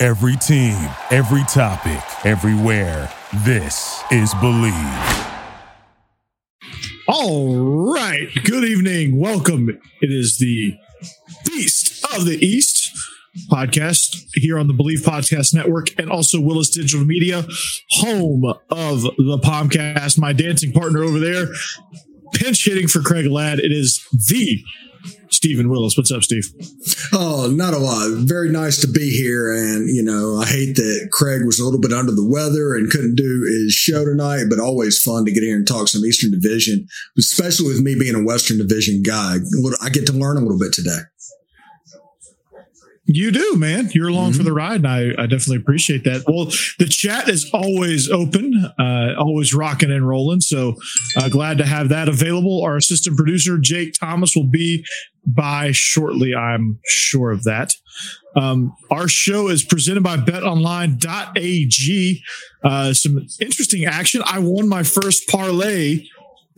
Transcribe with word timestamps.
Every 0.00 0.36
team, 0.36 0.76
every 1.10 1.42
topic, 1.48 2.00
everywhere. 2.24 3.12
This 3.38 4.00
is 4.12 4.32
Bleav. 4.34 5.26
All 7.08 7.92
right. 7.92 8.28
Good 8.44 8.62
evening. 8.62 9.18
Welcome. 9.18 9.70
It 10.00 10.12
is 10.12 10.38
the 10.38 10.76
Feast 11.44 12.04
of 12.14 12.26
the 12.26 12.38
East 12.40 12.96
podcast 13.50 14.28
here 14.34 14.56
on 14.56 14.68
the 14.68 14.72
Bleav 14.72 15.02
Podcast 15.02 15.52
Network 15.52 15.88
and 15.98 16.08
also 16.12 16.40
Willis 16.40 16.70
Digital 16.70 17.04
Media, 17.04 17.44
home 17.90 18.44
of 18.70 19.02
the 19.02 19.40
Palmcast. 19.42 20.16
My 20.16 20.32
dancing 20.32 20.70
partner 20.70 21.02
over 21.02 21.18
there, 21.18 21.48
pinch 22.34 22.64
hitting 22.64 22.86
for 22.86 23.00
Craig 23.00 23.26
Ladd. 23.26 23.58
It 23.58 23.72
is 23.72 24.06
the 24.12 24.62
Stephen 25.30 25.70
Willis. 25.70 25.96
What's 25.96 26.10
up, 26.10 26.22
Steve? 26.22 26.50
Oh, 27.12 27.50
not 27.52 27.74
a 27.74 27.78
lot. 27.78 28.10
Very 28.10 28.50
nice 28.50 28.80
to 28.80 28.88
be 28.88 29.10
here. 29.10 29.52
And, 29.52 29.88
you 29.94 30.02
know, 30.02 30.38
I 30.38 30.46
hate 30.46 30.76
that 30.76 31.10
Craig 31.12 31.44
was 31.44 31.60
a 31.60 31.64
little 31.64 31.80
bit 31.80 31.92
under 31.92 32.12
the 32.12 32.26
weather 32.26 32.74
and 32.74 32.90
couldn't 32.90 33.14
do 33.14 33.46
his 33.46 33.72
show 33.72 34.04
tonight, 34.04 34.46
but 34.50 34.58
always 34.58 35.00
fun 35.00 35.24
to 35.24 35.32
get 35.32 35.42
here 35.42 35.56
and 35.56 35.66
talk 35.66 35.88
some 35.88 36.04
Eastern 36.04 36.30
Division, 36.30 36.86
especially 37.16 37.68
with 37.68 37.80
me 37.80 37.94
being 37.94 38.14
a 38.14 38.24
Western 38.24 38.58
Division 38.58 39.02
guy. 39.02 39.36
I 39.82 39.90
get 39.90 40.06
to 40.06 40.12
learn 40.12 40.36
a 40.36 40.40
little 40.40 40.58
bit 40.58 40.72
today. 40.72 41.00
You 43.10 43.30
do, 43.30 43.56
man. 43.56 43.88
You're 43.94 44.08
along 44.08 44.32
mm-hmm. 44.32 44.36
for 44.36 44.42
the 44.42 44.52
ride, 44.52 44.84
and 44.84 44.86
I, 44.86 45.12
I, 45.18 45.26
definitely 45.26 45.56
appreciate 45.56 46.04
that. 46.04 46.24
Well, 46.28 46.52
the 46.78 46.86
chat 46.86 47.30
is 47.30 47.50
always 47.54 48.10
open, 48.10 48.70
uh, 48.78 49.14
always 49.18 49.54
rocking 49.54 49.90
and 49.90 50.06
rolling. 50.06 50.42
So 50.42 50.74
uh, 51.16 51.30
glad 51.30 51.56
to 51.56 51.64
have 51.64 51.88
that 51.88 52.10
available. 52.10 52.62
Our 52.62 52.76
assistant 52.76 53.16
producer, 53.16 53.56
Jake 53.56 53.94
Thomas, 53.94 54.36
will 54.36 54.44
be 54.44 54.84
by 55.26 55.72
shortly. 55.72 56.34
I'm 56.34 56.80
sure 56.86 57.30
of 57.30 57.44
that. 57.44 57.72
Um, 58.36 58.76
our 58.90 59.08
show 59.08 59.48
is 59.48 59.64
presented 59.64 60.02
by 60.02 60.18
betonline.ag. 60.18 62.22
Uh, 62.62 62.92
some 62.92 63.26
interesting 63.40 63.86
action. 63.86 64.20
I 64.26 64.40
won 64.40 64.68
my 64.68 64.82
first 64.82 65.28
parlay 65.28 66.04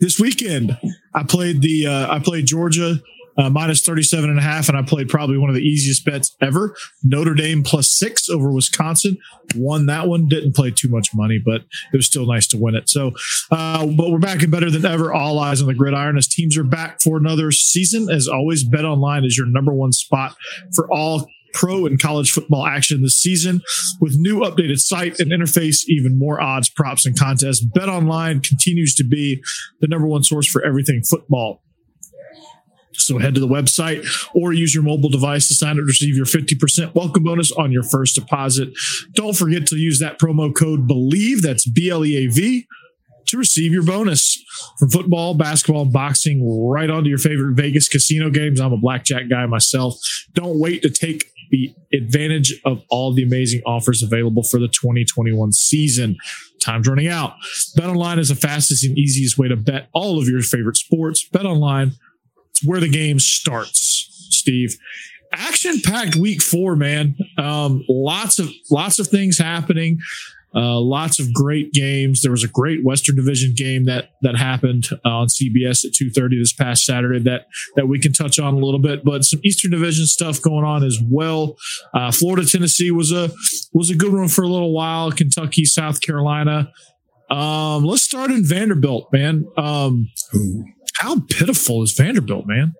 this 0.01 0.19
weekend. 0.19 0.77
I 1.15 1.23
played 1.23 1.61
the 1.61 1.87
uh, 1.87 2.13
I 2.13 2.19
played 2.19 2.45
Georgia 2.45 2.99
uh, 3.41 3.49
minus 3.49 3.81
37 3.81 4.29
and 4.29 4.37
a 4.37 4.41
half. 4.41 4.69
And 4.69 4.77
I 4.77 4.83
played 4.83 5.09
probably 5.09 5.37
one 5.37 5.49
of 5.49 5.55
the 5.55 5.61
easiest 5.61 6.05
bets 6.05 6.35
ever. 6.41 6.75
Notre 7.03 7.33
Dame 7.33 7.63
plus 7.63 7.89
six 7.89 8.29
over 8.29 8.51
Wisconsin. 8.51 9.17
Won 9.55 9.87
that 9.87 10.07
one. 10.07 10.27
Didn't 10.27 10.55
play 10.55 10.71
too 10.71 10.89
much 10.89 11.13
money, 11.13 11.41
but 11.43 11.61
it 11.91 11.97
was 11.97 12.05
still 12.05 12.27
nice 12.27 12.47
to 12.47 12.57
win 12.57 12.75
it. 12.75 12.87
So, 12.87 13.13
uh, 13.49 13.85
but 13.87 14.11
we're 14.11 14.19
back 14.19 14.43
and 14.43 14.51
better 14.51 14.69
than 14.69 14.85
ever. 14.85 15.11
All 15.11 15.39
eyes 15.39 15.61
on 15.61 15.67
the 15.67 15.73
gridiron 15.73 16.17
as 16.17 16.27
teams 16.27 16.57
are 16.57 16.63
back 16.63 17.01
for 17.01 17.17
another 17.17 17.51
season. 17.51 18.09
As 18.09 18.27
always, 18.27 18.63
Bet 18.63 18.85
Online 18.85 19.25
is 19.25 19.37
your 19.37 19.47
number 19.47 19.73
one 19.73 19.91
spot 19.91 20.35
for 20.75 20.91
all 20.91 21.27
pro 21.53 21.85
and 21.85 22.01
college 22.01 22.31
football 22.31 22.65
action 22.65 23.01
this 23.01 23.17
season 23.17 23.61
with 23.99 24.15
new 24.17 24.39
updated 24.39 24.79
site 24.79 25.19
and 25.19 25.31
interface, 25.31 25.83
even 25.87 26.17
more 26.17 26.39
odds, 26.41 26.69
props, 26.69 27.05
and 27.05 27.17
contests. 27.17 27.61
Bet 27.61 27.89
Online 27.89 28.39
continues 28.39 28.95
to 28.95 29.03
be 29.03 29.41
the 29.81 29.87
number 29.87 30.07
one 30.07 30.23
source 30.23 30.47
for 30.47 30.63
everything 30.63 31.01
football. 31.03 31.61
So 33.05 33.17
head 33.17 33.33
to 33.35 33.39
the 33.39 33.47
website 33.47 34.05
or 34.33 34.53
use 34.53 34.73
your 34.73 34.83
mobile 34.83 35.09
device 35.09 35.47
to 35.47 35.53
sign 35.53 35.71
up 35.71 35.77
to 35.77 35.83
receive 35.83 36.15
your 36.15 36.25
50% 36.25 36.95
welcome 36.95 37.23
bonus 37.23 37.51
on 37.51 37.71
your 37.71 37.83
first 37.83 38.15
deposit. 38.15 38.69
Don't 39.13 39.35
forget 39.35 39.65
to 39.67 39.77
use 39.77 39.99
that 39.99 40.19
promo 40.19 40.55
code 40.55 40.87
BLEAV, 40.87 41.41
that's 41.41 41.67
B 41.67 41.89
L 41.89 42.05
E 42.05 42.17
A 42.17 42.27
V, 42.27 42.67
to 43.27 43.37
receive 43.37 43.71
your 43.71 43.83
bonus 43.83 44.43
from 44.77 44.89
football, 44.89 45.33
basketball, 45.33 45.83
and 45.83 45.93
boxing 45.93 46.45
right 46.69 46.89
onto 46.89 47.09
your 47.09 47.17
favorite 47.17 47.55
Vegas 47.55 47.87
casino 47.87 48.29
games. 48.29 48.59
I'm 48.59 48.73
a 48.73 48.77
blackjack 48.77 49.29
guy 49.29 49.45
myself. 49.45 49.95
Don't 50.33 50.59
wait 50.59 50.81
to 50.83 50.89
take 50.89 51.25
the 51.51 51.73
advantage 51.93 52.59
of 52.65 52.81
all 52.89 53.13
the 53.13 53.23
amazing 53.23 53.61
offers 53.65 54.01
available 54.01 54.43
for 54.43 54.59
the 54.59 54.67
2021 54.67 55.51
season. 55.51 56.15
Time's 56.61 56.87
running 56.87 57.07
out. 57.07 57.33
Bet 57.75 57.89
online 57.89 58.19
is 58.19 58.29
the 58.29 58.35
fastest 58.35 58.85
and 58.85 58.97
easiest 58.97 59.37
way 59.37 59.47
to 59.47 59.55
bet 59.55 59.89
all 59.93 60.19
of 60.19 60.27
your 60.27 60.41
favorite 60.41 60.77
sports. 60.77 61.27
Bet 61.27 61.45
online 61.45 61.93
where 62.65 62.79
the 62.79 62.89
game 62.89 63.19
starts, 63.19 64.27
Steve. 64.29 64.77
Action 65.33 65.79
packed 65.83 66.15
week 66.15 66.41
four, 66.41 66.75
man. 66.75 67.15
Um, 67.37 67.85
lots 67.87 68.37
of 68.37 68.49
lots 68.69 68.99
of 68.99 69.07
things 69.07 69.37
happening. 69.37 69.99
Uh, 70.53 70.79
lots 70.81 71.17
of 71.17 71.33
great 71.33 71.71
games. 71.71 72.21
There 72.21 72.31
was 72.31 72.43
a 72.43 72.47
great 72.49 72.83
Western 72.83 73.15
Division 73.15 73.53
game 73.55 73.85
that 73.85 74.09
that 74.21 74.35
happened 74.35 74.87
uh, 75.05 75.09
on 75.09 75.27
CBS 75.27 75.85
at 75.85 75.93
two 75.93 76.09
thirty 76.09 76.37
this 76.37 76.51
past 76.51 76.83
Saturday 76.83 77.19
that 77.19 77.47
that 77.77 77.87
we 77.87 77.99
can 77.99 78.11
touch 78.11 78.37
on 78.37 78.55
a 78.55 78.57
little 78.57 78.79
bit. 78.79 79.05
But 79.05 79.23
some 79.23 79.39
Eastern 79.45 79.71
Division 79.71 80.05
stuff 80.05 80.41
going 80.41 80.65
on 80.65 80.83
as 80.83 80.99
well. 81.01 81.55
Uh, 81.93 82.11
Florida 82.11 82.45
Tennessee 82.45 82.91
was 82.91 83.13
a 83.13 83.31
was 83.73 83.89
a 83.89 83.95
good 83.95 84.11
one 84.11 84.27
for 84.27 84.43
a 84.43 84.49
little 84.49 84.73
while. 84.73 85.11
Kentucky 85.11 85.63
South 85.63 86.01
Carolina. 86.01 86.69
Um, 87.29 87.85
let's 87.85 88.03
start 88.03 88.29
in 88.29 88.43
Vanderbilt, 88.45 89.07
man. 89.13 89.45
Um, 89.55 90.09
how 91.01 91.19
pitiful 91.21 91.81
is 91.81 91.93
Vanderbilt, 91.93 92.45
man? 92.45 92.75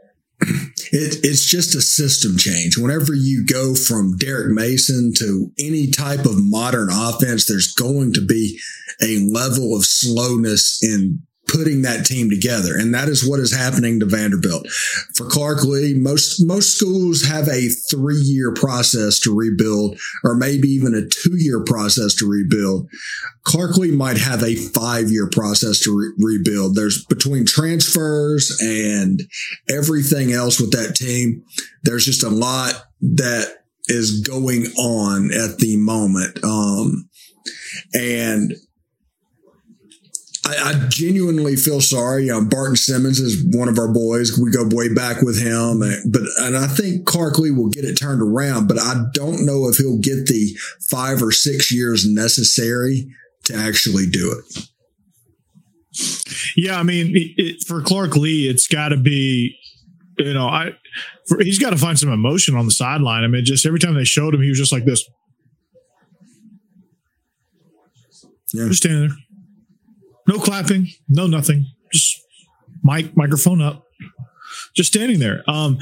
It, 0.93 1.23
it's 1.23 1.49
just 1.49 1.73
a 1.75 1.81
system 1.81 2.37
change. 2.37 2.77
Whenever 2.77 3.13
you 3.13 3.45
go 3.45 3.73
from 3.75 4.17
Derek 4.17 4.51
Mason 4.51 5.13
to 5.17 5.51
any 5.57 5.89
type 5.89 6.25
of 6.25 6.33
modern 6.35 6.89
offense, 6.91 7.47
there's 7.47 7.73
going 7.73 8.13
to 8.13 8.21
be 8.21 8.59
a 9.01 9.19
level 9.31 9.75
of 9.75 9.85
slowness 9.85 10.83
in 10.83 11.21
putting 11.51 11.81
that 11.81 12.05
team 12.05 12.29
together. 12.29 12.77
And 12.77 12.93
that 12.93 13.09
is 13.09 13.27
what 13.27 13.39
is 13.39 13.53
happening 13.53 13.99
to 13.99 14.05
Vanderbilt. 14.05 14.67
For 15.15 15.27
Clark 15.27 15.63
Lea, 15.63 15.93
most, 15.95 16.39
most 16.45 16.77
schools 16.77 17.23
have 17.25 17.47
a 17.47 17.67
three 17.67 18.21
year 18.21 18.53
process 18.53 19.19
to 19.21 19.35
rebuild, 19.35 19.99
or 20.23 20.35
maybe 20.35 20.69
even 20.69 20.95
a 20.95 21.07
two 21.07 21.35
year 21.37 21.63
process 21.63 22.15
to 22.15 22.29
rebuild. 22.29 22.87
Clark 23.43 23.77
Lea 23.77 23.91
might 23.91 24.17
have 24.17 24.43
a 24.43 24.55
five 24.55 25.11
year 25.11 25.29
process 25.29 25.79
to 25.81 25.97
re- 25.97 26.13
rebuild. 26.17 26.75
There's 26.75 27.05
between 27.05 27.45
transfers 27.45 28.57
and 28.61 29.21
everything 29.69 30.31
else 30.31 30.59
with 30.59 30.71
that 30.71 30.95
team. 30.95 31.43
There's 31.83 32.05
just 32.05 32.23
a 32.23 32.29
lot 32.29 32.73
that 33.01 33.63
is 33.87 34.21
going 34.21 34.67
on 34.77 35.31
at 35.33 35.57
the 35.57 35.75
moment. 35.77 36.43
Um, 36.43 37.09
and 37.93 38.53
I, 40.45 40.55
I, 40.55 40.87
genuinely 40.87 41.55
feel 41.55 41.81
sorry. 41.81 42.25
You 42.25 42.31
know, 42.31 42.43
Barton 42.43 42.75
Simmons 42.75 43.19
is 43.19 43.43
one 43.55 43.69
of 43.69 43.77
our 43.77 43.87
boys. 43.87 44.39
We 44.39 44.49
go 44.49 44.67
way 44.71 44.91
back 44.91 45.21
with 45.21 45.39
him, 45.39 45.81
but 46.09 46.21
and 46.39 46.57
I 46.57 46.65
think 46.67 47.05
Clark 47.05 47.37
Lea 47.37 47.51
will 47.51 47.69
get 47.69 47.85
it 47.85 47.95
turned 47.95 48.21
around. 48.21 48.67
But 48.67 48.79
I 48.79 49.03
don't 49.13 49.45
know 49.45 49.69
if 49.69 49.77
he'll 49.77 49.99
get 49.99 50.25
the 50.25 50.57
five 50.89 51.21
or 51.21 51.31
six 51.31 51.71
years 51.71 52.07
necessary 52.07 53.07
to 53.45 53.55
actually 53.55 54.07
do 54.07 54.31
it. 54.31 54.67
Yeah, 56.55 56.79
I 56.79 56.83
mean, 56.83 57.15
it, 57.15 57.33
it, 57.37 57.63
for 57.65 57.81
Clark 57.81 58.15
Lea, 58.15 58.49
it's 58.49 58.67
got 58.67 58.89
to 58.89 58.97
be, 58.97 59.55
you 60.17 60.33
know, 60.33 60.47
I 60.47 60.71
for, 61.27 61.43
he's 61.43 61.59
got 61.59 61.69
to 61.69 61.77
find 61.77 61.99
some 61.99 62.11
emotion 62.11 62.55
on 62.55 62.65
the 62.65 62.71
sideline. 62.71 63.23
I 63.23 63.27
mean, 63.27 63.45
just 63.45 63.65
every 63.65 63.79
time 63.79 63.93
they 63.93 64.05
showed 64.05 64.33
him, 64.33 64.41
he 64.41 64.49
was 64.49 64.57
just 64.57 64.71
like 64.71 64.85
this. 64.85 65.07
Yeah. 68.53 68.67
Just 68.67 68.81
standing 68.81 69.09
there. 69.09 69.17
No 70.31 70.39
clapping, 70.39 70.87
no 71.09 71.27
nothing. 71.27 71.65
Just 71.91 72.21
mic 72.85 73.17
microphone 73.17 73.61
up. 73.61 73.83
Just 74.73 74.93
standing 74.93 75.19
there. 75.19 75.43
Um, 75.45 75.77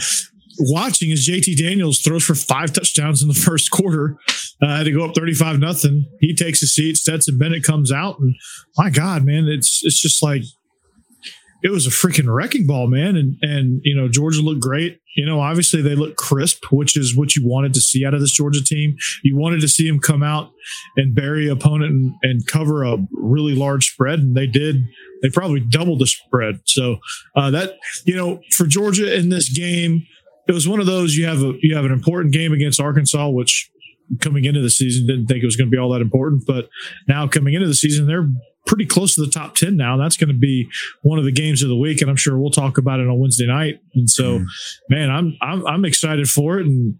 watching 0.57 1.12
as 1.12 1.28
JT 1.28 1.56
Daniels 1.56 2.00
throws 2.00 2.24
for 2.24 2.34
five 2.34 2.74
touchdowns 2.74 3.22
in 3.22 3.28
the 3.28 3.34
first 3.48 3.69
quarter 3.69 4.16
uh, 4.60 4.84
to 4.84 4.92
go 4.92 5.06
up 5.06 5.13
35 5.13 5.60
nothing. 5.60 6.10
He 6.19 6.34
takes 6.34 6.63
a 6.63 6.68
seat. 6.68 6.98
Stetson 6.98 7.38
Bennett 7.38 7.63
comes 7.63 7.92
out, 7.92 8.18
and 8.19 8.34
my 8.75 8.90
God, 8.90 9.24
man, 9.24 9.48
it's 9.48 9.81
it's 9.84 10.01
just 10.01 10.24
like 10.24 10.42
it 11.62 11.72
was 11.72 11.86
a 11.86 11.90
freaking 11.90 12.34
wrecking 12.34 12.66
ball, 12.66 12.88
man. 12.88 13.16
And 13.16 13.38
and 13.42 13.82
you 13.84 13.96
know 13.96 14.08
Georgia 14.08 14.42
looked 14.42 14.62
great. 14.62 15.00
You 15.16 15.26
know, 15.26 15.42
obviously 15.42 15.82
they 15.82 15.96
look 15.96 16.16
crisp, 16.16 16.72
which 16.72 16.96
is 16.96 17.16
what 17.16 17.36
you 17.36 17.46
wanted 17.46 17.74
to 17.74 17.82
see 17.82 18.06
out 18.06 18.14
of 18.14 18.22
this 18.22 18.32
Georgia 18.32 18.64
team. 18.64 18.96
You 19.24 19.36
wanted 19.38 19.62
to 19.62 19.68
see 19.68 19.88
them 19.88 20.00
come 20.00 20.24
out 20.24 20.52
and 20.96 21.14
bury 21.14 21.50
opponent 21.50 21.92
and, 21.92 22.14
and 22.24 22.48
cover 22.48 22.84
a 22.84 22.98
really 23.12 23.56
large 23.56 23.92
spread, 23.92 24.20
and 24.20 24.36
they 24.36 24.48
did. 24.48 24.84
They 25.22 25.30
probably 25.30 25.60
doubled 25.60 26.00
the 26.00 26.08
spread. 26.08 26.62
So 26.66 26.98
uh, 27.36 27.52
that 27.52 27.74
you 28.06 28.16
know 28.16 28.42
for 28.52 28.66
Georgia 28.66 29.14
in 29.14 29.30
this 29.30 29.50
game, 29.50 30.06
it 30.48 30.54
was 30.54 30.68
one 30.68 30.80
of 30.80 30.86
those 30.86 31.16
you 31.16 31.26
have 31.26 31.42
a 31.42 31.54
you 31.62 31.76
have 31.76 31.86
an 31.86 31.92
important 31.92 32.34
game 32.34 32.54
against 32.54 32.80
Arkansas, 32.80 33.30
which 33.30 33.70
coming 34.22 34.46
into 34.46 34.62
the 34.62 34.70
season, 34.70 35.06
didn't 35.06 35.28
think 35.28 35.44
it 35.44 35.46
was 35.46 35.56
going 35.56 35.70
to 35.70 35.72
be 35.72 35.78
all 35.78 35.92
that 35.92 36.02
important, 36.02 36.44
but 36.48 36.70
now 37.08 37.28
coming 37.28 37.54
into 37.54 37.68
the 37.68 37.76
season, 37.76 38.08
they're 38.08 38.28
pretty 38.69 38.86
close 38.86 39.16
to 39.16 39.21
the 39.21 39.31
top 39.31 39.56
10 39.56 39.75
now. 39.75 39.98
That's 39.98 40.16
going 40.16 40.27
to 40.27 40.38
be 40.38 40.69
one 41.01 41.18
of 41.18 41.25
the 41.25 41.31
games 41.31 41.63
of 41.63 41.69
the 41.69 41.75
week. 41.75 42.01
And 42.01 42.10
I'm 42.10 42.16
sure 42.16 42.38
we'll 42.38 42.51
talk 42.51 42.77
about 42.77 43.00
it 43.00 43.07
on 43.07 43.19
Wednesday 43.19 43.48
night. 43.48 43.80
And 43.95 44.07
so, 44.07 44.39
mm. 44.39 44.45
man, 44.89 45.10
I'm, 45.10 45.36
I'm, 45.42 45.66
I'm 45.66 45.86
excited 45.86 46.30
for 46.30 46.60
it. 46.60 46.68
And, 46.68 47.00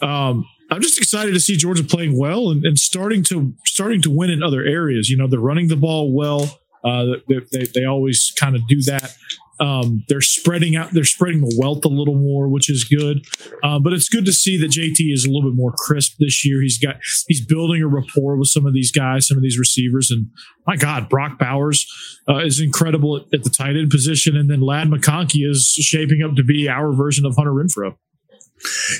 um, 0.00 0.46
I'm 0.70 0.80
just 0.80 0.96
excited 0.96 1.34
to 1.34 1.40
see 1.40 1.56
Georgia 1.56 1.84
playing 1.84 2.18
well 2.18 2.50
and, 2.50 2.64
and 2.64 2.78
starting 2.78 3.22
to 3.24 3.52
starting 3.66 4.00
to 4.00 4.10
win 4.10 4.30
in 4.30 4.42
other 4.42 4.62
areas. 4.62 5.10
You 5.10 5.18
know, 5.18 5.28
they're 5.28 5.38
running 5.38 5.68
the 5.68 5.76
ball 5.76 6.12
well. 6.14 6.58
Uh, 6.82 7.16
they, 7.28 7.40
they, 7.52 7.66
they 7.74 7.84
always 7.84 8.32
kind 8.40 8.56
of 8.56 8.66
do 8.66 8.80
that. 8.82 9.14
Um, 9.60 10.04
they're 10.08 10.20
spreading 10.20 10.76
out, 10.76 10.90
they're 10.92 11.04
spreading 11.04 11.40
the 11.40 11.56
wealth 11.58 11.84
a 11.84 11.88
little 11.88 12.16
more, 12.16 12.48
which 12.48 12.68
is 12.68 12.84
good. 12.84 13.24
Uh, 13.62 13.78
but 13.78 13.92
it's 13.92 14.08
good 14.08 14.24
to 14.26 14.32
see 14.32 14.56
that 14.58 14.70
JT 14.70 15.12
is 15.12 15.24
a 15.24 15.30
little 15.30 15.50
bit 15.50 15.56
more 15.56 15.72
crisp 15.76 16.16
this 16.18 16.44
year. 16.44 16.60
He's 16.60 16.78
got, 16.78 16.96
he's 17.28 17.44
building 17.44 17.82
a 17.82 17.86
rapport 17.86 18.36
with 18.36 18.48
some 18.48 18.66
of 18.66 18.74
these 18.74 18.90
guys, 18.90 19.28
some 19.28 19.36
of 19.36 19.42
these 19.42 19.58
receivers. 19.58 20.10
And 20.10 20.28
my 20.66 20.76
God, 20.76 21.08
Brock 21.08 21.38
Bowers 21.38 21.86
uh, 22.28 22.38
is 22.38 22.60
incredible 22.60 23.16
at, 23.16 23.22
at, 23.32 23.44
the 23.44 23.50
tight 23.50 23.76
end 23.76 23.90
position. 23.90 24.36
And 24.36 24.50
then 24.50 24.60
Ladd 24.60 24.88
McConkey 24.88 25.48
is 25.48 25.68
shaping 25.68 26.22
up 26.22 26.34
to 26.36 26.44
be 26.44 26.68
our 26.68 26.92
version 26.92 27.24
of 27.24 27.36
Hunter 27.36 27.52
Renfrow. 27.52 27.96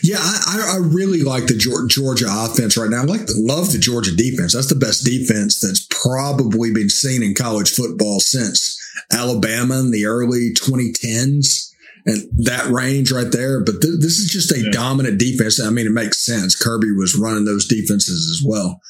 Yeah, 0.03 0.19
I, 0.21 0.75
I 0.75 0.77
really 0.79 1.23
like 1.23 1.47
the 1.47 1.57
Georgia 1.57 2.27
offense 2.29 2.77
right 2.77 2.91
now. 2.91 3.03
I 3.03 3.05
like 3.05 3.27
the, 3.27 3.35
love 3.37 3.73
the 3.73 3.79
Georgia 3.79 4.15
defense. 4.15 4.55
That's 4.55 4.69
the 4.69 4.75
best 4.75 5.05
defense 5.05 5.61
that's 5.61 5.87
probably 5.91 6.73
been 6.73 6.91
seen 6.91 7.23
in 7.23 7.35
college 7.35 7.71
football 7.73 8.21
since 8.21 8.79
Alabama 9.13 9.81
in 9.81 9.91
the 9.91 10.07
early 10.07 10.53
2010s 10.55 11.71
and 12.07 12.29
that 12.45 12.67
range 12.67 13.11
right 13.11 13.31
there. 13.31 13.61
But 13.61 13.81
th- 13.81 14.01
this 14.01 14.19
is 14.19 14.31
just 14.31 14.53
a 14.53 14.61
yeah. 14.61 14.71
dominant 14.73 15.19
defense. 15.19 15.61
I 15.61 15.71
mean, 15.71 15.87
it 15.87 15.91
makes 15.93 16.25
sense. 16.25 16.55
Kirby 16.55 16.93
was 16.93 17.17
running 17.17 17.45
those 17.45 17.67
defenses 17.67 18.31
as 18.31 18.47
well. 18.47 18.81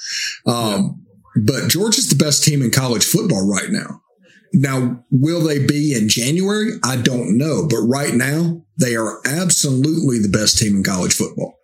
Um, 0.47 1.05
yeah. 1.37 1.43
But 1.43 1.69
Georgia's 1.69 2.09
the 2.09 2.23
best 2.23 2.45
team 2.45 2.63
in 2.63 2.71
college 2.71 3.05
football 3.05 3.49
right 3.49 3.71
now. 3.71 4.01
Now, 4.55 5.05
will 5.11 5.43
they 5.43 5.65
be 5.65 5.95
in 5.95 6.09
January? 6.09 6.73
I 6.85 6.97
don't 6.97 7.37
know. 7.37 7.67
But 7.69 7.79
right 7.79 8.15
now, 8.15 8.63
they 8.79 8.95
are 8.95 9.21
absolutely 9.27 10.21
the 10.21 10.29
best 10.29 10.59
team 10.59 10.77
in 10.77 10.85
college 10.85 11.13
football. 11.13 11.59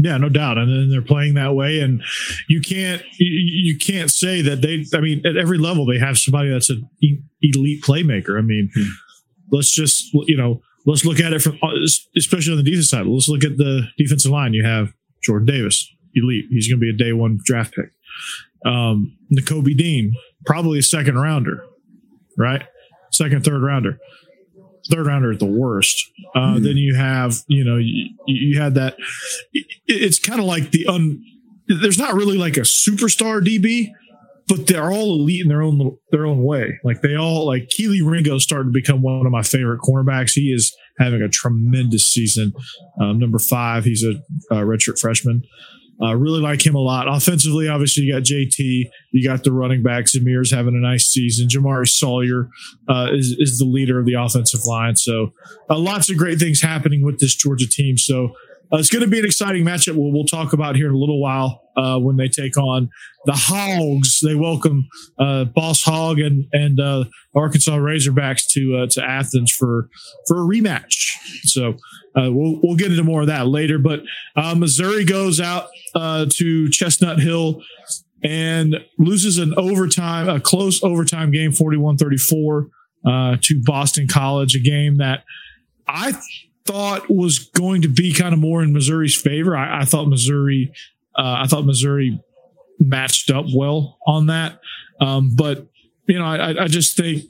Yeah, 0.00 0.16
no 0.18 0.28
doubt, 0.28 0.58
and 0.58 0.70
then 0.70 0.90
they're 0.90 1.02
playing 1.02 1.34
that 1.34 1.54
way, 1.54 1.80
and 1.80 2.00
you 2.48 2.60
can't 2.60 3.02
you, 3.18 3.76
can't 3.78 4.10
say 4.12 4.42
that 4.42 4.62
they. 4.62 4.84
I 4.96 5.00
mean, 5.00 5.26
at 5.26 5.36
every 5.36 5.58
level, 5.58 5.86
they 5.86 5.98
have 5.98 6.18
somebody 6.18 6.50
that's 6.50 6.70
an 6.70 6.88
elite 7.42 7.82
playmaker. 7.82 8.38
I 8.38 8.42
mean, 8.42 8.70
hmm. 8.72 8.90
let's 9.50 9.72
just 9.72 10.12
you 10.12 10.36
know 10.36 10.60
let's 10.86 11.04
look 11.04 11.18
at 11.18 11.32
it 11.32 11.42
from 11.42 11.58
especially 12.16 12.52
on 12.52 12.58
the 12.58 12.70
defense 12.70 12.90
side. 12.90 13.06
Let's 13.06 13.28
look 13.28 13.42
at 13.42 13.56
the 13.56 13.88
defensive 13.96 14.30
line. 14.30 14.54
You 14.54 14.64
have 14.64 14.92
Jordan 15.24 15.46
Davis, 15.46 15.92
elite. 16.14 16.44
He's 16.48 16.68
going 16.68 16.78
to 16.78 16.84
be 16.84 16.90
a 16.90 16.96
day 16.96 17.12
one 17.12 17.40
draft 17.42 17.74
pick. 17.74 17.90
Um, 18.64 19.18
Nakobe 19.36 19.76
Dean, 19.76 20.14
probably 20.46 20.78
a 20.78 20.82
second 20.82 21.18
rounder 21.18 21.64
right? 22.38 22.62
Second, 23.10 23.44
third 23.44 23.62
rounder. 23.62 23.98
Third 24.90 25.06
rounder 25.06 25.32
at 25.32 25.38
the 25.38 25.46
worst. 25.46 26.10
Uh, 26.34 26.38
mm-hmm. 26.38 26.64
Then 26.64 26.76
you 26.76 26.94
have, 26.94 27.42
you 27.48 27.64
know, 27.64 27.76
you, 27.76 28.10
you 28.26 28.60
had 28.60 28.74
that. 28.76 28.96
It's 29.86 30.18
kind 30.18 30.40
of 30.40 30.46
like 30.46 30.70
the 30.70 30.86
un. 30.86 31.22
There's 31.66 31.98
not 31.98 32.14
really 32.14 32.38
like 32.38 32.56
a 32.56 32.60
superstar 32.60 33.44
DB, 33.44 33.88
but 34.48 34.66
they're 34.66 34.90
all 34.90 35.14
elite 35.14 35.42
in 35.42 35.48
their 35.48 35.62
own 35.62 35.98
their 36.10 36.26
own 36.26 36.42
way. 36.42 36.78
Like 36.82 37.02
they 37.02 37.16
all 37.16 37.46
like 37.46 37.68
Kelee 37.68 38.00
Ringo 38.02 38.38
starting 38.38 38.72
to 38.72 38.78
become 38.78 39.02
one 39.02 39.26
of 39.26 39.32
my 39.32 39.42
favorite 39.42 39.80
cornerbacks. 39.80 40.32
He 40.32 40.52
is 40.52 40.74
having 40.98 41.20
a 41.20 41.28
tremendous 41.28 42.06
season. 42.06 42.54
Um, 43.00 43.18
number 43.18 43.38
five, 43.38 43.84
he's 43.84 44.04
a, 44.04 44.14
a 44.50 44.62
redshirt 44.62 44.98
freshman. 44.98 45.42
Uh, 46.00 46.14
really 46.14 46.40
like 46.40 46.64
him 46.64 46.74
a 46.74 46.80
lot. 46.80 47.08
Offensively, 47.08 47.68
obviously, 47.68 48.04
you 48.04 48.12
got 48.12 48.22
JT, 48.22 48.84
you 49.10 49.28
got 49.28 49.42
the 49.42 49.52
running 49.52 49.82
back. 49.82 50.04
Zamir's 50.04 50.52
having 50.52 50.74
a 50.74 50.78
nice 50.78 51.06
season. 51.06 51.48
Jamaree 51.48 51.88
Salyer 51.88 52.48
uh, 52.88 53.08
is, 53.12 53.34
is 53.38 53.58
the 53.58 53.64
leader 53.64 53.98
of 53.98 54.06
the 54.06 54.14
offensive 54.14 54.60
line. 54.64 54.94
So, 54.94 55.32
uh, 55.68 55.78
lots 55.78 56.08
of 56.10 56.16
great 56.16 56.38
things 56.38 56.60
happening 56.60 57.04
with 57.04 57.18
this 57.18 57.34
Georgia 57.34 57.68
team. 57.68 57.98
So, 57.98 58.30
uh, 58.72 58.76
it's 58.76 58.90
going 58.90 59.02
to 59.02 59.08
be 59.08 59.18
an 59.18 59.24
exciting 59.24 59.64
matchup. 59.64 59.96
We'll, 59.96 60.12
we'll 60.12 60.24
talk 60.24 60.52
about 60.52 60.76
here 60.76 60.88
in 60.88 60.94
a 60.94 60.98
little 60.98 61.20
while 61.20 61.62
uh, 61.76 61.98
when 61.98 62.16
they 62.16 62.28
take 62.28 62.58
on 62.58 62.90
the 63.24 63.32
Hogs. 63.32 64.20
They 64.20 64.34
welcome 64.34 64.86
uh, 65.18 65.44
Boss 65.44 65.82
Hog 65.82 66.18
and 66.18 66.46
and 66.52 66.78
uh, 66.78 67.04
Arkansas 67.34 67.76
Razorbacks 67.76 68.42
to 68.52 68.76
uh, 68.76 68.86
to 68.90 69.02
Athens 69.02 69.52
for 69.52 69.88
for 70.26 70.36
a 70.36 70.46
rematch. 70.46 71.12
So 71.44 71.74
uh, 72.14 72.30
we'll 72.30 72.60
we'll 72.62 72.76
get 72.76 72.90
into 72.90 73.04
more 73.04 73.22
of 73.22 73.28
that 73.28 73.46
later. 73.46 73.78
But 73.78 74.00
Missouri 74.56 75.04
goes 75.04 75.40
out 75.40 75.68
to 75.94 76.68
Chestnut 76.70 77.20
Hill 77.20 77.62
and 78.22 78.76
loses 78.98 79.38
an 79.38 79.54
overtime, 79.56 80.28
a 80.28 80.40
close 80.40 80.82
overtime 80.82 81.30
game, 81.30 81.52
41-34 81.52 83.40
to 83.40 83.62
Boston 83.64 84.08
College, 84.08 84.56
a 84.56 84.60
game 84.60 84.98
that 84.98 85.22
I 85.86 86.20
thought 86.68 87.08
was 87.08 87.38
going 87.38 87.82
to 87.82 87.88
be 87.88 88.12
kind 88.12 88.34
of 88.34 88.38
more 88.38 88.62
in 88.62 88.74
Missouri's 88.74 89.16
favor. 89.16 89.56
I, 89.56 89.80
I 89.80 89.84
thought 89.86 90.06
Missouri, 90.06 90.70
uh, 91.16 91.36
I 91.38 91.46
thought 91.46 91.64
Missouri 91.64 92.20
matched 92.78 93.30
up 93.30 93.46
well 93.54 93.98
on 94.06 94.26
that. 94.26 94.60
Um, 95.00 95.34
but 95.34 95.66
you 96.06 96.18
know, 96.18 96.26
I, 96.26 96.64
I 96.64 96.68
just 96.68 96.96
think 96.96 97.24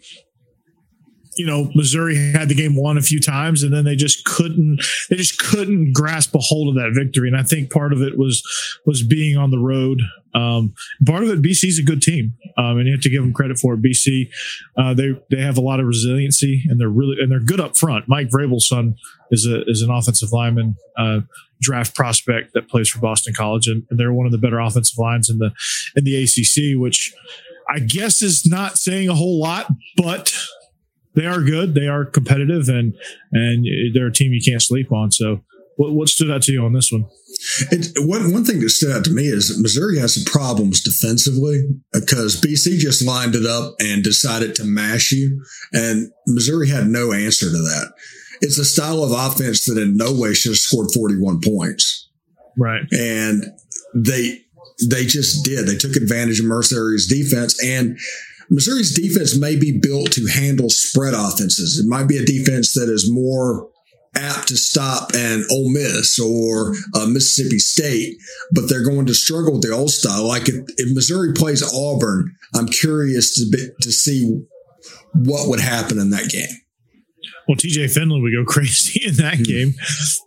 you 1.37 1.47
know 1.47 1.71
Missouri 1.75 2.17
had 2.33 2.49
the 2.49 2.55
game 2.55 2.75
won 2.75 2.99
a 2.99 3.03
few 3.03 3.21
times, 3.21 3.63
and 3.63 3.73
then 3.73 3.85
they 3.85 3.95
just 3.95 4.25
couldn't 4.25 4.83
they 5.09 5.17
just 5.17 5.39
couldn't 5.39 5.93
grasp 5.93 6.35
a 6.35 6.39
hold 6.39 6.69
of 6.69 6.75
that 6.75 6.93
victory. 7.01 7.29
And 7.29 7.37
I 7.37 7.45
think 7.45 7.71
part 7.71 7.93
of 7.93 8.03
it 8.03 8.19
was 8.19 8.43
was 8.87 9.07
being 9.07 9.37
on 9.37 9.51
the 9.51 9.59
road. 9.59 10.03
Um, 10.39 10.75
part 11.05 11.25
of 11.25 11.31
it, 11.31 11.43
BC's 11.43 11.79
a 11.79 11.83
good 11.83 12.03
team, 12.03 12.35
um, 12.57 12.79
and 12.79 12.87
you 12.87 12.93
have 12.93 13.03
to 13.03 13.11
give 13.11 13.23
them 13.23 13.33
credit 13.33 13.59
for 13.59 13.75
it. 13.75 13.83
BC, 13.83 14.29
uh, 14.77 14.95
they 14.95 15.21
they 15.31 15.41
have 15.41 15.59
a 15.59 15.61
lot 15.61 15.81
of 15.81 15.87
resiliency, 15.87 16.65
and 16.69 16.81
they're 16.81 16.89
really 16.89 17.17
and 17.21 17.31
they're 17.31 17.41
good 17.41 17.61
up 17.61 17.77
front. 17.77 18.07
Mike 18.09 18.29
Vrabel's 18.29 18.69
son 18.69 18.95
is 19.31 19.47
a 19.47 19.63
is 19.67 19.83
an 19.83 19.91
offensive 19.91 20.33
lineman. 20.33 20.77
Uh, 20.97 21.21
draft 21.61 21.95
prospect 21.95 22.53
that 22.55 22.69
plays 22.69 22.89
for 22.89 23.01
Boston 23.01 23.35
College, 23.35 23.67
and 23.67 23.85
they're 23.91 24.13
one 24.13 24.27
of 24.27 24.33
the 24.33 24.39
better 24.39 24.61
offensive 24.61 24.99
lines 24.99 25.29
in 25.29 25.39
the 25.39 25.51
in 25.97 26.05
the 26.05 26.23
ACC, 26.23 26.81
which 26.81 27.13
I 27.69 27.81
guess 27.81 28.23
is 28.23 28.47
not 28.47 28.79
saying 28.79 29.09
a 29.09 29.15
whole 29.15 29.41
lot, 29.41 29.67
but 29.97 30.33
they 31.15 31.27
are 31.27 31.43
good. 31.43 31.75
They 31.75 31.89
are 31.89 32.05
competitive, 32.05 32.69
and 32.69 32.95
and 33.33 33.67
they're 33.95 34.07
a 34.07 34.13
team 34.13 34.33
you 34.33 34.43
can't 34.45 34.63
sleep 34.63 34.93
on. 34.93 35.11
So, 35.11 35.41
what, 35.77 35.93
what 35.93 36.09
stood 36.09 36.31
out 36.31 36.43
to 36.43 36.53
you 36.53 36.65
on 36.65 36.73
this 36.73 36.93
one? 36.93 37.07
It, 37.71 37.93
one 37.99 38.33
one 38.33 38.45
thing 38.45 38.61
that 38.61 38.71
stood 38.71 38.91
out 38.91 39.05
to 39.05 39.13
me 39.13 39.25
is 39.25 39.49
that 39.49 39.63
Missouri 39.63 39.99
has 39.99 40.15
some 40.15 40.25
problems 40.25 40.83
defensively 40.83 41.63
because 41.93 42.41
BC 42.41 42.79
just 42.79 43.05
lined 43.05 43.37
it 43.37 43.47
up 43.47 43.75
and 43.81 44.03
decided 44.03 44.55
to 44.57 44.65
mash 44.65 45.13
you, 45.13 45.45
and 45.73 46.11
Missouri 46.27 46.69
had 46.69 46.89
no 46.89 47.13
answer 47.13 47.47
to 47.47 47.59
that. 47.59 47.93
It's 48.41 48.59
a 48.59 48.65
style 48.65 49.05
of 49.05 49.13
offense 49.13 49.67
that 49.67 49.79
in 49.79 49.97
no 49.97 50.13
way 50.13 50.35
should 50.35 50.51
have 50.51 50.59
scored 50.59 50.91
forty 50.93 51.17
one 51.17 51.41
points, 51.41 52.11
right? 52.57 52.83
And 52.91 53.45
they 53.95 54.43
they 54.89 55.05
just 55.05 55.45
did. 55.45 55.67
They 55.67 55.77
took 55.77 55.95
advantage 55.95 56.41
of 56.41 56.47
Missouri's 56.47 57.07
defense 57.07 57.63
and 57.65 57.99
Missouri's 58.51 58.95
defense 58.95 59.37
may 59.37 59.57
be 59.57 59.79
built 59.79 60.13
to 60.13 60.27
handle 60.27 60.71
spread 60.71 61.15
offenses. 61.15 61.79
It 61.79 61.89
might 61.89 62.09
be 62.09 62.17
a 62.17 62.25
defense 62.25 62.73
that 62.75 62.89
is 62.89 63.11
more 63.11 63.69
apt 64.19 64.49
to 64.49 64.57
stop 64.57 65.13
an 65.15 65.45
Ole 65.51 65.73
Miss 65.73 66.19
or 66.19 66.75
uh, 66.95 67.07
Mississippi 67.07 67.59
State, 67.59 68.17
but 68.53 68.69
they're 68.69 68.85
going 68.85 69.07
to 69.07 69.15
struggle 69.15 69.55
with 69.55 69.63
the 69.63 69.73
old 69.73 69.91
style. 69.91 70.27
Like 70.27 70.49
if, 70.49 70.57
if 70.77 70.95
Missouri 70.95 71.33
plays 71.33 71.63
Auburn, 71.63 72.35
I'm 72.55 72.67
curious 72.67 73.35
to 73.37 73.49
be, 73.51 73.69
to 73.83 73.93
see 73.93 74.43
what 75.15 75.49
would 75.49 75.61
happen 75.61 75.99
in 75.99 76.11
that 76.11 76.29
game. 76.29 76.49
Well, 77.47 77.57
TJ 77.57 77.91
Finley 77.93 78.21
would 78.21 78.33
go 78.33 78.45
crazy 78.53 79.01
in 79.07 79.15
that 79.15 79.37
hmm. 79.37 79.43
game, 79.43 79.75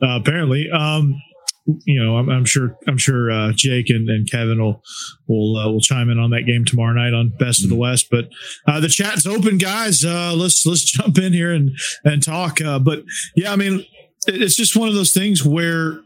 uh, 0.01 0.19
apparently. 0.19 0.69
Um, 0.71 1.21
you 1.65 2.03
know, 2.03 2.17
I'm, 2.17 2.29
I'm, 2.29 2.45
sure 2.45 2.75
I'm 2.87 2.97
sure 2.97 3.31
uh, 3.31 3.51
Jake 3.55 3.89
and, 3.89 4.09
and, 4.09 4.29
Kevin 4.29 4.59
will 4.59 4.81
will 5.27 5.57
uh, 5.57 5.71
will 5.71 5.79
chime 5.79 6.09
in 6.09 6.17
on 6.17 6.31
that 6.31 6.43
game 6.43 6.65
tomorrow 6.65 6.93
night 6.93 7.13
on 7.13 7.31
Best 7.37 7.63
of 7.63 7.69
the 7.69 7.75
mm-hmm. 7.75 7.81
West. 7.81 8.07
But 8.09 8.29
uh, 8.67 8.79
the 8.79 8.87
chat's 8.87 9.25
open, 9.25 9.57
guys. 9.57 10.03
Uh, 10.03 10.33
let's 10.35 10.65
let's 10.65 10.83
jump 10.91 11.17
in 11.17 11.33
here 11.33 11.51
and 11.51 11.71
and 12.03 12.23
talk. 12.23 12.61
Uh, 12.61 12.79
but 12.79 13.03
yeah, 13.35 13.53
I 13.53 13.55
mean, 13.55 13.85
it's 14.27 14.55
just 14.55 14.75
one 14.75 14.87
of 14.87 14.95
those 14.95 15.13
things 15.13 15.45
where 15.45 15.99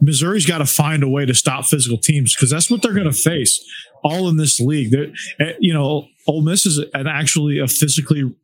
Missouri's 0.00 0.46
got 0.46 0.58
to 0.58 0.66
find 0.66 1.02
a 1.02 1.08
way 1.08 1.26
to 1.26 1.34
stop 1.34 1.66
physical 1.66 1.98
teams 1.98 2.34
because 2.34 2.50
that's 2.50 2.70
what 2.70 2.82
they're 2.82 2.94
going 2.94 3.10
to 3.10 3.12
face 3.12 3.62
all 4.04 4.28
in 4.28 4.36
this 4.36 4.60
league. 4.60 4.90
They're, 4.90 5.12
eh, 5.40 5.54
you 5.58 5.72
know, 5.72 6.06
Ole 6.26 6.42
Miss 6.42 6.66
is 6.66 6.78
an 6.94 7.06
actually 7.06 7.58
a 7.58 7.66
physically 7.66 8.34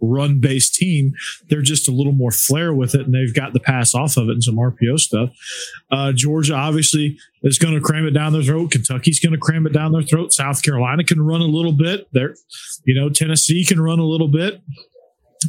run 0.00 0.40
based 0.40 0.74
team. 0.74 1.12
They're 1.48 1.62
just 1.62 1.88
a 1.88 1.92
little 1.92 2.12
more 2.12 2.30
flair 2.30 2.74
with 2.74 2.94
it, 2.94 3.02
and 3.02 3.14
they've 3.14 3.34
got 3.34 3.52
the 3.52 3.60
pass 3.60 3.94
off 3.94 4.16
of 4.16 4.28
it 4.28 4.32
and 4.32 4.44
some 4.44 4.56
RPO 4.56 4.98
stuff. 4.98 5.30
Uh, 5.90 6.12
Georgia 6.12 6.54
obviously 6.54 7.18
is 7.42 7.58
going 7.58 7.74
to 7.74 7.80
cram 7.80 8.06
it 8.06 8.12
down 8.12 8.32
their 8.32 8.42
throat. 8.42 8.70
Kentucky's 8.70 9.20
going 9.20 9.32
to 9.32 9.38
cram 9.38 9.66
it 9.66 9.72
down 9.72 9.92
their 9.92 10.02
throat. 10.02 10.32
South 10.32 10.62
Carolina 10.62 11.04
can 11.04 11.20
run 11.20 11.40
a 11.40 11.46
little 11.46 11.72
bit. 11.72 12.08
There, 12.12 12.34
you 12.84 12.94
know, 12.94 13.08
Tennessee 13.08 13.64
can 13.64 13.80
run 13.80 13.98
a 13.98 14.06
little 14.06 14.28
bit. 14.28 14.62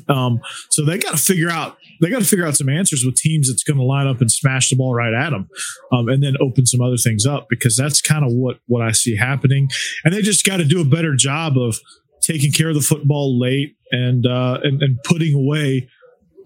Um, 0.09 0.41
so 0.69 0.83
they 0.83 0.97
got 0.97 1.11
to 1.11 1.17
figure 1.17 1.49
out 1.49 1.77
they 2.01 2.09
got 2.09 2.19
to 2.19 2.27
figure 2.27 2.45
out 2.45 2.57
some 2.57 2.67
answers 2.69 3.05
with 3.05 3.15
teams 3.15 3.49
that's 3.49 3.63
going 3.63 3.77
to 3.77 3.83
line 3.83 4.07
up 4.07 4.19
and 4.19 4.29
smash 4.29 4.69
the 4.69 4.75
ball 4.75 4.93
right 4.93 5.13
at 5.13 5.29
them, 5.29 5.49
um, 5.91 6.09
and 6.09 6.21
then 6.21 6.35
open 6.41 6.65
some 6.65 6.81
other 6.81 6.97
things 6.97 7.25
up 7.25 7.47
because 7.49 7.77
that's 7.77 8.01
kind 8.01 8.25
of 8.25 8.33
what 8.33 8.59
what 8.67 8.81
I 8.81 8.91
see 8.91 9.15
happening. 9.15 9.69
And 10.03 10.13
they 10.13 10.21
just 10.21 10.45
got 10.45 10.57
to 10.57 10.65
do 10.65 10.81
a 10.81 10.85
better 10.85 11.15
job 11.15 11.57
of 11.57 11.79
taking 12.21 12.51
care 12.51 12.69
of 12.69 12.75
the 12.75 12.81
football 12.81 13.39
late 13.39 13.77
and 13.91 14.25
uh, 14.25 14.59
and, 14.63 14.81
and 14.81 15.01
putting 15.03 15.33
away 15.33 15.87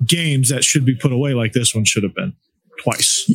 games 0.05 0.49
that 0.49 0.63
should 0.63 0.85
be 0.85 0.95
put 0.95 1.11
away, 1.11 1.33
like 1.33 1.53
this 1.53 1.75
one 1.75 1.85
should 1.85 2.03
have 2.03 2.15
been 2.15 2.33
twice. 2.83 3.31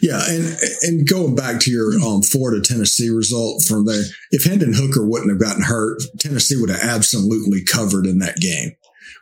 Yeah, 0.00 0.22
and 0.28 0.56
and 0.82 1.08
going 1.08 1.34
back 1.34 1.60
to 1.60 1.70
your 1.70 1.94
um, 2.00 2.22
Florida 2.22 2.62
Tennessee 2.62 3.10
result 3.10 3.64
from 3.64 3.84
there, 3.84 4.02
if 4.30 4.44
Hendon 4.44 4.72
Hooker 4.74 5.06
wouldn't 5.06 5.30
have 5.30 5.40
gotten 5.40 5.62
hurt, 5.62 6.00
Tennessee 6.18 6.56
would 6.58 6.70
have 6.70 6.82
absolutely 6.82 7.62
covered 7.64 8.06
in 8.06 8.18
that 8.20 8.36
game. 8.36 8.72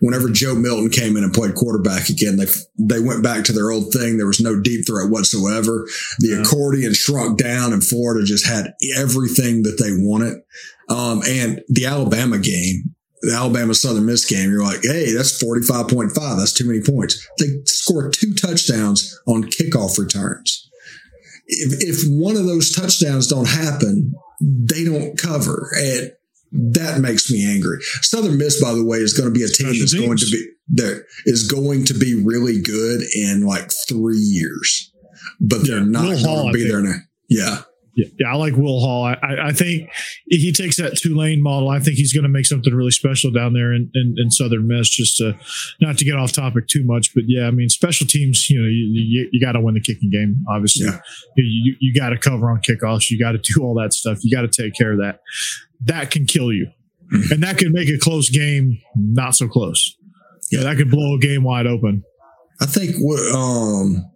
Whenever 0.01 0.31
Joe 0.31 0.55
Milton 0.55 0.91
came 0.91 1.17
in 1.17 1.25
and 1.25 1.33
played 1.33 1.55
quarterback 1.55 2.09
again, 2.09 2.37
they 2.37 2.47
they 2.79 3.01
went 3.01 3.23
back 3.23 3.45
to 3.45 3.53
their 3.53 3.71
old 3.71 3.93
thing. 3.93 4.17
There 4.17 4.27
was 4.27 4.41
no 4.41 4.61
deep 4.61 4.87
threat 4.87 5.11
whatsoever. 5.11 5.87
The 6.19 6.29
yeah. 6.29 6.43
accordion 6.43 6.95
shrunk 6.95 7.39
down, 7.39 7.73
and 7.73 7.85
Florida 7.85 8.25
just 8.25 8.47
had 8.47 8.75
everything 8.97 9.63
that 9.63 9.79
they 9.79 9.93
wanted. 9.93 10.39
Um, 10.89 11.23
and 11.27 11.63
the 11.69 11.87
Alabama 11.87 12.39
game, 12.39 12.95
the 13.23 13.35
Alabama 13.35 13.75
Southern 13.75 14.07
Miss 14.07 14.25
game, 14.25 14.51
you're 14.51 14.65
like, 14.65 14.81
hey, 14.83 15.13
that's 15.13 15.43
45.5. 15.43 16.15
That's 16.15 16.53
too 16.53 16.67
many 16.67 16.81
points. 16.81 17.27
They 17.39 17.47
scored 17.65 18.13
two 18.13 18.35
touchdowns 18.35 19.19
on 19.27 19.45
kickoff 19.45 19.99
returns. 19.99 20.69
If, 21.47 22.05
if 22.05 22.11
one 22.11 22.37
of 22.37 22.47
those 22.47 22.73
touchdowns 22.73 23.29
don't 23.29 23.49
happen, 23.49 24.13
they 24.41 24.85
don't 24.85 25.17
cover. 25.17 25.71
And 25.77 26.13
that 26.75 27.01
makes 27.01 27.31
me 27.31 27.49
angry. 27.49 27.79
Southern 28.03 28.39
Miss, 28.39 28.61
by 28.61 28.75
the 28.75 28.85
way, 28.85 28.99
is 28.99 29.17
going 29.17 29.33
to 29.33 29.39
be 29.39 29.45
a 29.45 29.49
team 29.49 29.79
that's 29.79 29.95
going 29.95 30.19
to 30.19 30.27
be 30.27 30.49
that 30.75 31.05
is 31.27 31.51
going 31.51 31.85
to 31.87 31.95
be 31.95 32.15
really 32.15 32.61
good 32.61 33.03
in 33.15 33.45
like 33.47 33.71
three 33.89 34.19
years, 34.19 34.93
but 35.41 35.67
they're 35.67 35.79
yeah, 35.79 35.85
not 35.85 36.23
going 36.23 36.47
to 36.47 36.53
be 36.53 36.69
there 36.69 36.83
now. 36.83 36.97
Yeah. 37.29 37.63
Yeah, 37.95 38.07
yeah, 38.19 38.33
I 38.33 38.37
like 38.37 38.55
Will 38.55 38.81
Hall. 38.81 39.05
I, 39.05 39.49
I 39.49 39.53
think 39.53 39.91
he 40.27 40.51
takes 40.51 40.77
that 40.79 40.97
Tulane 40.97 41.43
model. 41.43 41.69
I 41.69 41.79
think 41.79 41.97
he's 41.97 42.15
going 42.15 42.23
to 42.23 42.29
make 42.29 42.47
something 42.47 42.73
really 42.73 42.91
special 42.91 43.31
down 43.31 43.53
there 43.53 43.75
in, 43.75 43.91
in, 43.95 44.15
in, 44.17 44.31
Southern 44.31 44.67
Miss. 44.67 44.89
Just 44.89 45.19
to 45.19 45.39
not 45.83 45.99
to 45.99 46.05
get 46.07 46.17
off 46.17 46.33
topic 46.33 46.69
too 46.69 46.85
much, 46.85 47.15
but 47.15 47.25
yeah, 47.27 47.47
I 47.47 47.51
mean, 47.51 47.69
special 47.69 48.07
teams. 48.07 48.49
You 48.49 48.63
know, 48.63 48.67
you, 48.67 48.89
you, 48.93 49.29
you 49.33 49.45
got 49.45 49.53
to 49.53 49.61
win 49.61 49.75
the 49.75 49.81
kicking 49.81 50.11
game. 50.11 50.43
Obviously, 50.49 50.87
yeah. 50.87 50.99
you, 51.37 51.77
you, 51.81 51.95
got 51.95 52.11
to 52.11 52.19
cover 52.19 52.51
on 52.51 52.63
kickoffs. 52.63 53.11
You 53.11 53.19
got 53.19 53.33
to 53.33 53.39
do 53.39 53.63
all 53.63 53.75
that 53.75 53.93
stuff. 53.93 54.19
You 54.23 54.35
got 54.35 54.51
to 54.51 54.63
take 54.63 54.75
care 54.75 54.93
of 54.93 54.99
that. 54.99 55.21
That 55.85 56.11
can 56.11 56.25
kill 56.25 56.51
you, 56.51 56.69
mm-hmm. 57.13 57.31
and 57.31 57.43
that 57.43 57.59
can 57.59 57.73
make 57.73 57.91
a 57.91 57.99
close 57.99 58.31
game 58.31 58.81
not 58.95 59.35
so 59.35 59.49
close. 59.49 59.99
Yeah, 60.51 60.63
that 60.63 60.79
could 60.79 60.91
blow 60.91 61.17
a 61.17 61.19
game 61.19 61.43
wide 61.45 61.67
open. 61.67 62.05
I 62.61 62.67
think 62.67 62.97
what 62.99 63.21
um 63.35 64.12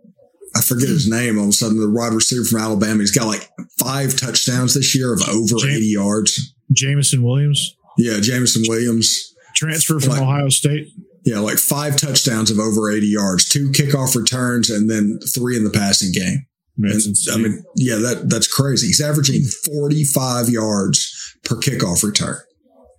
I 0.57 0.61
forget 0.61 0.89
his 0.89 1.09
name. 1.09 1.39
All 1.39 1.45
of 1.45 1.51
a 1.51 1.53
sudden, 1.53 1.79
the 1.79 1.91
wide 1.91 2.13
receiver 2.13 2.45
from 2.45 2.61
Alabama, 2.61 3.01
he's 3.01 3.17
got 3.17 3.27
like 3.27 3.51
five 3.79 4.17
touchdowns 4.17 4.75
this 4.75 4.97
year 4.97 5.13
of 5.13 5.21
over 5.29 5.57
Jam- 5.59 5.71
80 5.71 5.87
yards. 5.87 6.55
Jameson 6.73 7.23
Williams. 7.23 7.77
Yeah, 7.99 8.21
Jameson 8.21 8.65
Williams. 8.67 9.35
Transfer 9.55 10.01
from 10.01 10.11
like, 10.11 10.23
Ohio 10.23 10.49
State. 10.49 10.89
Yeah, 11.25 11.39
like 11.39 11.59
five 11.59 11.97
touchdowns 11.97 12.51
of 12.51 12.59
over 12.59 12.91
80 12.91 13.07
yards, 13.07 13.49
two 13.49 13.71
kickoff 13.71 14.15
returns, 14.15 14.71
and 14.71 14.89
then 14.89 15.19
three 15.35 15.57
in 15.57 15.65
the 15.65 15.71
passing 15.71 16.13
game. 16.13 16.47
And, 16.79 17.17
I 17.33 17.37
mean, 17.39 17.65
yeah, 17.77 17.97
that 17.97 18.29
that's 18.29 18.47
crazy. 18.47 18.89
He's 18.89 19.01
averaging 19.01 19.43
45 19.43 20.51
yards 20.51 21.37
per 21.43 21.57
kickoff 21.57 22.05
return. 22.05 22.37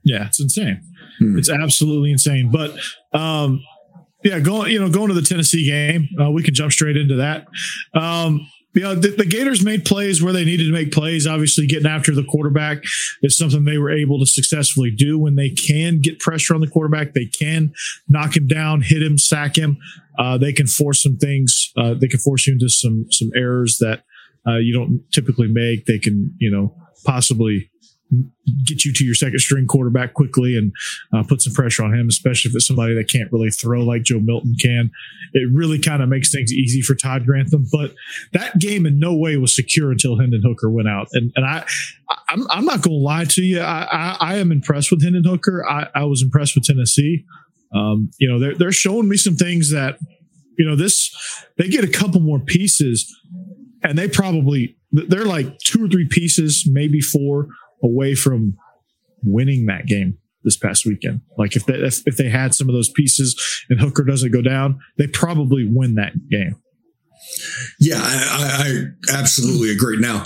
Yeah, 0.03 0.25
it's 0.25 0.39
insane. 0.39 0.81
Hmm. 1.19 1.37
It's 1.37 1.49
absolutely 1.49 2.11
insane. 2.11 2.51
But 2.51 2.75
um, 3.13 3.61
yeah, 4.27 4.39
going 4.39 4.71
you 4.71 4.79
know 4.79 4.89
going 4.89 5.07
to 5.07 5.13
the 5.13 5.21
Tennessee 5.21 5.65
game, 5.65 6.09
uh, 6.21 6.29
we 6.29 6.43
can 6.43 6.53
jump 6.53 6.73
straight 6.73 6.97
into 6.97 7.15
that. 7.15 7.47
Um, 7.93 8.45
you 8.73 8.83
know, 8.83 8.93
the, 8.93 9.07
the, 9.07 9.25
Gators 9.25 9.63
made 9.63 9.85
plays 9.85 10.21
where 10.21 10.33
they 10.33 10.43
needed 10.45 10.65
to 10.65 10.71
make 10.71 10.91
plays. 10.91 11.25
Obviously, 11.25 11.65
getting 11.65 11.87
after 11.87 12.13
the 12.13 12.25
quarterback 12.25 12.83
is 13.23 13.37
something 13.37 13.63
they 13.63 13.77
were 13.77 13.89
able 13.89 14.19
to 14.19 14.25
successfully 14.25 14.91
do. 14.91 15.17
When 15.17 15.35
they 15.35 15.49
can 15.49 15.99
get 15.99 16.19
pressure 16.19 16.53
on 16.53 16.61
the 16.61 16.67
quarterback, 16.67 17.13
they 17.13 17.25
can 17.25 17.73
knock 18.09 18.35
him 18.35 18.47
down, 18.47 18.81
hit 18.81 19.01
him, 19.01 19.17
sack 19.17 19.55
him. 19.55 19.77
Uh, 20.19 20.37
they 20.37 20.51
can 20.51 20.67
force 20.67 21.01
some 21.01 21.17
things. 21.17 21.71
Uh, 21.77 21.93
they 21.93 22.07
can 22.07 22.19
force 22.19 22.45
you 22.45 22.53
into 22.53 22.69
some 22.69 23.05
some 23.09 23.29
errors 23.35 23.77
that 23.79 24.03
uh, 24.45 24.57
you 24.57 24.73
don't 24.73 25.01
typically 25.13 25.47
make. 25.47 25.85
They 25.85 25.99
can 25.99 26.35
you 26.37 26.51
know 26.51 26.75
possibly 27.05 27.71
get 28.65 28.85
you 28.85 28.93
to 28.93 29.03
your 29.03 29.15
second 29.15 29.39
string 29.39 29.67
quarterback 29.67 30.13
quickly 30.13 30.57
and 30.57 30.71
uh, 31.13 31.23
put 31.27 31.41
some 31.41 31.53
pressure 31.53 31.83
on 31.83 31.93
him, 31.93 32.07
especially 32.07 32.49
if 32.49 32.55
it's 32.55 32.67
somebody 32.67 32.93
that 32.95 33.09
can't 33.09 33.31
really 33.31 33.49
throw 33.49 33.81
like 33.81 34.03
Joe 34.03 34.19
Milton 34.19 34.55
can. 34.61 34.91
It 35.33 35.49
really 35.53 35.79
kind 35.79 36.01
of 36.01 36.09
makes 36.09 36.31
things 36.31 36.53
easy 36.53 36.81
for 36.81 36.95
Todd 36.95 37.25
Grantham. 37.25 37.65
But 37.71 37.93
that 38.33 38.59
game 38.59 38.85
in 38.85 38.99
no 38.99 39.15
way 39.15 39.37
was 39.37 39.53
secure 39.53 39.91
until 39.91 40.17
Hendon 40.17 40.41
Hooker 40.43 40.69
went 40.69 40.87
out. 40.87 41.07
And 41.13 41.31
and 41.35 41.45
I, 41.45 41.65
I'm, 42.29 42.47
I'm 42.49 42.65
not 42.65 42.81
going 42.81 42.97
to 42.97 43.03
lie 43.03 43.25
to 43.25 43.41
you. 43.41 43.59
I, 43.59 43.87
I, 43.91 44.17
I, 44.19 44.35
am 44.37 44.51
impressed 44.51 44.91
with 44.91 45.03
Hendon 45.03 45.23
Hooker. 45.23 45.67
I, 45.67 45.87
I 45.93 46.03
was 46.05 46.21
impressed 46.21 46.55
with 46.55 46.63
Tennessee. 46.63 47.25
Um, 47.75 48.11
you 48.17 48.29
know, 48.29 48.39
they're, 48.39 48.55
they're 48.55 48.71
showing 48.71 49.09
me 49.09 49.17
some 49.17 49.35
things 49.35 49.71
that, 49.71 49.97
you 50.57 50.65
know, 50.65 50.75
this, 50.75 51.13
they 51.57 51.67
get 51.67 51.83
a 51.83 51.87
couple 51.87 52.21
more 52.21 52.39
pieces 52.39 53.13
and 53.83 53.97
they 53.97 54.07
probably, 54.07 54.77
they're 54.91 55.25
like 55.25 55.57
two 55.59 55.83
or 55.83 55.89
three 55.89 56.07
pieces, 56.07 56.67
maybe 56.71 57.01
four 57.01 57.49
away 57.83 58.15
from 58.15 58.57
winning 59.23 59.65
that 59.67 59.85
game 59.85 60.17
this 60.43 60.57
past 60.57 60.85
weekend. 60.85 61.21
Like 61.37 61.55
if 61.55 61.65
they, 61.65 61.73
if, 61.73 62.01
if 62.05 62.17
they 62.17 62.29
had 62.29 62.53
some 62.53 62.69
of 62.69 62.75
those 62.75 62.89
pieces 62.89 63.35
and 63.69 63.79
Hooker 63.79 64.03
doesn't 64.03 64.31
go 64.31 64.41
down, 64.41 64.79
they 64.97 65.07
probably 65.07 65.67
win 65.69 65.95
that 65.95 66.13
game. 66.29 66.55
Yeah, 67.79 67.99
I, 68.01 68.85
I 69.11 69.19
absolutely 69.19 69.71
agree. 69.71 69.97
Now 69.97 70.25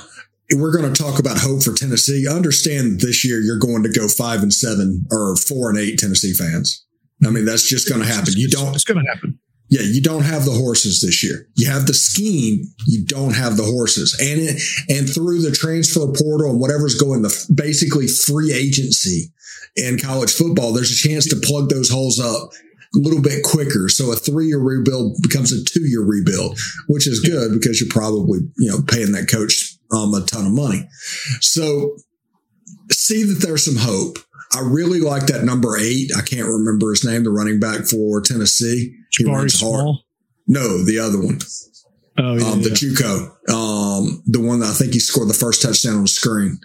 we're 0.53 0.75
going 0.75 0.91
to 0.91 1.03
talk 1.03 1.19
about 1.19 1.37
hope 1.37 1.63
for 1.63 1.73
Tennessee. 1.73 2.27
Understand 2.29 2.99
this 2.99 3.25
year 3.25 3.39
you're 3.39 3.59
going 3.59 3.83
to 3.83 3.89
go 3.89 4.07
five 4.07 4.41
and 4.43 4.53
seven 4.53 5.05
or 5.11 5.35
four 5.35 5.69
and 5.69 5.79
eight 5.79 5.97
Tennessee 5.97 6.33
fans. 6.33 6.85
I 7.25 7.29
mean, 7.29 7.45
that's 7.45 7.67
just 7.67 7.87
going 7.87 8.01
to 8.01 8.07
happen. 8.07 8.33
You 8.35 8.49
don't. 8.49 8.73
It's 8.73 8.83
going 8.83 9.03
to 9.03 9.11
happen. 9.13 9.39
Yeah, 9.71 9.83
you 9.83 10.01
don't 10.01 10.23
have 10.23 10.43
the 10.43 10.51
horses 10.51 10.99
this 10.99 11.23
year. 11.23 11.47
You 11.55 11.71
have 11.71 11.87
the 11.87 11.93
scheme, 11.93 12.65
you 12.85 13.05
don't 13.05 13.33
have 13.33 13.55
the 13.55 13.63
horses. 13.63 14.13
And 14.19 14.41
it, 14.41 14.61
and 14.89 15.09
through 15.09 15.41
the 15.41 15.51
transfer 15.51 16.07
portal 16.07 16.51
and 16.51 16.59
whatever's 16.59 16.95
going 16.95 17.21
the 17.21 17.53
basically 17.55 18.07
free 18.07 18.51
agency 18.51 19.31
in 19.77 19.97
college 19.97 20.33
football, 20.33 20.73
there's 20.73 20.91
a 20.91 21.07
chance 21.07 21.25
to 21.29 21.37
plug 21.37 21.69
those 21.69 21.89
holes 21.89 22.19
up 22.19 22.49
a 22.93 22.99
little 22.99 23.21
bit 23.21 23.43
quicker. 23.43 23.87
So 23.87 24.11
a 24.11 24.15
three 24.17 24.47
year 24.47 24.59
rebuild 24.59 25.15
becomes 25.21 25.53
a 25.53 25.63
two 25.63 25.87
year 25.87 26.03
rebuild, 26.03 26.59
which 26.87 27.07
is 27.07 27.21
good 27.21 27.53
because 27.53 27.79
you're 27.79 27.89
probably, 27.89 28.39
you 28.57 28.69
know, 28.69 28.81
paying 28.81 29.13
that 29.13 29.29
coach 29.31 29.77
um, 29.93 30.13
a 30.13 30.21
ton 30.25 30.47
of 30.47 30.51
money. 30.51 30.85
So 31.39 31.95
see 32.91 33.23
that 33.23 33.39
there's 33.39 33.63
some 33.63 33.77
hope. 33.77 34.17
I 34.53 34.59
really 34.59 34.99
like 34.99 35.27
that 35.27 35.45
number 35.45 35.77
eight. 35.77 36.11
I 36.13 36.21
can't 36.21 36.47
remember 36.47 36.89
his 36.89 37.05
name, 37.05 37.23
the 37.23 37.31
running 37.31 37.61
back 37.61 37.85
for 37.85 38.19
Tennessee. 38.19 38.97
He 39.11 39.23
Jabari 39.23 39.35
runs 39.35 39.59
hard. 39.59 39.81
Small? 39.81 40.03
No, 40.47 40.83
the 40.83 40.99
other 40.99 41.19
one. 41.19 41.39
Oh, 42.17 42.37
yeah, 42.37 42.45
um, 42.45 42.61
the 42.61 42.69
yeah. 42.69 42.75
JUCO, 42.75 43.49
um, 43.49 44.23
the 44.25 44.41
one 44.41 44.59
that 44.59 44.69
I 44.69 44.73
think 44.73 44.93
he 44.93 44.99
scored 44.99 45.29
the 45.29 45.33
first 45.33 45.61
touchdown 45.61 45.95
on 45.95 46.01
the 46.01 46.07
screen. 46.07 46.59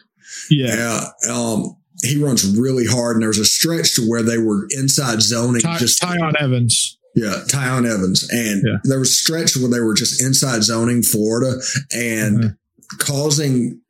Yeah. 0.51 0.75
yeah 0.75 1.33
um, 1.33 1.77
he 2.03 2.23
runs 2.23 2.59
really 2.59 2.87
hard, 2.87 3.17
and 3.17 3.23
there 3.23 3.29
was 3.29 3.39
a 3.39 3.45
stretch 3.45 3.95
to 3.97 4.03
where 4.03 4.23
they 4.23 4.39
were 4.39 4.67
inside 4.71 5.23
zoning. 5.23 5.63
Ty, 5.63 5.79
just 5.79 6.03
Tiyon 6.03 6.35
Evans. 6.41 6.99
Yeah, 7.15 7.43
Tiyon 7.49 7.91
Evans, 7.91 8.29
and 8.31 8.63
there 8.85 8.99
was 8.99 9.11
a 9.11 9.15
stretch 9.15 9.57
where 9.57 9.71
they 9.71 9.81
were 9.81 9.95
just 9.95 10.23
inside 10.23 10.63
zoning 10.63 11.03
Florida 11.03 11.59
and 11.93 12.39
mm-hmm. 12.39 12.97
causing 12.99 13.81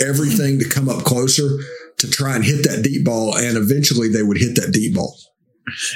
everything 0.00 0.58
to 0.58 0.68
come 0.68 0.88
up 0.88 1.04
closer 1.04 1.58
to 1.98 2.10
try 2.10 2.34
and 2.34 2.44
hit 2.44 2.64
that 2.64 2.82
deep 2.82 3.04
ball, 3.04 3.36
and 3.36 3.56
eventually 3.56 4.08
they 4.08 4.22
would 4.22 4.38
hit 4.38 4.56
that 4.56 4.72
deep 4.72 4.94
ball. 4.94 5.16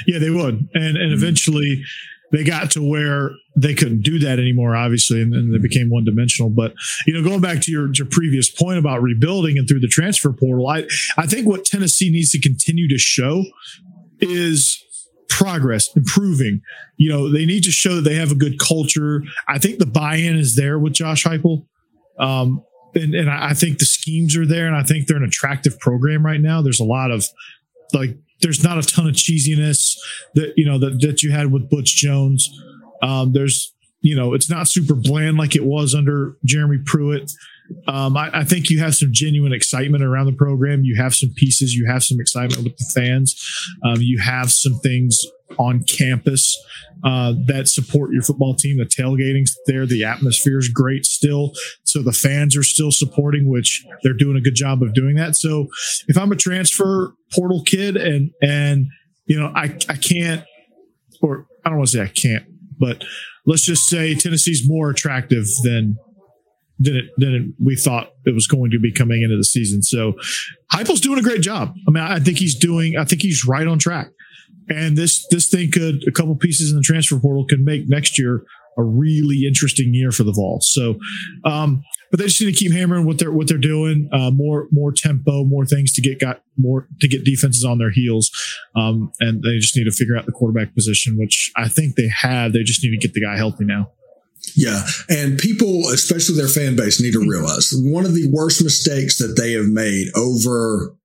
Yeah, 0.07 0.19
they 0.19 0.29
would, 0.29 0.69
and 0.73 0.83
and 0.83 0.97
mm-hmm. 0.97 1.13
eventually 1.13 1.83
they 2.31 2.43
got 2.43 2.71
to 2.71 2.81
where 2.81 3.31
they 3.55 3.75
couldn't 3.75 4.01
do 4.01 4.17
that 4.17 4.39
anymore, 4.39 4.75
obviously, 4.75 5.21
and, 5.21 5.35
and 5.35 5.53
they 5.53 5.59
became 5.59 5.91
one 5.91 6.03
dimensional. 6.03 6.49
But 6.49 6.73
you 7.05 7.13
know, 7.13 7.23
going 7.23 7.41
back 7.41 7.61
to 7.61 7.71
your, 7.71 7.93
your 7.93 8.07
previous 8.09 8.49
point 8.49 8.79
about 8.79 9.03
rebuilding 9.03 9.57
and 9.57 9.67
through 9.67 9.81
the 9.81 9.87
transfer 9.87 10.33
portal, 10.33 10.67
I 10.67 10.85
I 11.17 11.27
think 11.27 11.47
what 11.47 11.65
Tennessee 11.65 12.09
needs 12.09 12.31
to 12.31 12.41
continue 12.41 12.87
to 12.89 12.97
show 12.97 13.43
is 14.19 14.83
progress, 15.29 15.89
improving. 15.95 16.61
You 16.97 17.09
know, 17.09 17.31
they 17.31 17.45
need 17.45 17.63
to 17.63 17.71
show 17.71 17.95
that 17.95 18.01
they 18.01 18.15
have 18.15 18.31
a 18.31 18.35
good 18.35 18.59
culture. 18.59 19.23
I 19.47 19.57
think 19.57 19.79
the 19.79 19.85
buy-in 19.85 20.37
is 20.37 20.55
there 20.55 20.77
with 20.77 20.93
Josh 20.93 21.23
Heupel. 21.23 21.65
Um, 22.19 22.63
and, 22.95 23.15
and 23.15 23.29
I 23.29 23.53
think 23.53 23.79
the 23.79 23.85
schemes 23.85 24.37
are 24.37 24.45
there, 24.45 24.67
and 24.67 24.75
I 24.75 24.83
think 24.83 25.07
they're 25.07 25.17
an 25.17 25.23
attractive 25.23 25.79
program 25.79 26.23
right 26.23 26.39
now. 26.39 26.61
There's 26.61 26.79
a 26.79 26.85
lot 26.85 27.09
of 27.09 27.25
like, 27.93 28.15
there's 28.43 28.63
not 28.63 28.77
a 28.77 28.83
ton 28.83 29.07
of 29.07 29.15
cheesiness 29.15 29.97
that 30.35 30.53
you 30.55 30.65
know 30.65 30.77
that 30.77 31.01
that 31.01 31.23
you 31.23 31.31
had 31.31 31.51
with 31.51 31.69
Butch 31.69 31.95
Jones. 31.95 32.47
Um, 33.01 33.33
there's 33.33 33.73
you 34.03 34.15
know, 34.15 34.33
it's 34.33 34.49
not 34.49 34.67
super 34.67 34.93
bland 34.93 35.37
like 35.37 35.55
it 35.55 35.65
was 35.65 35.95
under 35.95 36.37
Jeremy 36.45 36.79
Pruitt. 36.85 37.31
Um, 37.87 38.15
I, 38.15 38.29
I, 38.33 38.43
think 38.43 38.69
you 38.69 38.79
have 38.79 38.95
some 38.95 39.09
genuine 39.11 39.53
excitement 39.53 40.03
around 40.03 40.25
the 40.25 40.33
program. 40.33 40.83
You 40.83 40.95
have 40.95 41.15
some 41.15 41.29
pieces. 41.35 41.73
You 41.73 41.85
have 41.87 42.03
some 42.03 42.19
excitement 42.19 42.63
with 42.63 42.77
the 42.77 42.91
fans. 42.93 43.35
Um, 43.83 43.97
you 43.99 44.19
have 44.19 44.51
some 44.51 44.79
things 44.79 45.25
on 45.57 45.83
campus 45.83 46.57
uh, 47.03 47.33
that 47.47 47.67
support 47.67 48.11
your 48.13 48.21
football 48.21 48.55
team. 48.55 48.77
The 48.77 48.85
tailgating's 48.85 49.57
there. 49.65 49.85
The 49.85 50.03
atmosphere 50.03 50.57
is 50.57 50.69
great 50.69 51.05
still. 51.05 51.51
So 51.83 52.01
the 52.01 52.13
fans 52.13 52.55
are 52.55 52.63
still 52.63 52.91
supporting, 52.91 53.49
which 53.49 53.85
they're 54.03 54.13
doing 54.13 54.37
a 54.37 54.41
good 54.41 54.55
job 54.55 54.81
of 54.81 54.93
doing 54.93 55.15
that. 55.15 55.35
So 55.35 55.67
if 56.07 56.17
I'm 56.17 56.31
a 56.31 56.37
transfer 56.37 57.13
portal 57.33 57.63
kid 57.63 57.97
and, 57.97 58.31
and, 58.41 58.87
you 59.25 59.39
know, 59.39 59.51
I, 59.55 59.77
I 59.89 59.95
can't, 59.95 60.43
or 61.21 61.47
I 61.65 61.69
don't 61.69 61.77
want 61.77 61.89
to 61.89 61.97
say 61.97 62.03
I 62.03 62.07
can't, 62.07 62.45
but 62.79 63.03
let's 63.45 63.65
just 63.65 63.87
say 63.87 64.15
Tennessee's 64.15 64.63
more 64.65 64.89
attractive 64.89 65.45
than 65.63 65.97
than 66.83 66.95
it, 66.95 67.05
than 67.17 67.33
it, 67.33 67.43
we 67.63 67.75
thought 67.75 68.11
it 68.25 68.33
was 68.33 68.47
going 68.47 68.71
to 68.71 68.79
be 68.79 68.91
coming 68.91 69.21
into 69.21 69.37
the 69.37 69.43
season. 69.43 69.81
So 69.81 70.13
Heupel's 70.71 71.01
doing 71.01 71.19
a 71.19 71.23
great 71.23 71.41
job. 71.41 71.73
I 71.87 71.91
mean, 71.91 72.03
I 72.03 72.19
think 72.19 72.37
he's 72.37 72.55
doing. 72.55 72.97
I 72.97 73.05
think 73.05 73.21
he's 73.21 73.45
right 73.45 73.67
on 73.67 73.79
track. 73.79 74.09
And 74.69 74.97
this 74.97 75.25
this 75.29 75.49
thing 75.49 75.71
could 75.71 76.03
a 76.07 76.11
couple 76.11 76.35
pieces 76.35 76.71
in 76.71 76.77
the 76.77 76.83
transfer 76.83 77.19
portal 77.19 77.45
could 77.45 77.61
make 77.61 77.89
next 77.89 78.17
year 78.17 78.45
a 78.77 78.83
really 78.83 79.45
interesting 79.45 79.93
year 79.93 80.11
for 80.11 80.23
the 80.23 80.31
Vols. 80.31 80.71
So, 80.73 80.97
um, 81.45 81.83
but 82.09 82.19
they 82.19 82.25
just 82.25 82.41
need 82.41 82.53
to 82.53 82.57
keep 82.57 82.71
hammering 82.71 83.05
what 83.05 83.19
they're 83.19 83.31
what 83.31 83.47
they're 83.47 83.57
doing. 83.57 84.09
Uh, 84.11 84.31
more 84.31 84.67
more 84.71 84.91
tempo, 84.91 85.43
more 85.43 85.65
things 85.65 85.91
to 85.93 86.01
get 86.01 86.19
got 86.19 86.41
more 86.57 86.87
to 87.01 87.07
get 87.07 87.25
defenses 87.25 87.65
on 87.65 87.77
their 87.77 87.91
heels, 87.91 88.31
um, 88.75 89.11
and 89.19 89.43
they 89.43 89.57
just 89.57 89.75
need 89.75 89.85
to 89.85 89.91
figure 89.91 90.17
out 90.17 90.25
the 90.25 90.31
quarterback 90.31 90.73
position, 90.73 91.17
which 91.17 91.51
I 91.57 91.67
think 91.67 91.95
they 91.95 92.09
have. 92.09 92.53
They 92.53 92.63
just 92.63 92.83
need 92.83 92.91
to 92.91 93.07
get 93.07 93.13
the 93.13 93.21
guy 93.21 93.35
healthy 93.35 93.65
now. 93.65 93.91
Yeah. 94.55 94.83
And 95.09 95.37
people, 95.37 95.89
especially 95.89 96.35
their 96.35 96.47
fan 96.47 96.75
base, 96.75 97.01
need 97.01 97.13
to 97.13 97.27
realize 97.27 97.71
one 97.73 98.05
of 98.05 98.13
the 98.13 98.29
worst 98.31 98.63
mistakes 98.63 99.17
that 99.17 99.35
they 99.39 99.53
have 99.53 99.67
made 99.67 100.07
over 100.15 100.95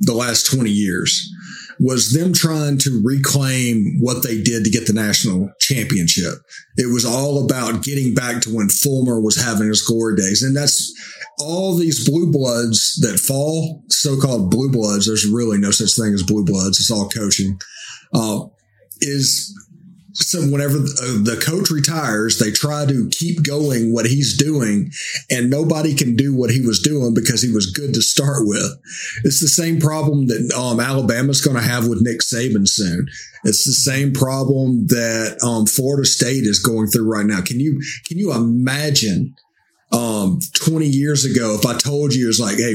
the 0.00 0.14
last 0.14 0.50
20 0.52 0.70
years 0.70 1.32
was 1.80 2.12
them 2.12 2.32
trying 2.32 2.76
to 2.78 3.00
reclaim 3.04 3.98
what 4.00 4.22
they 4.22 4.40
did 4.40 4.64
to 4.64 4.70
get 4.70 4.86
the 4.86 4.92
national 4.92 5.50
championship. 5.60 6.34
It 6.76 6.92
was 6.92 7.04
all 7.04 7.44
about 7.44 7.84
getting 7.84 8.14
back 8.14 8.42
to 8.42 8.54
when 8.54 8.68
Fulmer 8.68 9.20
was 9.20 9.40
having 9.40 9.68
his 9.68 9.82
glory 9.82 10.16
days. 10.16 10.42
And 10.42 10.56
that's 10.56 10.92
all 11.40 11.76
these 11.76 12.08
blue 12.08 12.32
bloods 12.32 12.96
that 13.02 13.20
fall, 13.20 13.84
so-called 13.88 14.50
blue 14.50 14.70
bloods. 14.70 15.06
There's 15.06 15.26
really 15.26 15.58
no 15.58 15.70
such 15.70 15.94
thing 15.94 16.12
as 16.14 16.22
blue 16.22 16.44
bloods. 16.44 16.80
It's 16.80 16.90
all 16.90 17.08
coaching. 17.08 17.58
Uh, 18.12 18.46
is 19.00 19.54
so 20.20 20.40
whenever 20.40 20.78
the 20.78 21.40
coach 21.44 21.70
retires, 21.70 22.38
they 22.38 22.50
try 22.50 22.84
to 22.86 23.08
keep 23.10 23.44
going 23.44 23.92
what 23.92 24.06
he's 24.06 24.36
doing, 24.36 24.90
and 25.30 25.48
nobody 25.48 25.94
can 25.94 26.16
do 26.16 26.34
what 26.34 26.50
he 26.50 26.60
was 26.60 26.80
doing 26.80 27.14
because 27.14 27.40
he 27.40 27.52
was 27.52 27.70
good 27.70 27.94
to 27.94 28.02
start 28.02 28.40
with. 28.40 28.80
It's 29.24 29.40
the 29.40 29.48
same 29.48 29.78
problem 29.78 30.26
that 30.26 30.52
um, 30.58 30.80
Alabama's 30.80 31.40
going 31.40 31.56
to 31.56 31.62
have 31.62 31.86
with 31.86 32.02
Nick 32.02 32.20
Saban 32.20 32.68
soon. 32.68 33.08
It's 33.44 33.64
the 33.64 33.72
same 33.72 34.12
problem 34.12 34.88
that 34.88 35.38
um, 35.42 35.66
Florida 35.66 36.04
State 36.04 36.44
is 36.44 36.58
going 36.58 36.88
through 36.88 37.10
right 37.10 37.26
now. 37.26 37.40
Can 37.40 37.60
you 37.60 37.80
can 38.04 38.18
you 38.18 38.32
imagine 38.32 39.36
um, 39.92 40.40
20 40.54 40.86
years 40.86 41.24
ago 41.24 41.54
if 41.54 41.64
I 41.64 41.78
told 41.78 42.12
you 42.12 42.24
it 42.24 42.26
was 42.26 42.40
like, 42.40 42.56
hey, 42.56 42.74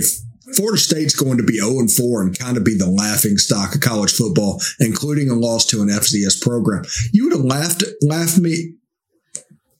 Florida 0.55 0.77
State's 0.77 1.15
going 1.15 1.37
to 1.37 1.43
be 1.43 1.57
0 1.57 1.79
and 1.79 1.91
4 1.91 2.21
and 2.21 2.37
kind 2.37 2.57
of 2.57 2.63
be 2.63 2.75
the 2.75 2.89
laughing 2.89 3.37
stock 3.37 3.75
of 3.75 3.81
college 3.81 4.13
football, 4.13 4.61
including 4.79 5.29
a 5.29 5.35
loss 5.35 5.65
to 5.67 5.81
an 5.81 5.89
FCS 5.89 6.41
program. 6.41 6.83
You 7.11 7.25
would 7.25 7.33
have 7.33 7.45
laughed, 7.45 7.83
laughed 8.01 8.37
me 8.37 8.75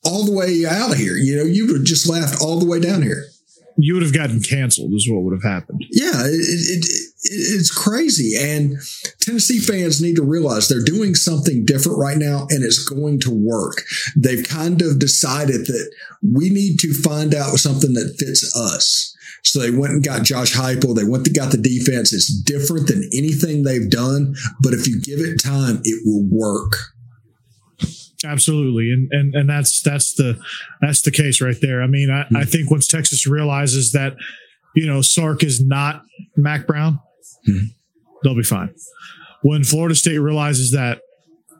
all 0.05 0.25
the 0.25 0.31
way 0.33 0.65
out 0.65 0.91
of 0.91 0.97
here. 0.97 1.15
You 1.15 1.37
know, 1.37 1.43
you 1.43 1.67
would 1.67 1.77
have 1.77 1.85
just 1.85 2.09
laughed 2.09 2.41
all 2.41 2.59
the 2.59 2.65
way 2.65 2.79
down 2.79 3.01
here. 3.01 3.25
You 3.75 3.95
would 3.95 4.03
have 4.03 4.13
gotten 4.13 4.39
canceled, 4.41 4.93
is 4.93 5.09
what 5.09 5.23
would 5.23 5.33
have 5.33 5.51
happened. 5.51 5.83
Yeah, 5.89 6.25
it, 6.25 6.29
it, 6.29 6.85
it, 6.85 7.13
it's 7.23 7.71
crazy. 7.71 8.35
And 8.39 8.75
Tennessee 9.19 9.59
fans 9.59 9.99
need 9.99 10.15
to 10.17 10.23
realize 10.23 10.67
they're 10.67 10.83
doing 10.83 11.15
something 11.15 11.65
different 11.65 11.97
right 11.97 12.17
now 12.17 12.45
and 12.51 12.63
it's 12.63 12.87
going 12.87 13.19
to 13.21 13.31
work. 13.31 13.81
They've 14.15 14.47
kind 14.47 14.81
of 14.83 14.99
decided 14.99 15.65
that 15.65 15.91
we 16.21 16.51
need 16.51 16.79
to 16.81 16.93
find 16.93 17.33
out 17.33 17.57
something 17.57 17.93
that 17.93 18.15
fits 18.19 18.55
us 18.55 19.12
so 19.43 19.59
they 19.59 19.71
went 19.71 19.93
and 19.93 20.03
got 20.03 20.23
Josh 20.23 20.53
Heupel. 20.53 20.95
They 20.95 21.03
went 21.03 21.27
and 21.27 21.35
got 21.35 21.51
the 21.51 21.57
defense. 21.57 22.13
It's 22.13 22.33
different 22.33 22.87
than 22.87 23.09
anything 23.13 23.63
they've 23.63 23.89
done, 23.89 24.35
but 24.61 24.73
if 24.73 24.87
you 24.87 25.01
give 25.01 25.19
it 25.19 25.41
time, 25.41 25.81
it 25.83 26.01
will 26.05 26.23
work. 26.31 26.77
Absolutely, 28.25 28.91
and 28.91 29.11
and 29.11 29.35
and 29.35 29.49
that's 29.49 29.81
that's 29.81 30.13
the 30.13 30.39
that's 30.79 31.01
the 31.01 31.11
case 31.11 31.41
right 31.41 31.57
there. 31.61 31.81
I 31.81 31.87
mean, 31.87 32.09
I, 32.09 32.23
mm-hmm. 32.23 32.37
I 32.37 32.45
think 32.45 32.71
once 32.71 32.87
Texas 32.87 33.27
realizes 33.27 33.91
that 33.91 34.15
you 34.75 34.87
know 34.87 35.01
Sark 35.01 35.43
is 35.43 35.59
not 35.61 36.03
Mack 36.37 36.65
Brown, 36.65 37.01
mm-hmm. 37.47 37.65
they'll 38.23 38.37
be 38.37 38.43
fine. 38.43 38.73
When 39.41 39.65
Florida 39.65 39.93
State 39.93 40.19
realizes 40.19 40.71
that 40.71 41.01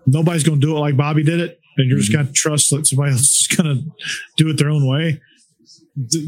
nobody's 0.06 0.44
going 0.44 0.62
to 0.62 0.66
do 0.66 0.78
it 0.78 0.80
like 0.80 0.96
Bobby 0.96 1.24
did 1.24 1.42
it, 1.42 1.60
and 1.76 1.90
you're 1.90 1.98
mm-hmm. 1.98 2.02
just 2.02 2.14
going 2.14 2.28
to 2.28 2.32
trust 2.34 2.70
that 2.70 2.88
somebody 2.88 3.12
else 3.12 3.42
is 3.42 3.48
going 3.58 3.76
to 3.76 3.92
do 4.38 4.50
it 4.50 4.58
their 4.58 4.70
own 4.70 4.88
way, 4.88 5.20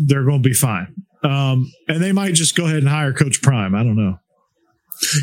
they're 0.05 0.25
going 0.25 0.43
to 0.43 0.49
be 0.49 0.53
fine. 0.53 0.93
Um, 1.25 1.71
and 1.87 2.01
they 2.01 2.11
might 2.11 2.35
just 2.35 2.55
go 2.55 2.65
ahead 2.65 2.77
and 2.77 2.89
hire 2.89 3.13
Coach 3.13 3.41
Prime. 3.41 3.75
I 3.75 3.83
don't 3.83 3.95
know. 3.95 4.19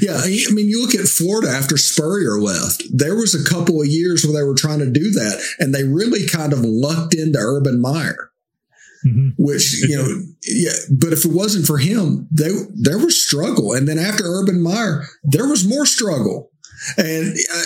Yeah, 0.03 0.21
I 0.23 0.53
mean, 0.53 0.69
you 0.69 0.83
look 0.83 0.95
at 0.95 1.09
Florida 1.09 1.49
after 1.49 1.79
Spurrier 1.79 2.38
left. 2.38 2.83
There 2.93 3.15
was 3.15 3.35
a 3.35 3.49
couple 3.49 3.81
of 3.81 3.87
years 3.87 4.25
where 4.25 4.35
they 4.35 4.47
were 4.47 4.55
trying 4.55 4.81
to 4.81 4.91
do 4.91 5.11
that, 5.12 5.43
and 5.59 5.75
they 5.75 5.85
really 5.85 6.27
kind 6.27 6.53
of 6.53 6.61
lucked 6.61 7.15
into 7.15 7.38
Urban 7.38 7.81
Meyer. 7.81 8.31
Mm-hmm. 9.07 9.31
Which 9.38 9.83
you 9.83 9.97
know, 9.97 10.23
yeah. 10.45 10.77
But 10.97 11.12
if 11.12 11.25
it 11.25 11.33
wasn't 11.33 11.67
for 11.67 11.79
him, 11.79 12.29
they 12.31 12.51
there 12.75 12.99
was 12.99 13.25
struggle, 13.27 13.73
and 13.73 13.88
then 13.88 13.99
after 13.99 14.25
Urban 14.25 14.62
Meyer, 14.62 15.05
there 15.25 15.49
was 15.49 15.67
more 15.67 15.87
struggle. 15.87 16.51
And 16.97 17.35
uh, 17.53 17.65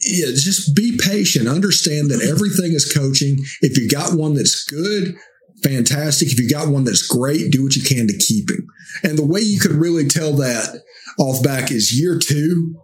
yeah, 0.00 0.26
just 0.26 0.76
be 0.76 0.98
patient. 0.98 1.48
Understand 1.48 2.10
that 2.10 2.22
everything 2.22 2.74
is 2.74 2.92
coaching. 2.92 3.38
If 3.60 3.76
you 3.78 3.88
got 3.88 4.16
one 4.16 4.34
that's 4.34 4.64
good, 4.64 5.16
fantastic. 5.62 6.32
If 6.32 6.40
you 6.40 6.48
got 6.48 6.68
one 6.68 6.84
that's 6.84 7.06
great, 7.06 7.50
do 7.50 7.64
what 7.64 7.76
you 7.76 7.82
can 7.82 8.06
to 8.08 8.16
keep 8.16 8.50
him. 8.50 8.68
And 9.02 9.18
the 9.18 9.26
way 9.26 9.40
you 9.40 9.60
could 9.60 9.72
really 9.72 10.06
tell 10.06 10.32
that 10.36 10.82
off 11.18 11.42
back 11.42 11.70
is 11.70 11.98
year 11.98 12.18
two. 12.18 12.74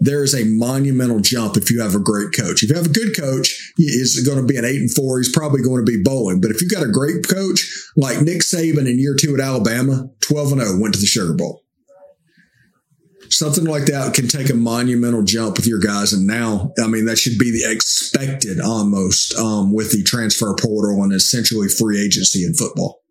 There 0.00 0.22
is 0.22 0.32
a 0.32 0.44
monumental 0.44 1.18
jump 1.18 1.56
if 1.56 1.72
you 1.72 1.80
have 1.80 1.96
a 1.96 2.00
great 2.00 2.32
coach. 2.32 2.62
If 2.62 2.70
you 2.70 2.76
have 2.76 2.86
a 2.86 2.90
good 2.90 3.16
coach, 3.16 3.72
is 3.78 4.24
going 4.24 4.38
to 4.38 4.46
be 4.46 4.56
an 4.56 4.64
eight 4.64 4.80
and 4.80 4.90
four. 4.90 5.18
He's 5.18 5.32
probably 5.32 5.60
going 5.60 5.84
to 5.84 5.90
be 5.90 6.00
bowling. 6.00 6.40
But 6.40 6.52
if 6.52 6.62
you 6.62 6.68
got 6.68 6.84
a 6.86 6.92
great 6.92 7.26
coach 7.26 7.68
like 7.96 8.22
Nick 8.22 8.42
Saban 8.42 8.88
in 8.88 9.00
year 9.00 9.16
two 9.18 9.34
at 9.34 9.40
Alabama, 9.40 10.08
12 10.20 10.52
and 10.52 10.60
0, 10.60 10.80
went 10.80 10.94
to 10.94 11.00
the 11.00 11.06
Sugar 11.06 11.34
Bowl 11.34 11.64
something 13.30 13.64
like 13.64 13.86
that 13.86 14.14
can 14.14 14.28
take 14.28 14.50
a 14.50 14.54
monumental 14.54 15.22
jump 15.22 15.56
with 15.56 15.66
your 15.66 15.80
guys. 15.80 16.12
And 16.12 16.26
now, 16.26 16.72
I 16.82 16.86
mean, 16.86 17.06
that 17.06 17.18
should 17.18 17.38
be 17.38 17.50
the 17.50 17.70
expected 17.70 18.60
almost 18.60 19.36
um, 19.36 19.72
with 19.72 19.92
the 19.92 20.02
transfer 20.02 20.54
portal 20.54 21.02
and 21.02 21.12
essentially 21.12 21.68
free 21.68 22.02
agency 22.02 22.44
in 22.44 22.54
football. 22.54 23.02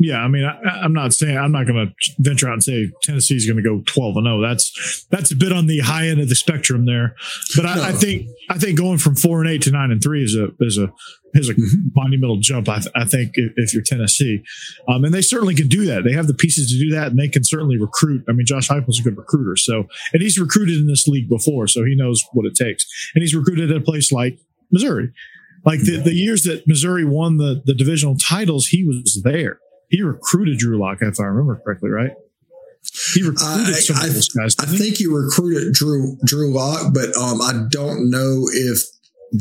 Yeah, 0.00 0.18
I 0.18 0.28
mean, 0.28 0.44
I, 0.44 0.84
am 0.84 0.94
not 0.94 1.12
saying 1.12 1.36
I'm 1.36 1.52
not 1.52 1.66
going 1.66 1.86
to 1.86 2.12
venture 2.18 2.48
out 2.48 2.54
and 2.54 2.64
say 2.64 2.90
Tennessee 3.02 3.36
is 3.36 3.46
going 3.46 3.58
to 3.58 3.62
go 3.62 3.82
12 3.86 4.16
and 4.16 4.26
0. 4.26 4.40
That's 4.40 5.06
that's 5.10 5.30
a 5.30 5.36
bit 5.36 5.52
on 5.52 5.66
the 5.66 5.80
high 5.80 6.08
end 6.08 6.20
of 6.20 6.30
the 6.30 6.34
spectrum 6.34 6.86
there. 6.86 7.14
But 7.54 7.66
I, 7.66 7.74
no. 7.74 7.82
I 7.82 7.92
think 7.92 8.26
I 8.48 8.56
think 8.56 8.78
going 8.78 8.96
from 8.96 9.14
four 9.14 9.42
and 9.42 9.50
eight 9.50 9.60
to 9.62 9.70
nine 9.70 9.90
and 9.90 10.02
three 10.02 10.24
is 10.24 10.34
a 10.34 10.48
is 10.60 10.78
a 10.78 10.90
is 11.34 11.50
a 11.50 11.54
mm-hmm. 11.54 11.88
monumental 11.94 12.38
jump. 12.38 12.70
I, 12.70 12.78
th- 12.78 12.92
I 12.94 13.04
think 13.04 13.32
if, 13.34 13.52
if, 13.56 13.74
you're 13.74 13.82
Tennessee, 13.84 14.42
um, 14.88 15.04
and 15.04 15.12
they 15.12 15.22
certainly 15.22 15.54
can 15.54 15.68
do 15.68 15.84
that. 15.86 16.02
They 16.02 16.12
have 16.12 16.26
the 16.26 16.34
pieces 16.34 16.72
to 16.72 16.78
do 16.78 16.90
that, 16.94 17.08
and 17.08 17.18
they 17.18 17.28
can 17.28 17.44
certainly 17.44 17.76
recruit. 17.78 18.24
I 18.26 18.32
mean, 18.32 18.46
Josh 18.46 18.68
Heupel's 18.68 19.00
a 19.00 19.02
good 19.02 19.18
recruiter, 19.18 19.56
so 19.56 19.84
and 20.14 20.22
he's 20.22 20.38
recruited 20.38 20.78
in 20.78 20.86
this 20.86 21.06
league 21.06 21.28
before, 21.28 21.66
so 21.66 21.84
he 21.84 21.94
knows 21.94 22.24
what 22.32 22.46
it 22.46 22.54
takes. 22.54 22.86
And 23.14 23.20
he's 23.20 23.34
recruited 23.34 23.70
at 23.70 23.76
a 23.76 23.84
place 23.84 24.10
like 24.10 24.38
Missouri. 24.72 25.12
Like 25.62 25.80
the, 25.80 25.98
the 25.98 26.14
years 26.14 26.44
that 26.44 26.66
Missouri 26.66 27.04
won 27.04 27.36
the, 27.36 27.60
the 27.66 27.74
divisional 27.74 28.16
titles, 28.16 28.68
he 28.68 28.82
was 28.82 29.20
there 29.22 29.58
he 29.90 30.02
recruited 30.02 30.58
Drew 30.58 30.78
Lock, 30.78 30.98
if 31.02 31.20
I 31.20 31.24
remember 31.24 31.60
correctly, 31.62 31.90
right? 31.90 32.12
He 33.12 33.22
recruited 33.22 33.74
some 33.76 33.96
I, 33.96 34.06
of 34.06 34.14
those 34.14 34.28
guys. 34.28 34.56
I 34.58 34.64
think 34.64 34.96
he 34.96 35.06
recruited 35.06 35.74
Drew 35.74 36.16
Drew 36.24 36.54
Lock, 36.54 36.94
but 36.94 37.14
um, 37.16 37.42
I 37.42 37.66
don't 37.68 38.08
know 38.08 38.46
if 38.50 38.80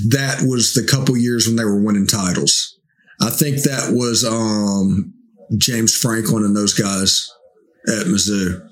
that 0.10 0.44
was 0.46 0.74
the 0.74 0.86
couple 0.86 1.16
years 1.16 1.48
when 1.48 1.56
they 1.56 1.64
were 1.64 1.82
winning 1.82 2.08
titles. 2.08 2.78
I 3.22 3.30
think 3.30 3.64
that 3.64 3.94
was 3.94 4.26
um, 4.26 5.14
James 5.58 5.96
Franklin 5.96 6.44
and 6.44 6.56
those 6.56 6.74
guys 6.74 7.32
at 7.88 8.08
Mizzou. 8.08 8.68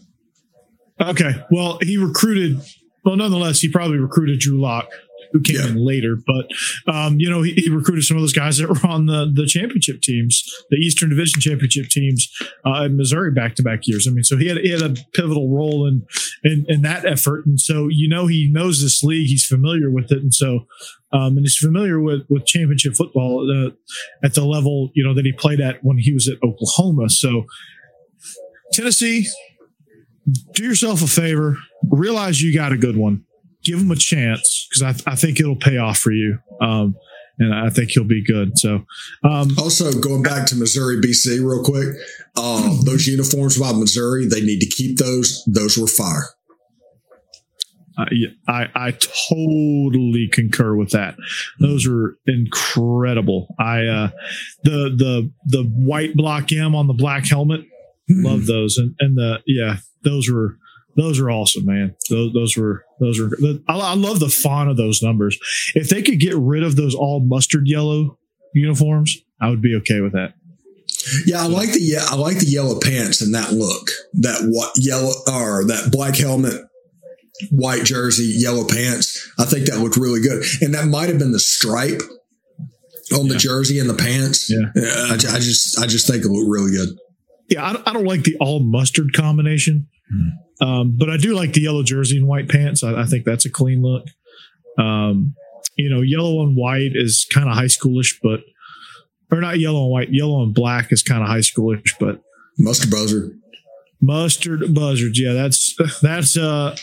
Okay, 0.99 1.43
well, 1.51 1.79
he 1.81 1.97
recruited. 1.97 2.59
Well, 3.05 3.15
nonetheless, 3.15 3.59
he 3.59 3.69
probably 3.69 3.99
recruited 3.99 4.39
Drew 4.39 4.59
Lock 4.59 4.89
who 5.31 5.41
came 5.41 5.57
yeah. 5.57 5.67
in 5.67 5.85
later. 5.85 6.15
But 6.15 6.93
um, 6.93 7.19
you 7.19 7.29
know, 7.29 7.41
he, 7.41 7.53
he, 7.53 7.69
recruited 7.69 8.03
some 8.03 8.17
of 8.17 8.23
those 8.23 8.33
guys 8.33 8.57
that 8.57 8.69
were 8.69 8.89
on 8.89 9.05
the 9.05 9.31
the 9.33 9.45
championship 9.45 10.01
teams, 10.01 10.43
the 10.69 10.77
Eastern 10.77 11.09
Division 11.09 11.41
championship 11.41 11.89
teams 11.89 12.29
uh, 12.65 12.83
in 12.83 12.97
Missouri 12.97 13.31
back 13.31 13.55
to 13.55 13.63
back 13.63 13.81
years. 13.83 14.07
I 14.07 14.11
mean, 14.11 14.23
so 14.23 14.37
he 14.37 14.47
had 14.47 14.57
he 14.57 14.71
had 14.71 14.81
a 14.81 14.95
pivotal 15.13 15.49
role 15.49 15.87
in, 15.87 16.05
in 16.43 16.65
in 16.67 16.81
that 16.83 17.05
effort, 17.05 17.45
and 17.45 17.59
so 17.59 17.87
you 17.89 18.09
know 18.09 18.27
he 18.27 18.49
knows 18.51 18.81
this 18.81 19.03
league, 19.03 19.27
he's 19.27 19.45
familiar 19.45 19.91
with 19.91 20.11
it, 20.11 20.19
and 20.19 20.33
so 20.33 20.65
um, 21.11 21.37
and 21.37 21.41
he's 21.41 21.57
familiar 21.57 21.99
with 21.99 22.21
with 22.29 22.45
championship 22.45 22.95
football 22.95 23.49
uh, 23.49 23.71
at 24.25 24.33
the 24.33 24.45
level 24.45 24.91
you 24.93 25.03
know 25.03 25.13
that 25.13 25.25
he 25.25 25.31
played 25.31 25.61
at 25.61 25.83
when 25.83 25.97
he 25.97 26.13
was 26.13 26.27
at 26.27 26.37
Oklahoma. 26.43 27.09
So 27.09 27.45
Tennessee, 28.73 29.27
do 30.53 30.63
yourself 30.63 31.01
a 31.01 31.07
favor, 31.07 31.57
realize 31.89 32.41
you 32.41 32.53
got 32.53 32.71
a 32.71 32.77
good 32.77 32.97
one, 32.97 33.23
give 33.67 33.79
him 33.79 33.91
a 33.91 33.95
chance 33.95 34.67
because 34.69 35.03
I, 35.05 35.11
I 35.11 35.15
think 35.15 35.39
it'll 35.39 35.55
pay 35.55 35.77
off 35.77 35.99
for 35.99 36.11
you. 36.11 36.39
Um, 36.61 36.95
and 37.39 37.53
I 37.53 37.69
think 37.69 37.91
he'll 37.91 38.03
be 38.03 38.23
good. 38.23 38.57
So, 38.57 38.85
um, 39.23 39.49
also 39.59 39.91
going 39.91 40.23
back 40.23 40.47
to 40.47 40.55
Missouri, 40.55 40.97
BC, 40.97 41.39
real 41.45 41.63
quick, 41.63 41.95
uh, 42.35 42.75
those 42.83 43.05
uniforms 43.05 43.59
by 43.59 43.73
Missouri, 43.73 44.25
they 44.25 44.41
need 44.41 44.59
to 44.59 44.65
keep 44.65 44.97
those. 44.97 45.43
Those 45.45 45.77
were 45.77 45.87
fire. 45.87 46.29
I, 48.47 48.67
I 48.75 48.91
totally 48.91 50.29
concur 50.31 50.75
with 50.75 50.91
that. 50.91 51.15
Those 51.59 51.87
are 51.87 52.17
incredible. 52.27 53.55
I 53.59 53.85
uh, 53.85 54.09
the 54.63 54.95
the 54.95 55.31
the 55.45 55.63
white 55.63 56.15
block 56.15 56.51
M 56.51 56.75
on 56.75 56.85
the 56.87 56.93
black 56.93 57.25
helmet, 57.25 57.61
love 58.07 58.45
those, 58.45 58.77
and 58.77 58.95
and 58.99 59.17
the 59.17 59.41
yeah, 59.47 59.77
those 60.03 60.29
were 60.29 60.57
those 60.97 61.19
are 61.19 61.31
awesome, 61.31 61.65
man. 61.65 61.95
Those, 62.09 62.33
those 62.33 62.57
were 62.57 62.83
those 62.99 63.19
were. 63.19 63.31
I, 63.67 63.77
I 63.77 63.93
love 63.95 64.19
the 64.19 64.29
font 64.29 64.69
of 64.69 64.77
those 64.77 65.01
numbers. 65.01 65.37
If 65.75 65.89
they 65.89 66.01
could 66.01 66.19
get 66.19 66.35
rid 66.35 66.63
of 66.63 66.75
those 66.75 66.95
all 66.95 67.19
mustard 67.19 67.67
yellow 67.67 68.17
uniforms, 68.53 69.17
I 69.39 69.49
would 69.49 69.61
be 69.61 69.75
okay 69.77 70.01
with 70.01 70.13
that. 70.13 70.33
Yeah, 71.25 71.43
I 71.43 71.47
like 71.47 71.71
the 71.71 71.79
yeah, 71.79 72.05
I 72.09 72.15
like 72.15 72.39
the 72.39 72.47
yellow 72.47 72.79
pants 72.79 73.21
and 73.21 73.33
that 73.35 73.53
look. 73.53 73.89
That 74.15 74.49
what 74.49 74.71
yellow 74.75 75.13
or 75.31 75.63
that 75.65 75.89
black 75.91 76.15
helmet 76.15 76.67
white 77.51 77.83
jersey, 77.83 78.33
yellow 78.35 78.65
pants. 78.65 79.31
I 79.37 79.45
think 79.45 79.67
that 79.67 79.79
looked 79.79 79.97
really 79.97 80.21
good. 80.21 80.43
And 80.61 80.73
that 80.73 80.85
might 80.85 81.09
have 81.09 81.19
been 81.19 81.31
the 81.31 81.39
stripe 81.39 82.01
on 83.13 83.25
yeah. 83.25 83.33
the 83.33 83.39
jersey 83.39 83.79
and 83.79 83.89
the 83.89 83.93
pants. 83.93 84.49
Yeah. 84.49 84.71
I, 84.75 85.13
I, 85.13 85.39
just, 85.39 85.79
I 85.79 85.87
just 85.87 86.07
think 86.07 86.25
it 86.25 86.29
looked 86.29 86.49
really 86.49 86.71
good. 86.71 86.89
Yeah. 87.49 87.63
I, 87.63 87.89
I 87.89 87.93
don't 87.93 88.05
like 88.05 88.23
the 88.23 88.35
all 88.39 88.59
mustard 88.59 89.13
combination, 89.13 89.87
hmm. 90.09 90.65
um, 90.65 90.95
but 90.97 91.09
I 91.09 91.17
do 91.17 91.35
like 91.35 91.53
the 91.53 91.61
yellow 91.61 91.83
jersey 91.83 92.17
and 92.17 92.27
white 92.27 92.49
pants. 92.49 92.83
I, 92.83 93.01
I 93.01 93.05
think 93.05 93.25
that's 93.25 93.45
a 93.45 93.49
clean 93.49 93.81
look. 93.81 94.05
Um, 94.77 95.35
you 95.75 95.89
know, 95.89 96.01
yellow 96.01 96.43
and 96.43 96.55
white 96.55 96.91
is 96.93 97.27
kind 97.33 97.47
of 97.49 97.55
high 97.55 97.65
schoolish, 97.65 98.15
but, 98.21 98.41
or 99.31 99.41
not 99.41 99.59
yellow 99.59 99.83
and 99.83 99.91
white, 99.91 100.09
yellow 100.11 100.43
and 100.43 100.53
black 100.53 100.91
is 100.91 101.03
kind 101.03 101.21
of 101.21 101.27
high 101.27 101.39
schoolish, 101.39 101.93
but 101.99 102.21
mustard 102.57 102.91
buzzard. 102.91 103.39
Mustard 104.01 104.73
buzzards. 104.73 105.19
Yeah. 105.19 105.33
That's, 105.33 105.75
that's, 106.01 106.37
uh, 106.37 106.75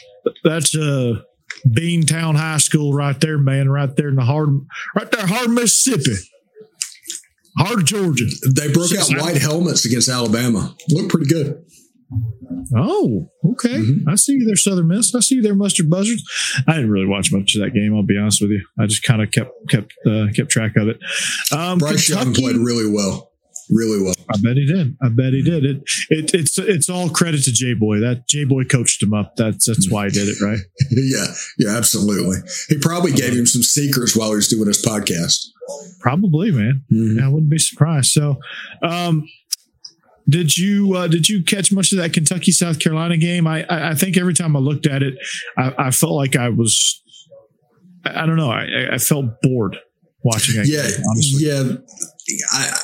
that's 0.42 0.76
uh 0.76 1.22
Beantown 1.66 2.36
High 2.36 2.58
School 2.58 2.92
right 2.92 3.18
there, 3.20 3.38
man, 3.38 3.70
right 3.70 3.94
there 3.96 4.08
in 4.08 4.16
the 4.16 4.24
heart, 4.24 4.50
right 4.94 5.10
there, 5.10 5.24
of 5.24 5.50
Mississippi, 5.50 6.16
heart 7.58 7.80
of 7.80 7.84
Georgia. 7.84 8.24
They 8.54 8.72
broke 8.72 8.92
out 8.94 9.10
white 9.20 9.40
helmets 9.40 9.84
against 9.84 10.08
Alabama. 10.08 10.74
Looked 10.90 11.10
pretty 11.10 11.26
good. 11.26 11.64
Oh, 12.76 13.30
okay. 13.52 13.76
Mm-hmm. 13.76 14.08
I 14.08 14.14
see 14.14 14.32
you 14.32 14.46
there, 14.46 14.56
Southern 14.56 14.88
Miss. 14.88 15.14
I 15.14 15.20
see 15.20 15.36
you 15.36 15.42
there, 15.42 15.54
Mustard 15.54 15.90
Buzzards. 15.90 16.22
I 16.66 16.74
didn't 16.74 16.90
really 16.90 17.06
watch 17.06 17.32
much 17.32 17.54
of 17.54 17.62
that 17.62 17.74
game. 17.74 17.94
I'll 17.94 18.02
be 18.02 18.18
honest 18.18 18.40
with 18.40 18.50
you. 18.50 18.64
I 18.78 18.86
just 18.86 19.02
kind 19.02 19.22
of 19.22 19.30
kept 19.30 19.50
kept 19.68 19.92
uh, 20.06 20.26
kept 20.34 20.50
track 20.50 20.76
of 20.76 20.88
it. 20.88 20.98
Um, 21.52 21.78
Bryce 21.78 22.06
Kentucky, 22.06 22.24
Young 22.24 22.34
played 22.34 22.56
really 22.56 22.90
well 22.90 23.33
really 23.70 24.02
well. 24.02 24.14
I 24.30 24.36
bet 24.42 24.56
he 24.56 24.66
did. 24.66 24.96
I 25.02 25.08
bet 25.08 25.32
he 25.32 25.42
did. 25.42 25.64
It, 25.64 25.82
it 26.10 26.34
it's 26.34 26.58
it's 26.58 26.88
all 26.88 27.08
credit 27.08 27.44
to 27.44 27.52
J 27.52 27.74
Boy. 27.74 28.00
That 28.00 28.26
J 28.28 28.44
Boy 28.44 28.64
coached 28.64 29.02
him 29.02 29.14
up. 29.14 29.36
That's 29.36 29.66
that's 29.66 29.90
why 29.90 30.06
he 30.06 30.10
did 30.10 30.28
it, 30.28 30.40
right? 30.40 30.58
yeah, 30.90 31.26
yeah, 31.58 31.76
absolutely. 31.76 32.38
He 32.68 32.78
probably 32.78 33.12
gave 33.12 33.34
him 33.34 33.46
some 33.46 33.62
secrets 33.62 34.16
while 34.16 34.30
he 34.30 34.36
was 34.36 34.48
doing 34.48 34.66
his 34.66 34.84
podcast. 34.84 35.46
Probably, 36.00 36.50
man. 36.50 36.84
Mm-hmm. 36.92 37.18
Yeah, 37.18 37.26
I 37.26 37.28
wouldn't 37.28 37.50
be 37.50 37.58
surprised. 37.58 38.12
So, 38.12 38.38
um, 38.82 39.26
did 40.28 40.56
you 40.56 40.94
uh, 40.94 41.06
did 41.06 41.28
you 41.28 41.42
catch 41.42 41.72
much 41.72 41.92
of 41.92 41.98
that 41.98 42.12
Kentucky 42.12 42.52
South 42.52 42.78
Carolina 42.78 43.16
game? 43.16 43.46
I 43.46 43.64
I, 43.64 43.90
I 43.90 43.94
think 43.94 44.16
every 44.16 44.34
time 44.34 44.56
I 44.56 44.60
looked 44.60 44.86
at 44.86 45.02
it, 45.02 45.14
I, 45.56 45.74
I 45.78 45.90
felt 45.90 46.12
like 46.12 46.36
I 46.36 46.48
was. 46.48 47.02
I, 48.04 48.22
I 48.22 48.26
don't 48.26 48.36
know. 48.36 48.50
I, 48.50 48.94
I 48.94 48.98
felt 48.98 49.26
bored 49.42 49.78
watching 50.22 50.60
it. 50.60 50.68
Yeah, 50.68 50.82
game, 50.82 51.84
yeah. 52.28 52.38
I 52.52 52.78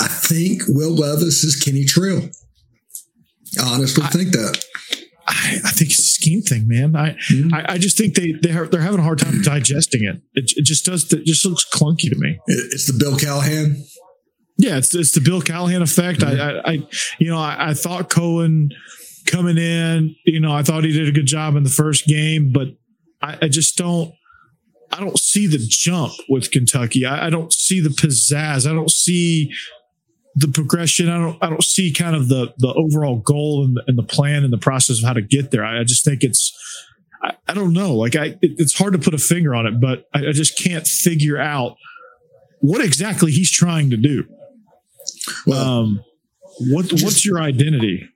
I 0.00 0.08
think 0.08 0.62
Will 0.68 0.94
Levis 0.94 1.44
is 1.44 1.56
Kenny 1.56 1.84
Trill. 1.84 2.28
I 3.60 3.74
honestly 3.74 4.04
I, 4.04 4.08
think 4.08 4.32
that. 4.32 4.64
I, 5.28 5.60
I, 5.64 5.70
think 5.70 5.90
it's 5.90 5.98
a 5.98 6.02
scheme 6.02 6.42
thing, 6.42 6.66
man. 6.66 6.96
I, 6.96 7.10
mm-hmm. 7.10 7.54
I, 7.54 7.74
I, 7.74 7.78
just 7.78 7.98
think 7.98 8.14
they 8.14 8.32
they 8.32 8.52
are, 8.52 8.66
they're 8.66 8.80
having 8.80 9.00
a 9.00 9.02
hard 9.02 9.18
time 9.18 9.42
digesting 9.42 10.02
it. 10.04 10.20
It, 10.34 10.52
it 10.56 10.64
just 10.64 10.84
does. 10.84 11.12
It 11.12 11.24
just 11.24 11.44
looks 11.44 11.68
clunky 11.68 12.08
to 12.08 12.16
me. 12.16 12.38
It's 12.46 12.86
the 12.86 12.98
Bill 12.98 13.16
Callahan. 13.16 13.84
Yeah, 14.56 14.78
it's 14.78 14.94
it's 14.94 15.12
the 15.12 15.20
Bill 15.20 15.42
Callahan 15.42 15.82
effect. 15.82 16.20
Mm-hmm. 16.20 16.66
I, 16.66 16.72
I, 16.72 16.88
you 17.18 17.30
know, 17.30 17.38
I, 17.38 17.70
I 17.70 17.74
thought 17.74 18.10
Coen 18.10 18.70
coming 19.26 19.58
in. 19.58 20.14
You 20.24 20.40
know, 20.40 20.52
I 20.52 20.62
thought 20.62 20.84
he 20.84 20.92
did 20.92 21.08
a 21.08 21.12
good 21.12 21.26
job 21.26 21.56
in 21.56 21.62
the 21.62 21.70
first 21.70 22.06
game, 22.06 22.52
but 22.52 22.68
I, 23.20 23.38
I 23.42 23.48
just 23.48 23.76
don't. 23.76 24.12
I 24.92 25.00
don't 25.00 25.18
see 25.18 25.46
the 25.46 25.58
jump 25.58 26.12
with 26.28 26.50
Kentucky. 26.50 27.06
I, 27.06 27.26
I, 27.26 27.30
don't 27.30 27.52
see 27.52 27.80
the 27.80 27.88
pizzazz. 27.88 28.70
I 28.70 28.74
don't 28.74 28.90
see 28.90 29.50
the 30.34 30.48
progression. 30.48 31.08
I 31.08 31.18
don't. 31.18 31.38
I 31.42 31.48
don't 31.48 31.64
see 31.64 31.92
kind 31.92 32.14
of 32.14 32.28
the 32.28 32.52
the 32.58 32.72
overall 32.74 33.16
goal 33.16 33.64
and 33.64 33.76
the, 33.76 33.84
and 33.86 33.98
the 33.98 34.02
plan 34.02 34.44
and 34.44 34.52
the 34.52 34.58
process 34.58 34.98
of 34.98 35.04
how 35.04 35.14
to 35.14 35.22
get 35.22 35.50
there. 35.50 35.64
I, 35.64 35.80
I 35.80 35.84
just 35.84 36.04
think 36.04 36.22
it's. 36.22 36.56
I, 37.22 37.34
I, 37.48 37.54
don't 37.54 37.72
know. 37.72 37.94
Like 37.94 38.16
I, 38.16 38.26
it, 38.26 38.38
it's 38.58 38.76
hard 38.76 38.92
to 38.92 38.98
put 38.98 39.14
a 39.14 39.18
finger 39.18 39.54
on 39.54 39.66
it, 39.66 39.80
but 39.80 40.08
I, 40.14 40.28
I 40.28 40.32
just 40.32 40.58
can't 40.58 40.86
figure 40.86 41.38
out 41.38 41.76
what 42.60 42.84
exactly 42.84 43.32
he's 43.32 43.50
trying 43.50 43.90
to 43.90 43.96
do. 43.96 44.24
Well, 45.46 45.80
um, 45.80 46.04
what 46.58 46.86
just, 46.86 47.04
what's 47.04 47.24
your 47.24 47.40
identity? 47.40 48.08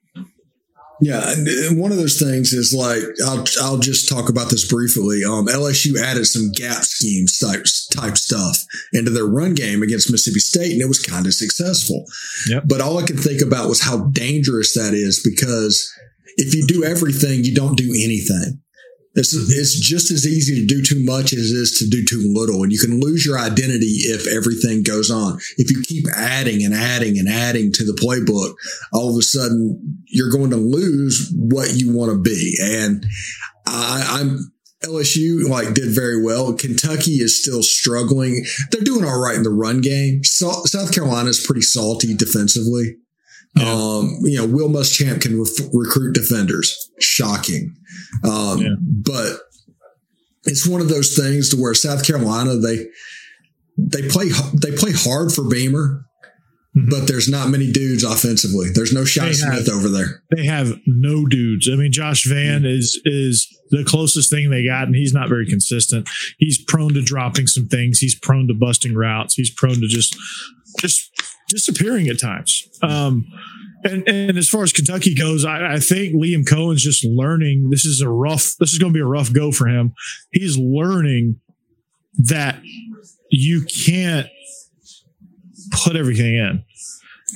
Yeah, 1.00 1.30
and 1.30 1.78
one 1.78 1.92
of 1.92 1.98
those 1.98 2.18
things 2.18 2.52
is 2.52 2.72
like 2.72 3.02
I'll 3.24 3.44
I'll 3.60 3.78
just 3.78 4.08
talk 4.08 4.28
about 4.28 4.50
this 4.50 4.66
briefly. 4.66 5.22
Um, 5.24 5.46
LSU 5.46 6.00
added 6.00 6.26
some 6.26 6.52
gap 6.52 6.84
schemes 6.84 7.38
type 7.38 7.64
type 7.92 8.16
stuff 8.16 8.64
into 8.92 9.10
their 9.10 9.26
run 9.26 9.54
game 9.54 9.82
against 9.82 10.10
Mississippi 10.10 10.40
State, 10.40 10.72
and 10.72 10.80
it 10.80 10.88
was 10.88 11.02
kind 11.02 11.26
of 11.26 11.34
successful. 11.34 12.04
Yep. 12.48 12.64
But 12.66 12.80
all 12.80 12.98
I 12.98 13.02
can 13.02 13.18
think 13.18 13.42
about 13.42 13.68
was 13.68 13.82
how 13.82 14.06
dangerous 14.06 14.74
that 14.74 14.94
is 14.94 15.20
because 15.22 15.92
if 16.36 16.54
you 16.54 16.66
do 16.66 16.84
everything, 16.84 17.44
you 17.44 17.54
don't 17.54 17.76
do 17.76 17.90
anything. 17.90 18.60
It's, 19.16 19.32
it's 19.34 19.80
just 19.80 20.10
as 20.10 20.26
easy 20.26 20.60
to 20.60 20.66
do 20.66 20.82
too 20.82 21.02
much 21.04 21.32
as 21.32 21.50
it 21.50 21.56
is 21.56 21.78
to 21.78 21.88
do 21.88 22.04
too 22.04 22.30
little. 22.32 22.62
And 22.62 22.70
you 22.70 22.78
can 22.78 23.00
lose 23.00 23.24
your 23.24 23.38
identity 23.38 24.04
if 24.04 24.26
everything 24.26 24.82
goes 24.82 25.10
on. 25.10 25.38
If 25.56 25.70
you 25.70 25.82
keep 25.82 26.04
adding 26.14 26.62
and 26.62 26.74
adding 26.74 27.18
and 27.18 27.28
adding 27.28 27.72
to 27.72 27.84
the 27.84 27.94
playbook, 27.94 28.54
all 28.92 29.10
of 29.10 29.16
a 29.16 29.22
sudden 29.22 30.02
you're 30.06 30.30
going 30.30 30.50
to 30.50 30.56
lose 30.56 31.32
what 31.34 31.74
you 31.74 31.96
want 31.96 32.12
to 32.12 32.18
be. 32.18 32.58
And 32.62 33.06
I, 33.66 34.20
I'm, 34.20 34.52
LSU 34.84 35.48
like 35.48 35.74
did 35.74 35.90
very 35.90 36.22
well. 36.22 36.52
Kentucky 36.52 37.14
is 37.14 37.40
still 37.40 37.62
struggling. 37.62 38.44
They're 38.70 38.82
doing 38.82 39.04
all 39.04 39.18
right 39.18 39.34
in 39.34 39.42
the 39.42 39.50
run 39.50 39.80
game. 39.80 40.22
So, 40.22 40.50
South 40.66 40.94
Carolina 40.94 41.30
is 41.30 41.44
pretty 41.44 41.62
salty 41.62 42.14
defensively. 42.14 42.96
Yeah. 43.56 43.72
Um, 43.72 44.18
you 44.22 44.36
know, 44.36 44.46
Will 44.46 44.68
Muschamp 44.68 45.22
can 45.22 45.40
re- 45.40 45.70
recruit 45.72 46.12
defenders. 46.12 46.90
Shocking. 47.00 47.74
Um, 48.24 48.58
yeah. 48.58 48.74
but 48.80 49.40
it's 50.44 50.66
one 50.66 50.80
of 50.80 50.88
those 50.88 51.16
things 51.16 51.50
to 51.50 51.56
where 51.56 51.74
South 51.74 52.06
Carolina, 52.06 52.56
they, 52.56 52.86
they 53.76 54.08
play, 54.08 54.30
they 54.54 54.72
play 54.72 54.92
hard 54.92 55.32
for 55.32 55.48
Beamer, 55.48 56.06
mm-hmm. 56.76 56.88
but 56.88 57.08
there's 57.08 57.28
not 57.28 57.48
many 57.48 57.70
dudes 57.70 58.04
offensively. 58.04 58.68
There's 58.72 58.92
no 58.92 59.04
Shi 59.04 59.32
Smith 59.32 59.68
over 59.68 59.88
there. 59.88 60.22
They 60.34 60.46
have 60.46 60.78
no 60.86 61.26
dudes. 61.26 61.68
I 61.70 61.76
mean, 61.76 61.92
Josh 61.92 62.24
Vann 62.26 62.62
mm-hmm. 62.62 62.66
is, 62.66 63.00
is 63.04 63.48
the 63.70 63.84
closest 63.84 64.30
thing 64.30 64.50
they 64.50 64.64
got, 64.64 64.86
and 64.86 64.94
he's 64.94 65.12
not 65.12 65.28
very 65.28 65.46
consistent. 65.46 66.08
He's 66.38 66.62
prone 66.62 66.94
to 66.94 67.02
dropping 67.02 67.48
some 67.48 67.66
things. 67.66 67.98
He's 67.98 68.14
prone 68.14 68.46
to 68.48 68.54
busting 68.54 68.94
routes. 68.94 69.34
He's 69.34 69.50
prone 69.50 69.80
to 69.80 69.88
just, 69.88 70.16
just 70.78 71.10
disappearing 71.48 72.08
at 72.08 72.20
times. 72.20 72.68
Um, 72.82 73.26
and, 73.84 74.08
and 74.08 74.38
as 74.38 74.48
far 74.48 74.62
as 74.62 74.72
Kentucky 74.72 75.14
goes, 75.14 75.44
I, 75.44 75.74
I, 75.74 75.78
think 75.78 76.14
Liam 76.14 76.46
Coen's 76.46 76.82
just 76.82 77.04
learning. 77.04 77.70
This 77.70 77.84
is 77.84 78.00
a 78.00 78.08
rough. 78.08 78.54
This 78.58 78.72
is 78.72 78.78
going 78.78 78.92
to 78.92 78.96
be 78.96 79.02
a 79.02 79.06
rough 79.06 79.32
go 79.32 79.52
for 79.52 79.68
him. 79.68 79.94
He's 80.32 80.58
learning 80.58 81.40
that 82.18 82.60
you 83.30 83.62
can't 83.62 84.28
put 85.70 85.96
everything 85.96 86.34
in. 86.34 86.64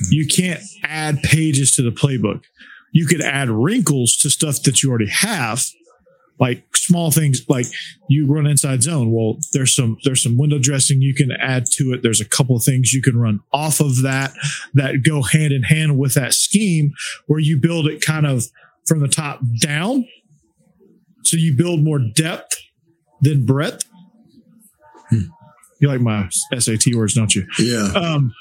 You 0.09 0.27
can't 0.27 0.61
add 0.83 1.21
pages 1.21 1.75
to 1.75 1.81
the 1.81 1.91
playbook. 1.91 2.43
You 2.91 3.05
could 3.05 3.21
add 3.21 3.49
wrinkles 3.49 4.15
to 4.17 4.29
stuff 4.29 4.63
that 4.63 4.81
you 4.81 4.89
already 4.89 5.09
have, 5.09 5.63
like 6.41 6.75
small 6.75 7.11
things 7.11 7.47
like 7.47 7.67
you 8.09 8.25
run 8.25 8.47
inside 8.47 8.81
zone. 8.81 9.11
Well, 9.11 9.37
there's 9.53 9.75
some 9.75 9.97
there's 10.03 10.23
some 10.23 10.37
window 10.37 10.57
dressing 10.59 10.99
you 10.99 11.13
can 11.13 11.31
add 11.31 11.67
to 11.73 11.93
it. 11.93 12.01
There's 12.01 12.19
a 12.19 12.27
couple 12.27 12.55
of 12.55 12.63
things 12.63 12.93
you 12.93 13.01
can 13.01 13.17
run 13.17 13.41
off 13.53 13.79
of 13.79 14.01
that 14.01 14.33
that 14.73 15.03
go 15.05 15.21
hand 15.21 15.53
in 15.53 15.61
hand 15.61 15.99
with 15.99 16.15
that 16.15 16.33
scheme 16.33 16.93
where 17.27 17.39
you 17.39 17.57
build 17.57 17.87
it 17.87 18.01
kind 18.01 18.25
of 18.25 18.45
from 18.87 19.01
the 19.01 19.07
top 19.07 19.39
down. 19.61 20.05
So 21.23 21.37
you 21.37 21.55
build 21.55 21.83
more 21.83 21.99
depth 21.99 22.59
than 23.21 23.45
breadth. 23.45 23.83
You 25.79 25.87
like 25.87 26.01
my 26.01 26.27
SAT 26.57 26.95
words, 26.95 27.13
don't 27.13 27.33
you? 27.35 27.45
Yeah. 27.59 27.91
Um, 27.95 28.33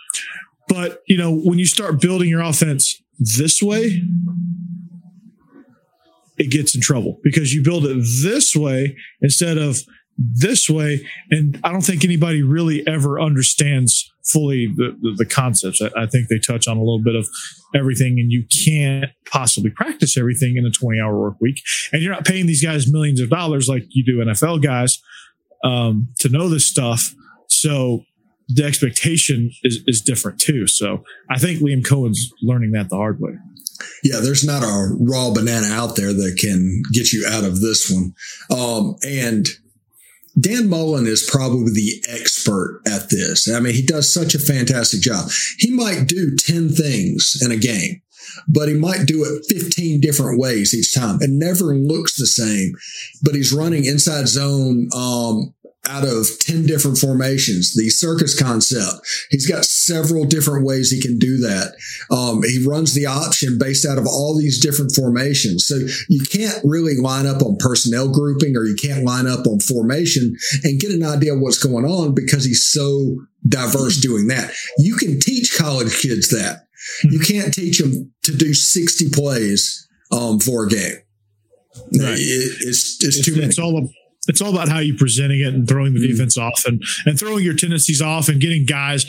but 0.68 1.02
you 1.06 1.18
know, 1.18 1.34
when 1.34 1.58
you 1.58 1.66
start 1.66 2.00
building 2.00 2.30
your 2.30 2.40
offense 2.40 3.02
this 3.18 3.62
way, 3.62 4.02
it 6.40 6.50
gets 6.50 6.74
in 6.74 6.80
trouble 6.80 7.20
because 7.22 7.52
you 7.52 7.62
build 7.62 7.84
it 7.84 7.98
this 8.22 8.56
way 8.56 8.96
instead 9.20 9.58
of 9.58 9.82
this 10.16 10.70
way. 10.70 11.06
And 11.30 11.60
I 11.62 11.70
don't 11.70 11.82
think 11.82 12.02
anybody 12.02 12.42
really 12.42 12.86
ever 12.86 13.20
understands 13.20 14.10
fully 14.24 14.66
the, 14.66 14.96
the, 15.02 15.14
the 15.18 15.26
concepts. 15.26 15.82
I, 15.82 15.90
I, 15.96 16.06
think 16.06 16.28
they 16.28 16.38
touch 16.38 16.66
on 16.66 16.78
a 16.78 16.80
little 16.80 17.02
bit 17.02 17.14
of 17.14 17.28
everything 17.74 18.18
and 18.18 18.32
you 18.32 18.44
can't 18.64 19.10
possibly 19.30 19.70
practice 19.70 20.16
everything 20.16 20.56
in 20.56 20.64
a 20.64 20.70
20 20.70 20.98
hour 20.98 21.18
work 21.18 21.34
week. 21.40 21.60
And 21.92 22.02
you're 22.02 22.12
not 22.12 22.24
paying 22.24 22.46
these 22.46 22.64
guys 22.64 22.90
millions 22.90 23.20
of 23.20 23.28
dollars 23.28 23.68
like 23.68 23.84
you 23.90 24.02
do 24.02 24.24
NFL 24.24 24.62
guys 24.62 24.98
um, 25.62 26.08
to 26.20 26.30
know 26.30 26.48
this 26.48 26.66
stuff. 26.66 27.14
So 27.48 28.04
the 28.48 28.64
expectation 28.64 29.50
is, 29.62 29.82
is 29.86 30.00
different 30.00 30.40
too. 30.40 30.66
So 30.66 31.04
I 31.28 31.38
think 31.38 31.60
Liam 31.60 31.84
Coen's 31.84 32.32
learning 32.40 32.72
that 32.72 32.88
the 32.88 32.96
hard 32.96 33.20
way. 33.20 33.32
Yeah, 34.02 34.20
there's 34.20 34.44
not 34.44 34.62
a 34.62 34.94
raw 34.98 35.32
banana 35.32 35.68
out 35.68 35.96
there 35.96 36.12
that 36.12 36.38
can 36.38 36.82
get 36.92 37.12
you 37.12 37.26
out 37.28 37.44
of 37.44 37.60
this 37.60 37.90
one. 37.90 38.14
Um, 38.50 38.96
and 39.06 39.46
Dan 40.38 40.68
Mullen 40.68 41.06
is 41.06 41.28
probably 41.28 41.72
the 41.72 42.04
expert 42.08 42.82
at 42.86 43.10
this. 43.10 43.50
I 43.50 43.60
mean, 43.60 43.74
he 43.74 43.82
does 43.82 44.12
such 44.12 44.34
a 44.34 44.38
fantastic 44.38 45.00
job. 45.00 45.30
He 45.58 45.70
might 45.70 46.06
do 46.06 46.36
10 46.36 46.70
things 46.70 47.36
in 47.42 47.50
a 47.50 47.56
game, 47.56 48.00
but 48.48 48.68
he 48.68 48.74
might 48.74 49.06
do 49.06 49.24
it 49.24 49.44
15 49.54 50.00
different 50.00 50.38
ways 50.38 50.72
each 50.74 50.94
time. 50.94 51.18
It 51.20 51.30
never 51.30 51.74
looks 51.74 52.16
the 52.16 52.26
same, 52.26 52.72
but 53.22 53.34
he's 53.34 53.52
running 53.52 53.84
inside 53.84 54.28
zone, 54.28 54.88
um, 54.94 55.52
out 55.88 56.04
of 56.04 56.26
10 56.40 56.66
different 56.66 56.98
formations, 56.98 57.74
the 57.74 57.88
circus 57.88 58.38
concept. 58.38 59.06
He's 59.30 59.46
got 59.46 59.64
several 59.64 60.24
different 60.24 60.64
ways 60.64 60.90
he 60.90 61.00
can 61.00 61.18
do 61.18 61.38
that. 61.38 61.74
Um, 62.10 62.42
he 62.42 62.64
runs 62.66 62.94
the 62.94 63.06
option 63.06 63.58
based 63.58 63.86
out 63.86 63.98
of 63.98 64.06
all 64.06 64.36
these 64.36 64.60
different 64.60 64.92
formations. 64.92 65.66
So 65.66 65.76
you 66.08 66.22
can't 66.24 66.60
really 66.64 66.96
line 66.96 67.26
up 67.26 67.42
on 67.42 67.56
personnel 67.58 68.08
grouping 68.08 68.56
or 68.56 68.64
you 68.64 68.76
can't 68.76 69.04
line 69.04 69.26
up 69.26 69.46
on 69.46 69.60
formation 69.60 70.36
and 70.62 70.80
get 70.80 70.92
an 70.92 71.02
idea 71.02 71.34
of 71.34 71.40
what's 71.40 71.62
going 71.62 71.86
on 71.86 72.14
because 72.14 72.44
he's 72.44 72.68
so 72.70 73.16
diverse 73.48 73.96
doing 73.96 74.28
that. 74.28 74.52
You 74.78 74.96
can 74.96 75.18
teach 75.18 75.56
college 75.56 75.98
kids 76.00 76.28
that. 76.30 76.66
You 77.04 77.20
can't 77.20 77.52
teach 77.52 77.78
them 77.78 78.12
to 78.24 78.36
do 78.36 78.54
60 78.54 79.10
plays 79.10 79.88
um, 80.12 80.40
for 80.40 80.66
a 80.66 80.68
game. 80.68 80.96
Right. 81.76 82.18
It, 82.18 82.56
it's, 82.66 83.02
it's, 83.02 83.18
it's, 83.18 83.24
too 83.24 83.34
many. 83.34 83.46
It's 83.46 83.58
all, 83.58 83.88
it's 84.30 84.40
all 84.40 84.50
about 84.50 84.68
how 84.68 84.78
you're 84.78 84.96
presenting 84.96 85.40
it 85.40 85.52
and 85.52 85.68
throwing 85.68 85.92
the 85.92 85.98
mm-hmm. 85.98 86.12
defense 86.12 86.38
off 86.38 86.64
and 86.64 86.82
and 87.04 87.18
throwing 87.18 87.44
your 87.44 87.54
tendencies 87.54 88.00
off 88.00 88.28
and 88.28 88.40
getting 88.40 88.64
guys 88.64 89.04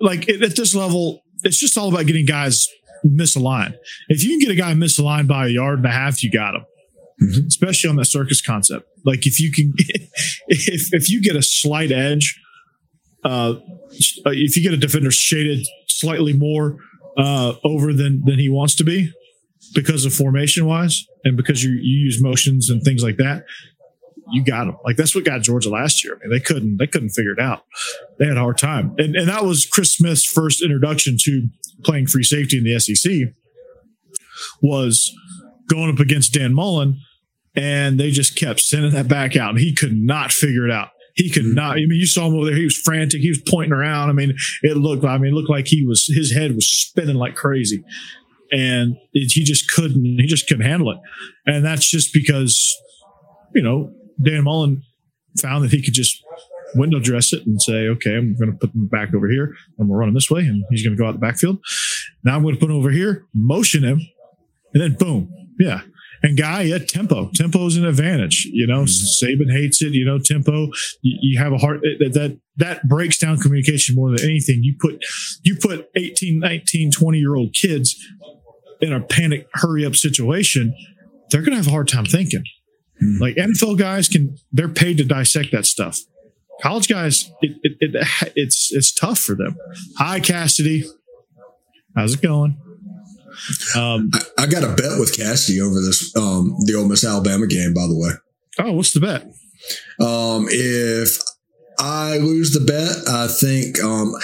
like 0.00 0.28
at 0.28 0.56
this 0.56 0.74
level 0.74 1.22
it's 1.42 1.58
just 1.58 1.76
all 1.76 1.88
about 1.88 2.06
getting 2.06 2.24
guys 2.24 2.68
misaligned 3.04 3.74
if 4.08 4.22
you 4.22 4.30
can 4.30 4.38
get 4.38 4.50
a 4.50 4.54
guy 4.54 4.72
misaligned 4.72 5.26
by 5.26 5.46
a 5.46 5.50
yard 5.50 5.78
and 5.78 5.86
a 5.86 5.90
half 5.90 6.22
you 6.22 6.30
got 6.30 6.54
him 6.54 6.64
mm-hmm. 7.20 7.46
especially 7.48 7.90
on 7.90 7.96
that 7.96 8.04
circus 8.04 8.40
concept 8.40 8.86
like 9.04 9.26
if 9.26 9.40
you 9.40 9.50
can 9.50 9.72
if 10.46 10.94
if 10.94 11.10
you 11.10 11.20
get 11.20 11.34
a 11.34 11.42
slight 11.42 11.90
edge 11.90 12.40
uh 13.24 13.54
if 14.26 14.56
you 14.56 14.62
get 14.62 14.72
a 14.72 14.76
defender 14.76 15.10
shaded 15.10 15.66
slightly 15.88 16.32
more 16.32 16.76
uh 17.18 17.54
over 17.64 17.92
than 17.92 18.22
than 18.24 18.38
he 18.38 18.48
wants 18.48 18.76
to 18.76 18.84
be 18.84 19.12
because 19.74 20.04
of 20.04 20.12
formation 20.12 20.66
wise 20.66 21.06
and 21.24 21.36
because 21.36 21.62
you, 21.64 21.70
you 21.70 21.98
use 22.04 22.22
motions 22.22 22.68
and 22.68 22.82
things 22.82 23.02
like 23.02 23.16
that 23.16 23.44
you 24.32 24.44
got 24.44 24.64
them. 24.64 24.76
Like 24.84 24.96
that's 24.96 25.14
what 25.14 25.24
got 25.24 25.42
Georgia 25.42 25.70
last 25.70 26.02
year. 26.04 26.14
I 26.14 26.26
mean, 26.26 26.30
they 26.30 26.40
couldn't 26.40 26.78
they 26.78 26.86
couldn't 26.86 27.10
figure 27.10 27.32
it 27.32 27.40
out. 27.40 27.64
They 28.18 28.26
had 28.26 28.36
a 28.36 28.40
hard 28.40 28.58
time, 28.58 28.94
and 28.98 29.14
and 29.14 29.28
that 29.28 29.44
was 29.44 29.66
Chris 29.66 29.94
Smith's 29.94 30.24
first 30.24 30.62
introduction 30.62 31.16
to 31.24 31.46
playing 31.84 32.06
free 32.06 32.24
safety 32.24 32.58
in 32.58 32.64
the 32.64 32.78
SEC. 32.78 33.34
Was 34.60 35.14
going 35.68 35.92
up 35.92 36.00
against 36.00 36.32
Dan 36.32 36.54
Mullen, 36.54 36.98
and 37.54 38.00
they 38.00 38.10
just 38.10 38.36
kept 38.36 38.60
sending 38.60 38.92
that 38.92 39.08
back 39.08 39.36
out, 39.36 39.50
and 39.50 39.58
he 39.58 39.74
could 39.74 39.96
not 39.96 40.32
figure 40.32 40.66
it 40.66 40.72
out. 40.72 40.88
He 41.14 41.30
could 41.30 41.44
mm-hmm. 41.44 41.54
not. 41.54 41.72
I 41.72 41.86
mean, 41.86 41.92
you 41.92 42.06
saw 42.06 42.26
him 42.26 42.34
over 42.34 42.46
there. 42.46 42.56
He 42.56 42.64
was 42.64 42.76
frantic. 42.76 43.20
He 43.20 43.28
was 43.28 43.42
pointing 43.46 43.72
around. 43.72 44.08
I 44.08 44.12
mean, 44.12 44.34
it 44.62 44.76
looked. 44.76 45.04
I 45.04 45.18
mean, 45.18 45.32
it 45.32 45.34
looked 45.34 45.50
like 45.50 45.66
he 45.66 45.84
was. 45.84 46.06
His 46.06 46.32
head 46.32 46.54
was 46.54 46.68
spinning 46.68 47.16
like 47.16 47.34
crazy, 47.34 47.82
and 48.50 48.96
it, 49.12 49.32
he 49.32 49.44
just 49.44 49.70
couldn't. 49.70 50.04
He 50.04 50.26
just 50.26 50.48
couldn't 50.48 50.64
handle 50.64 50.90
it. 50.90 50.98
And 51.46 51.64
that's 51.64 51.88
just 51.88 52.12
because, 52.12 52.74
you 53.54 53.62
know, 53.62 53.92
Dan 54.20 54.44
Mullen 54.44 54.82
found 55.40 55.64
that 55.64 55.70
he 55.70 55.82
could 55.82 55.94
just 55.94 56.22
window 56.74 56.98
dress 56.98 57.32
it 57.32 57.46
and 57.46 57.60
say, 57.60 57.88
okay, 57.88 58.16
I'm 58.16 58.36
going 58.36 58.52
to 58.52 58.58
put 58.58 58.74
him 58.74 58.86
back 58.86 59.14
over 59.14 59.28
here 59.28 59.54
and 59.78 59.88
we're 59.88 59.98
running 59.98 60.14
this 60.14 60.30
way 60.30 60.40
and 60.40 60.64
he's 60.70 60.84
going 60.84 60.96
to 60.96 61.00
go 61.00 61.08
out 61.08 61.12
the 61.12 61.18
backfield. 61.18 61.58
Now 62.24 62.36
I'm 62.36 62.42
going 62.42 62.54
to 62.54 62.60
put 62.60 62.70
him 62.70 62.76
over 62.76 62.90
here, 62.90 63.26
motion 63.34 63.82
him, 63.82 64.00
and 64.72 64.82
then 64.82 64.94
boom. 64.94 65.32
Yeah. 65.58 65.82
And 66.22 66.38
guy, 66.38 66.62
yeah, 66.62 66.78
tempo. 66.78 67.30
Tempo 67.34 67.66
is 67.66 67.76
an 67.76 67.84
advantage. 67.84 68.48
You 68.52 68.66
know, 68.66 68.84
mm-hmm. 68.84 69.26
Saban 69.26 69.52
hates 69.52 69.82
it. 69.82 69.92
You 69.92 70.04
know, 70.04 70.18
tempo. 70.18 70.68
You, 71.02 71.18
you 71.20 71.38
have 71.38 71.52
a 71.52 71.58
heart 71.58 71.80
that, 71.82 72.12
that 72.14 72.38
that 72.58 72.88
breaks 72.88 73.18
down 73.18 73.38
communication 73.38 73.96
more 73.96 74.10
than 74.10 74.24
anything. 74.24 74.60
You 74.62 74.76
put 74.80 75.02
you 75.42 75.56
put 75.60 75.88
18, 75.96 76.38
19, 76.38 76.92
20 76.92 77.18
year 77.18 77.34
old 77.34 77.52
kids 77.54 77.96
in 78.80 78.92
a 78.92 79.00
panic, 79.00 79.48
hurry 79.54 79.84
up 79.84 79.96
situation. 79.96 80.74
They're 81.30 81.42
going 81.42 81.52
to 81.52 81.56
have 81.56 81.66
a 81.66 81.70
hard 81.70 81.88
time 81.88 82.04
thinking. 82.04 82.44
Mm. 83.02 83.20
Like 83.20 83.36
NFL 83.36 83.78
guys 83.78 84.08
can, 84.08 84.36
they're 84.52 84.68
paid 84.68 84.98
to 84.98 85.04
dissect 85.04 85.52
that 85.52 85.66
stuff. 85.66 85.98
College 86.60 86.88
guys, 86.88 87.30
it, 87.40 87.56
it, 87.62 87.76
it, 87.80 88.32
it's 88.36 88.70
it's 88.72 88.92
tough 88.92 89.18
for 89.18 89.34
them. 89.34 89.56
Hi, 89.98 90.20
Cassidy. 90.20 90.84
How's 91.96 92.14
it 92.14 92.22
going? 92.22 92.56
Um, 93.76 94.10
I, 94.14 94.20
I, 94.38 94.46
got 94.46 94.62
a 94.62 94.68
bet 94.68 95.00
with 95.00 95.16
Cassidy 95.16 95.60
over 95.60 95.80
this 95.80 96.14
um, 96.16 96.54
the 96.60 96.74
Ole 96.76 96.86
Miss 96.86 97.04
Alabama 97.04 97.48
game. 97.48 97.74
By 97.74 97.86
the 97.88 97.96
way. 97.96 98.10
Oh, 98.60 98.72
what's 98.72 98.92
the 98.92 99.00
bet? 99.00 99.22
Um, 99.98 100.46
if 100.50 101.18
I 101.82 102.18
lose 102.18 102.52
the 102.52 102.60
bet, 102.60 103.08
I 103.08 103.26
think 103.26 103.82
um, 103.82 104.14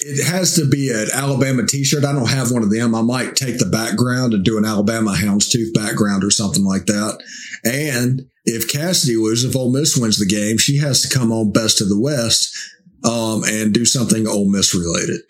it 0.00 0.22
has 0.26 0.54
to 0.56 0.68
be 0.68 0.90
an 0.90 1.06
Alabama 1.14 1.66
T-shirt. 1.66 2.04
I 2.04 2.12
don't 2.12 2.28
have 2.28 2.52
one 2.52 2.62
of 2.62 2.70
them. 2.70 2.94
I 2.94 3.00
might 3.00 3.36
take 3.36 3.58
the 3.58 3.64
background 3.64 4.34
and 4.34 4.44
do 4.44 4.58
an 4.58 4.66
Alabama 4.66 5.12
houndstooth 5.12 5.72
background 5.72 6.22
or 6.24 6.30
something 6.30 6.62
like 6.62 6.84
that. 6.86 7.18
And 7.64 8.26
if 8.44 8.70
Cassidy 8.70 9.16
loses, 9.16 9.48
if 9.48 9.56
Ole 9.56 9.72
Miss 9.72 9.96
wins 9.96 10.18
the 10.18 10.26
game, 10.26 10.58
she 10.58 10.76
has 10.76 11.00
to 11.02 11.18
come 11.18 11.32
on 11.32 11.52
Best 11.52 11.80
of 11.80 11.88
the 11.88 11.98
West 11.98 12.54
um, 13.02 13.44
and 13.46 13.72
do 13.72 13.86
something 13.86 14.26
Ole 14.26 14.50
Miss 14.50 14.74
related. 14.74 15.22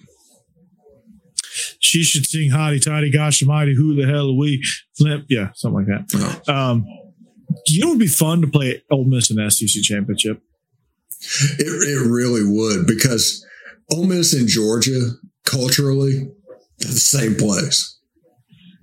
She 1.79 2.03
should 2.03 2.27
sing 2.27 2.51
"Hotty 2.51 2.85
Toddy 2.85 3.13
Gosh 3.13 3.43
Almighty, 3.43 3.77
Who 3.77 3.95
the 3.95 4.07
Hell 4.07 4.31
Are 4.31 4.37
We?" 4.37 4.61
Flip, 4.99 5.25
yeah, 5.29 5.51
something 5.55 5.87
like 5.87 6.09
that. 6.09 6.53
Um, 6.53 6.85
you 7.69 7.81
know, 7.81 7.87
it 7.87 7.91
would 7.91 8.01
be 8.01 8.09
fun 8.09 8.41
to 8.41 8.49
play 8.49 8.83
Ole 8.91 9.05
Miss 9.05 9.31
in 9.31 9.37
the 9.37 9.49
SEC 9.49 9.83
championship. 9.83 10.43
It, 11.59 11.67
it 11.67 12.09
really 12.09 12.45
would 12.45 12.87
because 12.87 13.45
Ole 13.93 14.07
Miss 14.07 14.33
and 14.33 14.49
Georgia 14.49 15.11
culturally, 15.45 16.29
the 16.79 16.89
same 16.89 17.35
place. 17.35 17.99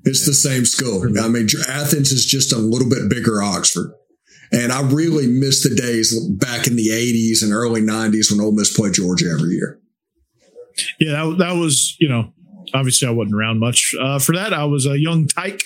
It's 0.06 0.26
the 0.26 0.34
same 0.34 0.66
school. 0.66 1.04
I 1.18 1.28
mean, 1.30 1.48
Athens 1.70 2.12
is 2.12 2.26
just 2.26 2.52
a 2.52 2.58
little 2.58 2.90
bit 2.90 3.10
bigger 3.10 3.42
Oxford. 3.42 3.94
And 4.52 4.72
I 4.72 4.82
really 4.82 5.28
miss 5.28 5.64
the 5.64 5.74
days 5.74 6.18
back 6.32 6.68
in 6.68 6.76
the 6.76 6.90
80s 6.90 7.42
and 7.42 7.52
early 7.52 7.82
90s 7.82 8.32
when 8.32 8.40
Ole 8.40 8.52
Miss 8.52 8.76
played 8.76 8.94
Georgia 8.94 9.26
every 9.34 9.56
year. 9.56 9.80
Yeah, 11.00 11.12
that, 11.12 11.38
that 11.40 11.52
was, 11.54 11.96
you 12.00 12.10
know, 12.10 12.34
obviously 12.74 13.08
I 13.08 13.12
wasn't 13.12 13.36
around 13.36 13.60
much 13.60 13.96
uh, 14.00 14.20
for 14.20 14.36
that. 14.36 14.54
I 14.54 14.66
was 14.66 14.86
a 14.86 15.00
young 15.00 15.28
tyke. 15.28 15.64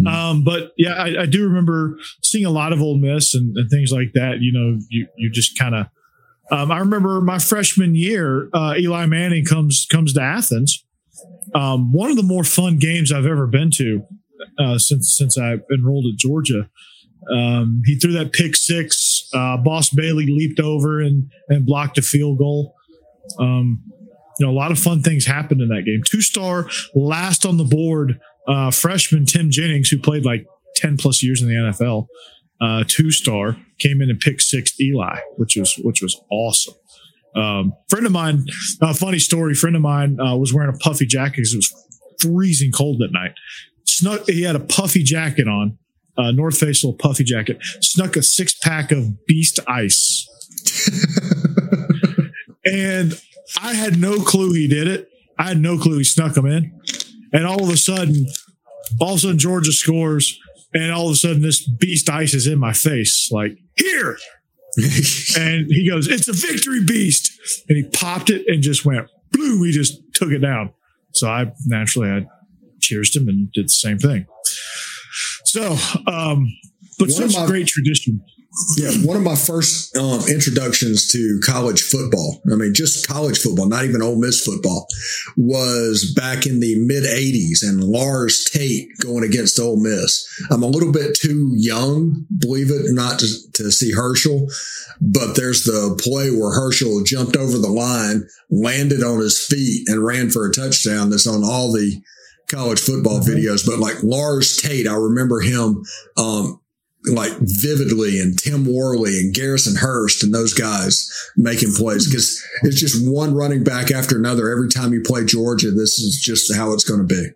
Mm-hmm. 0.00 0.06
Um, 0.06 0.44
but 0.44 0.72
yeah, 0.76 0.94
I, 0.94 1.22
I, 1.22 1.26
do 1.26 1.44
remember 1.44 1.96
seeing 2.22 2.44
a 2.44 2.50
lot 2.50 2.72
of 2.72 2.80
Ole 2.80 2.98
Miss 2.98 3.34
and, 3.34 3.56
and 3.56 3.70
things 3.70 3.92
like 3.92 4.12
that. 4.14 4.40
You 4.40 4.52
know, 4.52 4.78
you, 4.90 5.06
you 5.16 5.30
just 5.30 5.58
kind 5.58 5.74
of, 5.74 5.86
um, 6.50 6.70
I 6.70 6.78
remember 6.78 7.20
my 7.20 7.38
freshman 7.38 7.94
year, 7.94 8.48
uh, 8.52 8.74
Eli 8.78 9.06
Manning 9.06 9.44
comes, 9.44 9.86
comes 9.90 10.12
to 10.14 10.20
Athens 10.20 10.84
um, 11.54 11.92
one 11.92 12.10
of 12.10 12.16
the 12.16 12.22
more 12.22 12.44
fun 12.44 12.78
games 12.78 13.12
I've 13.12 13.26
ever 13.26 13.46
been 13.46 13.70
to 13.72 14.02
uh, 14.58 14.78
since 14.78 15.16
since 15.16 15.38
I 15.38 15.56
enrolled 15.72 16.06
at 16.12 16.18
Georgia. 16.18 16.68
Um, 17.32 17.82
he 17.84 17.98
threw 17.98 18.12
that 18.12 18.32
pick 18.32 18.54
six. 18.56 19.28
Uh, 19.32 19.56
Boss 19.56 19.90
Bailey 19.90 20.26
leaped 20.26 20.60
over 20.60 21.00
and 21.00 21.30
and 21.48 21.66
blocked 21.66 21.98
a 21.98 22.02
field 22.02 22.38
goal. 22.38 22.74
Um, 23.38 23.82
you 24.38 24.46
know, 24.46 24.52
a 24.52 24.54
lot 24.54 24.70
of 24.70 24.78
fun 24.78 25.02
things 25.02 25.24
happened 25.24 25.60
in 25.62 25.68
that 25.68 25.84
game. 25.86 26.02
Two 26.04 26.20
star, 26.20 26.68
last 26.94 27.46
on 27.46 27.56
the 27.56 27.64
board, 27.64 28.20
uh, 28.46 28.70
freshman 28.70 29.24
Tim 29.24 29.50
Jennings, 29.50 29.88
who 29.88 29.98
played 29.98 30.24
like 30.24 30.44
ten 30.76 30.96
plus 30.96 31.22
years 31.22 31.42
in 31.42 31.48
the 31.48 31.54
NFL, 31.54 32.06
uh, 32.60 32.84
two 32.86 33.10
star, 33.10 33.56
came 33.78 34.00
in 34.00 34.10
and 34.10 34.18
picked 34.20 34.42
six 34.42 34.78
Eli, 34.80 35.18
which 35.36 35.56
was 35.56 35.74
which 35.82 36.02
was 36.02 36.20
awesome. 36.30 36.74
Um, 37.34 37.74
friend 37.88 38.06
of 38.06 38.12
mine, 38.12 38.46
uh, 38.80 38.94
funny 38.94 39.18
story. 39.18 39.54
Friend 39.54 39.76
of 39.76 39.82
mine 39.82 40.18
uh, 40.20 40.36
was 40.36 40.54
wearing 40.54 40.74
a 40.74 40.78
puffy 40.78 41.06
jacket 41.06 41.36
because 41.36 41.52
it 41.52 41.58
was 41.58 42.16
freezing 42.20 42.72
cold 42.72 42.98
that 43.00 43.12
night. 43.12 43.32
Snuck. 43.84 44.26
He 44.26 44.42
had 44.42 44.56
a 44.56 44.60
puffy 44.60 45.02
jacket 45.02 45.46
on, 45.46 45.78
uh, 46.16 46.30
North 46.30 46.58
Face 46.58 46.82
little 46.82 46.96
puffy 46.96 47.24
jacket. 47.24 47.58
Snuck 47.80 48.16
a 48.16 48.22
six 48.22 48.54
pack 48.54 48.90
of 48.90 49.26
Beast 49.26 49.60
Ice. 49.68 50.26
And 52.66 53.20
I 53.62 53.74
had 53.74 53.98
no 53.98 54.20
clue 54.20 54.52
he 54.52 54.66
did 54.66 54.88
it. 54.88 55.08
I 55.38 55.44
had 55.44 55.58
no 55.58 55.78
clue 55.78 55.98
he 55.98 56.04
snuck 56.04 56.34
them 56.34 56.46
in. 56.46 56.78
And 57.32 57.46
all 57.46 57.62
of 57.62 57.70
a 57.70 57.76
sudden, 57.76 58.26
all 59.00 59.12
of 59.12 59.18
a 59.18 59.20
sudden 59.20 59.38
Georgia 59.38 59.72
scores, 59.72 60.38
and 60.76 60.92
all 60.92 61.06
of 61.06 61.12
a 61.12 61.16
sudden 61.16 61.42
this 61.42 61.66
beast 61.66 62.10
ice 62.10 62.34
is 62.34 62.46
in 62.46 62.58
my 62.58 62.72
face, 62.72 63.30
like 63.32 63.58
here. 63.76 64.18
and 65.38 65.66
he 65.70 65.88
goes, 65.88 66.06
"It's 66.06 66.28
a 66.28 66.32
victory 66.32 66.84
beast," 66.84 67.32
and 67.68 67.78
he 67.78 67.84
popped 67.84 68.28
it 68.28 68.46
and 68.46 68.62
just 68.62 68.84
went 68.84 69.08
boom. 69.32 69.64
He 69.64 69.72
just 69.72 70.00
took 70.12 70.30
it 70.30 70.40
down. 70.40 70.72
So 71.12 71.28
I 71.28 71.52
naturally 71.64 72.10
I 72.10 72.26
cheered 72.80 73.06
him 73.14 73.28
and 73.28 73.50
did 73.52 73.66
the 73.66 73.70
same 73.70 73.98
thing. 73.98 74.26
So, 75.44 75.76
um, 76.06 76.52
but 76.98 77.08
One 77.08 77.10
such 77.10 77.34
my, 77.34 77.46
great 77.46 77.66
tradition. 77.66 78.20
Yeah, 78.78 78.90
one 79.04 79.18
of 79.18 79.22
my 79.22 79.34
first 79.34 79.94
um, 79.96 80.20
introductions 80.28 81.06
to 81.08 81.40
college 81.44 81.82
football, 81.82 82.40
I 82.50 82.56
mean, 82.56 82.72
just 82.72 83.06
college 83.06 83.38
football, 83.38 83.68
not 83.68 83.84
even 83.84 84.00
Ole 84.00 84.18
Miss 84.18 84.42
football, 84.42 84.86
was 85.36 86.12
back 86.16 86.46
in 86.46 86.60
the 86.60 86.74
mid 86.78 87.04
80s 87.04 87.62
and 87.62 87.84
Lars 87.84 88.44
Tate 88.44 88.88
going 89.00 89.24
against 89.24 89.60
Ole 89.60 89.82
Miss. 89.82 90.26
I'm 90.50 90.62
a 90.62 90.68
little 90.68 90.90
bit 90.90 91.14
too 91.14 91.52
young, 91.54 92.24
believe 92.38 92.70
it 92.70 92.86
or 92.86 92.94
not, 92.94 93.18
to, 93.18 93.26
to 93.54 93.70
see 93.70 93.92
Herschel, 93.92 94.48
but 95.02 95.34
there's 95.36 95.64
the 95.64 96.00
play 96.02 96.30
where 96.30 96.54
Herschel 96.54 97.02
jumped 97.04 97.36
over 97.36 97.58
the 97.58 97.68
line, 97.68 98.26
landed 98.50 99.02
on 99.02 99.20
his 99.20 99.38
feet, 99.44 99.86
and 99.88 100.04
ran 100.04 100.30
for 100.30 100.46
a 100.46 100.52
touchdown 100.52 101.10
that's 101.10 101.26
on 101.26 101.44
all 101.44 101.72
the 101.72 102.02
college 102.48 102.80
football 102.80 103.20
mm-hmm. 103.20 103.32
videos. 103.34 103.66
But 103.66 103.80
like 103.80 104.02
Lars 104.02 104.56
Tate, 104.56 104.88
I 104.88 104.94
remember 104.94 105.40
him 105.40 105.84
um, 106.16 106.60
like 107.06 107.32
vividly 107.40 108.20
and 108.20 108.38
Tim 108.38 108.64
Worley 108.64 109.18
and 109.18 109.34
Garrison 109.34 109.76
Hearst 109.76 110.24
and 110.24 110.34
those 110.34 110.52
guys 110.52 111.08
making 111.36 111.72
plays 111.72 112.08
because 112.08 112.42
it's 112.62 112.80
just 112.80 113.08
one 113.08 113.34
running 113.34 113.62
back 113.62 113.90
after 113.90 114.16
another. 114.16 114.50
Every 114.50 114.68
time 114.68 114.92
you 114.92 115.02
play 115.02 115.24
Georgia, 115.24 115.70
this 115.70 115.98
is 115.98 116.20
just 116.20 116.54
how 116.54 116.72
it's 116.72 116.84
going 116.84 117.06
to 117.06 117.14
be. 117.14 117.28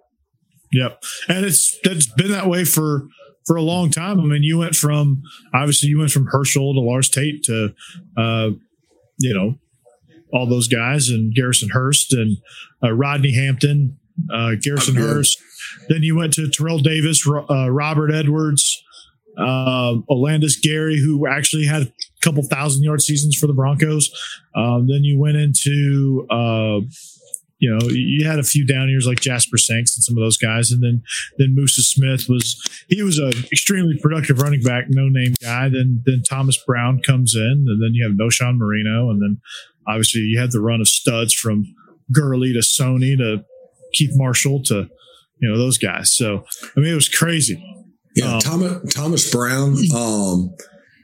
Yep. 0.73 1.03
And 1.29 1.45
it's, 1.45 1.79
that's 1.85 2.07
been 2.07 2.33
that 2.33 2.49
way 2.49 2.65
for, 2.65 3.07
for 3.47 3.57
a 3.57 3.63
long 3.63 3.91
time. 3.91 4.21
I 4.21 4.25
mean, 4.25 4.43
you 4.43 4.59
went 4.59 4.75
from, 4.75 5.23
obviously 5.55 5.89
you 5.89 5.99
went 5.99 6.11
from 6.11 6.27
Herschel 6.27 6.75
to 6.75 6.81
Lars 6.81 7.09
Tate 7.09 7.43
to, 7.45 7.75
uh, 8.17 8.51
you 9.19 9.35
know, 9.35 9.55
all 10.33 10.47
those 10.47 10.69
guys 10.69 11.09
and 11.09 11.35
Garrison 11.35 11.71
Hearst 11.71 12.13
and 12.13 12.37
uh, 12.85 12.93
Rodney 12.93 13.35
Hampton, 13.35 13.99
uh, 14.33 14.53
Garrison 14.61 14.97
Hearst. 14.97 15.39
Then 15.89 16.03
you 16.03 16.17
went 16.17 16.33
to 16.35 16.49
Terrell 16.49 16.79
Davis, 16.79 17.27
uh, 17.29 17.71
Robert 17.71 18.13
Edwards, 18.13 18.81
um, 19.39 20.05
Olandis 20.11 20.61
Gary, 20.61 20.99
who 20.99 21.27
actually 21.27 21.67
had 21.67 21.83
a 21.83 21.93
couple 22.21 22.43
thousand 22.43 22.83
yard 22.83 23.03
seasons 23.03 23.37
for 23.37 23.47
the 23.47 23.53
Broncos. 23.53 24.11
Um, 24.55 24.87
then 24.89 25.05
you 25.05 25.19
went 25.19 25.37
into, 25.37 26.27
uh, 26.31 26.81
you 27.59 27.71
know, 27.71 27.89
you 27.91 28.27
had 28.27 28.39
a 28.39 28.43
few 28.43 28.67
down 28.67 28.89
years 28.89 29.07
like 29.07 29.21
Jasper 29.21 29.59
Sanks 29.59 29.97
and 29.97 30.03
some 30.03 30.17
of 30.17 30.23
those 30.23 30.39
guys, 30.39 30.71
and 30.71 30.83
then 30.83 31.03
then 31.39 31.55
Musa 31.55 31.83
Smith 31.83 32.27
was 32.29 32.61
he 32.89 33.03
was 33.03 33.19
an 33.19 33.33
extremely 33.53 33.99
productive 34.01 34.41
running 34.41 34.63
back, 34.63 34.85
no 34.89 35.09
name 35.09 35.35
guy. 35.43 35.69
Then 35.69 36.03
then 36.07 36.23
Thomas 36.29 36.59
Brown 36.67 37.01
comes 37.01 37.35
in, 37.35 37.67
and 37.69 37.83
then 37.83 37.93
you 37.93 38.05
have 38.05 38.17
Knowshon 38.17 38.57
Moreno, 38.57 39.11
and 39.11 39.21
then 39.21 39.41
obviously 39.87 40.23
you 40.23 40.41
had 40.41 40.53
the 40.53 40.61
run 40.61 40.81
of 40.81 40.89
studs 40.89 41.35
from 41.35 41.65
Gurley 42.13 42.53
to 42.53 42.61
Sony 42.61 43.17
to 43.19 43.45
Keith 43.93 44.13
Marshall 44.15 44.63
to 44.65 44.89
you 45.39 45.49
know 45.49 45.59
those 45.59 45.79
guys. 45.79 46.15
So 46.17 46.45
I 46.77 46.81
mean, 46.81 46.93
it 46.93 46.95
was 46.95 47.09
crazy. 47.09 47.63
Yeah, 48.15 48.35
um, 48.35 48.41
Thomas 48.41 48.95
Thomas 48.95 49.31
Brown. 49.31 49.77
Um, 49.95 50.55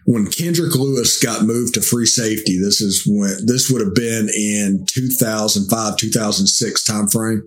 when 0.06 0.30
Kendrick 0.30 0.74
Lewis 0.76 1.20
got 1.20 1.42
moved 1.42 1.74
to 1.74 1.80
free 1.80 2.06
safety, 2.06 2.58
this 2.58 2.80
is 2.80 3.02
when 3.06 3.44
this 3.44 3.68
would 3.68 3.84
have 3.84 3.94
been 3.94 4.28
in 4.28 4.86
2005, 4.86 5.96
2006 5.96 6.88
timeframe. 6.88 7.40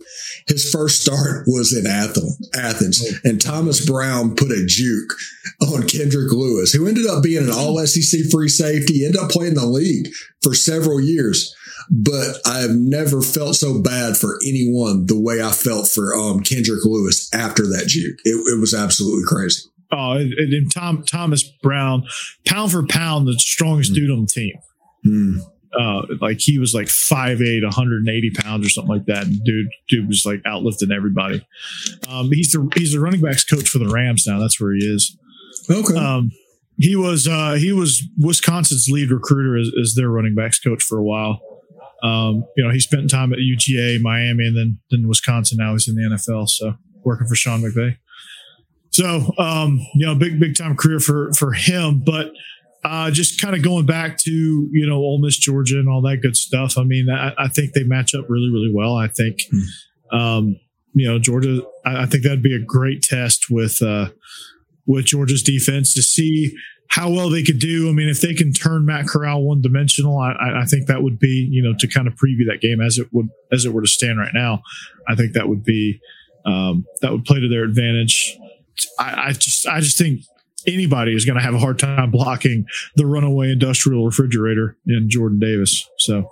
His 0.47 0.69
first 0.69 1.01
start 1.01 1.45
was 1.47 1.73
in 1.73 1.87
Athens, 1.87 2.49
Athens, 2.53 3.01
oh. 3.01 3.29
and 3.29 3.39
Thomas 3.39 3.85
Brown 3.85 4.35
put 4.35 4.51
a 4.51 4.65
juke 4.65 5.13
on 5.61 5.87
Kendrick 5.87 6.33
Lewis, 6.33 6.73
who 6.73 6.85
ended 6.85 7.07
up 7.07 7.23
being 7.23 7.45
an 7.45 7.51
all 7.51 7.79
SEC 7.85 8.29
free 8.29 8.49
safety, 8.49 9.05
ended 9.05 9.21
up 9.21 9.29
playing 9.29 9.55
the 9.55 9.65
league 9.65 10.09
for 10.41 10.53
several 10.53 10.99
years 10.99 11.55
but 11.89 12.37
I've 12.45 12.75
never 12.75 13.21
felt 13.21 13.55
so 13.55 13.81
bad 13.81 14.15
for 14.15 14.37
anyone 14.45 15.07
the 15.07 15.19
way 15.19 15.41
I 15.41 15.51
felt 15.51 15.87
for 15.87 16.15
um, 16.15 16.41
Kendrick 16.41 16.85
Lewis 16.85 17.29
after 17.33 17.63
that 17.63 17.87
juke. 17.87 18.19
It, 18.25 18.35
it 18.35 18.59
was 18.59 18.73
absolutely 18.73 19.23
crazy. 19.27 19.63
Oh, 19.91 20.11
and, 20.11 20.33
and, 20.33 20.71
Tom 20.71 21.03
Thomas 21.03 21.43
Brown, 21.63 22.03
pound 22.45 22.71
for 22.71 22.85
pound, 22.85 23.27
the 23.27 23.33
strongest 23.39 23.91
mm. 23.91 23.95
dude 23.95 24.11
on 24.11 24.21
the 24.21 24.27
team. 24.27 24.53
Mm. 25.05 25.39
Uh, 25.79 26.01
like 26.21 26.39
he 26.39 26.59
was 26.59 26.73
like 26.73 26.87
5'8", 26.87 27.63
180 27.63 28.31
pounds 28.31 28.67
or 28.67 28.69
something 28.69 28.95
like 28.95 29.05
that. 29.05 29.25
And 29.25 29.43
dude, 29.43 29.67
dude 29.87 30.07
was 30.07 30.25
like 30.25 30.41
outlifting 30.43 30.95
everybody. 30.95 31.45
Um, 32.07 32.29
he's 32.31 32.51
the 32.51 32.69
he's 32.75 32.91
the 32.91 32.99
running 32.99 33.21
backs 33.21 33.43
coach 33.43 33.67
for 33.67 33.79
the 33.79 33.89
Rams 33.89 34.25
now. 34.27 34.39
That's 34.39 34.61
where 34.61 34.73
he 34.73 34.85
is. 34.85 35.17
Okay. 35.69 35.95
Um, 35.95 36.31
he 36.77 36.95
was 36.95 37.27
uh, 37.27 37.53
he 37.53 37.71
was 37.71 38.03
Wisconsin's 38.17 38.89
lead 38.89 39.11
recruiter 39.11 39.57
as, 39.57 39.71
as 39.79 39.95
their 39.95 40.09
running 40.09 40.35
backs 40.35 40.59
coach 40.59 40.83
for 40.83 40.97
a 40.97 41.03
while. 41.03 41.41
Um, 42.03 42.45
you 42.55 42.63
know, 42.63 42.71
he 42.71 42.79
spent 42.79 43.09
time 43.09 43.33
at 43.33 43.39
UGA, 43.39 44.01
Miami, 44.01 44.47
and 44.47 44.55
then 44.55 44.79
then 44.89 45.07
Wisconsin. 45.07 45.57
Now 45.59 45.73
he's 45.73 45.87
in 45.87 45.95
the 45.95 46.03
NFL, 46.03 46.47
so 46.49 46.75
working 47.03 47.27
for 47.27 47.35
Sean 47.35 47.61
McVay. 47.61 47.97
So, 48.91 49.33
um, 49.37 49.79
you 49.95 50.05
know, 50.05 50.15
big 50.15 50.39
big 50.39 50.55
time 50.55 50.75
career 50.75 50.99
for 50.99 51.31
for 51.33 51.53
him. 51.53 52.01
But 52.05 52.31
uh, 52.83 53.11
just 53.11 53.41
kind 53.41 53.55
of 53.55 53.61
going 53.61 53.85
back 53.85 54.17
to 54.19 54.31
you 54.31 54.87
know 54.87 54.95
Ole 54.95 55.19
Miss, 55.19 55.37
Georgia, 55.37 55.79
and 55.79 55.89
all 55.89 56.01
that 56.03 56.21
good 56.21 56.35
stuff. 56.35 56.77
I 56.77 56.83
mean, 56.83 57.09
I, 57.09 57.33
I 57.37 57.47
think 57.47 57.73
they 57.73 57.83
match 57.83 58.15
up 58.15 58.25
really 58.29 58.49
really 58.51 58.71
well. 58.73 58.95
I 58.95 59.07
think, 59.07 59.39
hmm. 59.51 60.17
um, 60.17 60.59
you 60.93 61.07
know, 61.07 61.19
Georgia. 61.19 61.61
I, 61.85 62.03
I, 62.03 62.05
think 62.05 62.23
that'd 62.23 62.41
be 62.41 62.55
a 62.55 62.63
great 62.63 63.01
test 63.01 63.47
with 63.49 63.81
uh, 63.81 64.09
with 64.85 65.05
Georgia's 65.05 65.43
defense 65.43 65.93
to 65.93 66.01
see 66.01 66.55
how 66.89 67.09
well 67.09 67.29
they 67.29 67.43
could 67.43 67.59
do. 67.59 67.87
I 67.87 67.91
mean, 67.91 68.09
if 68.09 68.19
they 68.19 68.33
can 68.33 68.51
turn 68.51 68.85
Matt 68.85 69.07
Corral 69.07 69.43
one 69.43 69.61
dimensional, 69.61 70.17
I, 70.17 70.61
I, 70.61 70.65
think 70.65 70.87
that 70.87 71.03
would 71.03 71.19
be, 71.19 71.47
you 71.49 71.61
know, 71.61 71.73
to 71.77 71.87
kind 71.87 72.07
of 72.07 72.15
preview 72.15 72.47
that 72.49 72.61
game 72.61 72.81
as 72.81 72.97
it 72.97 73.07
would, 73.11 73.29
as 73.51 73.65
it 73.65 73.73
were 73.73 73.81
to 73.81 73.87
stand 73.87 74.17
right 74.17 74.33
now. 74.33 74.61
I 75.07 75.15
think 75.15 75.33
that 75.33 75.47
would 75.47 75.63
be, 75.63 76.01
um, 76.45 76.85
that 77.01 77.11
would 77.11 77.25
play 77.25 77.39
to 77.39 77.47
their 77.47 77.63
advantage. 77.63 78.35
I, 78.97 79.27
I 79.27 79.31
just, 79.33 79.67
I 79.67 79.81
just 79.81 79.99
think 79.99 80.21
anybody 80.65 81.13
is 81.13 81.25
going 81.25 81.37
to 81.37 81.43
have 81.43 81.53
a 81.53 81.59
hard 81.59 81.77
time 81.77 82.09
blocking 82.09 82.65
the 82.95 83.05
runaway 83.05 83.51
industrial 83.51 84.05
refrigerator 84.05 84.75
in 84.87 85.09
Jordan 85.09 85.39
Davis. 85.39 85.87
So, 85.99 86.31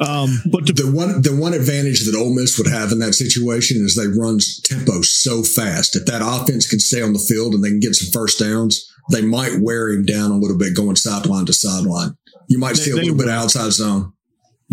um, 0.00 0.38
but 0.46 0.66
the 0.66 0.90
one 0.92 1.22
the 1.22 1.36
one 1.36 1.54
advantage 1.54 2.04
that 2.04 2.16
Ole 2.16 2.34
Miss 2.34 2.58
would 2.58 2.66
have 2.66 2.90
in 2.92 2.98
that 2.98 3.14
situation 3.14 3.78
is 3.84 3.94
they 3.94 4.06
run 4.06 4.38
tempo 4.64 5.02
so 5.02 5.42
fast. 5.42 5.94
If 5.94 6.06
that 6.06 6.22
offense 6.24 6.68
can 6.68 6.80
stay 6.80 7.02
on 7.02 7.12
the 7.12 7.18
field 7.18 7.54
and 7.54 7.62
they 7.62 7.68
can 7.68 7.80
get 7.80 7.94
some 7.94 8.10
first 8.12 8.38
downs, 8.38 8.91
they 9.10 9.22
might 9.22 9.58
wear 9.60 9.90
him 9.90 10.04
down 10.04 10.30
a 10.30 10.36
little 10.36 10.58
bit 10.58 10.76
going 10.76 10.96
sideline 10.96 11.46
to 11.46 11.52
sideline. 11.52 12.16
You 12.48 12.58
might 12.58 12.76
see 12.76 12.90
a 12.90 12.96
little 12.96 13.16
bit 13.16 13.28
outside 13.28 13.72
zone. 13.72 14.12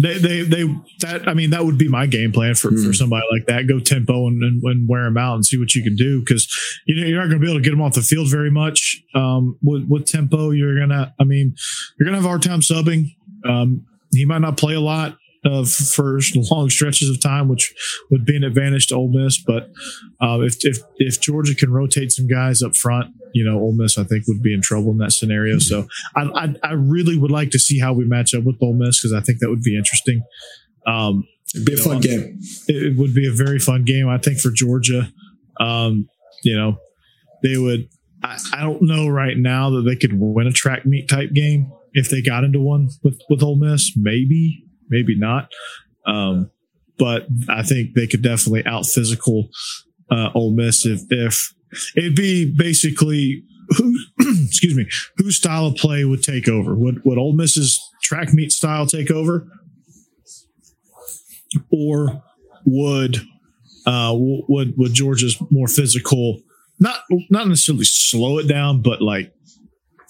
They, 0.02 0.18
they, 0.18 0.42
they, 0.44 0.64
that, 1.02 1.28
I 1.28 1.34
mean, 1.34 1.50
that 1.50 1.66
would 1.66 1.78
be 1.78 1.90
my 1.90 2.06
game 2.06 2.32
plan 2.32 2.56
for, 2.56 2.70
mm. 2.70 2.82
for 2.82 2.88
hmm. 2.88 2.94
somebody 2.94 3.26
like 3.34 3.48
that. 3.48 3.68
Go 3.68 3.80
tempo 3.80 4.28
and, 4.28 4.42
and, 4.42 4.64
and, 4.64 4.88
wear 4.88 5.06
him 5.06 5.18
out 5.18 5.36
and 5.36 5.46
see 5.46 5.58
what 5.58 5.76
you 5.76 5.84
can 5.84 5.98
do. 5.98 6.24
Cause 6.24 6.48
you 6.86 6.96
know, 6.96 7.06
you're 7.06 7.20
not 7.20 7.28
going 7.28 7.42
to 7.42 7.46
be 7.46 7.52
able 7.52 7.60
to 7.60 7.64
get 7.64 7.74
him 7.74 7.82
off 7.82 7.96
the 7.96 8.02
field 8.02 8.32
very 8.32 8.50
much. 8.50 9.04
Um, 9.14 9.58
with, 9.62 9.88
with 9.90 10.06
tempo, 10.06 10.52
you're 10.52 10.76
going 10.78 10.90
to, 10.90 11.14
I 11.20 11.24
mean, 11.26 11.54
you're 11.98 12.06
going 12.06 12.14
to 12.14 12.20
have 12.20 12.26
a 12.26 12.30
hard 12.30 12.44
time 12.44 12.62
subbing. 12.62 13.14
Um, 13.46 13.86
he 14.12 14.24
might 14.24 14.40
not 14.40 14.56
play 14.56 14.74
a 14.74 14.80
lot 14.80 15.18
of 15.46 15.70
for 15.70 16.20
long 16.52 16.70
stretches 16.70 17.10
of 17.10 17.22
time, 17.22 17.48
which 17.48 17.74
would 18.12 18.26
be 18.26 18.36
an 18.36 18.44
advantage 18.44 18.88
to 18.88 18.96
Ole 18.96 19.12
Miss. 19.12 19.42
But 19.42 19.70
uh, 20.22 20.42
if, 20.42 20.58
if 20.62 20.80
if 20.98 21.22
Georgia 21.22 21.56
can 21.56 21.72
rotate 21.72 22.12
some 22.12 22.28
guys 22.28 22.62
up 22.62 22.76
front, 22.76 23.14
you 23.34 23.46
know, 23.46 23.58
Ole 23.60 23.74
Miss 23.74 23.98
I 23.98 24.04
think 24.04 24.26
would 24.28 24.42
be 24.42 24.54
in 24.54 24.62
trouble 24.62 24.92
in 24.92 24.98
that 24.98 25.14
scenario. 25.14 25.56
Mm-hmm. 25.56 25.60
So 25.60 25.88
I, 26.16 26.46
I, 26.46 26.56
I 26.70 26.74
really 26.74 27.18
would 27.18 27.32
like 27.32 27.52
to 27.52 27.60
see 27.60 27.80
how 27.80 27.94
we 27.94 28.06
match 28.06 28.34
up 28.34 28.44
with 28.44 28.58
Ole 28.62 28.74
Miss 28.74 29.02
because 29.02 29.14
I 29.14 29.22
think 29.22 29.40
that 29.40 29.50
would 29.50 29.64
be 29.64 29.78
interesting. 29.78 30.24
Um, 30.86 31.26
It'd 31.56 31.66
be 31.66 31.74
a 31.74 31.78
fun 31.78 31.96
know, 31.96 32.02
game. 32.02 32.40
It, 32.68 32.98
would 32.98 33.16
be 33.16 33.28
a 33.28 33.32
very 33.32 33.60
fun 33.60 33.84
game. 33.84 34.08
I 34.08 34.20
think 34.20 34.40
for 34.40 34.52
Georgia, 34.52 35.12
um, 35.60 36.08
you 36.44 36.56
know, 36.56 36.78
they 37.44 37.58
would. 37.58 37.90
I, 38.24 38.38
I 38.54 38.62
don't 38.62 38.82
know 38.84 39.08
right 39.08 39.38
now 39.38 39.70
that 39.72 39.84
they 39.84 39.96
could 39.96 40.12
win 40.14 40.46
a 40.46 40.52
track 40.52 40.86
meet 40.86 41.08
type 41.08 41.32
game 41.34 41.72
if 41.94 42.10
they 42.10 42.22
got 42.22 42.44
into 42.44 42.60
one 42.60 42.90
with 43.04 43.20
with 43.30 43.42
Ole 43.42 43.56
Miss. 43.56 43.94
Maybe, 43.96 44.64
maybe 44.90 45.18
not. 45.18 45.50
Um, 46.06 46.52
but 46.98 47.28
I 47.48 47.64
think 47.64 47.94
they 47.94 48.08
could 48.08 48.22
definitely 48.22 48.66
out 48.66 48.86
physical 48.86 49.50
uh, 50.12 50.30
Ole 50.36 50.52
Miss 50.52 50.86
if 50.86 51.02
if 51.10 51.54
it'd 51.96 52.16
be 52.16 52.52
basically 52.52 53.44
who 53.78 53.98
excuse 54.20 54.76
me 54.76 54.88
whose 55.18 55.38
style 55.38 55.68
of 55.68 55.76
play 55.76 56.04
would 56.04 56.24
take 56.24 56.48
over? 56.48 56.76
Would 56.76 57.04
would 57.06 57.18
Ole 57.18 57.34
Miss's 57.34 57.80
track 58.02 58.34
meet 58.34 58.52
style 58.52 58.86
take 58.86 59.12
over? 59.12 59.48
Or 61.72 62.24
would 62.66 63.18
uh 63.86 64.14
would 64.16 64.78
would 64.78 64.94
Georgia's 64.94 65.38
more 65.50 65.68
physical 65.68 66.42
not 66.80 67.00
not 67.30 67.48
necessarily 67.48 67.86
slow 67.86 68.40
it 68.40 68.48
down 68.48 68.82
but 68.82 69.02
like 69.02 69.34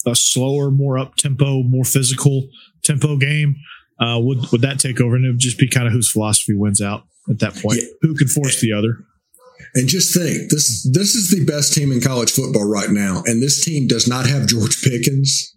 a 0.05 0.15
slower 0.15 0.71
more 0.71 0.97
up 0.97 1.15
tempo 1.15 1.63
more 1.63 1.83
physical 1.83 2.47
tempo 2.83 3.17
game 3.17 3.55
Uh, 3.99 4.17
would 4.19 4.51
would 4.51 4.61
that 4.61 4.79
take 4.79 5.01
over, 5.01 5.15
and 5.15 5.25
it 5.25 5.29
would 5.29 5.39
just 5.39 5.57
be 5.57 5.67
kind 5.67 5.87
of 5.87 5.93
whose 5.93 6.09
philosophy 6.09 6.55
wins 6.55 6.81
out 6.81 7.03
at 7.29 7.39
that 7.39 7.55
point? 7.55 7.79
Yeah. 7.81 7.87
Who 8.01 8.15
can 8.15 8.27
force 8.27 8.61
the 8.61 8.71
other? 8.71 9.05
And 9.75 9.87
just 9.87 10.13
think, 10.13 10.49
this 10.49 10.89
this 10.91 11.15
is 11.15 11.29
the 11.31 11.45
best 11.45 11.73
team 11.73 11.91
in 11.91 12.01
college 12.01 12.31
football 12.31 12.67
right 12.67 12.89
now, 12.89 13.23
and 13.25 13.41
this 13.41 13.63
team 13.63 13.87
does 13.87 14.07
not 14.07 14.25
have 14.25 14.47
George 14.47 14.81
Pickens 14.81 15.55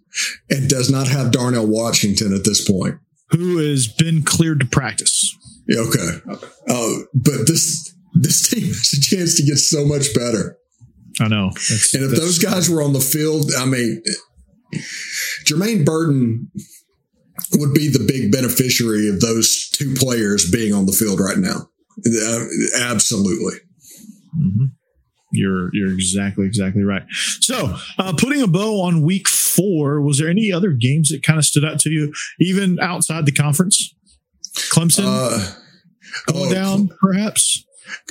and 0.49 0.69
does 0.69 0.91
not 0.91 1.07
have 1.07 1.31
Darnell 1.31 1.65
Washington 1.65 2.33
at 2.33 2.43
this 2.43 2.69
point. 2.69 2.95
Who 3.29 3.57
has 3.57 3.87
been 3.87 4.21
cleared 4.23 4.59
to 4.59 4.65
practice? 4.65 5.35
Yeah, 5.67 5.79
okay, 5.79 6.19
uh, 6.69 7.05
but 7.13 7.47
this 7.47 7.95
this 8.13 8.49
team 8.49 8.67
has 8.67 8.93
a 8.93 9.01
chance 9.01 9.35
to 9.37 9.43
get 9.43 9.57
so 9.57 9.85
much 9.85 10.13
better. 10.13 10.57
I 11.19 11.27
know. 11.27 11.51
That's, 11.53 11.93
And 11.93 12.03
if 12.03 12.11
those 12.11 12.39
guys 12.39 12.69
were 12.69 12.81
on 12.81 12.93
the 12.93 12.99
field, 12.99 13.51
I 13.57 13.65
mean, 13.65 14.01
Jermaine 15.45 15.85
Burton 15.85 16.51
would 17.53 17.73
be 17.73 17.89
the 17.89 18.05
big 18.05 18.31
beneficiary 18.31 19.09
of 19.09 19.19
those 19.19 19.69
two 19.69 19.93
players 19.95 20.49
being 20.49 20.73
on 20.73 20.85
the 20.85 20.91
field 20.91 21.19
right 21.19 21.37
now. 21.37 21.69
Uh, 22.05 22.45
absolutely. 22.79 23.59
Mhm. 24.37 24.71
You're 25.31 25.69
you're 25.73 25.91
exactly 25.91 26.45
exactly 26.45 26.83
right. 26.83 27.03
So, 27.39 27.75
uh, 27.97 28.13
putting 28.17 28.41
a 28.41 28.47
bow 28.47 28.81
on 28.81 29.01
week 29.01 29.27
four, 29.27 30.01
was 30.01 30.19
there 30.19 30.29
any 30.29 30.51
other 30.51 30.71
games 30.71 31.09
that 31.09 31.23
kind 31.23 31.39
of 31.39 31.45
stood 31.45 31.65
out 31.65 31.79
to 31.81 31.89
you, 31.89 32.13
even 32.39 32.79
outside 32.79 33.25
the 33.25 33.31
conference? 33.31 33.95
Clemson 34.71 35.05
Uh, 35.05 35.53
going 36.31 36.51
oh, 36.51 36.53
down, 36.53 36.89
perhaps. 37.01 37.65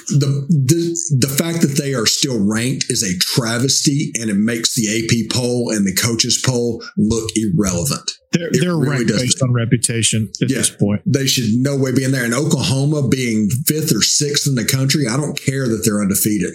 The, 0.09 0.47
the 0.49 1.27
the 1.27 1.29
fact 1.29 1.61
that 1.63 1.77
they 1.81 1.95
are 1.95 2.07
still 2.07 2.39
ranked 2.45 2.87
is 2.91 3.03
a 3.03 3.17
travesty, 3.19 4.13
and 4.21 4.31
it 4.31 4.37
makes 4.37 4.75
the 4.75 4.89
AP 4.89 5.31
poll 5.35 5.71
and 5.71 5.87
the 5.87 5.95
coaches 5.95 6.43
poll 6.45 6.83
look 6.97 7.31
irrelevant. 7.37 8.11
They're 8.33 8.49
they're 8.53 8.77
really 8.77 8.89
ranked 8.91 9.09
does. 9.09 9.21
based 9.23 9.43
on 9.43 9.53
reputation 9.53 10.31
at 10.41 10.51
Yeah. 10.51 10.59
this 10.59 10.71
point. 10.71 11.03
They 11.07 11.27
should 11.27 11.51
no 11.55 11.77
way 11.77 11.93
be 11.93 12.05
in 12.05 12.13
there. 12.13 12.25
And 12.25 12.35
Oklahoma 12.35 13.07
being 13.09 13.49
fifth 13.67 13.95
or 13.95 14.03
sixth 14.03 14.47
in 14.47 14.55
the 14.55 14.65
country, 14.65 15.07
I 15.07 15.17
don't 15.17 15.39
care 15.39 15.69
that 15.69 15.83
they're 15.85 16.01
undefeated. 16.01 16.55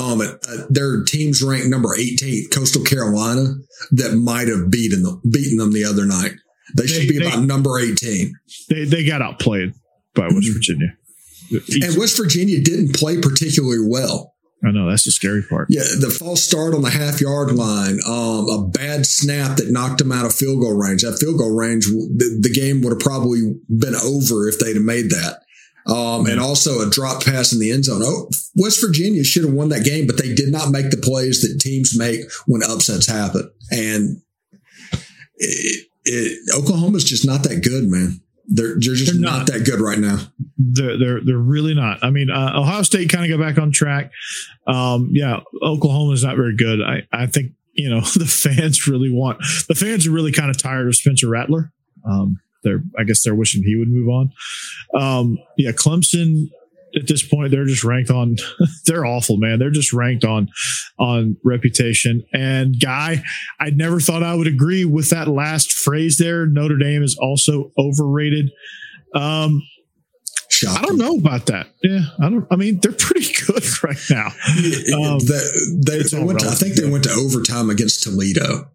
Um, 0.00 0.20
uh, 0.20 0.34
their 0.68 1.02
teams 1.04 1.42
ranked 1.42 1.68
number 1.68 1.90
18th, 1.96 2.50
Coastal 2.50 2.82
Carolina, 2.82 3.54
that 3.92 4.14
might 4.16 4.48
have 4.48 4.70
beaten 4.70 5.02
them, 5.02 5.20
beaten 5.30 5.56
them 5.58 5.72
the 5.72 5.84
other 5.84 6.04
night. 6.04 6.32
They 6.76 6.86
should 6.86 7.08
be 7.08 7.18
they- 7.18 7.26
about 7.26 7.44
number 7.44 7.78
18. 7.78 8.32
They 8.68 8.84
they 8.84 9.04
got 9.04 9.22
outplayed 9.22 9.72
by 10.14 10.28
West 10.28 10.48
Mhm. 10.48 10.52
Virginia. 10.54 10.96
And 11.50 11.96
West 11.96 12.16
Virginia 12.16 12.60
didn't 12.60 12.94
play 12.94 13.20
particularly 13.20 13.86
well. 13.86 14.34
I 14.66 14.70
know 14.70 14.88
that's 14.88 15.04
the 15.04 15.10
scary 15.10 15.42
part. 15.42 15.66
Yeah, 15.68 15.82
the 16.00 16.10
false 16.10 16.42
start 16.42 16.74
on 16.74 16.82
the 16.82 16.90
half 16.90 17.20
yard 17.20 17.52
line, 17.52 17.98
um, 18.06 18.48
a 18.48 18.66
bad 18.72 19.04
snap 19.04 19.58
that 19.58 19.70
knocked 19.70 19.98
them 19.98 20.10
out 20.10 20.24
of 20.24 20.34
field 20.34 20.60
goal 20.60 20.72
range. 20.72 21.02
That 21.02 21.18
field 21.18 21.38
goal 21.38 21.54
range, 21.54 21.86
the, 21.86 22.38
the 22.40 22.50
game 22.50 22.80
would 22.80 22.92
have 22.92 23.00
probably 23.00 23.56
been 23.68 23.94
over 23.94 24.48
if 24.48 24.58
they'd 24.58 24.76
have 24.76 24.84
made 24.84 25.10
that. 25.10 25.40
Um, 25.86 26.24
and 26.24 26.40
also 26.40 26.80
a 26.80 26.88
drop 26.88 27.22
pass 27.22 27.52
in 27.52 27.60
the 27.60 27.70
end 27.70 27.84
zone. 27.84 28.00
Oh, 28.02 28.30
West 28.56 28.80
Virginia 28.80 29.22
should 29.22 29.44
have 29.44 29.52
won 29.52 29.68
that 29.68 29.84
game, 29.84 30.06
but 30.06 30.16
they 30.16 30.34
did 30.34 30.50
not 30.50 30.70
make 30.70 30.90
the 30.90 30.96
plays 30.96 31.42
that 31.42 31.60
teams 31.60 31.98
make 31.98 32.20
when 32.46 32.62
upsets 32.62 33.06
happen. 33.06 33.50
And 33.70 34.22
it, 35.36 35.86
it, 36.06 36.38
Oklahoma's 36.56 37.04
just 37.04 37.26
not 37.26 37.42
that 37.42 37.62
good, 37.62 37.84
man. 37.84 38.22
They're, 38.46 38.74
they're 38.78 38.94
just 38.94 39.12
They're 39.12 39.20
not. 39.20 39.38
not. 39.38 39.46
that 39.48 39.64
good 39.64 39.80
right 39.80 39.98
now. 39.98 40.18
They're 40.58 40.98
they're, 40.98 41.20
they're 41.24 41.38
really 41.38 41.74
not. 41.74 41.98
I 42.02 42.10
mean, 42.10 42.30
uh, 42.30 42.52
Ohio 42.54 42.82
State 42.82 43.08
kind 43.10 43.24
of 43.30 43.38
got 43.38 43.44
back 43.44 43.58
on 43.60 43.72
track. 43.72 44.10
Um, 44.66 45.08
yeah, 45.12 45.40
Oklahoma 45.62 46.12
is 46.12 46.24
not 46.24 46.36
very 46.36 46.56
good. 46.56 46.80
I 46.82 47.02
I 47.12 47.26
think 47.26 47.52
you 47.72 47.88
know 47.90 48.00
the 48.16 48.26
fans 48.26 48.86
really 48.86 49.10
want 49.10 49.38
the 49.68 49.74
fans 49.74 50.06
are 50.06 50.10
really 50.10 50.32
kind 50.32 50.50
of 50.50 50.58
tired 50.58 50.86
of 50.86 50.94
Spencer 50.96 51.28
Rattler. 51.28 51.72
Um, 52.08 52.38
they're 52.62 52.82
I 52.98 53.04
guess 53.04 53.22
they're 53.22 53.34
wishing 53.34 53.62
he 53.62 53.76
would 53.76 53.88
move 53.88 54.08
on. 54.08 54.32
Um, 54.94 55.38
yeah, 55.56 55.72
Clemson 55.72 56.50
at 56.96 57.06
this 57.08 57.26
point 57.26 57.50
they're 57.50 57.64
just 57.66 57.84
ranked 57.84 58.10
on 58.10 58.36
they're 58.86 59.04
awful 59.04 59.36
man 59.36 59.58
they're 59.58 59.70
just 59.70 59.92
ranked 59.92 60.24
on 60.24 60.48
on 60.98 61.36
reputation 61.44 62.22
and 62.32 62.76
guy 62.80 63.22
i 63.60 63.70
never 63.70 64.00
thought 64.00 64.22
i 64.22 64.34
would 64.34 64.46
agree 64.46 64.84
with 64.84 65.10
that 65.10 65.28
last 65.28 65.72
phrase 65.72 66.18
there 66.18 66.46
notre 66.46 66.76
dame 66.78 67.02
is 67.02 67.16
also 67.20 67.70
overrated 67.78 68.50
um 69.14 69.62
Shocking. 70.50 70.78
I 70.78 70.82
don't 70.86 70.98
know 70.98 71.16
about 71.16 71.46
that. 71.46 71.66
Yeah, 71.82 72.02
I 72.20 72.30
don't. 72.30 72.46
I 72.48 72.54
mean, 72.54 72.78
they're 72.80 72.92
pretty 72.92 73.26
good 73.46 73.64
right 73.82 73.98
now. 74.08 74.26
Um, 74.26 75.18
The- 75.18 75.82
they, 75.84 76.02
they 76.16 76.22
went 76.24 76.40
to, 76.40 76.48
I 76.48 76.54
think 76.54 76.74
they 76.76 76.88
went 76.88 77.02
to 77.04 77.10
overtime 77.10 77.70
against 77.70 78.04
Toledo. 78.04 78.70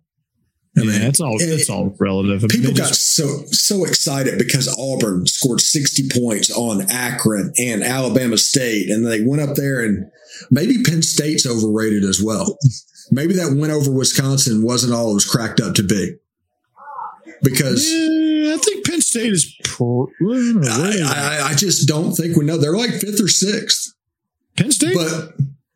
I 0.77 0.81
yeah, 0.81 0.85
mean, 0.91 1.01
it's 1.01 1.19
all 1.19 1.35
it- 1.41 1.45
it's 1.49 1.69
all 1.69 1.95
relative. 1.99 2.43
I 2.43 2.47
mean, 2.53 2.61
people 2.61 2.73
got 2.77 2.89
just- 2.89 3.15
so 3.15 3.43
so 3.51 3.85
excited 3.85 4.37
because 4.37 4.67
Auburn 4.77 5.25
scored 5.27 5.61
60 5.61 6.09
points 6.09 6.51
on 6.51 6.81
Akron 6.89 7.51
and 7.57 7.83
Alabama 7.83 8.37
State, 8.37 8.89
and 8.89 9.05
they 9.05 9.21
went 9.21 9.41
up 9.41 9.55
there 9.55 9.81
and 9.83 10.05
maybe 10.51 10.83
Penn 10.83 11.01
State's 11.01 11.45
overrated 11.47 12.03
as 12.03 12.21
well. 12.21 12.57
Maybe 13.11 13.33
that 13.33 13.55
win 13.57 13.71
over 13.71 13.91
Wisconsin 13.91 14.61
wasn't 14.61 14.93
all 14.93 15.11
it 15.11 15.15
was 15.15 15.25
cracked 15.25 15.59
up 15.59 15.73
to 15.75 15.83
be. 15.83 16.15
Because 17.41 17.89
Yeah, 17.91 18.53
I 18.53 18.57
think 18.57 18.85
Penn 18.85 19.01
State 19.01 19.31
is. 19.33 19.55
Pro, 19.63 20.07
I, 20.21 20.99
I, 21.03 21.47
I 21.51 21.53
just 21.55 21.87
don't 21.87 22.13
think 22.13 22.35
we 22.37 22.45
know. 22.45 22.57
They're 22.57 22.75
like 22.77 22.91
fifth 22.91 23.19
or 23.21 23.27
sixth. 23.27 23.93
Penn 24.57 24.71
State. 24.71 24.93
But 24.93 25.33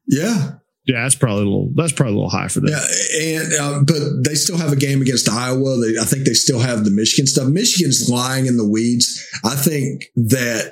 yeah, 0.08 0.56
yeah, 0.86 1.04
that's 1.04 1.16
probably 1.16 1.44
a 1.44 1.46
little. 1.46 1.72
That's 1.76 1.92
probably 1.94 2.14
a 2.14 2.18
little 2.18 2.30
high 2.30 2.48
for 2.50 2.60
them. 2.60 2.70
Yeah, 2.72 3.40
and 3.40 3.54
uh, 3.60 3.80
but 3.86 4.24
they 4.24 4.36
still 4.36 4.58
have 4.58 4.72
a 4.72 4.76
game 4.76 5.02
against 5.02 5.30
Iowa. 5.30 5.78
They, 5.78 5.98
I 6.00 6.04
think 6.06 6.26
they 6.26 6.34
still 6.34 6.60
have 6.60 6.84
the 6.86 6.92
Michigan 6.92 7.26
stuff. 7.28 7.48
Michigan's 7.48 8.10
lying 8.10 8.46
in 8.48 8.58
the 8.58 8.68
weeds. 8.68 9.26
I 9.46 9.56
think 9.56 10.06
that 10.16 10.72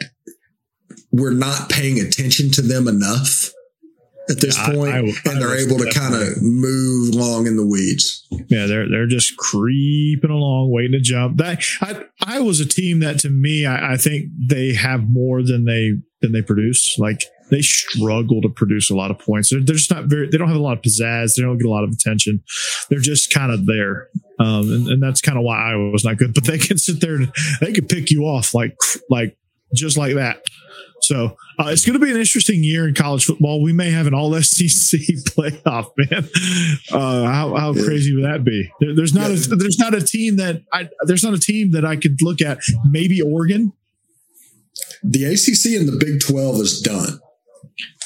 we're 1.12 1.34
not 1.34 1.70
paying 1.70 2.00
attention 2.00 2.52
to 2.52 2.62
them 2.62 2.88
enough 2.88 3.52
at 4.30 4.40
this 4.40 4.58
Yeah, 4.58 4.74
point, 4.74 4.94
I- 4.94 4.98
I 5.00 5.32
and 5.32 5.42
they're 5.42 5.58
able 5.58 5.78
to 5.80 5.92
kind 5.92 6.14
of 6.16 6.42
move 6.42 7.14
along 7.16 7.48
in 7.48 7.58
the 7.58 7.66
weeds. 7.66 8.26
Yeah, 8.50 8.66
they're 8.66 8.90
they're 8.90 9.08
just 9.08 9.36
creeping 9.38 10.30
along, 10.30 10.72
waiting 10.72 10.92
to 10.94 11.00
jump. 11.00 11.38
That 11.38 11.64
I 11.82 12.04
I 12.22 12.40
was 12.40 12.60
a 12.60 12.66
team 12.66 13.00
that 13.00 13.20
to 13.20 13.30
me, 13.30 13.66
I, 13.66 13.94
I 13.94 13.98
think 13.98 14.28
they 14.50 14.74
have 14.74 15.04
more 15.10 15.42
than 15.44 15.66
they 15.66 15.94
than 16.22 16.32
they 16.34 16.42
produce. 16.42 16.98
Like 17.00 17.24
they 17.52 17.62
struggle 17.62 18.42
to 18.42 18.50
produce 18.50 18.90
a 18.90 18.96
lot 18.96 19.12
of 19.12 19.20
points. 19.20 19.52
They're, 19.52 19.62
they're 19.62 19.76
just 19.76 19.92
not 19.92 20.06
very. 20.06 20.28
They 20.30 20.38
don't 20.38 20.48
have 20.48 20.58
a 20.58 20.62
lot 20.62 20.78
of 20.78 20.82
pizzazz. 20.82 21.36
They 21.36 21.44
don't 21.44 21.58
get 21.58 21.68
a 21.68 21.70
lot 21.70 21.84
of 21.84 21.92
attention. 21.92 22.42
They're 22.90 23.00
just 23.00 23.32
kind 23.32 23.52
of 23.52 23.66
there, 23.68 24.08
um, 24.40 24.72
and, 24.72 24.88
and 24.88 25.04
that's 25.04 25.22
kind 25.22 25.38
of 25.38 25.44
why 25.44 25.58
Iowa 25.58 25.92
was 25.92 26.04
not 26.04 26.18
good. 26.18 26.34
But 26.34 26.46
they 26.46 26.58
can 26.58 26.78
sit 26.78 27.02
there 27.02 27.16
and 27.16 27.32
they 27.60 27.74
can 27.74 27.86
pick 27.86 28.10
you 28.10 28.24
off 28.24 28.56
like 28.56 28.76
like 29.10 29.38
just 29.76 29.98
like 29.98 30.16
that. 30.16 30.42
So 31.02 31.36
uh, 31.60 31.68
it's 31.70 31.86
going 31.86 32.00
to 32.00 32.04
be 32.04 32.12
an 32.12 32.18
interesting 32.18 32.64
year 32.64 32.88
in 32.88 32.94
college 32.94 33.26
football. 33.26 33.62
We 33.62 33.74
may 33.74 33.92
have 33.92 34.08
an 34.08 34.14
All 34.14 34.34
SEC 34.42 35.00
playoff, 35.26 35.92
man. 35.98 36.30
Uh, 36.92 37.26
how 37.26 37.56
how 37.56 37.74
crazy 37.74 38.16
would 38.16 38.26
that 38.26 38.44
be? 38.44 38.72
There, 38.80 38.96
there's 38.96 39.14
not 39.14 39.30
a 39.32 39.36
there's 39.36 39.78
not 39.78 39.94
a 39.94 40.02
team 40.02 40.38
that 40.38 40.62
I 40.72 40.90
there's 41.04 41.24
not 41.24 41.34
a 41.34 41.40
team 41.40 41.72
that 41.72 41.86
I 41.86 41.96
could 41.98 42.22
look 42.22 42.42
at. 42.42 42.60
Maybe 42.90 43.22
Oregon. 43.22 43.74
The 45.04 45.26
ACC 45.26 45.80
and 45.80 45.88
the 45.88 45.98
Big 45.98 46.22
Twelve 46.22 46.56
is 46.62 46.80
done. 46.80 47.20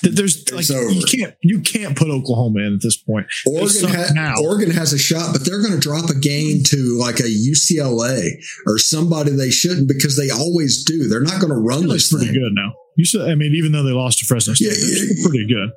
There's 0.03 0.51
like 0.51 0.69
over. 0.69 0.91
you 0.91 1.03
can't 1.05 1.35
you 1.41 1.61
can't 1.61 1.97
put 1.97 2.09
Oklahoma 2.09 2.59
in 2.61 2.75
at 2.75 2.81
this 2.81 2.97
point. 2.97 3.25
Oregon, 3.47 3.89
ha-. 3.89 4.35
Oregon 4.41 4.69
has 4.71 4.93
a 4.93 4.97
shot, 4.99 5.33
but 5.33 5.45
they're 5.45 5.61
going 5.61 5.73
to 5.73 5.79
drop 5.79 6.09
a 6.09 6.15
game 6.15 6.63
to 6.65 6.97
like 6.99 7.19
a 7.19 7.23
UCLA 7.23 8.31
or 8.67 8.77
somebody 8.77 9.31
they 9.31 9.49
shouldn't 9.49 9.87
because 9.87 10.15
they 10.17 10.29
always 10.29 10.83
do. 10.83 11.07
They're 11.07 11.21
not 11.21 11.39
going 11.41 11.51
to 11.53 11.59
run 11.59 11.87
this 11.87 12.11
pretty 12.11 12.27
thing. 12.27 12.35
good 12.35 12.51
now. 12.53 12.73
You 12.97 13.05
said, 13.05 13.21
I 13.29 13.35
mean, 13.35 13.53
even 13.55 13.71
though 13.71 13.83
they 13.83 13.91
lost 13.91 14.19
to 14.19 14.25
Fresno 14.25 14.53
State, 14.53 14.67
Yeah, 14.77 15.23
pretty 15.27 15.47
good. 15.47 15.69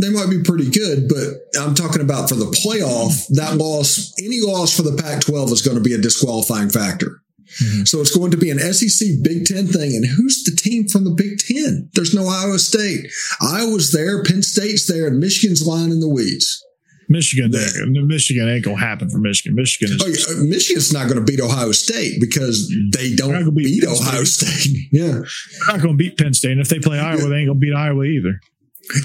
they 0.00 0.10
might 0.10 0.30
be 0.30 0.42
pretty 0.42 0.70
good, 0.70 1.08
but 1.08 1.60
I'm 1.60 1.74
talking 1.74 2.00
about 2.02 2.28
for 2.28 2.36
the 2.36 2.44
playoff, 2.46 3.26
that 3.34 3.56
loss, 3.56 4.12
any 4.22 4.40
loss 4.40 4.76
for 4.76 4.82
the 4.82 5.00
Pac 5.02 5.22
12 5.22 5.50
is 5.52 5.62
going 5.62 5.76
to 5.76 5.82
be 5.82 5.94
a 5.94 5.98
disqualifying 5.98 6.68
factor. 6.70 7.20
Mhm. 7.62 7.88
So 7.88 8.00
it's 8.00 8.14
going 8.16 8.30
to 8.30 8.36
be 8.36 8.50
an 8.50 8.58
SEC 8.58 9.08
Big 9.22 9.44
Ten 9.46 9.66
thing. 9.66 9.94
And 9.96 10.06
who's 10.06 10.44
the 10.44 10.52
team 10.54 10.86
from 10.88 11.04
the 11.04 11.10
Big 11.10 11.38
Ten? 11.38 11.88
There's 11.94 12.14
no 12.14 12.26
Iowa 12.26 12.58
State. 12.58 13.06
Iowa's 13.40 13.92
there, 13.92 14.22
Penn 14.22 14.42
State's 14.42 14.86
there, 14.86 15.06
and 15.06 15.18
Michigan's 15.18 15.66
lying 15.66 15.90
in 15.90 16.00
the 16.00 16.08
weeds. 16.08 16.62
Michigan, 17.10 17.50
Yeah. 17.52 17.66
Michigan 18.04 18.48
ain't 18.48 18.64
gonna 18.66 18.76
happen 18.78 19.08
for 19.08 19.18
Michigan. 19.18 19.54
Michigan 19.56 19.96
is 19.96 20.02
Oh, 20.02 20.06
yeah, 20.34 20.40
uh, 20.40 20.44
Michigan's 20.44 20.92
not 20.92 21.08
going 21.08 21.18
to 21.18 21.24
beat 21.24 21.40
Ohio 21.40 21.72
State 21.72 22.20
because 22.20 22.70
they 22.92 23.14
don't 23.14 23.54
beat 23.54 23.80
beat 23.80 23.84
Ohio 23.88 24.24
State. 24.24 24.76
Yeah. 24.92 25.12
They're 25.12 25.24
not 25.68 25.80
going 25.82 25.96
to 25.96 26.04
beat 26.04 26.18
Penn 26.18 26.34
State. 26.34 26.52
And 26.52 26.60
if 26.60 26.68
they 26.68 26.78
play 26.78 26.98
Iowa, 26.98 27.28
they 27.28 27.36
ain't 27.38 27.48
going 27.48 27.60
to 27.60 27.66
beat 27.66 27.72
Iowa 27.74 28.04
either. 28.04 28.38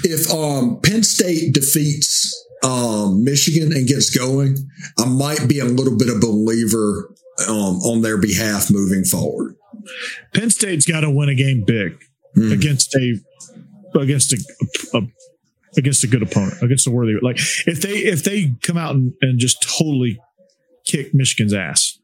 if 0.04 0.30
um, 0.30 0.80
Penn 0.82 1.02
State 1.02 1.54
defeats 1.54 2.30
um, 2.62 3.24
Michigan 3.24 3.72
and 3.72 3.86
gets 3.88 4.10
going, 4.10 4.56
I 4.98 5.06
might 5.06 5.48
be 5.48 5.60
a 5.60 5.64
little 5.64 5.96
bit 5.96 6.08
of 6.10 6.16
a 6.16 6.20
believer 6.20 7.10
um, 7.48 7.76
on 7.82 8.02
their 8.02 8.16
behalf 8.18 8.70
moving 8.70 9.04
forward. 9.04 9.56
Penn 10.32 10.50
State's 10.50 10.86
got 10.86 11.00
to 11.00 11.10
win 11.10 11.28
a 11.28 11.34
game 11.34 11.64
big 11.66 11.98
Mhm. 12.36 12.52
against 12.52 12.94
a 12.96 13.20
against 13.98 14.32
a, 14.32 14.96
a 14.96 15.02
against 15.76 16.04
a 16.04 16.06
good 16.06 16.22
opponent, 16.22 16.62
against 16.62 16.86
a 16.86 16.90
worthy. 16.90 17.14
Like 17.20 17.38
if 17.66 17.80
they 17.80 17.90
if 17.98 18.24
they 18.24 18.52
come 18.62 18.76
out 18.76 18.94
and, 18.94 19.12
and 19.20 19.38
just 19.38 19.62
totally 19.78 20.18
kick 20.86 21.12
Michigan's 21.14 21.52
ass, 21.54 21.98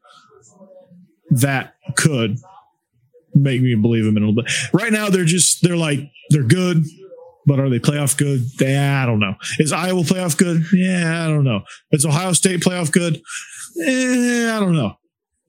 that 1.31 1.75
could 1.95 2.37
make 3.33 3.61
me 3.61 3.75
believe 3.75 4.03
them 4.05 4.17
in 4.17 4.23
a 4.23 4.27
little 4.27 4.43
bit. 4.43 4.51
Right 4.73 4.91
now, 4.91 5.09
they're 5.09 5.25
just 5.25 5.61
they're 5.63 5.77
like 5.77 5.99
they're 6.29 6.43
good, 6.43 6.83
but 7.45 7.59
are 7.59 7.69
they 7.69 7.79
playoff 7.79 8.17
good? 8.17 8.45
Yeah, 8.59 9.01
I 9.01 9.05
don't 9.05 9.19
know. 9.19 9.35
Is 9.59 9.71
Iowa 9.71 10.01
playoff 10.03 10.37
good? 10.37 10.63
Yeah, 10.73 11.25
I 11.25 11.27
don't 11.29 11.43
know. 11.45 11.61
Is 11.91 12.05
Ohio 12.05 12.33
State 12.33 12.61
playoff 12.61 12.91
good? 12.91 13.21
Eh, 13.85 14.53
I 14.55 14.59
don't 14.59 14.75
know. 14.75 14.95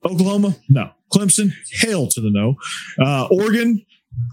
Oklahoma? 0.05 0.57
No. 0.69 0.91
Clemson? 1.13 1.53
Hail 1.81 2.09
to 2.09 2.21
the 2.21 2.31
no. 2.31 2.57
Uh, 3.01 3.27
Oregon? 3.31 3.85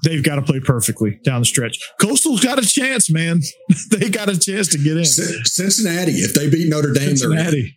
They've 0.04 0.24
got 0.24 0.36
to 0.36 0.42
play 0.42 0.60
perfectly 0.60 1.20
down 1.24 1.42
the 1.42 1.46
stretch. 1.46 1.80
Coastal's 2.02 2.44
got 2.44 2.60
a 2.60 2.68
chance, 2.68 3.10
man. 3.10 3.42
they 3.92 4.10
got 4.10 4.30
a 4.30 4.38
chance 4.38 4.68
to 4.70 4.78
get 4.78 4.98
in. 4.98 5.06
Cincinnati, 5.06 6.14
if 6.14 6.34
they 6.34 6.50
beat 6.50 6.70
Notre 6.70 6.94
Dame, 6.94 7.16
Cincinnati. 7.16 7.76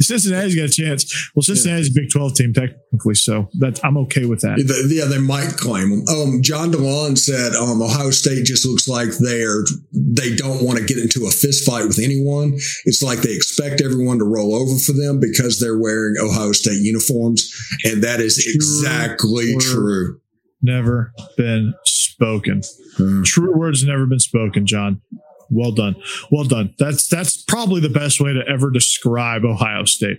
Cincinnati's 0.00 0.54
got 0.54 0.64
a 0.64 0.68
chance. 0.68 1.30
Well, 1.34 1.42
Cincinnati's 1.42 1.94
yeah. 1.94 2.00
a 2.00 2.04
Big 2.04 2.10
Twelve 2.10 2.34
team 2.34 2.52
technically, 2.52 3.14
so 3.14 3.48
that 3.58 3.80
I'm 3.84 3.96
okay 3.98 4.26
with 4.26 4.40
that. 4.40 4.58
Yeah, 4.88 5.06
they 5.06 5.18
might 5.18 5.56
claim 5.56 5.90
them. 5.90 6.04
Um, 6.08 6.42
John 6.42 6.72
DeLon 6.72 7.16
said 7.18 7.54
um, 7.54 7.82
Ohio 7.82 8.10
State 8.10 8.44
just 8.44 8.66
looks 8.66 8.88
like 8.88 9.10
they're 9.20 9.64
they 9.92 10.34
don't 10.34 10.64
want 10.64 10.78
to 10.78 10.84
get 10.84 10.98
into 10.98 11.26
a 11.26 11.30
fist 11.30 11.66
fight 11.66 11.86
with 11.86 11.98
anyone. 11.98 12.54
It's 12.84 13.02
like 13.02 13.20
they 13.20 13.34
expect 13.34 13.80
everyone 13.80 14.18
to 14.18 14.24
roll 14.24 14.54
over 14.54 14.78
for 14.78 14.92
them 14.92 15.20
because 15.20 15.60
they're 15.60 15.78
wearing 15.78 16.14
Ohio 16.20 16.52
State 16.52 16.80
uniforms, 16.82 17.52
and 17.84 18.02
that 18.02 18.20
is 18.20 18.42
true 18.42 18.54
exactly 18.54 19.56
true. 19.58 20.20
Never 20.62 21.12
been 21.36 21.74
spoken. 21.84 22.62
Hmm. 22.96 23.22
True 23.22 23.56
words 23.56 23.84
never 23.84 24.06
been 24.06 24.20
spoken, 24.20 24.66
John. 24.66 25.02
Well 25.50 25.72
done. 25.72 25.96
Well 26.30 26.44
done. 26.44 26.74
That's 26.78 27.06
that's 27.08 27.42
probably 27.42 27.80
the 27.80 27.88
best 27.88 28.20
way 28.20 28.32
to 28.32 28.42
ever 28.48 28.70
describe 28.70 29.44
Ohio 29.44 29.84
State. 29.84 30.18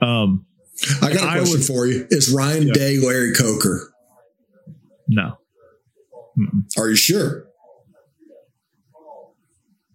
Um, 0.00 0.46
I 1.02 1.12
got 1.12 1.22
a 1.22 1.38
question 1.38 1.58
would, 1.58 1.64
for 1.64 1.86
you. 1.86 2.06
Is 2.10 2.32
Ryan 2.32 2.68
yeah. 2.68 2.74
Day 2.74 2.98
Larry 2.98 3.32
Coker? 3.32 3.92
No. 5.08 5.38
Mm-mm. 6.38 6.78
Are 6.78 6.88
you 6.88 6.96
sure? 6.96 7.46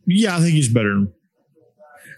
Yeah, 0.06 0.38
I 0.38 0.40
think 0.40 0.54
he's 0.54 0.70
better. 0.70 1.06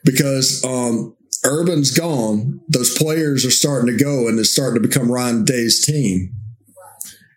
Because 0.04 0.64
um, 0.64 1.16
Urban's 1.46 1.92
gone, 1.92 2.62
those 2.70 2.98
players 2.98 3.46
are 3.46 3.52
starting 3.52 3.88
to 3.88 4.04
go, 4.04 4.28
and 4.28 4.40
it's 4.40 4.52
starting 4.52 4.82
to 4.82 4.88
become 4.88 5.12
Ryan 5.12 5.44
Day's 5.44 5.86
team. 5.86 6.34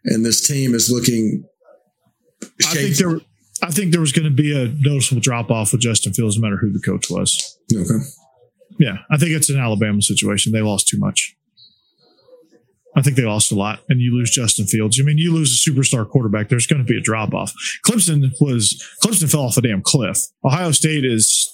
And 0.04 0.24
this 0.24 0.46
team 0.46 0.74
is 0.74 0.90
looking. 0.90 1.44
Shaky. 2.60 2.68
I 2.68 2.82
think 2.82 2.96
there. 2.96 3.20
I 3.64 3.70
think 3.70 3.92
there 3.92 4.00
was 4.00 4.12
going 4.12 4.26
to 4.26 4.30
be 4.30 4.52
a 4.52 4.68
noticeable 4.80 5.22
drop 5.22 5.50
off 5.50 5.72
with 5.72 5.80
Justin 5.80 6.12
Fields, 6.12 6.36
no 6.36 6.42
matter 6.42 6.58
who 6.58 6.70
the 6.70 6.80
coach 6.80 7.08
was. 7.08 7.58
Okay. 7.74 8.04
Yeah, 8.78 8.98
I 9.10 9.16
think 9.16 9.30
it's 9.30 9.48
an 9.48 9.58
Alabama 9.58 10.02
situation. 10.02 10.52
They 10.52 10.60
lost 10.60 10.86
too 10.86 10.98
much. 10.98 11.34
I 12.94 13.00
think 13.00 13.16
they 13.16 13.22
lost 13.22 13.50
a 13.50 13.54
lot, 13.54 13.80
and 13.88 14.00
you 14.00 14.14
lose 14.14 14.30
Justin 14.30 14.66
Fields. 14.66 15.00
I 15.00 15.04
mean, 15.04 15.16
you 15.16 15.32
lose 15.32 15.66
a 15.66 15.70
superstar 15.70 16.08
quarterback. 16.08 16.50
There's 16.50 16.66
going 16.66 16.84
to 16.84 16.86
be 16.86 16.98
a 16.98 17.00
drop 17.00 17.32
off. 17.32 17.54
Clemson 17.86 18.30
was 18.38 18.80
Clemson 19.02 19.30
fell 19.30 19.42
off 19.42 19.56
a 19.56 19.62
damn 19.62 19.82
cliff. 19.82 20.18
Ohio 20.44 20.70
State 20.70 21.04
is, 21.04 21.50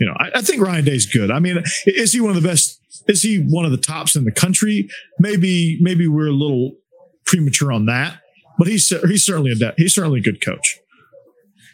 you 0.00 0.06
know, 0.06 0.14
I, 0.18 0.38
I 0.38 0.40
think 0.40 0.62
Ryan 0.62 0.86
Day's 0.86 1.04
good. 1.04 1.30
I 1.30 1.38
mean, 1.38 1.62
is 1.84 2.14
he 2.14 2.20
one 2.20 2.34
of 2.34 2.42
the 2.42 2.48
best? 2.48 2.80
Is 3.08 3.22
he 3.22 3.38
one 3.38 3.66
of 3.66 3.72
the 3.72 3.76
tops 3.76 4.16
in 4.16 4.24
the 4.24 4.32
country? 4.32 4.88
Maybe, 5.18 5.78
maybe 5.82 6.08
we're 6.08 6.28
a 6.28 6.32
little 6.32 6.72
premature 7.26 7.70
on 7.72 7.86
that, 7.86 8.20
but 8.58 8.68
he's 8.68 8.88
he's 8.88 9.24
certainly 9.24 9.52
a 9.52 9.74
he's 9.76 9.94
certainly 9.94 10.20
a 10.20 10.22
good 10.22 10.44
coach 10.44 10.78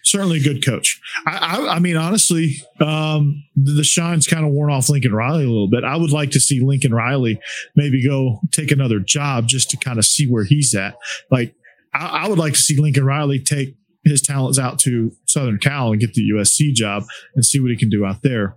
certainly 0.03 0.39
a 0.39 0.43
good 0.43 0.65
coach. 0.65 1.01
I, 1.27 1.37
I, 1.37 1.75
I 1.75 1.79
mean, 1.79 1.97
honestly, 1.97 2.57
um, 2.81 3.45
the, 3.57 3.73
the 3.73 3.85
shine's 3.85 4.27
kind 4.27 4.45
of 4.45 4.53
worn 4.53 4.71
off 4.71 4.89
Lincoln 4.89 5.15
Riley 5.15 5.45
a 5.45 5.49
little 5.49 5.69
bit. 5.69 5.85
I 5.85 5.97
would 5.97 6.11
like 6.11 6.31
to 6.33 6.41
see 6.41 6.61
Lincoln 6.61 6.95
Riley 6.95 7.41
maybe 7.77 8.05
go 8.05 8.41
take 8.51 8.71
another 8.71 8.99
job 8.99 9.47
just 9.47 9.71
to 9.71 9.77
kind 9.77 9.99
of 9.99 10.05
see 10.05 10.27
where 10.27 10.45
he's 10.45 10.75
at. 10.75 10.97
Like, 11.31 11.55
I, 11.95 12.25
I 12.25 12.29
would 12.29 12.39
like 12.39 12.55
to 12.55 12.61
see 12.61 12.81
Lincoln 12.81 13.05
Riley 13.05 13.39
take 13.39 13.77
his 14.05 14.21
talents 14.21 14.59
out 14.59 14.79
to 14.81 15.13
Southern 15.27 15.59
Cal 15.59 15.93
and 15.93 16.01
get 16.01 16.15
the 16.15 16.29
USC 16.35 16.73
job 16.73 17.05
and 17.35 17.45
see 17.45 17.61
what 17.61 17.71
he 17.71 17.77
can 17.77 17.89
do 17.89 18.05
out 18.05 18.23
there. 18.23 18.57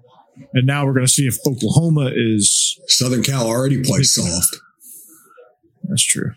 And 0.53 0.65
now 0.65 0.85
we're 0.85 0.93
going 0.93 1.05
to 1.05 1.11
see 1.11 1.27
if 1.27 1.37
Oklahoma 1.45 2.11
is 2.13 2.79
Southern 2.87 3.23
Cal 3.23 3.47
already 3.47 3.81
plays 3.83 4.13
soft. 4.13 4.55
That's 5.83 6.03
true. 6.03 6.31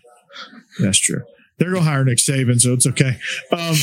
That's 0.79 0.99
true. 0.99 1.23
They're 1.57 1.71
going 1.71 1.83
to 1.83 1.89
hire 1.89 2.05
Nick 2.05 2.19
Saban, 2.19 2.61
so 2.61 2.73
it's 2.73 2.87
okay. 2.87 3.17
Um, 3.51 3.75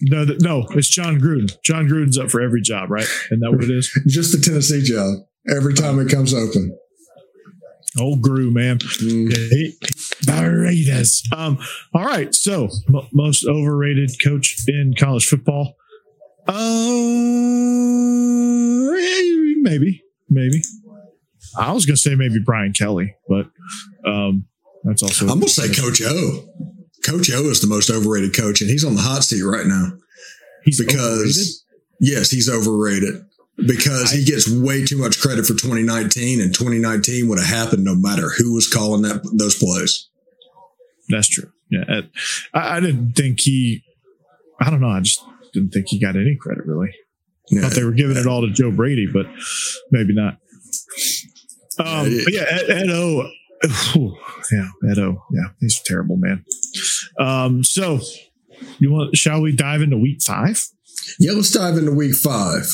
no, 0.00 0.24
no, 0.40 0.66
it's 0.70 0.88
Jon 0.88 1.20
Gruden. 1.20 1.56
Jon 1.62 1.88
Gruden's 1.88 2.18
up 2.18 2.30
for 2.30 2.40
every 2.40 2.60
job, 2.60 2.90
right? 2.90 3.06
Isn't 3.26 3.40
that 3.40 3.50
what 3.50 3.64
it 3.64 3.70
is? 3.70 3.90
Just 4.06 4.32
the 4.32 4.38
Tennessee 4.38 4.82
job. 4.82 5.18
Every 5.54 5.74
time 5.74 5.98
it 5.98 6.10
comes 6.10 6.34
open. 6.34 6.76
Old 7.98 8.22
Gru, 8.22 8.50
man. 8.50 8.78
Mm. 8.78 9.72
Um, 11.32 11.58
all 11.94 12.04
right. 12.04 12.34
So, 12.34 12.68
m- 12.88 13.08
most 13.12 13.46
overrated 13.46 14.10
coach 14.22 14.56
in 14.68 14.94
college 14.98 15.26
football. 15.26 15.74
Uh, 16.46 16.54
maybe, 19.62 20.04
maybe. 20.28 20.62
I 21.58 21.72
was 21.72 21.86
going 21.86 21.96
to 21.96 22.00
say 22.00 22.14
maybe 22.14 22.38
Brian 22.44 22.72
Kelly, 22.72 23.16
but 23.26 23.46
um, 24.06 24.46
that's 24.84 25.02
also. 25.02 25.24
I'm 25.26 25.40
going 25.40 25.48
to 25.48 25.48
say 25.48 25.68
Coach 25.74 26.02
O. 26.04 26.46
Coach 27.04 27.30
O 27.32 27.42
is 27.44 27.60
the 27.60 27.66
most 27.66 27.90
overrated 27.90 28.36
coach, 28.36 28.60
and 28.60 28.70
he's 28.70 28.84
on 28.84 28.94
the 28.94 29.02
hot 29.02 29.24
seat 29.24 29.42
right 29.42 29.66
now. 29.66 29.92
He's 30.64 30.78
because 30.78 31.64
overrated? 32.00 32.16
yes, 32.16 32.30
he's 32.30 32.48
overrated 32.50 33.24
because 33.66 34.12
I, 34.12 34.16
he 34.16 34.24
gets 34.24 34.48
way 34.48 34.84
too 34.84 34.98
much 34.98 35.20
credit 35.20 35.46
for 35.46 35.54
2019, 35.54 36.40
and 36.40 36.54
2019 36.54 37.28
would 37.28 37.38
have 37.38 37.48
happened 37.48 37.84
no 37.84 37.94
matter 37.94 38.30
who 38.36 38.54
was 38.54 38.72
calling 38.72 39.02
that 39.02 39.22
those 39.36 39.56
plays. 39.56 40.08
That's 41.08 41.28
true. 41.28 41.50
Yeah, 41.70 42.02
I, 42.54 42.76
I 42.76 42.80
didn't 42.80 43.12
think 43.12 43.40
he. 43.40 43.82
I 44.60 44.70
don't 44.70 44.80
know. 44.80 44.88
I 44.88 45.00
just 45.00 45.22
didn't 45.52 45.70
think 45.70 45.86
he 45.88 46.00
got 46.00 46.16
any 46.16 46.36
credit 46.40 46.66
really. 46.66 46.90
Yeah, 47.50 47.62
thought 47.62 47.72
they 47.72 47.84
were 47.84 47.92
giving 47.92 48.16
it 48.16 48.26
all 48.26 48.42
to 48.42 48.50
Joe 48.50 48.70
Brady, 48.70 49.06
but 49.10 49.26
maybe 49.90 50.14
not. 50.14 50.38
Um, 51.78 52.10
yeah, 52.10 52.20
but 52.24 52.32
yeah, 52.32 52.44
Ed, 52.48 52.70
Ed 52.70 52.90
O. 52.90 53.30
yeah, 53.64 54.68
Edo. 54.92 55.22
Yeah, 55.32 55.48
he's 55.60 55.80
terrible, 55.84 56.16
man. 56.16 56.44
Um, 57.18 57.64
so 57.64 58.00
you 58.78 58.92
want 58.92 59.16
shall 59.16 59.40
we 59.40 59.54
dive 59.54 59.82
into 59.82 59.96
week 59.96 60.22
five? 60.22 60.62
Yeah, 61.18 61.32
let's 61.32 61.50
dive 61.50 61.76
into 61.76 61.92
week 61.92 62.14
five. 62.14 62.64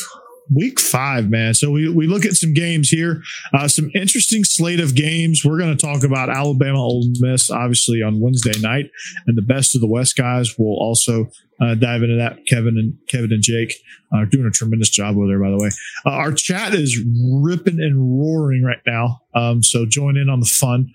Week 0.54 0.78
five, 0.78 1.30
man. 1.30 1.54
So 1.54 1.70
we, 1.70 1.88
we 1.88 2.06
look 2.06 2.26
at 2.26 2.34
some 2.34 2.52
games 2.52 2.90
here, 2.90 3.22
uh, 3.54 3.66
some 3.66 3.90
interesting 3.94 4.44
slate 4.44 4.80
of 4.80 4.94
games. 4.94 5.42
We're 5.42 5.58
going 5.58 5.74
to 5.74 5.86
talk 5.86 6.04
about 6.04 6.28
Alabama 6.28 6.78
Ole 6.78 7.06
Miss, 7.20 7.50
obviously 7.50 8.02
on 8.02 8.20
Wednesday 8.20 8.58
night, 8.60 8.90
and 9.26 9.38
the 9.38 9.42
best 9.42 9.74
of 9.74 9.80
the 9.80 9.86
West 9.86 10.16
guys. 10.16 10.58
will 10.58 10.76
also 10.78 11.30
uh, 11.60 11.74
dive 11.74 12.02
into 12.02 12.16
that. 12.16 12.46
Kevin 12.46 12.76
and 12.78 12.96
Kevin 13.08 13.32
and 13.32 13.42
Jake 13.42 13.72
are 14.12 14.26
doing 14.26 14.46
a 14.46 14.50
tremendous 14.50 14.90
job 14.90 15.16
over 15.16 15.26
there, 15.26 15.40
by 15.40 15.50
the 15.50 15.58
way. 15.58 15.70
Uh, 16.04 16.10
our 16.10 16.32
chat 16.32 16.74
is 16.74 16.98
ripping 17.32 17.80
and 17.80 18.20
roaring 18.20 18.62
right 18.62 18.82
now, 18.86 19.20
um, 19.34 19.62
so 19.62 19.86
join 19.86 20.16
in 20.16 20.28
on 20.28 20.40
the 20.40 20.46
fun. 20.46 20.92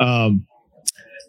Um, 0.00 0.46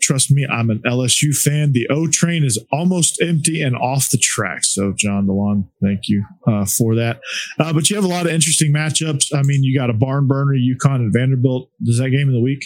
trust 0.02 0.32
me, 0.32 0.46
I'm 0.46 0.70
an 0.70 0.80
LSU 0.80 1.36
fan. 1.36 1.72
The 1.74 1.88
O 1.90 2.08
train 2.08 2.44
is 2.44 2.60
almost 2.72 3.22
empty 3.22 3.62
and 3.62 3.76
off 3.76 4.10
the 4.10 4.18
tracks. 4.18 4.74
So, 4.74 4.94
John 4.96 5.28
DeLon, 5.28 5.68
thank 5.82 6.08
you 6.08 6.26
uh, 6.48 6.66
for 6.66 6.96
that. 6.96 7.22
Uh, 7.60 7.72
but 7.72 7.90
you 7.90 7.96
have 7.96 8.06
a 8.06 8.10
lot 8.10 8.26
of 8.26 8.32
interesting 8.32 8.74
matchups. 8.74 9.34
I 9.34 9.44
mean, 9.44 9.64
you 9.64 9.78
got 9.78 9.90
a 9.90 9.94
barn 9.94 10.28
burner, 10.28 10.54
UConn 10.54 10.96
and 10.96 11.14
Vanderbilt. 11.14 11.70
Is 11.86 12.00
that 12.00 12.10
game 12.10 12.28
of 12.28 12.34
the 12.34 12.42
week? 12.42 12.66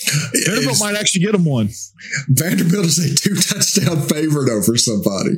Vanderbilt 0.46 0.80
might 0.80 0.96
actually 0.96 1.22
get 1.22 1.32
them 1.32 1.44
one. 1.44 1.68
Vanderbilt 2.28 2.86
is 2.86 2.98
a 2.98 3.14
two 3.14 3.34
touchdown 3.34 4.00
favorite 4.08 4.50
over 4.50 4.76
somebody. 4.76 5.36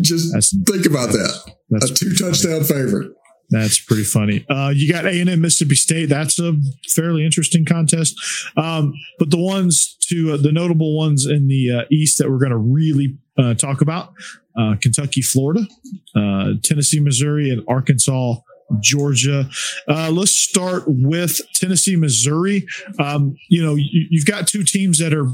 Just 0.00 0.32
that's, 0.32 0.56
think 0.66 0.86
about 0.86 1.10
that. 1.10 1.54
a 1.82 1.94
two 1.94 2.14
touchdown 2.14 2.64
favorite. 2.64 3.12
That's 3.52 3.78
pretty 3.78 4.04
funny. 4.04 4.46
Uh, 4.48 4.72
you 4.74 4.90
got 4.90 5.04
A 5.04 5.20
and 5.20 5.28
M 5.28 5.42
Mississippi 5.42 5.74
State. 5.74 6.08
That's 6.08 6.38
a 6.38 6.54
fairly 6.94 7.22
interesting 7.22 7.66
contest. 7.66 8.18
Um, 8.56 8.94
but 9.18 9.30
the 9.30 9.38
ones 9.38 9.96
to 10.08 10.32
uh, 10.32 10.36
the 10.38 10.52
notable 10.52 10.96
ones 10.96 11.26
in 11.26 11.48
the 11.48 11.70
uh, 11.70 11.84
East 11.92 12.16
that 12.18 12.30
we're 12.30 12.38
going 12.38 12.50
to 12.50 12.56
really 12.56 13.18
uh, 13.38 13.52
talk 13.52 13.82
about: 13.82 14.14
uh, 14.58 14.76
Kentucky, 14.80 15.20
Florida, 15.20 15.66
uh, 16.16 16.52
Tennessee, 16.64 16.98
Missouri, 16.98 17.50
and 17.50 17.62
Arkansas. 17.68 18.36
Georgia. 18.80 19.48
let's 19.88 20.34
start 20.34 20.84
with 20.86 21.40
Tennessee, 21.54 21.96
Missouri. 21.96 22.66
Um, 22.98 23.36
you 23.48 23.62
know, 23.62 23.74
you, 23.74 24.06
you've 24.10 24.26
got 24.26 24.46
two 24.46 24.62
teams 24.62 24.98
that 24.98 25.14
are 25.14 25.28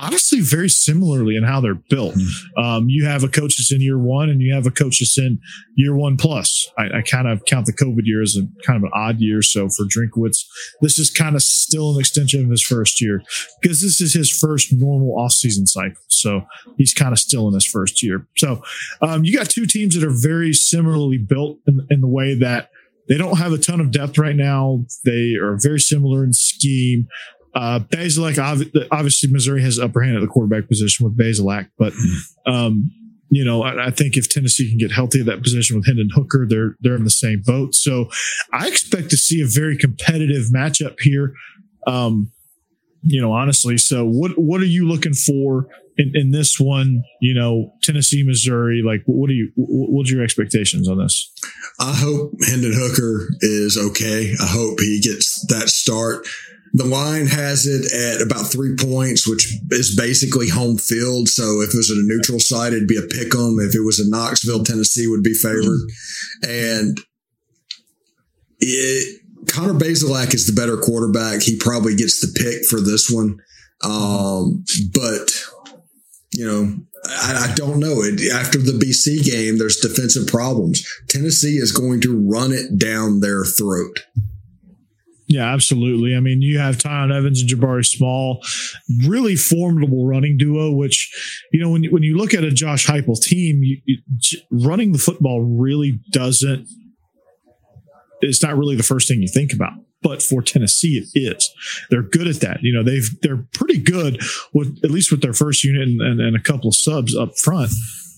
honestly 0.00 0.40
very 0.40 0.68
similarly 0.68 1.36
in 1.36 1.44
how 1.44 1.60
they're 1.60 1.74
built. 1.74 2.14
Mm-hmm. 2.14 2.62
Um, 2.62 2.88
you 2.88 3.04
have 3.04 3.24
a 3.24 3.28
coach 3.28 3.56
that's 3.56 3.72
in 3.72 3.80
year 3.80 3.98
one 3.98 4.28
and 4.28 4.40
you 4.40 4.54
have 4.54 4.66
a 4.66 4.70
coach 4.70 5.00
that's 5.00 5.18
in 5.18 5.40
year 5.74 5.94
one 5.94 6.16
plus. 6.16 6.70
I, 6.78 6.98
I, 6.98 7.02
kind 7.02 7.28
of 7.28 7.44
count 7.44 7.66
the 7.66 7.72
COVID 7.72 8.02
year 8.04 8.22
as 8.22 8.36
a 8.36 8.42
kind 8.64 8.76
of 8.76 8.84
an 8.84 8.90
odd 8.94 9.20
year. 9.20 9.42
So 9.42 9.68
for 9.68 9.84
Drinkwitz, 9.84 10.44
this 10.80 10.98
is 10.98 11.10
kind 11.10 11.36
of 11.36 11.42
still 11.42 11.94
an 11.94 12.00
extension 12.00 12.44
of 12.44 12.50
his 12.50 12.62
first 12.62 13.00
year 13.00 13.22
because 13.60 13.80
this 13.80 14.00
is 14.00 14.14
his 14.14 14.30
first 14.30 14.72
normal 14.72 15.16
offseason 15.16 15.66
cycle. 15.66 16.02
So 16.08 16.42
he's 16.76 16.94
kind 16.94 17.12
of 17.12 17.18
still 17.18 17.48
in 17.48 17.54
his 17.54 17.66
first 17.66 18.02
year. 18.02 18.26
So 18.36 18.62
um, 19.02 19.24
you 19.24 19.36
got 19.36 19.50
two 19.50 19.66
teams 19.66 19.94
that 19.94 20.04
are 20.04 20.14
very 20.14 20.52
similarly 20.52 21.18
built 21.18 21.58
in, 21.66 21.86
in 21.90 22.00
the 22.00 22.08
way 22.08 22.34
that 22.34 22.70
they 23.08 23.16
don't 23.16 23.38
have 23.38 23.52
a 23.52 23.58
ton 23.58 23.80
of 23.80 23.90
depth 23.90 24.18
right 24.18 24.36
now. 24.36 24.84
They 25.04 25.34
are 25.34 25.58
very 25.60 25.80
similar 25.80 26.22
in 26.22 26.34
scheme 26.34 27.08
Uh, 27.54 27.80
obviously, 28.90 29.32
Missouri 29.32 29.62
has 29.62 29.78
upper 29.78 30.02
hand 30.02 30.16
at 30.16 30.20
the 30.20 30.26
quarterback 30.26 30.68
position 30.68 31.04
with 31.04 31.16
Bazelak, 31.16 31.68
but 31.78 31.92
um, 32.46 32.90
you 33.30 33.44
know, 33.44 33.62
I, 33.62 33.86
I, 33.86 33.90
think 33.90 34.16
if 34.16 34.28
Tennessee 34.28 34.68
can 34.68 34.78
get 34.78 34.92
healthy 34.92 35.20
at 35.20 35.26
that 35.26 35.42
position 35.42 35.76
with 35.76 35.86
Hendon 35.86 36.08
Hooker, 36.14 36.46
they're 36.48 36.76
they're 36.80 36.94
in 36.94 37.04
the 37.04 37.10
same 37.10 37.42
boat. 37.44 37.74
So 37.74 38.08
I 38.52 38.68
expect 38.68 39.10
to 39.10 39.16
see 39.16 39.42
a 39.42 39.46
very 39.46 39.76
competitive 39.76 40.46
matchup 40.54 40.96
here. 41.00 41.34
Um, 41.86 42.30
you 43.02 43.20
know, 43.20 43.32
honestly. 43.32 43.78
So 43.78 44.04
what 44.04 44.32
what 44.38 44.60
are 44.60 44.66
you 44.66 44.88
looking 44.88 45.14
for 45.14 45.68
in, 45.96 46.12
in 46.14 46.30
this 46.30 46.58
one? 46.58 47.02
You 47.20 47.34
know, 47.34 47.72
Tennessee, 47.82 48.22
Missouri. 48.22 48.82
Like, 48.84 49.02
what 49.06 49.30
are 49.30 49.34
you? 49.34 49.52
What's 49.56 50.10
your 50.10 50.22
expectations 50.22 50.88
on 50.88 50.98
this? 50.98 51.32
I 51.78 51.92
hope 51.94 52.32
Hendon 52.48 52.72
Hooker 52.74 53.28
is 53.40 53.76
okay. 53.76 54.32
I 54.40 54.46
hope 54.46 54.80
he 54.80 55.00
gets 55.00 55.46
that 55.46 55.68
start. 55.68 56.26
The 56.78 56.84
line 56.84 57.26
has 57.26 57.66
it 57.66 57.92
at 57.92 58.22
about 58.24 58.46
three 58.52 58.76
points, 58.76 59.26
which 59.26 59.52
is 59.70 59.96
basically 59.96 60.48
home 60.48 60.78
field. 60.78 61.28
So 61.28 61.60
if 61.60 61.74
it 61.74 61.76
was 61.76 61.90
a 61.90 61.96
neutral 61.96 62.38
site, 62.38 62.72
it'd 62.72 62.86
be 62.86 62.96
a 62.96 63.02
pick 63.02 63.34
'em. 63.34 63.58
If 63.58 63.74
it 63.74 63.80
was 63.80 63.98
in 63.98 64.10
Knoxville, 64.10 64.62
Tennessee 64.62 65.08
would 65.08 65.24
be 65.24 65.34
favored. 65.34 65.80
And 66.46 67.00
it, 68.60 69.20
Connor 69.48 69.74
Bazelak 69.74 70.34
is 70.34 70.46
the 70.46 70.52
better 70.52 70.76
quarterback. 70.76 71.42
He 71.42 71.56
probably 71.56 71.96
gets 71.96 72.20
the 72.20 72.32
pick 72.38 72.64
for 72.64 72.80
this 72.80 73.10
one. 73.10 73.40
Um, 73.82 74.64
but 74.94 75.44
you 76.32 76.46
know, 76.46 76.76
I, 77.06 77.48
I, 77.50 77.54
don't 77.54 77.80
know. 77.80 78.02
It, 78.02 78.20
after 78.32 78.58
the 78.58 78.72
BC 78.72 79.24
game, 79.24 79.58
there's 79.58 79.78
defensive 79.78 80.28
problems. 80.28 80.86
Tennessee 81.08 81.56
is 81.56 81.72
going 81.72 82.00
to 82.02 82.16
run 82.16 82.52
it 82.52 82.78
down 82.78 83.20
their 83.20 83.44
throat. 83.44 84.00
Yeah, 85.28 85.52
absolutely. 85.52 86.16
I 86.16 86.20
mean, 86.20 86.40
you 86.40 86.58
have 86.58 86.78
Tiyon 86.78 87.14
Evans 87.14 87.42
and 87.42 87.50
Jabari 87.50 87.84
Small, 87.84 88.42
really 89.06 89.36
formidable 89.36 90.06
running 90.06 90.38
duo. 90.38 90.72
Which, 90.72 91.10
you 91.52 91.60
know, 91.60 91.70
when 91.70 91.84
when 91.86 92.02
you 92.02 92.16
look 92.16 92.32
at 92.32 92.44
a 92.44 92.50
Josh 92.50 92.86
Heupel 92.86 93.20
team, 93.20 93.62
you, 93.62 93.78
you, 93.84 93.98
running 94.50 94.92
the 94.92 94.98
football 94.98 95.42
really 95.42 96.00
doesn't. 96.12 96.66
It's 98.20 98.42
not 98.42 98.56
really 98.56 98.74
the 98.74 98.82
first 98.82 99.06
thing 99.06 99.20
you 99.22 99.28
think 99.28 99.52
about 99.52 99.74
but 100.02 100.22
for 100.22 100.42
Tennessee, 100.42 101.04
it 101.12 101.18
is. 101.18 101.50
They're 101.90 102.02
good 102.02 102.28
at 102.28 102.40
that. 102.40 102.62
You 102.62 102.72
know, 102.72 102.82
they've 102.82 103.08
they're 103.22 103.44
pretty 103.52 103.78
good 103.78 104.20
with 104.52 104.78
at 104.84 104.90
least 104.90 105.10
with 105.10 105.22
their 105.22 105.32
first 105.32 105.64
unit 105.64 105.82
and, 105.82 106.00
and, 106.00 106.20
and 106.20 106.36
a 106.36 106.40
couple 106.40 106.68
of 106.68 106.76
subs 106.76 107.16
up 107.16 107.36
front. 107.38 107.72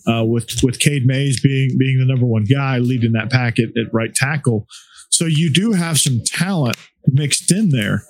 Uh, 0.06 0.24
with 0.24 0.62
with 0.62 0.78
Cade 0.78 1.06
Mays 1.06 1.40
being 1.40 1.76
being 1.78 1.98
the 1.98 2.06
number 2.06 2.24
one 2.24 2.44
guy 2.44 2.78
leading 2.78 3.12
that 3.12 3.30
pack 3.30 3.58
at, 3.58 3.68
at 3.76 3.92
right 3.92 4.12
tackle, 4.14 4.66
so 5.10 5.26
you 5.26 5.52
do 5.52 5.72
have 5.72 5.98
some 5.98 6.20
talent 6.24 6.76
mixed 7.06 7.52
in 7.52 7.70
there. 7.70 8.04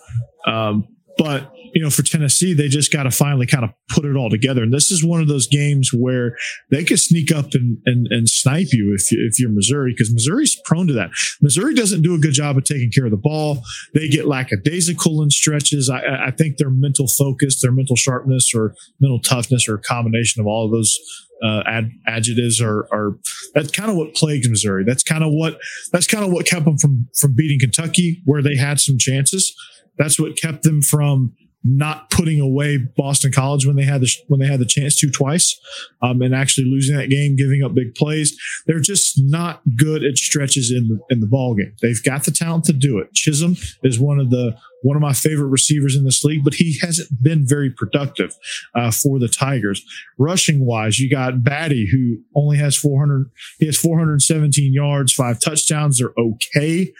Um, 0.46 0.86
but 1.20 1.52
you 1.74 1.82
know, 1.82 1.90
for 1.90 2.02
Tennessee, 2.02 2.54
they 2.54 2.66
just 2.66 2.90
got 2.90 3.02
to 3.04 3.10
finally 3.10 3.46
kind 3.46 3.62
of 3.62 3.70
put 3.90 4.06
it 4.06 4.16
all 4.16 4.30
together. 4.30 4.62
And 4.62 4.72
this 4.72 4.90
is 4.90 5.04
one 5.04 5.20
of 5.20 5.28
those 5.28 5.46
games 5.46 5.90
where 5.92 6.34
they 6.70 6.82
could 6.82 6.98
sneak 6.98 7.30
up 7.30 7.52
and, 7.52 7.78
and, 7.84 8.08
and 8.10 8.28
snipe 8.28 8.68
you 8.72 8.96
if, 8.96 9.12
you, 9.12 9.28
if 9.30 9.38
you're 9.38 9.50
Missouri, 9.50 9.92
because 9.92 10.12
Missouri's 10.12 10.58
prone 10.64 10.86
to 10.86 10.94
that. 10.94 11.10
Missouri 11.42 11.74
doesn't 11.74 12.02
do 12.02 12.14
a 12.14 12.18
good 12.18 12.32
job 12.32 12.56
of 12.56 12.64
taking 12.64 12.90
care 12.90 13.04
of 13.04 13.10
the 13.10 13.18
ball. 13.18 13.62
They 13.94 14.08
get 14.08 14.26
lackadaisical 14.26 15.22
in 15.22 15.30
stretches. 15.30 15.90
I, 15.90 16.00
I 16.26 16.30
think 16.30 16.56
their 16.56 16.70
mental 16.70 17.06
focus, 17.06 17.60
their 17.60 17.72
mental 17.72 17.96
sharpness 17.96 18.52
or 18.54 18.74
mental 18.98 19.20
toughness 19.20 19.68
or 19.68 19.74
a 19.74 19.82
combination 19.82 20.40
of 20.40 20.46
all 20.46 20.64
of 20.64 20.72
those 20.72 20.98
uh, 21.44 21.62
ad, 21.66 21.90
adjectives 22.06 22.60
are, 22.60 22.86
are 22.92 23.18
that's 23.54 23.70
kind 23.70 23.90
of 23.90 23.96
what 23.96 24.14
plagues 24.14 24.48
Missouri. 24.48 24.84
That's 24.86 25.02
kind 25.02 25.24
of 25.24 25.30
what 25.32 25.58
that's 25.92 26.06
kind 26.06 26.24
of 26.24 26.32
what 26.32 26.46
kept 26.46 26.64
them 26.64 26.76
from 26.76 27.08
from 27.18 27.34
beating 27.34 27.58
Kentucky, 27.58 28.20
where 28.24 28.42
they 28.42 28.56
had 28.56 28.78
some 28.78 28.96
chances. 28.98 29.54
That's 30.00 30.18
what 30.18 30.36
kept 30.36 30.62
them 30.62 30.80
from 30.80 31.34
not 31.62 32.08
putting 32.08 32.40
away 32.40 32.78
Boston 32.78 33.32
College 33.32 33.66
when 33.66 33.76
they 33.76 33.84
had 33.84 34.00
the 34.00 34.10
when 34.28 34.40
they 34.40 34.46
had 34.46 34.60
the 34.60 34.66
chance 34.66 34.98
to 35.00 35.10
twice, 35.10 35.60
um, 36.02 36.22
and 36.22 36.34
actually 36.34 36.64
losing 36.64 36.96
that 36.96 37.10
game, 37.10 37.36
giving 37.36 37.62
up 37.62 37.74
big 37.74 37.94
plays. 37.94 38.34
They're 38.66 38.80
just 38.80 39.14
not 39.18 39.60
good 39.76 40.02
at 40.02 40.16
stretches 40.16 40.72
in 40.72 40.88
the 40.88 40.98
in 41.10 41.20
the 41.20 41.26
ball 41.26 41.54
game. 41.54 41.74
They've 41.82 42.02
got 42.02 42.24
the 42.24 42.30
talent 42.30 42.64
to 42.64 42.72
do 42.72 42.98
it. 42.98 43.12
Chism 43.14 43.58
is 43.82 44.00
one 44.00 44.18
of 44.18 44.30
the 44.30 44.56
one 44.82 44.96
of 44.96 45.02
my 45.02 45.12
favorite 45.12 45.48
receivers 45.48 45.94
in 45.94 46.04
this 46.04 46.24
league, 46.24 46.44
but 46.44 46.54
he 46.54 46.78
hasn't 46.80 47.22
been 47.22 47.46
very 47.46 47.70
productive 47.70 48.34
uh, 48.74 48.90
for 48.90 49.18
the 49.18 49.28
Tigers. 49.28 49.84
Rushing 50.18 50.64
wise, 50.64 50.98
you 50.98 51.10
got 51.10 51.34
Badie, 51.34 51.90
who 51.90 52.18
only 52.34 52.56
has 52.58 52.76
400, 52.76 53.30
he 53.58 53.66
has 53.66 53.76
417 53.76 54.72
yards, 54.72 55.12
five 55.12 55.40
touchdowns. 55.40 55.98
They're 55.98 56.14
okay. 56.18 56.92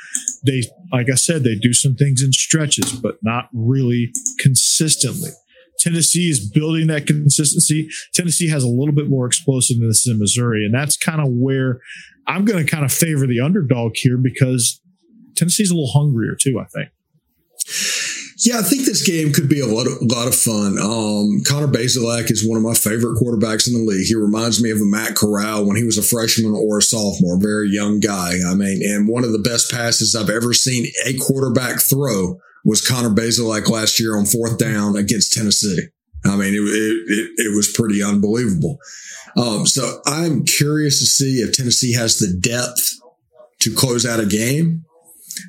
They, 0.45 0.63
like 0.93 1.11
I 1.11 1.15
said, 1.15 1.45
they 1.45 1.55
do 1.55 1.73
some 1.73 1.95
things 1.95 2.23
in 2.23 2.33
stretches, 2.33 2.93
but 2.93 3.17
not 3.23 3.49
really 3.53 4.13
consistently. 4.39 5.31
Tennessee 5.79 6.29
is 6.29 6.47
building 6.47 6.89
that 6.89 7.07
consistency. 7.07 7.89
Tennessee 8.13 8.49
has 8.49 8.63
a 8.63 8.69
little 8.69 8.95
bit 8.95 9.09
more 9.09 9.27
explosiveness 9.27 10.05
than 10.05 10.19
Missouri, 10.19 10.65
and 10.65 10.75
that's 10.75 10.97
kind 10.97 11.21
of 11.21 11.29
where 11.31 11.81
I'm 12.27 12.45
going 12.45 12.65
to 12.65 12.71
kind 12.71 12.85
of 12.85 12.93
favor 12.93 13.27
the 13.27 13.41
underdog 13.41 13.93
here 13.97 14.19
because 14.19 14.81
Tennessee's 15.37 15.71
a 15.71 15.75
little 15.75 15.91
hungrier 15.91 16.37
too. 16.39 16.61
I 16.61 16.67
think. 16.67 16.91
Yeah, 18.43 18.59
I 18.59 18.63
think 18.63 18.87
this 18.87 19.07
game 19.07 19.35
could 19.35 19.51
be 19.51 19.61
a 19.61 19.67
lot 19.67 19.87
of, 19.87 20.01
lot 20.01 20.27
of 20.27 20.35
fun. 20.35 20.79
Um, 20.79 21.43
Connor 21.47 21.69
Bazelak 21.69 22.31
is 22.31 22.47
one 22.47 22.57
of 22.57 22.63
my 22.63 22.73
favorite 22.73 23.19
quarterbacks 23.19 23.69
in 23.69 23.75
the 23.75 23.85
league. 23.85 24.07
He 24.07 24.15
reminds 24.15 24.63
me 24.63 24.71
of 24.71 24.81
a 24.81 24.85
Matt 24.85 25.15
Corral 25.15 25.67
when 25.67 25.77
he 25.77 25.85
was 25.85 25.99
a 25.99 26.03
freshman 26.03 26.55
or 26.55 26.79
a 26.79 26.83
sophomore, 26.83 27.39
very 27.39 27.69
young 27.69 28.01
guy. 28.01 28.37
I 28.49 28.55
mean, 28.55 28.81
and 28.83 29.09
one 29.09 29.25
of 29.25 29.33
the 29.33 29.39
best 29.39 29.71
passes 29.71 30.17
I've 30.17 30.31
ever 30.31 30.55
seen 30.55 30.87
a 31.05 31.19
quarterback 31.19 31.81
throw 31.81 32.41
was 32.65 32.87
Connor 32.87 33.11
Bazelak 33.11 33.69
last 33.69 34.01
year 34.01 34.17
on 34.17 34.25
fourth 34.25 34.57
down 34.57 34.97
against 34.97 35.35
Tennessee. 35.35 35.89
I 36.25 36.37
mean, 36.37 36.55
it, 36.55 36.61
it, 36.61 37.31
it 37.37 37.57
was 37.57 37.71
pretty 37.71 38.03
unbelievable. 38.03 38.79
Um, 39.37 39.67
so 39.67 40.01
I'm 40.07 40.45
curious 40.45 40.99
to 41.01 41.07
see 41.07 41.41
if 41.41 41.53
Tennessee 41.53 41.93
has 41.93 42.19
the 42.19 42.35
depth 42.41 43.01
to 43.61 43.75
close 43.75 44.07
out 44.07 44.21
a 44.21 44.27
game 44.27 44.85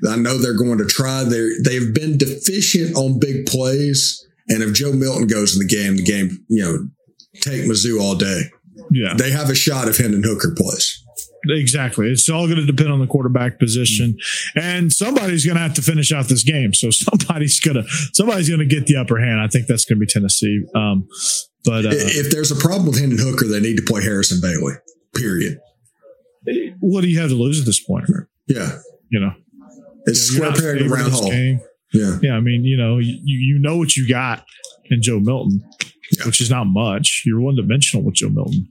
I 0.10 0.16
know 0.16 0.38
they're 0.38 0.58
going 0.58 0.78
to 0.78 0.86
try. 0.86 1.24
They 1.24 1.50
they've 1.64 1.94
been 1.94 2.18
deficient 2.18 2.96
on 2.96 3.20
big 3.20 3.46
plays, 3.46 4.26
and 4.48 4.64
if 4.64 4.74
Joe 4.74 4.94
Milton 4.94 5.28
goes 5.28 5.54
in 5.56 5.66
the 5.66 5.74
game, 5.74 5.98
the 5.98 6.04
game 6.04 6.46
you 6.50 6.64
know 6.64 6.88
take 7.42 7.64
Mizzou 7.64 8.00
all 8.00 8.16
day. 8.16 8.44
Yeah, 8.92 9.14
they 9.16 9.32
have 9.32 9.50
a 9.50 9.56
shot 9.56 9.88
if 9.88 9.98
Hendon 9.98 10.24
Hooker 10.24 10.54
plays. 10.56 11.04
Exactly. 11.50 12.08
It's 12.08 12.30
all 12.30 12.46
going 12.46 12.60
to 12.60 12.66
depend 12.66 12.92
on 12.92 13.00
the 13.00 13.08
quarterback 13.08 13.60
position, 13.60 14.18
and 14.56 14.92
somebody's 14.94 15.46
going 15.46 15.56
to 15.56 15.62
have 15.62 15.74
to 15.76 15.82
finish 15.82 16.12
out 16.12 16.28
this 16.28 16.44
game. 16.44 16.74
So 16.74 16.90
somebody's 16.92 17.60
going 17.60 17.78
to 17.78 17.84
somebody's 18.14 18.50
going 18.50 18.60
to 18.60 18.66
get 18.66 18.86
the 18.86 18.98
upper 18.98 19.20
hand. 19.20 19.40
I 19.40 19.48
think 19.48 19.68
that's 19.68 19.86
going 19.86 20.00
to 20.00 20.06
be 20.06 20.12
Tennessee. 20.12 20.64
Um, 20.76 21.08
but 21.64 21.86
uh, 21.86 21.90
if 21.92 22.32
there's 22.32 22.52
a 22.52 22.56
problem 22.56 22.88
with 22.88 23.00
Hendon 23.00 23.20
Hooker, 23.20 23.48
they 23.48 23.60
need 23.60 23.78
to 23.78 23.84
play 23.84 24.02
Harrison 24.04 24.40
Bailey. 24.42 24.74
Period. 25.16 25.60
What 26.80 27.02
do 27.02 27.08
you 27.08 27.20
have 27.20 27.30
to 27.30 27.36
lose 27.36 27.60
at 27.60 27.66
this 27.66 27.80
point? 27.80 28.06
Yeah, 28.48 28.78
you 29.10 29.20
know, 29.20 29.32
it's 30.06 30.34
you 30.34 30.40
know, 30.40 30.54
square 30.54 30.78
peg 30.78 30.90
round 30.90 31.14
hole. 31.14 31.34
Yeah. 31.94 32.18
Yeah. 32.22 32.34
I 32.34 32.40
mean, 32.40 32.64
you 32.64 32.78
know, 32.78 32.98
you, 32.98 33.20
you 33.24 33.60
know 33.60 33.78
what 33.78 33.96
you 33.96 34.08
got 34.08 34.46
in 34.86 35.02
Joe 35.02 35.20
Milton, 35.20 35.62
yeah. 36.18 36.26
which 36.26 36.42
is 36.42 36.50
not 36.50 36.66
much. 36.66 37.24
You're 37.26 37.42
one 37.42 37.56
dimensional 37.56 38.06
with 38.06 38.16
Joe 38.16 38.30
Milton. 38.30 38.68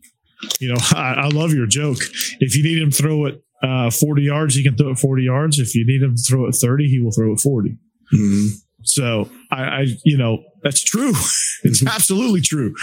You 0.59 0.70
know, 0.70 0.81
I, 0.93 1.14
I, 1.14 1.28
love 1.28 1.53
your 1.53 1.66
joke. 1.66 1.99
If 2.41 2.57
you 2.57 2.62
need 2.62 2.81
him 2.81 2.91
to 2.91 2.97
throw 2.97 3.26
it 3.26 3.43
uh, 3.62 3.91
40 3.91 4.22
yards, 4.22 4.55
he 4.55 4.62
can 4.62 4.76
throw 4.76 4.91
it 4.91 4.99
40 4.99 5.22
yards. 5.22 5.59
If 5.59 5.74
you 5.74 5.87
need 5.87 6.03
him 6.03 6.14
to 6.16 6.22
throw 6.22 6.47
it 6.47 6.53
30, 6.53 6.89
he 6.89 7.01
will 7.01 7.12
throw 7.12 7.33
it 7.33 7.41
40. 7.41 7.76
Mm-hmm. 8.14 8.47
So 8.83 9.28
I, 9.51 9.62
I, 9.62 9.87
you 10.05 10.16
know, 10.16 10.43
that's 10.62 10.83
true. 10.83 11.12
it's 11.62 11.85
absolutely 11.87 12.41
true. 12.41 12.74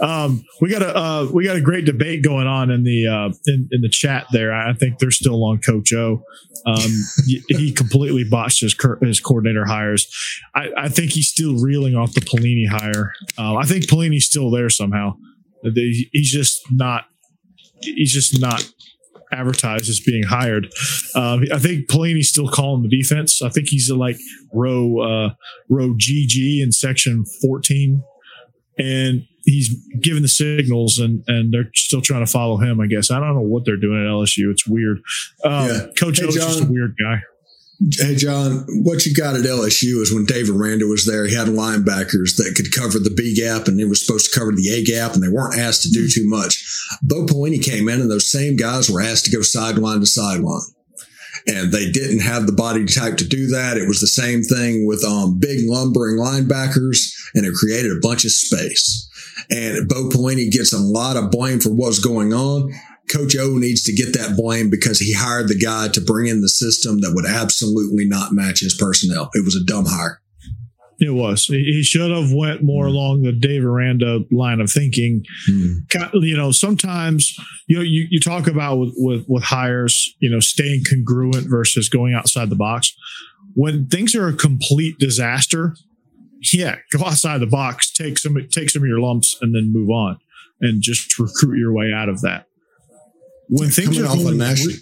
Um, 0.00 0.44
we 0.60 0.70
got 0.70 0.82
a 0.82 0.96
uh, 0.96 1.28
we 1.32 1.44
got 1.44 1.56
a 1.56 1.60
great 1.60 1.84
debate 1.84 2.22
going 2.22 2.46
on 2.46 2.70
in 2.70 2.84
the 2.84 3.06
uh, 3.06 3.32
in, 3.46 3.68
in 3.72 3.80
the 3.80 3.88
chat 3.88 4.26
there. 4.32 4.54
I 4.54 4.72
think 4.74 4.98
they're 4.98 5.10
still 5.10 5.44
on 5.44 5.58
Coach 5.58 5.92
O. 5.92 6.22
Um, 6.66 6.90
he 7.48 7.72
completely 7.72 8.24
botched 8.24 8.60
his 8.60 8.76
his 9.02 9.20
coordinator 9.20 9.66
hires. 9.66 10.06
I, 10.54 10.68
I, 10.76 10.88
think 10.88 11.12
he's 11.12 11.28
still 11.28 11.56
reeling 11.56 11.94
off 11.94 12.14
the 12.14 12.20
Pelini 12.20 12.68
hire. 12.68 13.12
Uh, 13.38 13.56
I 13.56 13.64
think 13.64 13.84
Pelini's 13.84 14.26
still 14.26 14.50
there 14.50 14.70
somehow. 14.70 15.16
He's 15.62 16.30
just 16.30 16.62
not. 16.70 17.06
He's 17.82 18.12
just 18.12 18.40
not 18.40 18.66
advertised 19.36 19.88
as 19.88 20.00
being 20.00 20.22
hired. 20.22 20.68
Uh, 21.14 21.38
I 21.52 21.58
think 21.58 21.88
Pelini's 21.88 22.28
still 22.28 22.48
calling 22.48 22.82
the 22.82 22.88
defense. 22.88 23.42
I 23.42 23.48
think 23.48 23.68
he's 23.68 23.90
like 23.90 24.16
row 24.52 25.00
uh, 25.00 25.34
row 25.68 25.94
GG 25.94 26.62
in 26.62 26.72
section 26.72 27.24
14, 27.42 28.02
and 28.78 29.22
he's 29.44 29.74
giving 30.00 30.22
the 30.22 30.28
signals, 30.28 30.98
and 30.98 31.22
and 31.26 31.52
they're 31.52 31.70
still 31.74 32.02
trying 32.02 32.24
to 32.24 32.30
follow 32.30 32.58
him. 32.58 32.80
I 32.80 32.86
guess 32.86 33.10
I 33.10 33.18
don't 33.20 33.34
know 33.34 33.40
what 33.40 33.64
they're 33.64 33.76
doing 33.76 34.00
at 34.02 34.08
LSU. 34.10 34.50
It's 34.50 34.66
weird. 34.66 34.98
Um, 35.44 35.68
yeah. 35.68 35.86
Coach 35.98 36.20
hey, 36.20 36.26
O's 36.26 36.34
just 36.34 36.62
a 36.62 36.66
weird 36.66 36.94
guy. 37.02 37.20
Hey 37.98 38.14
John, 38.14 38.64
what 38.84 39.04
you 39.04 39.14
got 39.14 39.36
at 39.36 39.42
LSU 39.42 40.00
is 40.00 40.12
when 40.12 40.24
Dave 40.24 40.48
Aranda 40.48 40.86
was 40.86 41.04
there, 41.04 41.26
he 41.26 41.34
had 41.34 41.48
linebackers 41.48 42.36
that 42.36 42.54
could 42.56 42.72
cover 42.72 42.98
the 42.98 43.12
B 43.14 43.34
gap 43.34 43.68
and 43.68 43.78
they 43.78 43.84
was 43.84 44.04
supposed 44.04 44.32
to 44.32 44.38
cover 44.38 44.50
the 44.50 44.70
A 44.72 44.82
gap 44.82 45.12
and 45.12 45.22
they 45.22 45.28
weren't 45.28 45.58
asked 45.58 45.82
to 45.82 45.90
do 45.90 46.08
too 46.08 46.26
much. 46.26 46.64
Bo 47.02 47.26
Pelini 47.26 47.62
came 47.62 47.90
in 47.90 48.00
and 48.00 48.10
those 48.10 48.30
same 48.30 48.56
guys 48.56 48.88
were 48.88 49.02
asked 49.02 49.26
to 49.26 49.30
go 49.30 49.42
sideline 49.42 50.00
to 50.00 50.06
sideline. 50.06 50.62
and 51.46 51.70
they 51.70 51.90
didn't 51.90 52.20
have 52.20 52.46
the 52.46 52.52
body 52.52 52.84
type 52.84 53.16
to 53.18 53.28
do 53.28 53.48
that. 53.48 53.76
It 53.76 53.86
was 53.86 54.00
the 54.00 54.06
same 54.06 54.42
thing 54.42 54.86
with 54.86 55.04
um, 55.04 55.38
big 55.38 55.60
lumbering 55.68 56.16
linebackers, 56.16 57.12
and 57.34 57.46
it 57.46 57.54
created 57.54 57.92
a 57.92 58.00
bunch 58.00 58.24
of 58.24 58.32
space. 58.32 59.08
And 59.50 59.88
Bo 59.88 60.08
Pelini 60.08 60.50
gets 60.50 60.72
a 60.72 60.78
lot 60.78 61.16
of 61.16 61.30
blame 61.30 61.60
for 61.60 61.70
what's 61.70 61.98
going 61.98 62.32
on. 62.32 62.72
Coach 63.12 63.36
O 63.36 63.56
needs 63.56 63.82
to 63.84 63.92
get 63.92 64.12
that 64.14 64.36
blame 64.36 64.68
because 64.70 64.98
he 64.98 65.12
hired 65.12 65.48
the 65.48 65.58
guy 65.58 65.88
to 65.88 66.00
bring 66.00 66.26
in 66.26 66.40
the 66.40 66.48
system 66.48 67.00
that 67.00 67.12
would 67.14 67.26
absolutely 67.26 68.06
not 68.06 68.32
match 68.32 68.60
his 68.60 68.74
personnel. 68.74 69.30
It 69.34 69.44
was 69.44 69.54
a 69.54 69.64
dumb 69.64 69.86
hire. 69.86 70.20
It 70.98 71.10
was. 71.10 71.44
He 71.44 71.82
should 71.82 72.10
have 72.10 72.32
went 72.32 72.62
more 72.62 72.86
along 72.86 73.22
the 73.22 73.32
Dave 73.32 73.64
Aranda 73.64 74.20
line 74.32 74.60
of 74.60 74.70
thinking. 74.70 75.24
Mm. 75.48 76.14
You 76.14 76.36
know, 76.36 76.50
sometimes 76.52 77.36
you 77.66 77.76
know 77.76 77.82
you, 77.82 78.06
you 78.10 78.18
talk 78.18 78.46
about 78.46 78.78
with, 78.78 78.94
with 78.96 79.24
with 79.28 79.42
hires, 79.44 80.14
you 80.20 80.30
know, 80.30 80.40
staying 80.40 80.84
congruent 80.88 81.50
versus 81.50 81.90
going 81.90 82.14
outside 82.14 82.48
the 82.48 82.56
box. 82.56 82.96
When 83.54 83.88
things 83.88 84.14
are 84.14 84.28
a 84.28 84.32
complete 84.32 84.98
disaster, 84.98 85.76
yeah, 86.52 86.76
go 86.90 87.04
outside 87.04 87.38
the 87.38 87.46
box, 87.46 87.90
take 87.90 88.18
some 88.18 88.36
take 88.50 88.70
some 88.70 88.82
of 88.82 88.88
your 88.88 89.00
lumps, 89.00 89.36
and 89.42 89.54
then 89.54 89.72
move 89.74 89.90
on, 89.90 90.18
and 90.62 90.80
just 90.80 91.18
recruit 91.18 91.58
your 91.58 91.74
way 91.74 91.92
out 91.94 92.08
of 92.08 92.22
that. 92.22 92.46
When 93.48 93.70
things 93.70 93.88
coming 93.88 94.04
are 94.04 94.08
off 94.08 94.18
a 94.18 94.34
national, 94.34 94.76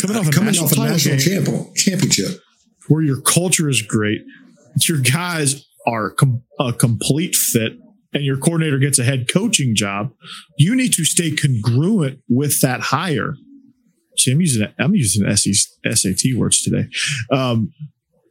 coming 0.00 0.16
off 0.16 0.28
a 0.28 0.30
coming 0.30 0.46
national, 0.46 0.66
off 0.66 0.72
a 0.72 0.76
national 0.76 1.18
champion, 1.18 1.74
championship, 1.74 2.40
where 2.88 3.02
your 3.02 3.20
culture 3.20 3.68
is 3.68 3.82
great, 3.82 4.22
your 4.88 4.98
guys 4.98 5.66
are 5.86 6.10
com- 6.10 6.42
a 6.58 6.72
complete 6.72 7.34
fit 7.34 7.72
and 8.12 8.24
your 8.24 8.36
coordinator 8.36 8.78
gets 8.78 8.98
a 8.98 9.04
head 9.04 9.32
coaching 9.32 9.74
job, 9.74 10.12
you 10.58 10.74
need 10.74 10.92
to 10.94 11.04
stay 11.04 11.30
congruent 11.30 12.20
with 12.28 12.60
that 12.60 12.80
hire. 12.80 13.34
See, 14.16 14.32
I'm 14.32 14.40
using 14.40 14.66
I'm 14.78 14.94
using 14.94 15.24
SAT 15.34 16.36
words 16.36 16.62
today. 16.62 16.88
Um, 17.30 17.72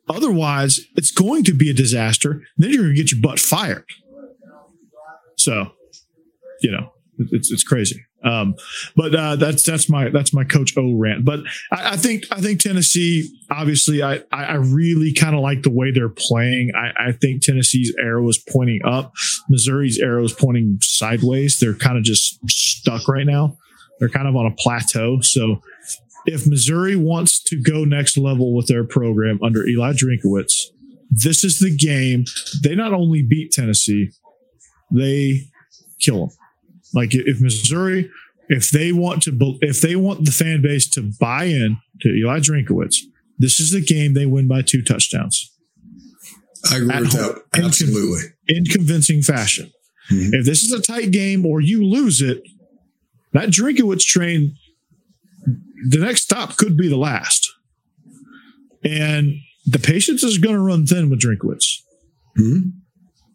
otherwise, 0.07 0.81
it's 0.95 1.11
going 1.11 1.43
to 1.45 1.53
be 1.53 1.69
a 1.69 1.73
disaster. 1.73 2.41
Then 2.57 2.71
you're 2.71 2.83
going 2.83 2.95
to 2.95 3.01
get 3.01 3.11
your 3.11 3.21
butt 3.21 3.39
fired. 3.39 3.85
So, 5.37 5.71
you 6.61 6.71
know, 6.71 6.91
it's 7.17 7.51
it's 7.51 7.63
crazy. 7.63 8.05
Um, 8.23 8.55
but 8.95 9.15
uh, 9.15 9.35
that's 9.37 9.63
that's 9.63 9.89
my 9.89 10.09
that's 10.09 10.33
my 10.33 10.43
coach 10.43 10.77
O 10.77 10.93
rant. 10.95 11.23
But 11.23 11.39
I, 11.71 11.93
I 11.93 11.97
think 11.97 12.25
I 12.31 12.41
think 12.41 12.59
Tennessee 12.59 13.29
obviously 13.49 14.03
I 14.03 14.21
I 14.31 14.55
really 14.55 15.13
kind 15.13 15.35
of 15.35 15.41
like 15.41 15.63
the 15.63 15.71
way 15.71 15.91
they're 15.91 16.09
playing. 16.09 16.71
I, 16.75 17.09
I 17.09 17.11
think 17.13 17.41
Tennessee's 17.41 17.93
arrow 17.99 18.27
is 18.27 18.37
pointing 18.37 18.81
up. 18.85 19.13
Missouri's 19.47 19.99
arrow 19.99 20.23
is 20.23 20.33
pointing 20.33 20.79
sideways. 20.81 21.59
They're 21.59 21.73
kind 21.73 21.97
of 21.97 22.03
just 22.03 22.39
stuck 22.49 23.07
right 23.07 23.25
now. 23.25 23.57
They're 23.99 24.09
kind 24.09 24.27
of 24.27 24.35
on 24.35 24.45
a 24.45 24.55
plateau. 24.55 25.21
So 25.21 25.61
if 26.25 26.45
Missouri 26.45 26.95
wants 26.95 27.41
to 27.43 27.61
go 27.61 27.85
next 27.85 28.17
level 28.17 28.55
with 28.55 28.67
their 28.67 28.83
program 28.83 29.39
under 29.43 29.65
Eli 29.65 29.93
Drinkowitz, 29.93 30.53
this 31.09 31.43
is 31.43 31.59
the 31.59 31.75
game. 31.75 32.25
They 32.63 32.75
not 32.75 32.93
only 32.93 33.23
beat 33.23 33.51
Tennessee, 33.51 34.11
they 34.91 35.47
kill 35.99 36.27
them. 36.27 36.35
Like 36.93 37.13
if 37.13 37.39
Missouri, 37.41 38.09
if 38.47 38.71
they 38.71 38.91
want 38.91 39.23
to, 39.23 39.57
if 39.61 39.81
they 39.81 39.95
want 39.95 40.25
the 40.25 40.31
fan 40.31 40.61
base 40.61 40.89
to 40.91 41.11
buy 41.19 41.45
in 41.45 41.77
to 42.01 42.09
Eli 42.09 42.39
Drinkowitz, 42.39 42.95
this 43.37 43.59
is 43.59 43.71
the 43.71 43.81
game 43.81 44.13
they 44.13 44.25
win 44.25 44.47
by 44.47 44.61
two 44.61 44.81
touchdowns. 44.81 45.51
I 46.69 46.77
agree 46.77 46.87
with 46.87 47.11
that. 47.11 47.43
Absolutely. 47.53 48.21
In, 48.47 48.57
in 48.57 48.65
convincing 48.65 49.21
fashion. 49.21 49.71
Mm-hmm. 50.11 50.33
If 50.33 50.45
this 50.45 50.63
is 50.63 50.71
a 50.73 50.81
tight 50.81 51.11
game 51.11 51.45
or 51.45 51.61
you 51.61 51.85
lose 51.85 52.21
it, 52.21 52.41
that 53.33 53.49
Drinkowitz 53.49 54.03
train, 54.03 54.55
the 55.87 55.99
next 55.99 56.23
stop 56.23 56.57
could 56.57 56.75
be 56.75 56.89
the 56.89 56.97
last. 56.97 57.49
And 58.83 59.35
the 59.65 59.79
patience 59.79 60.23
is 60.23 60.37
going 60.37 60.55
to 60.55 60.61
run 60.61 60.85
thin 60.85 61.09
with 61.09 61.21
Drinkowitz. 61.21 61.81
Mm-hmm 62.37 62.69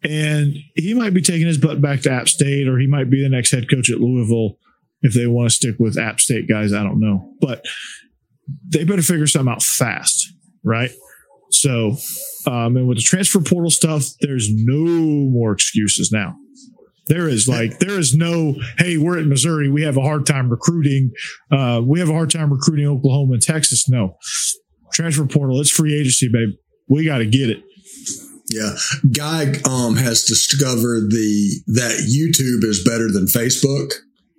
and 0.05 0.55
he 0.75 0.93
might 0.93 1.13
be 1.13 1.21
taking 1.21 1.47
his 1.47 1.57
butt 1.57 1.81
back 1.81 2.01
to 2.01 2.11
App 2.11 2.29
State, 2.29 2.67
or 2.67 2.77
he 2.77 2.87
might 2.87 3.09
be 3.09 3.21
the 3.21 3.29
next 3.29 3.51
head 3.51 3.69
coach 3.69 3.89
at 3.89 3.99
Louisville 3.99 4.57
if 5.01 5.13
they 5.13 5.27
want 5.27 5.49
to 5.49 5.55
stick 5.55 5.75
with 5.79 5.97
App 5.97 6.19
State 6.19 6.47
guys. 6.47 6.73
I 6.73 6.83
don't 6.83 6.99
know, 6.99 7.33
but 7.41 7.65
they 8.67 8.83
better 8.83 9.01
figure 9.01 9.27
something 9.27 9.51
out 9.51 9.63
fast, 9.63 10.33
right? 10.63 10.91
So, 11.51 11.95
um, 12.47 12.77
and 12.77 12.87
with 12.87 12.97
the 12.97 13.03
transfer 13.03 13.39
portal 13.39 13.69
stuff, 13.69 14.05
there's 14.21 14.49
no 14.51 14.85
more 14.85 15.51
excuses 15.53 16.11
now. 16.11 16.35
There 17.07 17.29
is 17.29 17.47
like 17.47 17.77
there 17.77 17.99
is 17.99 18.15
no 18.15 18.55
hey 18.79 18.97
we're 18.97 19.19
at 19.19 19.27
Missouri 19.27 19.69
we 19.69 19.83
have 19.83 19.95
a 19.95 20.01
hard 20.01 20.25
time 20.25 20.49
recruiting 20.49 21.11
uh, 21.51 21.79
we 21.85 21.99
have 21.99 22.09
a 22.09 22.13
hard 22.13 22.31
time 22.31 22.51
recruiting 22.51 22.87
Oklahoma 22.87 23.33
and 23.33 23.41
Texas 23.43 23.87
no 23.87 24.17
transfer 24.91 25.27
portal 25.27 25.61
it's 25.61 25.69
free 25.69 25.93
agency 25.93 26.27
babe 26.33 26.49
we 26.89 27.05
got 27.05 27.19
to 27.19 27.27
get 27.27 27.51
it 27.51 27.61
yeah, 28.55 28.75
Guy 29.11 29.53
um, 29.69 29.95
has 29.95 30.23
discovered 30.23 31.11
the 31.11 31.61
that 31.67 32.07
YouTube 32.07 32.63
is 32.63 32.83
better 32.83 33.11
than 33.11 33.25
Facebook, 33.25 33.91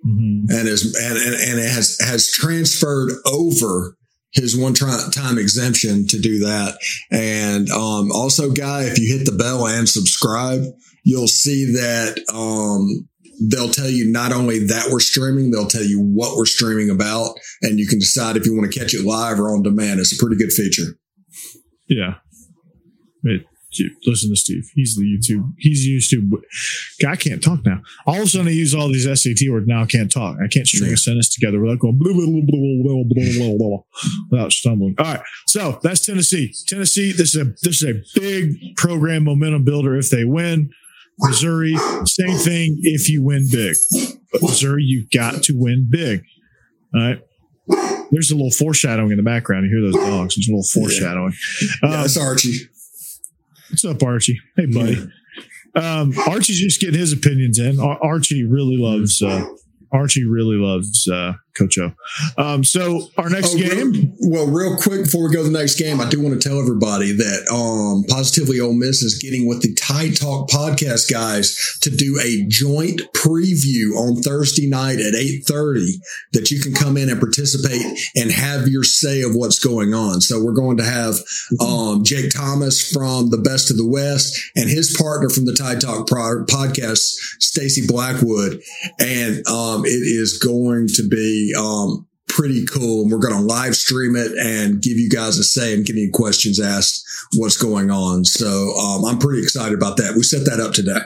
mm-hmm. 0.05 0.49
and 0.49 0.67
is 0.67 0.95
and, 0.95 1.17
and 1.17 1.35
and 1.35 1.59
it 1.59 1.69
has 1.69 1.99
has 1.99 2.31
transferred 2.31 3.11
over 3.25 3.95
his 4.31 4.57
one 4.57 4.73
time 4.73 5.37
exemption 5.37 6.07
to 6.07 6.19
do 6.19 6.39
that. 6.39 6.77
And 7.11 7.69
um, 7.69 8.11
also, 8.11 8.51
Guy, 8.51 8.83
if 8.83 8.99
you 8.99 9.15
hit 9.15 9.25
the 9.25 9.37
bell 9.37 9.67
and 9.67 9.87
subscribe, 9.87 10.63
you'll 11.03 11.27
see 11.27 11.73
that 11.73 12.23
um, 12.33 13.07
they'll 13.49 13.69
tell 13.69 13.89
you 13.89 14.09
not 14.09 14.31
only 14.31 14.65
that 14.67 14.89
we're 14.91 14.99
streaming, 14.99 15.51
they'll 15.51 15.67
tell 15.67 15.83
you 15.83 16.01
what 16.01 16.35
we're 16.35 16.45
streaming 16.45 16.89
about, 16.89 17.37
and 17.61 17.79
you 17.79 17.87
can 17.87 17.99
decide 17.99 18.35
if 18.35 18.45
you 18.45 18.55
want 18.55 18.71
to 18.71 18.79
catch 18.79 18.93
it 18.93 19.05
live 19.05 19.39
or 19.39 19.53
on 19.53 19.63
demand. 19.63 19.99
It's 19.99 20.13
a 20.13 20.17
pretty 20.17 20.37
good 20.37 20.51
feature. 20.51 20.97
Yeah. 21.87 22.15
It, 23.23 23.45
listen 24.05 24.29
to 24.29 24.35
Steve. 24.35 24.69
He's 24.75 24.95
the 24.95 25.03
YouTube. 25.03 25.53
He's 25.57 25.87
YouTube. 25.87 26.31
to. 26.99 27.07
I 27.07 27.15
can't 27.15 27.43
talk 27.43 27.65
now. 27.65 27.81
All 28.05 28.15
of 28.15 28.21
a 28.21 28.27
sudden, 28.27 28.47
I 28.47 28.51
use 28.51 28.73
all 28.73 28.87
these 28.87 29.05
SAT 29.05 29.49
words. 29.49 29.67
Now 29.67 29.83
I 29.83 29.85
can't 29.85 30.11
talk. 30.11 30.37
I 30.43 30.47
can't 30.47 30.67
string 30.67 30.89
yeah. 30.89 30.95
a 30.95 30.97
sentence 30.97 31.33
together 31.33 31.59
without 31.59 31.79
going 31.79 31.97
blah, 31.97 32.13
blah, 32.13 32.25
blah, 32.25 33.03
blah, 33.03 33.03
blah, 33.37 33.57
blah, 33.57 33.77
without 34.31 34.51
stumbling. 34.51 34.95
All 34.99 35.05
right. 35.05 35.21
So 35.47 35.79
that's 35.83 36.05
Tennessee. 36.05 36.53
Tennessee. 36.67 37.11
This 37.11 37.35
is 37.35 37.41
a 37.41 37.45
this 37.63 37.81
is 37.81 37.83
a 37.83 38.19
big 38.19 38.75
program 38.77 39.23
momentum 39.23 39.63
builder. 39.63 39.95
If 39.95 40.09
they 40.09 40.25
win, 40.25 40.69
Missouri, 41.19 41.75
same 42.05 42.37
thing. 42.37 42.79
If 42.81 43.09
you 43.09 43.23
win 43.23 43.47
big, 43.51 43.75
but 44.31 44.41
Missouri, 44.41 44.83
you 44.83 45.07
got 45.13 45.43
to 45.43 45.53
win 45.53 45.87
big. 45.89 46.23
All 46.93 47.01
right. 47.01 47.21
There's 48.11 48.31
a 48.31 48.35
little 48.35 48.51
foreshadowing 48.51 49.11
in 49.11 49.17
the 49.17 49.23
background. 49.23 49.65
You 49.65 49.77
hear 49.77 49.91
those 49.91 50.09
dogs. 50.09 50.35
There's 50.35 50.47
a 50.47 50.51
little 50.51 50.63
foreshadowing. 50.63 51.33
Yeah, 51.83 51.89
um, 51.89 52.01
that's 52.01 52.17
Archie. 52.17 52.55
What's 53.69 53.85
up, 53.85 54.01
Archie? 54.03 54.39
Hey, 54.55 54.65
buddy. 54.65 55.09
Yeah. 55.75 55.99
Um, 55.99 56.13
Archie's 56.27 56.59
just 56.59 56.79
getting 56.81 56.99
his 56.99 57.13
opinions 57.13 57.59
in. 57.59 57.79
Ar- 57.79 57.99
Archie 58.03 58.43
really 58.43 58.77
loves. 58.77 59.21
Uh, 59.21 59.45
Archie 59.91 60.25
really 60.25 60.55
loves 60.57 61.07
uh, 61.07 61.33
Coach 61.57 61.77
O. 61.77 61.91
Um, 62.37 62.63
so 62.63 63.07
our 63.17 63.29
next 63.29 63.55
oh, 63.55 63.57
game. 63.57 63.91
Real, 63.91 64.11
well, 64.19 64.47
real 64.47 64.77
quick 64.77 65.05
before 65.05 65.27
we 65.27 65.33
go 65.33 65.43
to 65.43 65.49
the 65.49 65.57
next 65.57 65.77
game, 65.77 65.99
I 65.99 66.09
do 66.09 66.21
want 66.21 66.39
to 66.39 66.49
tell 66.49 66.59
everybody 66.59 67.11
that 67.13 67.47
um, 67.51 68.03
Positively 68.07 68.59
Ole 68.59 68.73
Miss 68.73 69.01
is 69.01 69.17
getting 69.17 69.47
with 69.47 69.61
the 69.61 69.73
Tide 69.73 70.15
Talk 70.15 70.49
podcast 70.49 71.11
guys 71.11 71.77
to 71.81 71.89
do 71.89 72.19
a 72.23 72.45
joint 72.47 73.01
preview 73.15 73.95
on 73.95 74.21
Thursday 74.21 74.67
night 74.67 74.99
at 74.99 75.15
eight 75.15 75.43
thirty. 75.45 75.99
That 76.33 76.51
you 76.51 76.59
can 76.59 76.73
come 76.73 76.97
in 76.97 77.09
and 77.09 77.19
participate 77.19 77.81
and 78.15 78.31
have 78.31 78.67
your 78.67 78.83
say 78.83 79.21
of 79.21 79.35
what's 79.35 79.59
going 79.59 79.93
on. 79.93 80.21
So 80.21 80.43
we're 80.43 80.53
going 80.53 80.77
to 80.77 80.83
have 80.83 81.15
um, 81.59 82.03
Jake 82.03 82.31
Thomas 82.31 82.91
from 82.91 83.29
the 83.29 83.37
Best 83.37 83.71
of 83.71 83.77
the 83.77 83.87
West 83.87 84.37
and 84.55 84.69
his 84.69 84.95
partner 84.97 85.29
from 85.29 85.45
the 85.45 85.53
Tide 85.53 85.81
Talk 85.81 86.07
pro- 86.07 86.45
podcast, 86.45 86.99
Stacy 87.39 87.85
Blackwood, 87.87 88.61
and 88.99 89.45
um, 89.47 89.85
it 89.85 89.89
is 89.89 90.37
going 90.37 90.87
to 90.87 91.07
be 91.07 91.46
um, 91.55 92.07
pretty 92.27 92.65
cool. 92.65 93.03
And 93.03 93.11
we're 93.11 93.19
going 93.19 93.35
to 93.35 93.41
live 93.41 93.75
stream 93.75 94.15
it 94.15 94.31
and 94.37 94.81
give 94.81 94.97
you 94.97 95.09
guys 95.09 95.37
a 95.37 95.43
say 95.43 95.73
and 95.73 95.85
get 95.85 95.95
any 95.95 96.09
questions 96.09 96.59
asked 96.59 97.03
what's 97.35 97.57
going 97.57 97.89
on. 97.89 98.25
So 98.25 98.73
um, 98.77 99.05
I'm 99.05 99.17
pretty 99.17 99.41
excited 99.41 99.77
about 99.77 99.97
that. 99.97 100.13
We 100.15 100.23
set 100.23 100.45
that 100.45 100.59
up 100.59 100.73
today. 100.73 100.99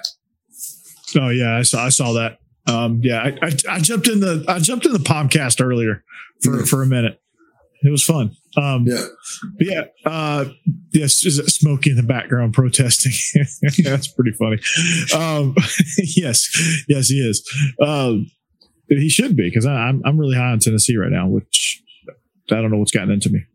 Oh 1.15 1.29
yeah, 1.29 1.57
I 1.57 1.63
saw 1.63 1.85
I 1.85 1.89
saw 1.89 2.13
that. 2.13 2.37
Um, 2.67 3.01
yeah, 3.03 3.21
I, 3.21 3.47
I, 3.47 3.51
I, 3.69 3.79
jumped 3.79 4.07
in 4.07 4.19
the 4.19 4.45
I 4.47 4.59
jumped 4.59 4.85
in 4.85 4.93
the 4.93 4.99
podcast 4.99 5.61
earlier 5.61 6.03
for 6.41 6.51
mm-hmm. 6.51 6.63
for 6.65 6.83
a 6.83 6.85
minute. 6.85 7.19
It 7.83 7.89
was 7.89 8.03
fun. 8.03 8.35
Um, 8.55 8.85
yeah, 8.85 9.05
yeah. 9.59 9.83
Uh, 10.05 10.45
yes, 10.93 11.25
is 11.25 11.39
it 11.39 11.49
Smokey 11.49 11.89
in 11.89 11.95
the 11.95 12.03
background 12.03 12.53
protesting? 12.53 13.13
That's 13.83 14.07
pretty 14.07 14.33
funny. 14.33 14.59
Um, 15.15 15.55
yes, 15.97 16.83
yes, 16.87 17.09
he 17.09 17.27
is. 17.27 17.43
He 18.99 19.09
should 19.09 19.35
be 19.37 19.49
because 19.49 19.65
I'm 19.65 20.01
I'm 20.05 20.17
really 20.17 20.35
high 20.35 20.51
on 20.51 20.59
Tennessee 20.59 20.97
right 20.97 21.11
now, 21.11 21.27
which 21.27 21.81
I 22.51 22.55
don't 22.55 22.71
know 22.71 22.77
what's 22.77 22.91
gotten 22.91 23.11
into 23.11 23.29
me. 23.29 23.45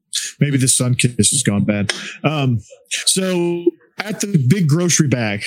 Maybe 0.41 0.57
the 0.57 0.69
sun 0.69 0.95
kiss 0.95 1.31
has 1.31 1.43
gone 1.43 1.65
bad. 1.65 1.93
Um, 2.25 2.61
so 2.89 3.65
at 3.99 4.21
the 4.21 4.45
big 4.49 4.69
grocery 4.69 5.09
bag, 5.09 5.43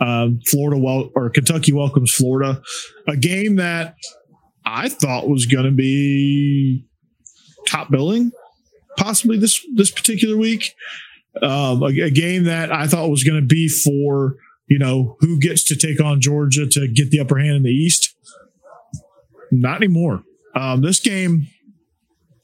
um, 0.00 0.40
Florida 0.46 0.78
wel- 0.80 1.10
or 1.14 1.30
Kentucky 1.30 1.72
welcomes 1.72 2.12
Florida, 2.12 2.62
a 3.08 3.16
game 3.16 3.56
that 3.56 3.96
I 4.64 4.88
thought 4.88 5.28
was 5.28 5.46
going 5.46 5.64
to 5.64 5.72
be 5.72 6.84
top 7.66 7.90
billing, 7.90 8.30
possibly 8.96 9.38
this 9.38 9.64
this 9.74 9.90
particular 9.90 10.36
week. 10.36 10.74
Um, 11.42 11.82
a, 11.82 11.86
a 11.86 12.10
game 12.10 12.44
that 12.44 12.72
I 12.72 12.86
thought 12.86 13.10
was 13.10 13.24
going 13.24 13.40
to 13.40 13.46
be 13.46 13.68
for 13.68 14.36
you 14.68 14.78
know 14.78 15.16
who 15.20 15.40
gets 15.40 15.64
to 15.64 15.76
take 15.76 16.00
on 16.00 16.20
Georgia 16.20 16.66
to 16.66 16.86
get 16.88 17.10
the 17.10 17.20
upper 17.20 17.38
hand 17.38 17.56
in 17.56 17.62
the 17.64 17.70
East. 17.70 18.14
Not 19.50 19.76
anymore. 19.76 20.22
Um, 20.54 20.82
this 20.82 21.00
game, 21.00 21.46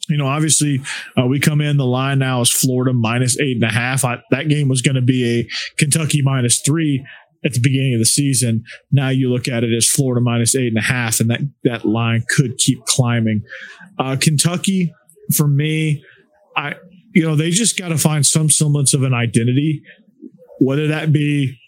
you 0.09 0.17
know, 0.17 0.27
obviously 0.27 0.81
uh, 1.19 1.27
we 1.27 1.41
come 1.41 1.61
in. 1.61 1.77
The 1.77 1.87
line 1.87 2.19
now 2.19 2.41
is 2.41 2.51
Florida 2.51 2.93
minus 2.93 3.39
eight 3.41 3.57
and 3.57 3.65
a 3.65 3.73
half. 3.73 4.05
I, 4.05 4.23
that 4.31 4.49
game 4.49 4.69
was 4.69 4.83
going 4.83 4.97
to 4.97 5.03
be 5.03 5.41
a 5.41 5.49
Kentucky 5.79 6.23
minus 6.23 6.61
three 6.61 7.05
at 7.45 7.53
the 7.53 7.61
beginning 7.61 7.95
of 7.95 8.01
the 8.01 8.07
season. 8.07 8.65
Now 8.91 9.11
you 9.11 9.31
look 9.31 9.49
at 9.49 9.65
it 9.65 9.75
as 9.75 9.89
Florida 9.89 10.21
minus 10.21 10.55
eight 10.55 10.69
and 10.69 10.79
a 10.79 10.83
half, 10.83 11.21
and 11.21 11.31
that 11.31 11.41
that 11.65 11.85
line 11.85 12.25
could 12.29 12.57
keep 12.59 12.85
climbing. 12.87 13.43
Uh, 13.99 14.17
Kentucky, 14.21 14.93
for 15.37 15.47
me, 15.47 16.03
I 16.57 16.75
you 17.15 17.23
know 17.23 17.37
they 17.37 17.51
just 17.51 17.79
got 17.79 17.89
to 17.89 17.99
find 17.99 18.25
some 18.25 18.51
semblance 18.51 18.95
of 18.95 19.03
an 19.03 19.15
identity, 19.15 19.83
whether 20.59 20.89
that 20.89 21.13
be 21.13 21.59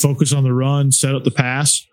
focus 0.00 0.32
on 0.32 0.44
the 0.44 0.52
run, 0.52 0.92
set 0.92 1.14
up 1.14 1.24
the 1.24 1.30
pass, 1.30 1.86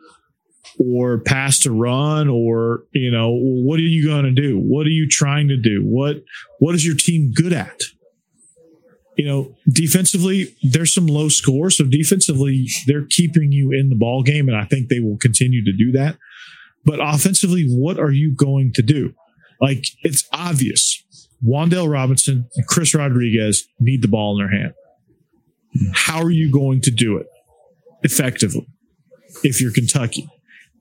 or 0.79 1.19
pass 1.19 1.59
to 1.59 1.71
run, 1.71 2.27
or 2.29 2.83
you 2.91 3.11
know 3.11 3.31
what 3.31 3.79
are 3.79 3.83
you 3.83 4.05
going 4.07 4.25
to 4.25 4.31
do? 4.31 4.57
What 4.59 4.85
are 4.85 4.91
you 4.91 5.07
trying 5.07 5.47
to 5.49 5.57
do? 5.57 5.81
What 5.83 6.23
what 6.59 6.75
is 6.75 6.85
your 6.85 6.95
team 6.95 7.31
good 7.33 7.53
at? 7.53 7.79
you 9.17 9.25
know, 9.25 9.55
defensively, 9.67 10.55
there's 10.61 10.93
some 10.93 11.07
low 11.07 11.27
scores. 11.27 11.77
So 11.77 11.85
defensively, 11.85 12.69
they're 12.85 13.05
keeping 13.09 13.51
you 13.51 13.71
in 13.71 13.89
the 13.89 13.95
ball 13.95 14.21
game, 14.21 14.47
and 14.47 14.55
I 14.55 14.63
think 14.63 14.89
they 14.89 14.99
will 14.99 15.17
continue 15.17 15.65
to 15.65 15.73
do 15.73 15.91
that. 15.93 16.17
But 16.85 16.99
offensively, 17.01 17.65
what 17.67 17.99
are 17.99 18.11
you 18.11 18.33
going 18.33 18.71
to 18.73 18.83
do? 18.83 19.13
Like 19.59 19.85
it's 20.03 20.23
obvious. 20.31 21.03
Wan'Dale 21.45 21.91
Robinson 21.91 22.47
and 22.55 22.67
Chris 22.67 22.93
Rodriguez 22.93 23.67
need 23.79 24.03
the 24.03 24.07
ball 24.07 24.39
in 24.39 24.45
their 24.45 24.59
hand. 24.59 24.73
How 25.93 26.21
are 26.21 26.31
you 26.31 26.51
going 26.51 26.81
to 26.81 26.91
do 26.91 27.17
it 27.17 27.27
effectively 28.03 28.67
if 29.43 29.59
you're 29.59 29.73
Kentucky? 29.73 30.29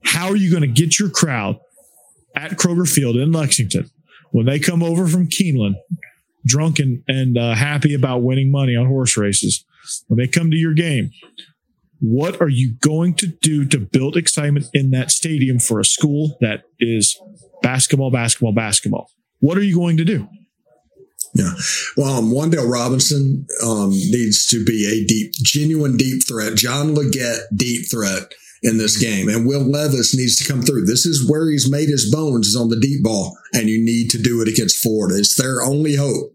How 0.03 0.29
are 0.29 0.35
you 0.35 0.49
going 0.49 0.61
to 0.61 0.67
get 0.67 0.99
your 0.99 1.09
crowd 1.09 1.59
at 2.35 2.51
Kroger 2.51 2.87
Field 2.87 3.17
in 3.17 3.31
Lexington 3.31 3.89
when 4.31 4.45
they 4.45 4.59
come 4.59 4.83
over 4.83 5.07
from 5.07 5.27
Keeneland 5.27 5.75
drunk 6.45 6.79
and, 6.79 7.03
and 7.07 7.37
uh, 7.37 7.53
happy 7.53 7.93
about 7.93 8.23
winning 8.23 8.51
money 8.51 8.75
on 8.75 8.87
horse 8.87 9.17
races, 9.17 9.65
when 10.07 10.17
they 10.17 10.27
come 10.27 10.49
to 10.49 10.57
your 10.57 10.73
game, 10.73 11.11
what 11.99 12.41
are 12.41 12.49
you 12.49 12.75
going 12.81 13.13
to 13.15 13.27
do 13.27 13.65
to 13.65 13.79
build 13.79 14.15
excitement 14.15 14.67
in 14.73 14.91
that 14.91 15.11
stadium 15.11 15.59
for 15.59 15.79
a 15.79 15.85
school 15.85 16.37
that 16.41 16.63
is 16.79 17.19
basketball, 17.61 18.11
basketball, 18.11 18.53
basketball? 18.53 19.09
What 19.39 19.57
are 19.57 19.63
you 19.63 19.75
going 19.75 19.97
to 19.97 20.05
do? 20.05 20.27
Yeah. 21.33 21.53
Well, 21.95 22.17
um, 22.17 22.31
Wan'Dale 22.31 22.71
Robinson 22.71 23.45
um, 23.63 23.89
needs 23.89 24.45
to 24.47 24.63
be 24.63 24.87
a 24.87 25.05
deep, 25.05 25.33
genuine 25.33 25.97
deep 25.97 26.25
threat. 26.27 26.55
John 26.55 26.95
Leggett, 26.95 27.41
deep 27.55 27.89
threat 27.91 28.33
in 28.67 28.77
this 28.77 28.97
game. 28.97 29.29
And 29.29 29.47
Will 29.47 29.61
Levis 29.61 30.15
needs 30.15 30.35
to 30.37 30.51
come 30.51 30.61
through. 30.61 30.85
This 30.85 31.05
is 31.05 31.29
where 31.29 31.49
he's 31.49 31.71
made 31.71 31.89
his 31.89 32.11
bones 32.11 32.47
is 32.47 32.55
on 32.55 32.69
the 32.69 32.79
deep 32.79 33.03
ball. 33.03 33.37
And 33.53 33.69
you 33.69 33.83
need 33.83 34.09
to 34.11 34.21
do 34.21 34.41
it 34.41 34.47
against 34.47 34.81
Florida. 34.81 35.17
It's 35.17 35.35
their 35.35 35.61
only 35.61 35.95
hope 35.95 36.33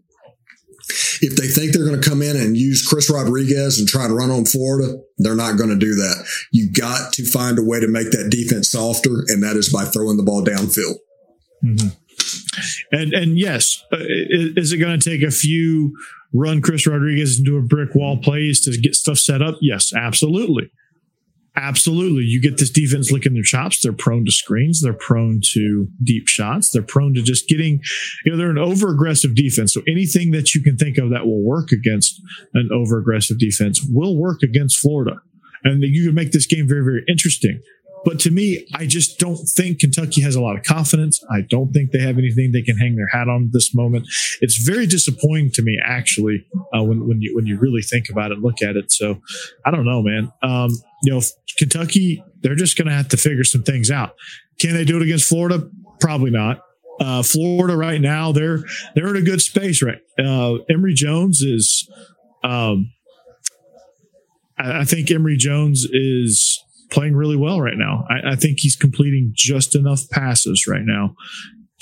if 1.21 1.35
they 1.35 1.47
think 1.47 1.71
they're 1.71 1.85
going 1.85 1.99
to 1.99 2.09
come 2.09 2.21
in 2.21 2.35
and 2.35 2.57
use 2.57 2.85
Chris 2.85 3.09
Rodriguez 3.09 3.79
and 3.79 3.87
try 3.87 4.07
to 4.07 4.13
run 4.13 4.31
on 4.31 4.45
Florida, 4.45 4.97
they're 5.17 5.35
not 5.35 5.57
going 5.57 5.69
to 5.69 5.77
do 5.77 5.95
that. 5.95 6.27
You 6.51 6.71
got 6.71 7.13
to 7.13 7.25
find 7.25 7.57
a 7.57 7.63
way 7.63 7.79
to 7.79 7.87
make 7.87 8.11
that 8.11 8.29
defense 8.29 8.71
softer, 8.71 9.23
and 9.27 9.41
that 9.43 9.55
is 9.55 9.71
by 9.71 9.85
throwing 9.85 10.17
the 10.17 10.23
ball 10.23 10.43
downfield. 10.43 10.95
Mm-hmm. 11.63 11.87
And 12.91 13.13
and 13.13 13.37
yes, 13.37 13.83
uh, 13.91 13.97
is 13.99 14.73
it 14.73 14.77
going 14.77 14.99
to 14.99 15.09
take 15.09 15.21
a 15.21 15.31
few 15.31 15.95
run 16.33 16.61
Chris 16.61 16.85
Rodriguez 16.85 17.39
into 17.39 17.57
a 17.57 17.61
brick 17.61 17.95
wall 17.95 18.17
plays 18.17 18.59
to 18.61 18.77
get 18.77 18.95
stuff 18.95 19.17
set 19.17 19.41
up? 19.41 19.55
Yes, 19.61 19.93
absolutely. 19.95 20.69
Absolutely. 21.55 22.23
You 22.23 22.41
get 22.41 22.57
this 22.57 22.71
defense 22.71 23.11
licking 23.11 23.33
their 23.33 23.43
chops. 23.43 23.81
They're 23.81 23.93
prone 23.93 24.25
to 24.25 24.31
screens. 24.31 24.81
They're 24.81 24.91
prone 24.91 25.39
to 25.51 25.87
deep 26.03 26.27
shots. 26.27 26.71
They're 26.71 26.81
prone 26.81 27.13
to 27.13 27.21
just 27.21 27.47
getting, 27.47 27.79
you 28.25 28.31
know, 28.31 28.37
they're 28.37 28.49
an 28.49 28.57
over 28.57 28.89
aggressive 28.89 29.35
defense. 29.35 29.71
So 29.73 29.83
anything 29.87 30.31
that 30.31 30.55
you 30.55 30.63
can 30.63 30.77
think 30.77 30.97
of 30.97 31.11
that 31.11 31.27
will 31.27 31.43
work 31.43 31.71
against 31.71 32.19
an 32.55 32.69
over 32.73 32.97
aggressive 32.97 33.37
defense 33.37 33.85
will 33.87 34.17
work 34.17 34.41
against 34.41 34.79
Florida. 34.79 35.17
And 35.63 35.83
you 35.83 36.07
can 36.07 36.15
make 36.15 36.31
this 36.31 36.47
game 36.47 36.67
very, 36.67 36.83
very 36.83 37.03
interesting. 37.07 37.61
But 38.05 38.19
to 38.21 38.31
me, 38.31 38.67
I 38.73 38.85
just 38.85 39.17
don't 39.17 39.37
think 39.37 39.79
Kentucky 39.79 40.21
has 40.21 40.35
a 40.35 40.41
lot 40.41 40.57
of 40.57 40.63
confidence. 40.63 41.23
I 41.31 41.41
don't 41.49 41.71
think 41.71 41.91
they 41.91 41.99
have 41.99 42.17
anything 42.17 42.51
they 42.51 42.61
can 42.61 42.77
hang 42.77 42.95
their 42.95 43.07
hat 43.07 43.29
on 43.29 43.45
at 43.45 43.53
this 43.53 43.73
moment. 43.73 44.07
It's 44.41 44.57
very 44.57 44.85
disappointing 44.85 45.51
to 45.51 45.61
me, 45.61 45.77
actually, 45.83 46.45
uh, 46.75 46.83
when 46.83 47.07
when 47.07 47.21
you 47.21 47.35
when 47.35 47.45
you 47.45 47.57
really 47.59 47.81
think 47.81 48.09
about 48.09 48.31
it, 48.31 48.39
look 48.39 48.61
at 48.61 48.75
it. 48.75 48.91
So 48.91 49.21
I 49.65 49.71
don't 49.71 49.85
know, 49.85 50.01
man. 50.01 50.31
Um, 50.41 50.69
you 51.03 51.13
know, 51.13 51.21
Kentucky, 51.57 52.23
they're 52.41 52.55
just 52.55 52.77
going 52.77 52.87
to 52.87 52.93
have 52.93 53.09
to 53.09 53.17
figure 53.17 53.43
some 53.43 53.63
things 53.63 53.89
out. 53.91 54.15
Can 54.59 54.73
they 54.73 54.85
do 54.85 54.97
it 54.97 55.03
against 55.03 55.25
Florida? 55.25 55.69
Probably 55.99 56.31
not. 56.31 56.61
Uh, 56.99 57.23
Florida 57.23 57.75
right 57.75 57.99
now, 57.99 58.31
they're 58.31 58.59
they're 58.95 59.09
in 59.09 59.17
a 59.17 59.25
good 59.25 59.41
space, 59.41 59.81
right? 59.81 59.99
Uh, 60.19 60.57
Emory 60.69 60.93
Jones 60.93 61.41
is. 61.41 61.89
Um, 62.43 62.91
I, 64.57 64.81
I 64.81 64.83
think 64.83 65.09
Emory 65.09 65.37
Jones 65.37 65.87
is 65.91 66.62
playing 66.93 67.15
really 67.15 67.35
well 67.35 67.59
right 67.59 67.77
now. 67.77 68.05
I, 68.09 68.33
I, 68.33 68.35
think 68.35 68.59
he's 68.59 68.75
completing 68.75 69.31
just 69.33 69.75
enough 69.75 70.07
passes 70.11 70.67
right 70.67 70.83
now, 70.85 71.15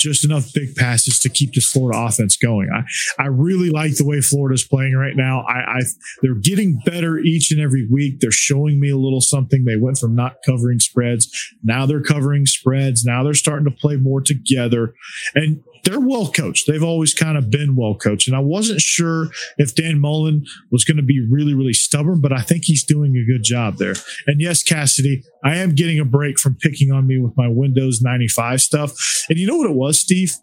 just 0.01 0.25
enough 0.25 0.51
big 0.53 0.75
passes 0.75 1.19
to 1.19 1.29
keep 1.29 1.53
this 1.53 1.71
Florida 1.71 1.99
offense 1.99 2.37
going. 2.37 2.69
I, 2.73 2.83
I 3.21 3.27
really 3.27 3.69
like 3.69 3.95
the 3.95 4.05
way 4.05 4.21
Florida's 4.21 4.67
playing 4.67 4.95
right 4.95 5.15
now. 5.15 5.41
I, 5.47 5.77
I 5.77 5.81
they're 6.21 6.35
getting 6.35 6.79
better 6.85 7.19
each 7.19 7.51
and 7.51 7.61
every 7.61 7.87
week. 7.89 8.19
They're 8.19 8.31
showing 8.31 8.79
me 8.79 8.89
a 8.89 8.97
little 8.97 9.21
something. 9.21 9.65
They 9.65 9.77
went 9.77 9.97
from 9.97 10.15
not 10.15 10.37
covering 10.45 10.79
spreads. 10.79 11.29
Now 11.63 11.85
they're 11.85 12.03
covering 12.03 12.45
spreads. 12.45 13.05
Now 13.05 13.23
they're 13.23 13.33
starting 13.33 13.65
to 13.65 13.71
play 13.71 13.97
more 13.97 14.21
together. 14.21 14.93
And 15.35 15.63
they're 15.83 15.99
well 15.99 16.31
coached. 16.31 16.67
They've 16.67 16.83
always 16.83 17.13
kind 17.13 17.37
of 17.37 17.49
been 17.49 17.75
well 17.75 17.95
coached. 17.95 18.27
And 18.27 18.35
I 18.35 18.39
wasn't 18.39 18.81
sure 18.81 19.29
if 19.57 19.75
Dan 19.75 19.99
Mullen 19.99 20.45
was 20.71 20.83
going 20.83 20.97
to 20.97 21.03
be 21.03 21.25
really, 21.29 21.53
really 21.53 21.73
stubborn, 21.73 22.21
but 22.21 22.31
I 22.31 22.41
think 22.41 22.65
he's 22.65 22.83
doing 22.83 23.15
a 23.17 23.25
good 23.25 23.43
job 23.43 23.77
there. 23.77 23.95
And 24.27 24.39
yes, 24.39 24.63
Cassidy, 24.63 25.23
I 25.43 25.57
am 25.57 25.73
getting 25.73 25.99
a 25.99 26.05
break 26.05 26.37
from 26.37 26.55
picking 26.55 26.91
on 26.91 27.07
me 27.07 27.19
with 27.19 27.33
my 27.35 27.47
Windows 27.47 28.01
95 28.01 28.61
stuff. 28.61 28.93
And 29.29 29.39
you 29.39 29.47
know 29.47 29.57
what 29.57 29.69
it 29.69 29.75
was, 29.75 29.99
Steve? 29.99 30.33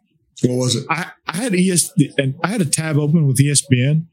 What 0.42 0.56
was 0.56 0.76
it? 0.76 0.86
I, 0.90 1.10
I 1.26 1.36
had 1.36 1.54
ES 1.54 1.92
and 2.16 2.34
I 2.42 2.48
had 2.48 2.60
a 2.60 2.64
tab 2.64 2.96
open 2.96 3.26
with 3.26 3.38
ESPN 3.38 4.06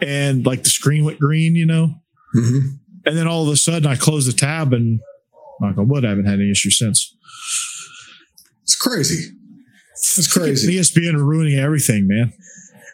and 0.00 0.44
like 0.44 0.62
the 0.62 0.70
screen 0.70 1.04
went 1.04 1.18
green, 1.18 1.54
you 1.54 1.66
know? 1.66 1.94
Mm-hmm. 2.34 2.68
And 3.06 3.16
then 3.16 3.28
all 3.28 3.46
of 3.46 3.52
a 3.52 3.56
sudden 3.56 3.86
I 3.86 3.96
closed 3.96 4.28
the 4.28 4.32
tab 4.32 4.72
and 4.72 5.00
I'm 5.62 5.76
like, 5.76 5.86
what? 5.86 6.04
I 6.04 6.10
haven't 6.10 6.26
had 6.26 6.40
any 6.40 6.50
issues 6.50 6.78
since. 6.78 7.16
It's 8.62 8.76
crazy. 8.76 9.32
It's 9.92 10.32
crazy. 10.32 10.76
ESPN 10.76 11.14
ruining 11.14 11.58
everything, 11.58 12.06
man. 12.08 12.32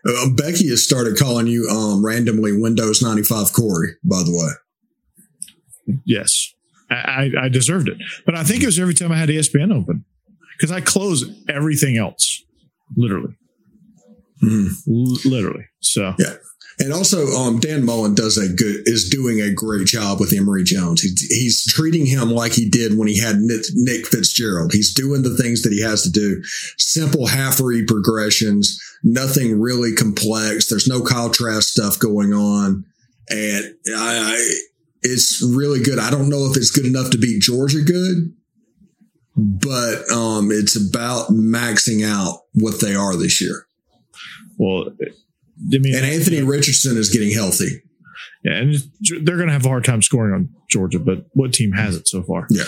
Uh, 0.07 0.28
Becky 0.36 0.68
has 0.68 0.84
started 0.84 1.16
calling 1.16 1.47
you 1.47 1.68
um, 1.68 2.05
randomly 2.05 2.53
Windows 2.53 3.03
95 3.03 3.53
Corey, 3.53 3.93
by 4.05 4.22
the 4.22 4.32
way. 4.32 5.97
Yes. 6.05 6.51
I, 6.93 7.30
I 7.43 7.49
deserved 7.49 7.88
it. 7.88 7.97
But 8.24 8.34
I 8.34 8.45
think 8.45 8.62
it 8.62 8.66
was 8.66 8.78
every 8.78 8.95
time 8.95 9.12
I 9.12 9.16
had 9.16 9.28
ESPN 9.28 9.74
open 9.74 10.05
because 10.57 10.70
I 10.70 10.80
close 10.80 11.24
everything 11.49 11.97
else, 11.97 12.43
literally. 12.97 13.34
Mm. 14.43 14.68
L- 14.88 15.30
literally. 15.30 15.66
So, 15.80 16.14
yeah. 16.18 16.34
And 16.78 16.93
also, 16.93 17.26
um, 17.28 17.61
Dan 17.61 17.84
Mullen 17.84 18.14
does 18.14 18.38
a 18.38 18.49
good 18.49 18.88
is 18.88 19.09
doing 19.09 19.40
a 19.40 19.53
great 19.53 19.86
job 19.86 20.18
with 20.18 20.32
Emory 20.32 20.64
Jones. 20.64 21.03
He's, 21.03 21.20
he's 21.20 21.66
treating 21.72 22.07
him 22.07 22.30
like 22.30 22.53
he 22.53 22.68
did 22.68 22.97
when 22.97 23.09
he 23.09 23.20
had 23.20 23.36
Nick, 23.36 23.62
Nick 23.74 24.07
Fitzgerald. 24.07 24.72
He's 24.72 24.95
doing 24.95 25.22
the 25.22 25.36
things 25.36 25.62
that 25.62 25.72
he 25.72 25.82
has 25.82 26.03
to 26.03 26.11
do. 26.11 26.43
Simple 26.78 27.26
half 27.26 27.61
read 27.61 27.86
progressions, 27.86 28.80
nothing 29.05 29.61
really 29.61 29.95
complex. 29.95 30.68
There's 30.68 30.88
no 30.88 31.03
Kyle 31.03 31.30
Trask 31.30 31.68
stuff 31.68 31.99
going 31.99 32.32
on, 32.32 32.84
and 33.28 33.74
I, 33.88 34.34
I, 34.34 34.55
it's 35.03 35.42
really 35.42 35.82
good. 35.82 35.98
I 35.98 36.11
don't 36.11 36.28
know 36.28 36.50
if 36.50 36.57
it's 36.57 36.70
good 36.70 36.86
enough 36.86 37.11
to 37.11 37.18
beat 37.18 37.42
Georgia 37.42 37.82
good, 37.82 38.32
but 39.36 40.11
um, 40.11 40.50
it's 40.50 40.76
about 40.76 41.30
maxing 41.30 42.07
out 42.07 42.42
what 42.55 42.80
they 42.80 42.94
are 42.94 43.16
this 43.16 43.40
year. 43.40 43.66
Well, 44.59 44.90
and 45.72 45.86
Anthony 46.07 46.42
Richardson 46.42 46.96
is 46.96 47.11
getting 47.11 47.32
healthy. 47.32 47.82
Yeah, 48.44 48.55
and 48.55 48.74
they're 49.24 49.36
going 49.36 49.48
to 49.48 49.53
have 49.53 49.64
a 49.64 49.68
hard 49.68 49.84
time 49.84 50.03
scoring 50.03 50.34
on 50.34 50.48
Georgia, 50.68 50.98
but 50.98 51.26
what 51.32 51.53
team 51.53 51.72
has 51.72 51.96
it 51.96 52.09
so 52.09 52.22
far? 52.22 52.46
Yeah. 52.50 52.64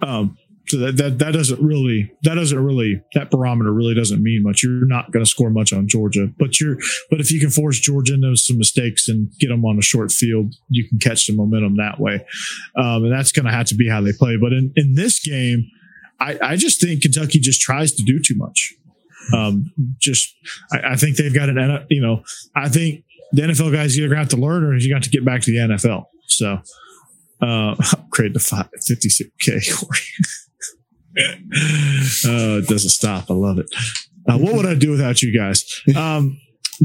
Um, 0.00 0.36
so 0.70 0.78
that, 0.78 0.96
that 0.98 1.18
that 1.18 1.32
doesn't 1.32 1.60
really 1.60 2.12
that 2.22 2.34
doesn't 2.34 2.58
really 2.58 3.02
that 3.14 3.30
barometer 3.30 3.72
really 3.72 3.94
doesn't 3.94 4.22
mean 4.22 4.42
much. 4.44 4.62
You're 4.62 4.86
not 4.86 5.10
going 5.10 5.24
to 5.24 5.28
score 5.28 5.50
much 5.50 5.72
on 5.72 5.88
Georgia, 5.88 6.28
but 6.38 6.60
you're 6.60 6.76
but 7.10 7.20
if 7.20 7.32
you 7.32 7.40
can 7.40 7.50
force 7.50 7.80
Georgia 7.80 8.14
into 8.14 8.36
some 8.36 8.56
mistakes 8.56 9.08
and 9.08 9.32
get 9.40 9.48
them 9.48 9.64
on 9.64 9.78
a 9.78 9.82
short 9.82 10.12
field, 10.12 10.54
you 10.68 10.88
can 10.88 10.98
catch 10.98 11.26
the 11.26 11.34
momentum 11.34 11.76
that 11.78 11.98
way, 11.98 12.24
um, 12.76 13.04
and 13.04 13.12
that's 13.12 13.32
going 13.32 13.46
to 13.46 13.52
have 13.52 13.66
to 13.66 13.74
be 13.74 13.88
how 13.88 14.00
they 14.00 14.12
play. 14.12 14.36
But 14.40 14.52
in 14.52 14.72
in 14.76 14.94
this 14.94 15.18
game, 15.18 15.68
I, 16.20 16.38
I 16.40 16.56
just 16.56 16.80
think 16.80 17.02
Kentucky 17.02 17.40
just 17.40 17.60
tries 17.60 17.92
to 17.94 18.04
do 18.04 18.20
too 18.20 18.36
much. 18.36 18.74
Um, 19.34 19.72
just, 19.98 20.34
I, 20.72 20.92
I 20.92 20.96
think 20.96 21.16
they've 21.16 21.34
got 21.34 21.48
an, 21.48 21.86
you 21.88 22.00
know, 22.00 22.22
I 22.54 22.68
think 22.68 23.04
the 23.32 23.42
NFL 23.42 23.72
guys 23.72 23.98
either 23.98 24.14
got 24.14 24.30
to 24.30 24.36
learn 24.36 24.64
or 24.64 24.76
you 24.76 24.92
got 24.92 25.02
to 25.02 25.10
get 25.10 25.24
back 25.24 25.42
to 25.42 25.50
the 25.50 25.58
NFL. 25.58 26.04
So, 26.26 26.58
uh, 27.42 27.74
upgrade 27.92 28.34
to 28.34 28.40
56K. 28.40 29.84
uh, 31.18 32.58
it 32.58 32.68
doesn't 32.68 32.90
stop. 32.90 33.30
I 33.30 33.34
love 33.34 33.58
it. 33.58 33.66
Uh, 34.28 34.38
what 34.38 34.54
would 34.54 34.66
I 34.66 34.74
do 34.74 34.90
without 34.90 35.22
you 35.22 35.36
guys? 35.36 35.64
Um, 35.96 36.38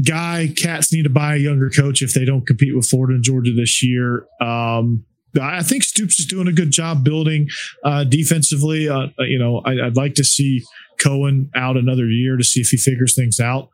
Guy, 0.04 0.52
Cats 0.56 0.92
need 0.92 1.04
to 1.04 1.10
buy 1.10 1.36
a 1.36 1.38
younger 1.38 1.70
coach 1.70 2.02
if 2.02 2.12
they 2.12 2.24
don't 2.24 2.46
compete 2.46 2.76
with 2.76 2.86
Florida 2.86 3.14
and 3.14 3.24
Georgia 3.24 3.52
this 3.52 3.82
year. 3.82 4.26
Um, 4.40 5.06
I 5.40 5.62
think 5.62 5.84
Stoops 5.84 6.18
is 6.18 6.26
doing 6.26 6.48
a 6.48 6.52
good 6.52 6.70
job 6.70 7.04
building 7.04 7.48
uh, 7.84 8.04
defensively. 8.04 8.88
Uh, 8.88 9.08
uh 9.18 9.24
you 9.24 9.38
know, 9.38 9.62
I, 9.64 9.74
would 9.84 9.96
like 9.96 10.14
to 10.14 10.24
see 10.24 10.62
Coen 11.02 11.48
out 11.54 11.76
another 11.76 12.06
year 12.06 12.36
to 12.36 12.44
see 12.44 12.60
if 12.60 12.68
he 12.68 12.76
figures 12.76 13.14
things 13.14 13.40
out. 13.40 13.68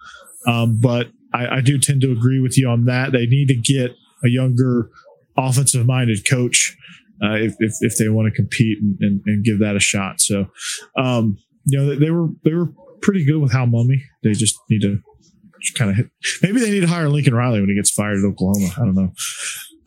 Um, 0.46 0.80
but 0.80 1.08
I, 1.32 1.56
I, 1.56 1.60
do 1.60 1.78
tend 1.78 2.00
to 2.00 2.10
agree 2.10 2.40
with 2.40 2.58
you 2.58 2.68
on 2.68 2.84
that. 2.86 3.12
They 3.12 3.26
need 3.26 3.48
to 3.48 3.54
get 3.54 3.92
a 4.24 4.28
younger 4.28 4.90
offensive 5.36 5.86
minded 5.86 6.28
coach 6.28 6.76
uh, 7.22 7.34
if, 7.34 7.54
if, 7.58 7.72
if, 7.80 7.96
they 7.98 8.08
want 8.08 8.26
to 8.26 8.34
compete 8.34 8.78
and, 8.80 8.96
and, 9.00 9.20
and, 9.26 9.44
give 9.44 9.60
that 9.60 9.76
a 9.76 9.80
shot. 9.80 10.20
So, 10.20 10.46
um, 10.96 11.36
you 11.64 11.78
know, 11.78 11.94
they 11.94 12.10
were, 12.10 12.28
they 12.44 12.52
were 12.52 12.72
pretty 13.00 13.24
good 13.24 13.38
with 13.38 13.52
Hal 13.52 13.66
Mumme. 13.66 14.00
They 14.22 14.32
just 14.32 14.58
need 14.68 14.82
to 14.82 14.98
kind 15.76 15.90
of 15.90 15.96
hit. 15.96 16.10
Maybe 16.42 16.60
they 16.60 16.70
need 16.70 16.80
to 16.80 16.88
hire 16.88 17.08
Lincoln 17.08 17.34
Riley 17.34 17.60
when 17.60 17.68
he 17.68 17.76
gets 17.76 17.90
fired 17.90 18.18
at 18.18 18.24
Oklahoma. 18.24 18.70
I 18.76 18.80
don't 18.80 18.94
know. 18.94 19.12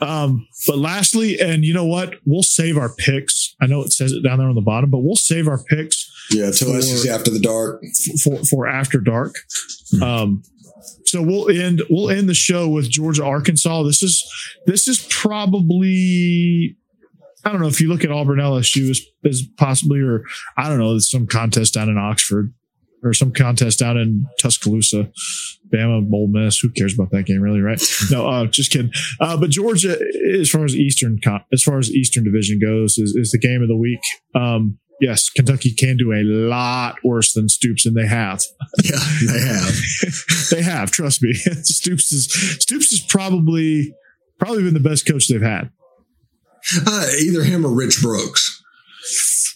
Um, 0.02 0.48
but 0.68 0.78
lastly, 0.78 1.40
and 1.40 1.64
you 1.64 1.74
know 1.74 1.86
what? 1.86 2.16
We'll 2.26 2.44
save 2.44 2.78
our 2.78 2.94
picks. 2.94 3.56
I 3.62 3.68
know 3.68 3.82
it 3.82 3.94
says 3.94 4.12
it 4.12 4.24
down 4.24 4.40
there 4.40 4.48
on 4.48 4.56
the 4.56 4.62
bottom, 4.62 4.90
but 4.90 5.00
we'll 5.00 5.16
save 5.16 5.48
our 5.48 5.64
picks. 5.64 6.12
Yeah, 6.32 6.48
until 6.48 6.82
SEC 6.82 7.10
after 7.10 7.30
the 7.30 7.40
dark. 7.40 7.84
For 8.24 8.44
for 8.46 8.68
after 8.68 9.00
dark. 9.00 9.36
Mm-hmm. 9.94 10.04
Um, 10.04 10.44
so 11.06 11.22
we'll 11.22 11.50
end 11.50 11.82
we'll 11.90 12.10
end 12.10 12.28
the 12.28 12.34
show 12.34 12.68
with 12.68 12.90
Georgia 12.90 13.24
Arkansas. 13.24 13.84
This 13.84 14.04
is 14.04 14.24
this 14.66 14.88
is 14.88 15.06
probably 15.10 16.78
I 17.46 17.52
don't 17.52 17.62
know 17.62 17.68
if 17.68 17.80
you 17.80 17.90
look 17.90 18.04
at 18.04 18.12
Auburn 18.12 18.40
LSU 18.40 18.90
as, 18.90 19.02
as 19.24 19.44
possibly 19.58 20.02
or 20.02 20.24
I 20.58 20.68
don't 20.68 20.80
know 20.80 20.98
some 20.98 21.28
contest 21.28 21.76
down 21.76 21.90
in 21.90 21.98
Oxford 21.98 22.54
or 23.04 23.14
some 23.14 23.32
contest 23.32 23.80
down 23.80 23.98
in 23.98 24.26
Tuscaloosa, 24.40 25.12
Bama, 25.72 26.12
Ole 26.12 26.28
Miss. 26.28 26.58
Who 26.60 26.70
cares 26.70 26.96
about 26.96 27.12
that 27.12 27.28
game, 27.28 27.42
really? 27.42 27.62
Right? 27.62 27.82
No, 28.12 28.28
uh, 28.28 28.46
just 28.48 28.72
kidding. 28.72 28.92
Uh, 29.20 29.38
but 29.38 29.52
Georgia, 29.52 29.98
as 30.40 30.50
far 30.50 30.66
as 30.66 30.76
Eastern, 30.76 31.20
as 31.54 31.64
far 31.64 31.78
as 31.78 31.92
Eastern 31.92 32.24
Division 32.24 32.60
goes, 32.60 32.98
is, 32.98 33.16
is 33.16 33.32
the 33.32 33.38
game 33.38 33.62
of 33.62 33.68
the 33.68 33.78
week. 33.78 34.00
Um, 34.34 34.80
yes, 35.00 35.30
Kentucky 35.30 35.74
can 35.74 35.98
do 35.98 36.14
a 36.14 36.24
lot 36.24 36.98
worse 37.04 37.34
than 37.34 37.48
Stoops, 37.50 37.86
and 37.86 37.96
they 37.96 38.08
have. 38.08 38.42
Yeah, 38.84 39.00
they 39.28 39.40
have. 39.40 39.76
they 40.52 40.62
have. 40.62 40.92
Trust 40.92 41.22
me. 41.24 41.34
Stoops 41.34 42.12
is 42.12 42.32
Stoops 42.60 42.92
is 42.92 43.00
probably 43.00 43.94
probably 44.40 44.64
been 44.64 44.74
the 44.74 44.80
best 44.80 45.06
coach 45.08 45.28
they've 45.28 45.42
had. 45.42 45.72
Uh, 46.88 47.08
either 47.20 47.44
him 47.44 47.64
or 47.64 47.70
Rich 47.70 48.02
Brooks. 48.02 48.64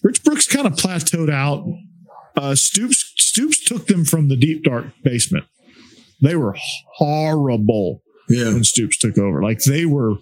Rich 0.03 0.24
Brooks 0.24 0.47
kind 0.47 0.68
of 0.68 0.74
plateaued 0.74 1.32
out. 1.32 1.66
Uh, 2.38 2.53
Stoops 2.53 3.14
Stoops 3.18 3.64
took 3.64 3.88
them 3.88 4.05
from 4.05 4.28
the 4.28 4.36
deep 4.36 4.64
dark 4.64 4.86
basement. 5.03 5.45
They 6.22 6.36
were 6.36 6.55
horrible 6.95 8.01
yeah. 8.30 8.45
when 8.45 8.64
Stoops 8.64 8.97
took 8.97 9.18
over. 9.18 9.41
Like 9.41 9.60
they 9.64 9.86
were, 9.86 10.16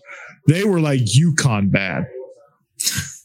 they 0.47 0.63
were 0.63 0.79
like 0.79 1.01
UConn 1.01 1.71
bad 1.71 2.07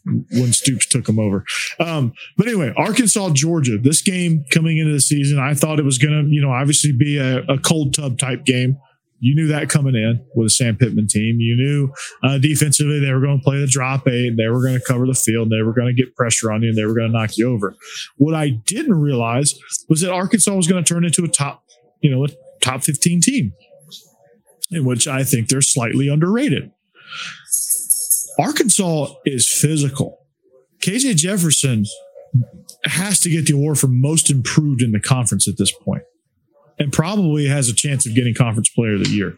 when 0.05 0.53
Stoops 0.53 0.87
took 0.87 1.07
them 1.07 1.19
over. 1.19 1.45
Um, 1.79 2.13
but 2.37 2.49
anyway, 2.49 2.73
Arkansas, 2.77 3.31
Georgia, 3.31 3.79
this 3.79 4.03
game 4.03 4.45
coming 4.51 4.79
into 4.79 4.93
the 4.93 5.01
season, 5.01 5.39
I 5.39 5.55
thought 5.55 5.79
it 5.79 5.85
was 5.85 5.99
going 5.99 6.25
to, 6.25 6.31
you 6.31 6.41
know, 6.41 6.51
obviously 6.51 6.93
be 6.93 7.19
a, 7.19 7.43
a 7.45 7.59
cold 7.59 7.95
tub 7.95 8.19
type 8.19 8.45
game. 8.45 8.79
You 9.23 9.37
knew 9.37 9.47
that 9.47 9.69
coming 9.69 9.95
in 9.95 10.27
with 10.35 10.49
a 10.49 10.51
Sam 10.51 10.77
Pittman 10.77 11.07
team. 11.07 11.37
You 11.39 11.55
knew 11.55 11.93
uh, 12.25 12.39
defensively 12.39 12.99
they 12.99 13.13
were 13.13 13.21
going 13.21 13.39
to 13.39 13.45
play 13.45 13.61
the 13.61 13.69
drop 13.69 14.09
eight. 14.09 14.37
They 14.37 14.49
were 14.49 14.61
going 14.61 14.75
to 14.75 14.85
cover 14.85 15.07
the 15.07 15.15
field. 15.15 15.49
They 15.49 15.63
were 15.63 15.73
going 15.73 15.87
to 15.87 16.03
get 16.03 16.17
pressure 16.17 16.51
on 16.51 16.63
you 16.63 16.71
and 16.71 16.77
they 16.77 16.85
were 16.85 16.95
going 16.95 17.07
to 17.07 17.17
knock 17.17 17.39
you 17.39 17.49
over. 17.49 17.77
What 18.17 18.35
I 18.35 18.49
didn't 18.49 19.01
realize 19.01 19.55
was 19.89 20.01
that 20.01 20.11
Arkansas 20.11 20.53
was 20.53 20.67
going 20.67 20.83
to 20.83 20.95
turn 20.95 21.05
into 21.05 21.25
a 21.25 21.29
top, 21.29 21.63
you 22.01 22.11
know, 22.11 22.25
a 22.25 22.29
top 22.61 22.83
15 22.83 23.21
team, 23.21 23.53
in 24.73 24.85
which 24.85 25.07
I 25.07 25.23
think 25.23 25.49
they're 25.49 25.63
slightly 25.63 26.09
underrated. 26.09 26.73
Arkansas 28.41 29.15
is 29.25 29.49
physical. 29.49 30.27
KJ 30.81 31.15
Jefferson 31.15 31.85
has 32.87 33.21
to 33.21 33.31
get 33.31 33.47
the 33.47 33.55
award 33.55 33.79
for 33.79 33.87
most 33.87 34.31
improved 34.31 34.83
in 34.83 34.91
the 34.91 34.99
conference 34.99 35.47
at 35.47 35.59
this 35.59 35.71
point 35.71 36.03
and 36.79 36.93
probably 36.93 37.47
has 37.47 37.69
a 37.69 37.75
chance 37.75 38.07
of 38.07 38.15
getting 38.15 38.35
conference 38.35 38.69
player 38.69 38.95
of 38.95 39.05
the 39.05 39.11
year 39.11 39.37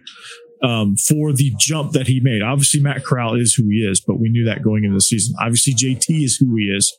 um, 0.62 0.96
for 0.96 1.32
the 1.32 1.52
jump 1.58 1.92
that 1.92 2.06
he 2.06 2.20
made. 2.20 2.42
Obviously, 2.42 2.80
Matt 2.80 3.04
Corral 3.04 3.34
is 3.34 3.54
who 3.54 3.68
he 3.68 3.78
is, 3.78 4.00
but 4.00 4.18
we 4.18 4.30
knew 4.30 4.44
that 4.44 4.62
going 4.62 4.84
into 4.84 4.96
the 4.96 5.00
season. 5.00 5.34
Obviously, 5.40 5.74
JT 5.74 6.24
is 6.24 6.36
who 6.36 6.56
he 6.56 6.64
is. 6.64 6.96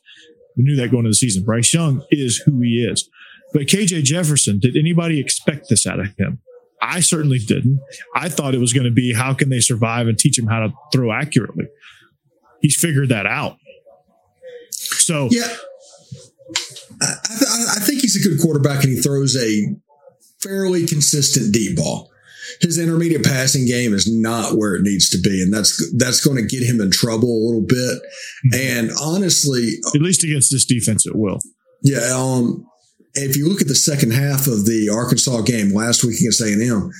We 0.56 0.64
knew 0.64 0.76
that 0.76 0.90
going 0.90 1.00
into 1.00 1.10
the 1.10 1.14
season. 1.14 1.44
Bryce 1.44 1.74
Young 1.74 2.02
is 2.10 2.38
who 2.38 2.60
he 2.60 2.86
is. 2.88 3.08
But 3.52 3.62
KJ 3.62 4.04
Jefferson, 4.04 4.58
did 4.58 4.76
anybody 4.76 5.20
expect 5.20 5.68
this 5.68 5.86
out 5.86 6.00
of 6.00 6.08
him? 6.16 6.40
I 6.80 7.00
certainly 7.00 7.38
didn't. 7.38 7.80
I 8.14 8.28
thought 8.28 8.54
it 8.54 8.60
was 8.60 8.72
going 8.72 8.84
to 8.84 8.92
be 8.92 9.14
how 9.14 9.34
can 9.34 9.48
they 9.48 9.60
survive 9.60 10.08
and 10.08 10.18
teach 10.18 10.38
him 10.38 10.46
how 10.46 10.60
to 10.60 10.72
throw 10.92 11.12
accurately. 11.12 11.66
He's 12.60 12.76
figured 12.76 13.08
that 13.08 13.26
out. 13.26 13.56
So, 14.70 15.28
yeah, 15.30 15.56
I, 17.00 17.06
I, 17.06 17.64
I 17.76 17.80
think 17.80 18.02
he's 18.02 18.16
a 18.16 18.28
good 18.28 18.40
quarterback 18.40 18.84
and 18.84 18.92
he 18.92 19.00
throws 19.00 19.36
a 19.36 19.74
fairly 20.46 20.86
consistent 20.86 21.52
deep 21.52 21.76
ball. 21.76 22.10
His 22.60 22.78
intermediate 22.78 23.24
passing 23.24 23.66
game 23.66 23.92
is 23.92 24.10
not 24.10 24.56
where 24.56 24.76
it 24.76 24.82
needs 24.82 25.10
to 25.10 25.18
be, 25.18 25.42
and 25.42 25.52
that's 25.52 25.92
that's 25.96 26.24
going 26.24 26.36
to 26.36 26.46
get 26.46 26.62
him 26.62 26.80
in 26.80 26.90
trouble 26.90 27.28
a 27.28 27.44
little 27.44 27.66
bit. 27.66 27.98
Mm-hmm. 28.52 28.54
And 28.54 28.90
honestly, 29.02 29.78
at 29.94 30.00
least 30.00 30.22
against 30.22 30.52
this 30.52 30.64
defense, 30.64 31.06
it 31.06 31.16
will. 31.16 31.40
Yeah. 31.82 32.12
Um, 32.14 32.66
if 33.14 33.36
you 33.36 33.48
look 33.48 33.60
at 33.60 33.68
the 33.68 33.74
second 33.74 34.12
half 34.12 34.46
of 34.46 34.64
the 34.64 34.90
Arkansas 34.94 35.40
game 35.42 35.74
last 35.74 36.04
week 36.04 36.20
against 36.20 36.40
A 36.40 36.52
and 36.52 36.62
M, 36.62 36.90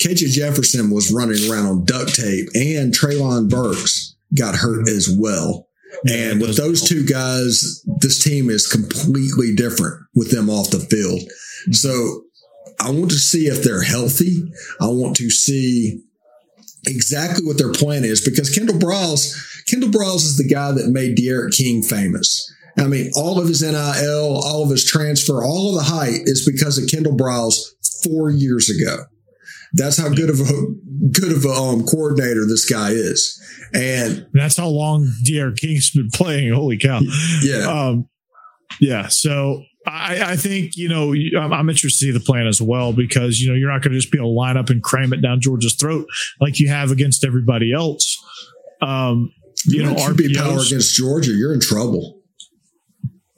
KJ 0.00 0.32
Jefferson 0.32 0.90
was 0.90 1.12
running 1.12 1.50
around 1.50 1.66
on 1.66 1.84
duct 1.84 2.14
tape, 2.14 2.48
and 2.54 2.94
Treylon 2.94 3.50
Burks 3.50 4.16
got 4.36 4.54
hurt 4.54 4.88
as 4.88 5.08
well. 5.10 5.68
And 6.08 6.40
with 6.40 6.56
those 6.56 6.82
two 6.82 7.04
guys, 7.04 7.84
this 8.00 8.22
team 8.22 8.50
is 8.50 8.66
completely 8.66 9.54
different 9.54 10.02
with 10.14 10.30
them 10.30 10.48
off 10.48 10.70
the 10.70 10.78
field. 10.78 11.20
So 11.72 12.24
I 12.80 12.90
want 12.90 13.10
to 13.10 13.18
see 13.18 13.46
if 13.46 13.62
they're 13.62 13.82
healthy. 13.82 14.52
I 14.80 14.86
want 14.86 15.16
to 15.16 15.30
see 15.30 16.02
exactly 16.86 17.44
what 17.44 17.58
their 17.58 17.72
plan 17.72 18.04
is 18.04 18.20
because 18.20 18.54
Kendall 18.54 18.76
Briles, 18.76 19.66
Kendall 19.66 19.90
Briles 19.90 20.24
is 20.24 20.36
the 20.36 20.48
guy 20.48 20.72
that 20.72 20.88
made 20.88 21.16
D'Eriq 21.16 21.56
King 21.56 21.82
famous. 21.82 22.52
I 22.78 22.86
mean, 22.86 23.10
all 23.14 23.40
of 23.40 23.48
his 23.48 23.62
NIL, 23.62 24.40
all 24.42 24.64
of 24.64 24.70
his 24.70 24.84
transfer, 24.84 25.44
all 25.44 25.70
of 25.70 25.74
the 25.84 25.90
hype 25.90 26.22
is 26.24 26.48
because 26.50 26.78
of 26.78 26.88
Kendall 26.88 27.16
Briles 27.16 27.56
four 28.02 28.30
years 28.30 28.70
ago. 28.70 29.04
That's 29.74 29.96
how 29.96 30.08
good 30.08 30.30
of 30.30 30.40
a 30.40 30.52
good 31.12 31.32
of 31.32 31.44
a 31.44 31.48
um, 31.48 31.84
coordinator 31.86 32.46
this 32.46 32.68
guy 32.68 32.90
is, 32.90 33.40
and 33.72 34.26
that's 34.34 34.56
how 34.56 34.68
long 34.68 35.10
D'Eriq 35.24 35.56
King's 35.56 35.90
been 35.90 36.10
playing. 36.10 36.52
Holy 36.52 36.78
cow! 36.78 37.00
Yeah, 37.42 37.66
um, 37.66 38.08
yeah. 38.80 39.08
So 39.08 39.62
I, 39.86 40.32
I, 40.32 40.36
think 40.36 40.76
you 40.76 40.88
know 40.88 41.12
I'm, 41.38 41.68
interested 41.68 42.06
to 42.06 42.06
see 42.06 42.10
the 42.12 42.20
plan 42.20 42.46
as 42.46 42.62
well 42.62 42.92
because 42.92 43.40
you 43.40 43.48
know 43.48 43.54
you're 43.54 43.70
not 43.70 43.82
going 43.82 43.92
to 43.92 43.98
just 43.98 44.12
be 44.12 44.18
able 44.18 44.28
to 44.28 44.34
line 44.34 44.56
up 44.56 44.70
and 44.70 44.82
cram 44.82 45.12
it 45.12 45.22
down 45.22 45.40
Georgia's 45.40 45.74
throat 45.74 46.06
like 46.40 46.60
you 46.60 46.68
have 46.68 46.90
against 46.90 47.24
everybody 47.24 47.72
else. 47.72 48.16
Um, 48.80 49.32
you, 49.66 49.82
you 49.82 49.86
know, 49.86 49.94
RPOs, 49.94 50.36
power 50.36 50.60
against 50.60 50.94
Georgia, 50.94 51.32
you're 51.32 51.52
in 51.52 51.60
trouble. 51.60 52.20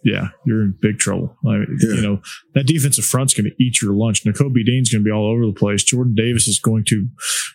Yeah, 0.05 0.29
you're 0.45 0.63
in 0.63 0.77
big 0.83 0.99
trouble. 0.99 1.35
I 1.47 1.53
mean, 1.53 1.79
yeah. 1.81 1.95
You 1.95 2.03
know 2.03 2.21
that 2.55 2.67
defensive 2.67 3.07
front's 3.07 3.33
going 3.33 3.47
to 3.47 3.65
eat 3.65 3.81
your 3.81 3.95
lunch. 3.95 4.23
Nakobe 4.25 4.65
Dean's 4.67 4.93
going 4.93 5.03
to 5.03 5.05
be 5.05 5.11
all 5.11 5.27
over 5.31 5.47
the 5.47 5.53
place. 5.53 5.83
Jordan 5.83 6.15
Davis 6.15 6.47
is 6.47 6.59
going 6.59 6.85
to. 6.89 7.09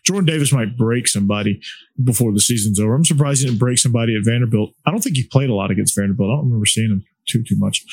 Jordan 0.03 0.25
Davis 0.25 0.51
might 0.51 0.75
break 0.75 1.07
somebody 1.07 1.61
before 2.03 2.33
the 2.33 2.39
season's 2.39 2.79
over. 2.79 2.95
I'm 2.95 3.05
surprised 3.05 3.41
he 3.41 3.47
didn't 3.47 3.59
break 3.59 3.77
somebody 3.77 4.15
at 4.15 4.25
Vanderbilt. 4.25 4.71
I 4.83 4.89
don't 4.89 5.01
think 5.01 5.15
he 5.15 5.27
played 5.27 5.51
a 5.51 5.53
lot 5.53 5.69
against 5.69 5.95
Vanderbilt. 5.95 6.31
I 6.31 6.35
don't 6.37 6.45
remember 6.45 6.65
seeing 6.65 6.89
him 6.89 7.05
too 7.30 7.43
too 7.43 7.57
much. 7.57 7.84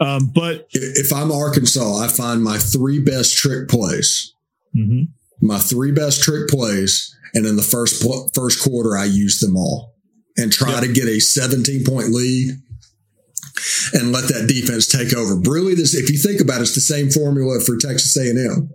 Um, 0.00 0.30
but 0.34 0.66
if 0.72 1.12
I'm 1.12 1.32
Arkansas, 1.32 1.98
I 1.98 2.08
find 2.08 2.42
my 2.42 2.58
three 2.58 3.00
best 3.00 3.36
trick 3.36 3.68
plays. 3.68 4.34
Mm-hmm. 4.76 5.46
My 5.46 5.58
three 5.58 5.92
best 5.92 6.22
trick 6.22 6.48
plays, 6.48 7.14
and 7.34 7.46
in 7.46 7.56
the 7.56 7.62
first 7.62 8.04
first 8.34 8.62
quarter, 8.62 8.96
I 8.96 9.04
use 9.04 9.40
them 9.40 9.56
all 9.56 9.94
and 10.36 10.52
try 10.52 10.72
yep. 10.72 10.82
to 10.82 10.92
get 10.92 11.06
a 11.06 11.20
17 11.20 11.84
point 11.84 12.08
lead 12.08 12.58
and 13.92 14.12
let 14.12 14.28
that 14.28 14.46
defense 14.48 14.86
take 14.86 15.14
over. 15.14 15.36
Really, 15.36 15.74
this 15.74 15.94
if 15.94 16.10
you 16.10 16.18
think 16.18 16.40
about 16.40 16.58
it, 16.58 16.62
it's 16.62 16.74
the 16.74 16.80
same 16.80 17.10
formula 17.10 17.60
for 17.60 17.76
Texas 17.76 18.16
A&M. 18.16 18.70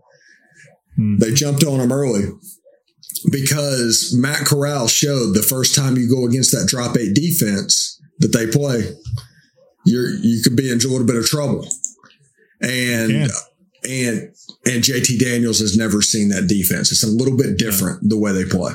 Mm-hmm. 0.97 1.17
They 1.17 1.33
jumped 1.33 1.63
on 1.63 1.79
them 1.79 1.91
early 1.91 2.25
because 3.31 4.15
Matt 4.17 4.45
Corral 4.45 4.87
showed 4.87 5.33
the 5.33 5.43
first 5.43 5.75
time 5.75 5.97
you 5.97 6.09
go 6.09 6.25
against 6.25 6.51
that 6.51 6.67
drop 6.67 6.95
eight 6.97 7.13
defense 7.13 7.99
that 8.19 8.33
they 8.33 8.47
play, 8.47 8.93
you're 9.89 10.09
you 10.09 10.41
could 10.43 10.55
be 10.55 10.71
in 10.71 10.77
a 10.77 10.87
little 10.87 11.07
bit 11.07 11.15
of 11.15 11.25
trouble. 11.25 11.67
And 12.61 13.29
and 13.83 14.33
and 14.65 14.83
JT 14.83 15.19
Daniels 15.19 15.59
has 15.59 15.77
never 15.77 16.01
seen 16.01 16.29
that 16.29 16.47
defense. 16.47 16.91
It's 16.91 17.03
a 17.03 17.07
little 17.07 17.37
bit 17.37 17.57
different 17.57 18.09
the 18.09 18.17
way 18.17 18.31
they 18.31 18.45
play. 18.45 18.73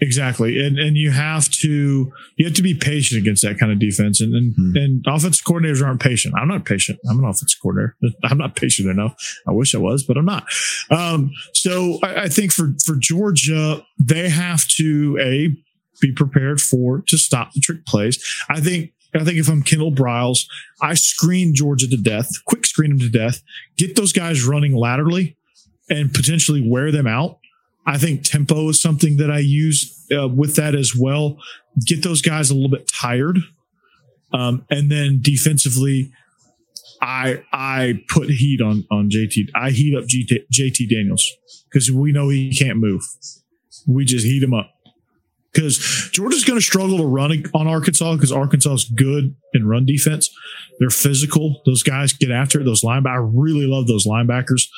Exactly. 0.00 0.64
And 0.64 0.78
and 0.78 0.96
you 0.96 1.12
have 1.12 1.48
to 1.50 2.12
you 2.36 2.44
have 2.44 2.54
to 2.54 2.62
be 2.62 2.74
patient 2.74 3.20
against 3.20 3.42
that 3.42 3.58
kind 3.58 3.72
of 3.72 3.78
defense. 3.78 4.20
And 4.20 4.34
and, 4.34 4.54
hmm. 4.54 4.76
and 4.76 5.04
offensive 5.06 5.44
coordinators 5.44 5.84
aren't 5.84 6.00
patient. 6.00 6.34
I'm 6.36 6.48
not 6.48 6.64
patient. 6.64 6.98
I'm 7.08 7.18
an 7.18 7.24
offensive 7.24 7.58
coordinator. 7.62 7.96
I'm 8.24 8.38
not 8.38 8.56
patient 8.56 8.88
enough. 8.88 9.14
I 9.46 9.52
wish 9.52 9.74
I 9.74 9.78
was, 9.78 10.02
but 10.02 10.16
I'm 10.16 10.26
not. 10.26 10.44
Um, 10.90 11.30
so 11.52 11.98
I, 12.02 12.22
I 12.22 12.28
think 12.28 12.52
for 12.52 12.74
for 12.84 12.96
Georgia, 12.96 13.84
they 13.98 14.28
have 14.28 14.66
to 14.76 15.16
a 15.20 15.56
be 16.00 16.12
prepared 16.12 16.60
for 16.60 17.02
to 17.06 17.16
stop 17.16 17.52
the 17.52 17.60
trick 17.60 17.86
plays. 17.86 18.22
I 18.50 18.60
think 18.60 18.90
I 19.14 19.24
think 19.24 19.38
if 19.38 19.48
I'm 19.48 19.62
Kendall 19.62 19.92
Briles, 19.92 20.46
I 20.82 20.94
screen 20.94 21.54
Georgia 21.54 21.88
to 21.88 21.96
death, 21.96 22.28
quick 22.46 22.66
screen 22.66 22.90
them 22.90 22.98
to 23.00 23.08
death, 23.08 23.42
get 23.76 23.96
those 23.96 24.12
guys 24.12 24.44
running 24.44 24.74
laterally 24.74 25.36
and 25.88 26.12
potentially 26.12 26.66
wear 26.66 26.90
them 26.90 27.06
out. 27.06 27.38
I 27.86 27.98
think 27.98 28.24
tempo 28.24 28.68
is 28.70 28.80
something 28.80 29.18
that 29.18 29.30
I 29.30 29.38
use 29.38 30.06
uh, 30.16 30.28
with 30.28 30.56
that 30.56 30.74
as 30.74 30.94
well. 30.96 31.38
Get 31.86 32.02
those 32.02 32.22
guys 32.22 32.50
a 32.50 32.54
little 32.54 32.70
bit 32.70 32.88
tired. 32.88 33.38
Um, 34.32 34.64
and 34.70 34.90
then 34.90 35.20
defensively, 35.22 36.10
I 37.00 37.42
I 37.52 38.02
put 38.08 38.30
heat 38.30 38.60
on 38.60 38.84
on 38.90 39.10
JT. 39.10 39.50
I 39.54 39.70
heat 39.70 39.94
up 39.96 40.04
GT, 40.04 40.46
JT 40.52 40.88
Daniels 40.88 41.30
because 41.70 41.90
we 41.90 42.10
know 42.10 42.30
he 42.30 42.54
can't 42.54 42.78
move. 42.78 43.02
We 43.86 44.04
just 44.04 44.24
heat 44.24 44.42
him 44.42 44.54
up 44.54 44.73
because 45.54 45.78
Georgia's 46.12 46.44
going 46.44 46.58
to 46.58 46.64
struggle 46.64 46.98
to 46.98 47.06
run 47.06 47.44
on 47.54 47.66
Arkansas 47.68 48.14
because 48.14 48.32
Arkansas 48.32 48.72
is 48.72 48.84
good 48.84 49.34
in 49.52 49.66
run 49.66 49.86
defense. 49.86 50.28
They're 50.78 50.90
physical. 50.90 51.62
Those 51.64 51.82
guys 51.82 52.12
get 52.12 52.30
after 52.30 52.60
it. 52.60 52.64
Those 52.64 52.82
linebackers, 52.82 53.06
I 53.06 53.30
really 53.32 53.66
love 53.66 53.86
those 53.86 54.06
linebackers. 54.06 54.68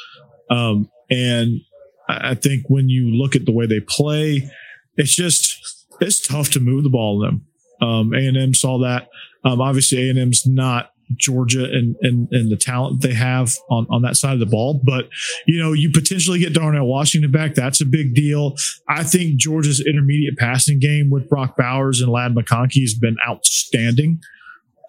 Um, 0.50 0.90
and 1.10 1.60
I 2.08 2.34
think 2.34 2.68
when 2.68 2.88
you 2.88 3.08
look 3.08 3.34
at 3.34 3.46
the 3.46 3.52
way 3.52 3.66
they 3.66 3.80
play, 3.80 4.48
it's 4.96 5.14
just 5.14 5.86
it's 6.00 6.26
tough 6.26 6.50
to 6.50 6.60
move 6.60 6.84
the 6.84 6.90
ball 6.90 7.20
to 7.20 7.26
them. 7.26 7.46
Um, 7.80 8.14
A 8.14 8.18
and 8.18 8.36
M 8.36 8.54
saw 8.54 8.78
that. 8.78 9.08
Um, 9.44 9.60
obviously, 9.60 10.06
A 10.06 10.10
and 10.10 10.18
M's 10.18 10.46
not 10.46 10.90
Georgia 11.14 11.64
and, 11.64 11.96
and 12.02 12.28
and 12.32 12.50
the 12.50 12.56
talent 12.56 13.00
they 13.00 13.14
have 13.14 13.54
on 13.70 13.86
on 13.90 14.02
that 14.02 14.16
side 14.16 14.34
of 14.34 14.40
the 14.40 14.46
ball. 14.46 14.80
But 14.84 15.08
you 15.46 15.58
know, 15.58 15.72
you 15.72 15.90
potentially 15.90 16.38
get 16.38 16.52
Darnell 16.52 16.86
Washington 16.86 17.30
back. 17.30 17.54
That's 17.54 17.80
a 17.80 17.86
big 17.86 18.14
deal. 18.14 18.56
I 18.88 19.04
think 19.04 19.36
Georgia's 19.36 19.80
intermediate 19.80 20.36
passing 20.36 20.80
game 20.80 21.10
with 21.10 21.28
Brock 21.28 21.56
Bowers 21.56 22.00
and 22.00 22.10
Ladd 22.10 22.34
McConkey 22.34 22.80
has 22.80 22.94
been 22.94 23.16
outstanding. 23.26 24.20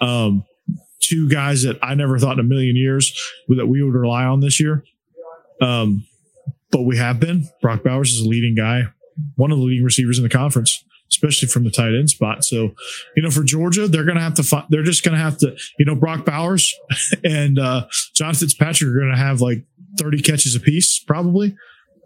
Um, 0.01 0.45
two 0.99 1.30
guys 1.30 1.63
that 1.63 1.78
I 1.82 1.93
never 1.95 2.18
thought 2.18 2.39
in 2.39 2.45
a 2.45 2.47
million 2.47 2.76
years 2.76 3.13
that 3.47 3.68
we 3.68 3.84
would 3.84 3.93
rely 3.93 4.24
on 4.26 4.39
this 4.41 4.59
year. 4.59 4.84
Um, 5.61 6.05
but 6.72 6.82
we 6.82 6.97
have 6.97 7.20
been. 7.20 7.47
Brock 7.61 7.84
Bowers 7.84 8.13
is 8.13 8.22
a 8.22 8.28
leading 8.28 8.55
guy, 8.55 8.84
one 9.36 9.51
of 9.51 9.57
the 9.57 9.63
leading 9.63 9.84
receivers 9.84 10.18
in 10.18 10.24
the 10.24 10.30
conference 10.30 10.84
especially 11.10 11.47
from 11.47 11.64
the 11.64 11.72
tight 11.72 11.95
end 11.95 12.10
spot. 12.10 12.43
So, 12.43 12.74
you 13.16 13.24
know, 13.24 13.30
for 13.30 13.43
Georgia, 13.43 13.88
they're 13.88 14.03
going 14.03 14.18
to 14.18 14.24
have 14.24 14.36
to, 14.36 14.43
find, 14.43 14.66
they're 14.70 14.84
just 14.84 15.03
going 15.03 15.16
to 15.16 15.24
have 15.24 15.38
to, 15.39 15.55
you 15.80 15.86
know, 15.86 15.95
Brock 15.95 16.26
Bowers 16.26 16.74
and 17.24 17.60
uh, 17.60 17.88
John 18.16 18.34
Fitzpatrick 18.34 18.89
are 18.89 18.99
going 18.99 19.12
to 19.12 19.18
have 19.18 19.41
like 19.41 19.66
30 19.97 20.22
catches 20.22 20.55
apiece, 20.55 20.99
probably. 20.99 21.55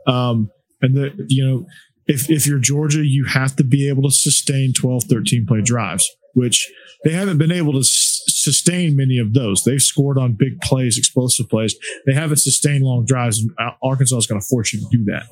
Um, 0.07 0.51
and 0.81 0.95
the, 0.95 1.25
you 1.27 1.45
know, 1.45 1.65
if, 2.07 2.29
if 2.29 2.47
you're 2.47 2.59
Georgia, 2.59 3.05
you 3.05 3.25
have 3.25 3.55
to 3.57 3.63
be 3.63 3.87
able 3.87 4.03
to 4.03 4.11
sustain 4.11 4.73
12, 4.73 5.05
13 5.05 5.45
play 5.45 5.61
drives, 5.61 6.09
which 6.33 6.69
they 7.03 7.11
haven't 7.11 7.37
been 7.37 7.51
able 7.51 7.73
to 7.73 7.79
s- 7.79 8.21
sustain 8.27 8.95
many 8.95 9.17
of 9.17 9.33
those. 9.33 9.63
They've 9.63 9.81
scored 9.81 10.17
on 10.17 10.33
big 10.33 10.59
plays, 10.61 10.97
explosive 10.97 11.49
plays. 11.49 11.75
They 12.05 12.13
haven't 12.13 12.37
sustained 12.37 12.83
long 12.83 13.05
drives. 13.05 13.45
Arkansas 13.83 14.17
is 14.17 14.27
going 14.27 14.41
to 14.41 14.47
force 14.47 14.73
you 14.73 14.79
to 14.79 14.87
do 14.91 15.05
that. 15.05 15.23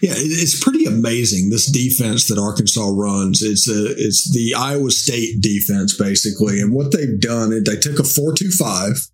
Yeah, 0.00 0.14
it's 0.16 0.62
pretty 0.62 0.84
amazing 0.84 1.50
this 1.50 1.70
defense 1.70 2.28
that 2.28 2.38
Arkansas 2.38 2.90
runs. 2.92 3.42
It's 3.42 3.68
a 3.68 3.92
it's 3.92 4.32
the 4.32 4.54
Iowa 4.54 4.90
State 4.90 5.40
defense 5.40 5.96
basically, 5.96 6.60
and 6.60 6.72
what 6.72 6.92
they've 6.92 7.20
done 7.20 7.52
is 7.52 7.64
they 7.64 7.76
took 7.76 7.98
a 7.98 8.04
four 8.04 8.34
two 8.34 8.50
five 8.50 9.08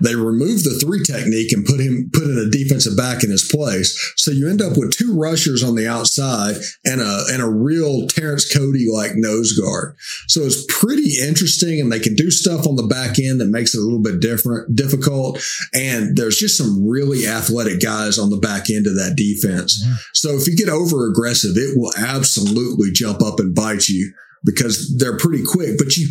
they 0.00 0.14
removed 0.14 0.64
the 0.64 0.78
three 0.80 1.02
technique 1.02 1.52
and 1.52 1.64
put 1.64 1.80
him 1.80 2.10
put 2.12 2.24
in 2.24 2.38
a 2.38 2.50
defensive 2.50 2.96
back 2.96 3.24
in 3.24 3.30
his 3.30 3.48
place. 3.50 4.12
So 4.16 4.30
you 4.30 4.48
end 4.48 4.62
up 4.62 4.76
with 4.76 4.96
two 4.96 5.16
rushers 5.16 5.62
on 5.62 5.74
the 5.74 5.86
outside 5.86 6.56
and 6.84 7.00
a 7.00 7.24
and 7.30 7.42
a 7.42 7.48
real 7.48 8.06
Terrence 8.08 8.50
Cody 8.52 8.86
like 8.92 9.12
nose 9.14 9.58
guard. 9.58 9.96
So 10.28 10.42
it's 10.42 10.64
pretty 10.68 11.18
interesting, 11.20 11.80
and 11.80 11.92
they 11.92 12.00
can 12.00 12.14
do 12.14 12.30
stuff 12.30 12.66
on 12.66 12.76
the 12.76 12.86
back 12.86 13.18
end 13.18 13.40
that 13.40 13.46
makes 13.46 13.74
it 13.74 13.78
a 13.78 13.84
little 13.84 14.02
bit 14.02 14.20
different, 14.20 14.74
difficult. 14.74 15.42
And 15.74 16.16
there's 16.16 16.38
just 16.38 16.56
some 16.56 16.86
really 16.86 17.26
athletic 17.26 17.80
guys 17.80 18.18
on 18.18 18.30
the 18.30 18.36
back 18.36 18.70
end 18.70 18.86
of 18.86 18.94
that 18.96 19.14
defense. 19.16 19.82
Mm-hmm. 19.82 19.94
So 20.14 20.30
if 20.30 20.46
you 20.46 20.56
get 20.56 20.68
over 20.68 21.08
aggressive, 21.08 21.56
it 21.56 21.76
will 21.76 21.92
absolutely 21.96 22.90
jump 22.92 23.22
up 23.22 23.40
and 23.40 23.54
bite 23.54 23.88
you 23.88 24.12
because 24.44 24.96
they're 24.96 25.18
pretty 25.18 25.44
quick. 25.44 25.78
But 25.78 25.96
you 25.96 26.08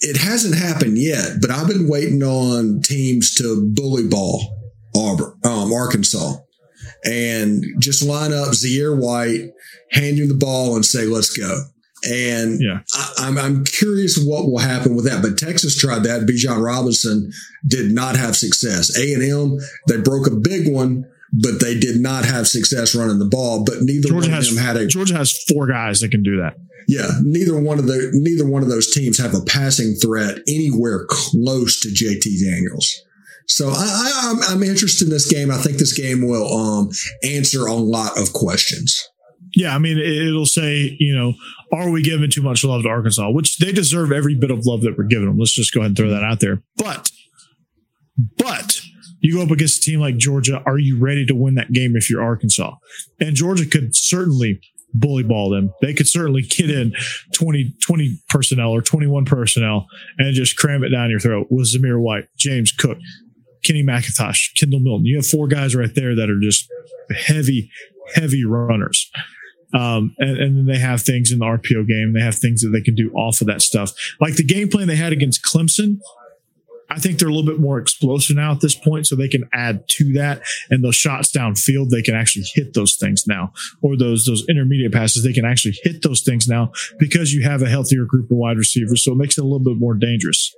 it 0.00 0.16
hasn't 0.16 0.56
happened 0.56 0.98
yet, 0.98 1.40
but 1.40 1.50
I've 1.50 1.68
been 1.68 1.88
waiting 1.88 2.22
on 2.22 2.80
teams 2.82 3.34
to 3.36 3.68
bully 3.74 4.06
ball 4.06 4.56
Auburn, 4.94 5.34
um, 5.44 5.72
Arkansas, 5.72 6.36
and 7.04 7.64
just 7.78 8.02
line 8.02 8.32
up 8.32 8.48
Zamir 8.48 8.96
White, 8.96 9.50
hand 9.90 10.18
you 10.18 10.26
the 10.26 10.34
ball, 10.34 10.76
and 10.76 10.84
say, 10.84 11.04
"Let's 11.04 11.36
go." 11.36 11.64
And 12.08 12.60
yeah. 12.60 12.80
I, 12.94 13.26
am 13.26 13.38
I'm, 13.38 13.44
I'm 13.44 13.64
curious 13.64 14.16
what 14.16 14.46
will 14.46 14.58
happen 14.58 14.94
with 14.94 15.04
that. 15.06 15.20
But 15.20 15.36
Texas 15.36 15.76
tried 15.76 16.04
that. 16.04 16.22
Bijan 16.22 16.64
Robinson 16.64 17.32
did 17.66 17.90
not 17.90 18.16
have 18.16 18.36
success. 18.36 18.96
A 18.96 19.14
and 19.14 19.22
M 19.22 19.58
they 19.88 20.00
broke 20.00 20.26
a 20.26 20.36
big 20.36 20.72
one, 20.72 21.06
but 21.42 21.60
they 21.60 21.78
did 21.78 22.00
not 22.00 22.24
have 22.24 22.48
success 22.48 22.94
running 22.94 23.18
the 23.18 23.26
ball. 23.26 23.64
But 23.64 23.76
neither 23.80 24.08
Georgia 24.08 24.28
one 24.28 24.36
has, 24.36 24.48
of 24.48 24.56
them 24.56 24.64
had 24.64 24.76
a 24.76 24.86
Georgia 24.86 25.16
has 25.16 25.44
four 25.44 25.66
guys 25.66 26.00
that 26.00 26.10
can 26.10 26.22
do 26.22 26.38
that 26.38 26.56
yeah, 26.88 27.10
neither 27.22 27.60
one 27.60 27.78
of 27.78 27.86
the 27.86 28.10
neither 28.14 28.46
one 28.46 28.62
of 28.62 28.70
those 28.70 28.90
teams 28.90 29.18
have 29.18 29.34
a 29.34 29.42
passing 29.42 29.94
threat 29.94 30.38
anywhere 30.48 31.04
close 31.06 31.80
to 31.80 31.88
JT 31.88 32.42
Daniels. 32.42 33.02
So 33.46 33.68
I, 33.68 34.38
I, 34.48 34.52
am 34.52 34.62
interested 34.62 35.04
in 35.04 35.10
this 35.10 35.30
game. 35.30 35.50
I 35.50 35.58
think 35.58 35.76
this 35.76 35.92
game 35.92 36.26
will 36.26 36.50
um, 36.50 36.90
answer 37.22 37.66
a 37.66 37.74
lot 37.74 38.18
of 38.18 38.32
questions. 38.32 39.06
Yeah, 39.54 39.74
I 39.74 39.78
mean, 39.78 39.98
it'll 39.98 40.46
say, 40.46 40.96
you 40.98 41.14
know, 41.14 41.34
are 41.72 41.90
we 41.90 42.02
giving 42.02 42.30
too 42.30 42.42
much 42.42 42.64
love 42.64 42.82
to 42.82 42.88
Arkansas? 42.88 43.30
Which 43.30 43.58
they 43.58 43.72
deserve 43.72 44.12
every 44.12 44.34
bit 44.34 44.50
of 44.50 44.66
love 44.66 44.82
that 44.82 44.96
we're 44.98 45.04
giving 45.04 45.26
them. 45.26 45.38
Let's 45.38 45.54
just 45.54 45.72
go 45.72 45.80
ahead 45.80 45.90
and 45.90 45.96
throw 45.96 46.10
that 46.10 46.24
out 46.24 46.40
there. 46.40 46.62
But, 46.76 47.10
but 48.36 48.82
you 49.20 49.34
go 49.34 49.42
up 49.42 49.50
against 49.50 49.78
a 49.78 49.90
team 49.90 50.00
like 50.00 50.16
Georgia. 50.16 50.62
Are 50.66 50.78
you 50.78 50.98
ready 50.98 51.26
to 51.26 51.34
win 51.34 51.54
that 51.56 51.72
game 51.72 51.96
if 51.96 52.08
you're 52.08 52.22
Arkansas? 52.22 52.74
And 53.20 53.34
Georgia 53.34 53.66
could 53.66 53.94
certainly 53.94 54.60
bully 54.94 55.22
ball 55.22 55.50
them. 55.50 55.72
They 55.80 55.94
could 55.94 56.08
certainly 56.08 56.42
get 56.42 56.70
in 56.70 56.92
20, 57.34 57.74
20 57.84 58.18
personnel 58.28 58.70
or 58.70 58.82
21 58.82 59.24
personnel 59.24 59.86
and 60.18 60.34
just 60.34 60.56
cram 60.56 60.84
it 60.84 60.90
down 60.90 61.10
your 61.10 61.20
throat 61.20 61.48
with 61.50 61.72
Zamir 61.72 62.00
White, 62.00 62.24
James 62.36 62.72
Cook, 62.72 62.98
Kenny 63.64 63.82
McIntosh, 63.82 64.56
Kendall 64.58 64.80
Milton. 64.80 65.06
You 65.06 65.16
have 65.16 65.26
four 65.26 65.48
guys 65.48 65.74
right 65.74 65.94
there 65.94 66.14
that 66.14 66.30
are 66.30 66.40
just 66.40 66.68
heavy, 67.26 67.70
heavy 68.14 68.44
runners. 68.44 69.10
Um, 69.74 70.14
and, 70.18 70.38
and, 70.38 70.56
then 70.56 70.66
they 70.66 70.78
have 70.78 71.02
things 71.02 71.30
in 71.30 71.40
the 71.40 71.44
RPO 71.44 71.86
game. 71.86 72.14
They 72.14 72.22
have 72.22 72.36
things 72.36 72.62
that 72.62 72.70
they 72.70 72.80
can 72.80 72.94
do 72.94 73.10
off 73.12 73.42
of 73.42 73.48
that 73.48 73.60
stuff. 73.60 73.92
Like 74.18 74.36
the 74.36 74.44
game 74.44 74.70
plan 74.70 74.88
they 74.88 74.96
had 74.96 75.12
against 75.12 75.44
Clemson 75.44 75.98
I 76.90 76.98
think 76.98 77.18
they're 77.18 77.28
a 77.28 77.34
little 77.34 77.50
bit 77.50 77.60
more 77.60 77.78
explosive 77.78 78.36
now 78.36 78.52
at 78.52 78.60
this 78.60 78.74
point, 78.74 79.06
so 79.06 79.14
they 79.14 79.28
can 79.28 79.48
add 79.52 79.86
to 79.88 80.12
that. 80.14 80.42
And 80.70 80.82
those 80.82 80.96
shots 80.96 81.30
downfield, 81.30 81.90
they 81.90 82.02
can 82.02 82.14
actually 82.14 82.46
hit 82.54 82.74
those 82.74 82.96
things 82.96 83.26
now, 83.26 83.52
or 83.82 83.96
those 83.96 84.24
those 84.24 84.44
intermediate 84.48 84.92
passes, 84.92 85.22
they 85.22 85.32
can 85.32 85.44
actually 85.44 85.78
hit 85.82 86.02
those 86.02 86.22
things 86.22 86.48
now 86.48 86.72
because 86.98 87.32
you 87.32 87.42
have 87.42 87.62
a 87.62 87.68
healthier 87.68 88.04
group 88.04 88.30
of 88.30 88.36
wide 88.36 88.56
receivers. 88.56 89.04
So 89.04 89.12
it 89.12 89.16
makes 89.16 89.36
it 89.36 89.42
a 89.42 89.44
little 89.44 89.58
bit 89.58 89.78
more 89.78 89.94
dangerous. 89.94 90.54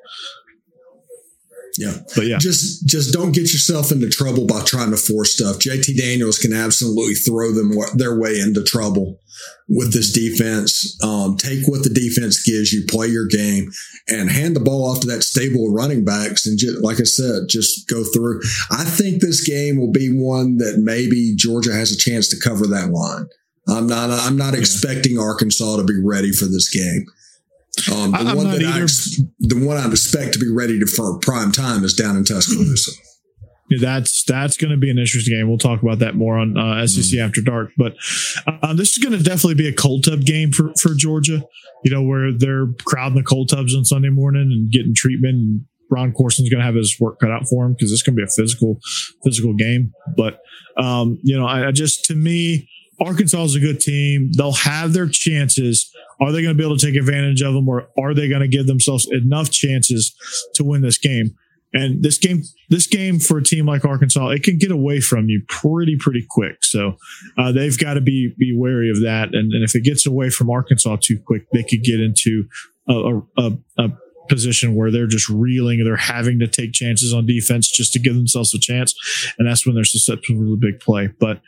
Yeah. 1.81 1.97
But 2.15 2.27
yeah. 2.27 2.37
Just 2.39 2.87
just 2.87 3.11
don't 3.11 3.33
get 3.33 3.55
yourself 3.55 3.91
into 3.91 4.11
trouble 4.11 4.47
by 4.47 4.63
trying 4.65 4.91
to 4.91 4.99
force 4.99 5.33
stuff. 5.33 5.57
JT 5.57 5.97
Daniels 5.97 6.39
can 6.39 6.53
absolutely 6.53 7.15
throw 7.15 7.53
them 7.53 7.73
their 7.95 8.19
way 8.19 8.39
into 8.39 8.63
trouble 8.63 9.19
with 9.67 9.95
this 9.95 10.13
defense. 10.13 11.03
Um, 11.03 11.39
take 11.39 11.67
what 11.67 11.83
the 11.83 11.89
defense 11.89 12.43
gives 12.43 12.71
you, 12.71 12.85
play 12.87 13.07
your 13.07 13.27
game, 13.27 13.71
and 14.09 14.31
hand 14.31 14.57
the 14.57 14.61
ball 14.61 14.91
off 14.91 15.01
to 15.01 15.07
that 15.07 15.23
stable 15.23 15.69
of 15.69 15.73
running 15.73 16.05
backs. 16.05 16.45
And 16.45 16.59
just, 16.59 16.85
like 16.85 17.01
I 17.01 17.05
said, 17.05 17.49
just 17.49 17.89
go 17.89 18.05
through. 18.05 18.43
I 18.71 18.85
think 18.85 19.23
this 19.23 19.43
game 19.43 19.81
will 19.81 19.91
be 19.91 20.11
one 20.13 20.59
that 20.59 20.83
maybe 20.85 21.35
Georgia 21.35 21.73
has 21.73 21.91
a 21.93 21.97
chance 21.97 22.29
to 22.29 22.41
cover 22.47 22.67
that 22.67 22.91
line. 22.91 23.27
I'm 23.67 23.87
not. 23.87 24.11
I'm 24.11 24.37
not 24.37 24.53
yeah. 24.53 24.61
expecting 24.61 25.19
Arkansas 25.19 25.79
to 25.79 25.85
be 25.85 25.99
ready 25.99 26.33
for 26.33 26.45
this 26.45 26.69
game. 26.69 27.07
Um, 27.89 28.13
the 28.13 28.19
I'm 28.19 28.37
one 28.37 28.51
that 28.51 28.63
either. 28.63 28.85
I, 28.85 29.29
the 29.41 29.67
one 29.67 29.77
I 29.77 29.87
expect 29.89 30.33
to 30.35 30.39
be 30.39 30.51
ready 30.51 30.79
to 30.79 30.87
for 30.87 31.19
prime 31.19 31.53
time 31.53 31.85
is 31.85 31.95
down 31.95 32.17
in 32.17 32.25
Tuscaloosa. 32.25 32.93
That's 33.81 34.25
that's 34.25 34.57
going 34.57 34.73
to 34.73 34.77
be 34.77 34.91
an 34.91 34.99
interesting 34.99 35.37
game. 35.37 35.49
We'll 35.49 35.59
talk 35.59 35.81
about 35.83 36.01
that 36.01 36.17
more 36.17 36.39
on 36.39 36.59
uh, 36.59 36.87
SEC 36.87 37.19
mm. 37.19 37.25
after 37.25 37.41
dark. 37.41 37.71
But 37.77 37.95
uh, 38.47 38.75
this 38.75 38.97
is 38.97 38.99
going 38.99 39.17
to 39.17 39.23
definitely 39.23 39.55
be 39.55 39.69
a 39.69 39.73
cold 39.73 40.05
tub 40.05 40.23
game 40.23 40.51
for 40.51 40.73
for 40.81 40.95
Georgia. 40.95 41.45
You 41.85 41.91
know 41.93 42.03
where 42.03 42.33
they're 42.33 42.67
crowding 42.85 43.17
the 43.17 43.23
cold 43.23 43.49
tubs 43.49 43.75
on 43.77 43.85
Sunday 43.85 44.11
morning 44.11 44.51
and 44.53 44.71
getting 44.73 44.95
treatment 44.95 45.35
and 45.35 45.65
Ron 45.91 46.13
Courson's 46.13 46.49
going 46.49 46.61
to 46.61 46.65
have 46.65 46.75
his 46.75 46.97
work 47.01 47.19
cut 47.19 47.31
out 47.31 47.49
for 47.49 47.67
him 47.67 47.73
because 47.73 47.93
it's 47.93 48.03
going 48.03 48.17
to 48.17 48.21
be 48.21 48.25
a 48.25 48.43
physical, 48.43 48.79
physical 49.25 49.55
game. 49.55 49.93
But 50.17 50.41
um, 50.77 51.19
you 51.23 51.39
know, 51.39 51.47
I, 51.47 51.69
I 51.69 51.71
just 51.73 52.05
to 52.07 52.15
me, 52.15 52.69
Arkansas 53.01 53.45
is 53.45 53.55
a 53.55 53.61
good 53.61 53.81
team. 53.81 54.31
They'll 54.37 54.53
have 54.53 54.93
their 54.93 55.09
chances. 55.09 55.91
Are 56.21 56.33
they 56.33 56.43
going 56.43 56.55
to 56.55 56.59
be 56.59 56.65
able 56.65 56.77
to 56.77 56.87
take 56.87 56.97
advantage 56.97 57.43
of 57.43 57.55
them, 57.55 57.69
or 57.69 57.89
are 57.99 58.15
they 58.15 58.29
going 58.29 58.43
to 58.43 58.49
give 58.49 58.67
themselves 58.67 59.09
enough 59.11 59.51
chances 59.51 60.15
to 60.55 60.65
win 60.65 60.83
this 60.83 60.99
game? 60.99 61.35
And 61.73 62.03
this 62.03 62.19
game, 62.19 62.43
this 62.69 62.87
game 62.87 63.21
for 63.21 63.39
a 63.39 63.45
team 63.45 63.65
like 63.65 63.85
Arkansas, 63.85 64.29
it 64.31 64.43
can 64.43 64.59
get 64.59 64.73
away 64.73 65.01
from 65.01 65.29
you 65.29 65.43
pretty, 65.49 65.97
pretty 65.99 66.27
quick. 66.29 66.65
So 66.65 66.97
uh, 67.39 67.53
they've 67.53 67.79
got 67.79 67.95
to 67.95 68.01
be 68.01 68.35
be 68.37 68.53
wary 68.55 68.91
of 68.91 69.01
that. 69.03 69.35
And, 69.35 69.53
and 69.53 69.63
if 69.63 69.75
it 69.77 69.85
gets 69.85 70.05
away 70.05 70.31
from 70.31 70.51
Arkansas 70.51 70.97
too 71.01 71.19
quick, 71.25 71.47
they 71.53 71.63
could 71.63 71.83
get 71.85 72.01
into 72.01 72.49
a, 72.89 73.21
a, 73.39 73.53
a 73.79 73.89
position 74.29 74.75
where 74.75 74.91
they're 74.91 75.07
just 75.07 75.29
reeling. 75.29 75.85
They're 75.85 75.97
having 75.97 76.41
to 76.41 76.49
take 76.49 76.73
chances 76.73 77.15
on 77.15 77.25
defense 77.27 77.71
just 77.71 77.93
to 77.93 77.99
give 77.99 78.15
themselves 78.15 78.53
a 78.53 78.59
chance, 78.59 78.95
and 79.39 79.49
that's 79.49 79.65
when 79.65 79.75
they're 79.75 79.85
susceptible 79.85 80.41
to 80.41 80.51
the 80.51 80.57
big 80.57 80.81
play. 80.81 81.09
But 81.21 81.41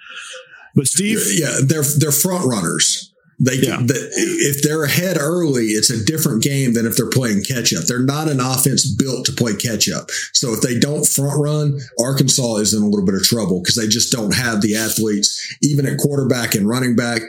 but 0.74 0.86
Steve, 0.86 1.20
yeah, 1.32 1.58
they're 1.66 1.82
they're 1.82 2.12
front 2.12 2.46
runners. 2.46 3.12
They 3.44 3.56
yeah. 3.56 3.78
the, 3.78 4.10
if 4.14 4.62
they're 4.62 4.84
ahead 4.84 5.16
early, 5.18 5.66
it's 5.66 5.90
a 5.90 6.04
different 6.04 6.44
game 6.44 6.74
than 6.74 6.86
if 6.86 6.96
they're 6.96 7.10
playing 7.10 7.42
catch 7.42 7.74
up. 7.74 7.84
They're 7.84 7.98
not 7.98 8.28
an 8.28 8.38
offense 8.38 8.86
built 8.86 9.26
to 9.26 9.32
play 9.32 9.54
catch 9.56 9.90
up. 9.90 10.10
So 10.32 10.52
if 10.52 10.60
they 10.60 10.78
don't 10.78 11.06
front 11.06 11.40
run, 11.40 11.80
Arkansas 11.98 12.56
is 12.56 12.72
in 12.72 12.82
a 12.82 12.86
little 12.86 13.04
bit 13.04 13.16
of 13.16 13.24
trouble 13.24 13.60
because 13.60 13.74
they 13.74 13.88
just 13.88 14.12
don't 14.12 14.34
have 14.34 14.60
the 14.60 14.76
athletes, 14.76 15.56
even 15.60 15.86
at 15.86 15.98
quarterback 15.98 16.54
and 16.54 16.68
running 16.68 16.94
back. 16.94 17.22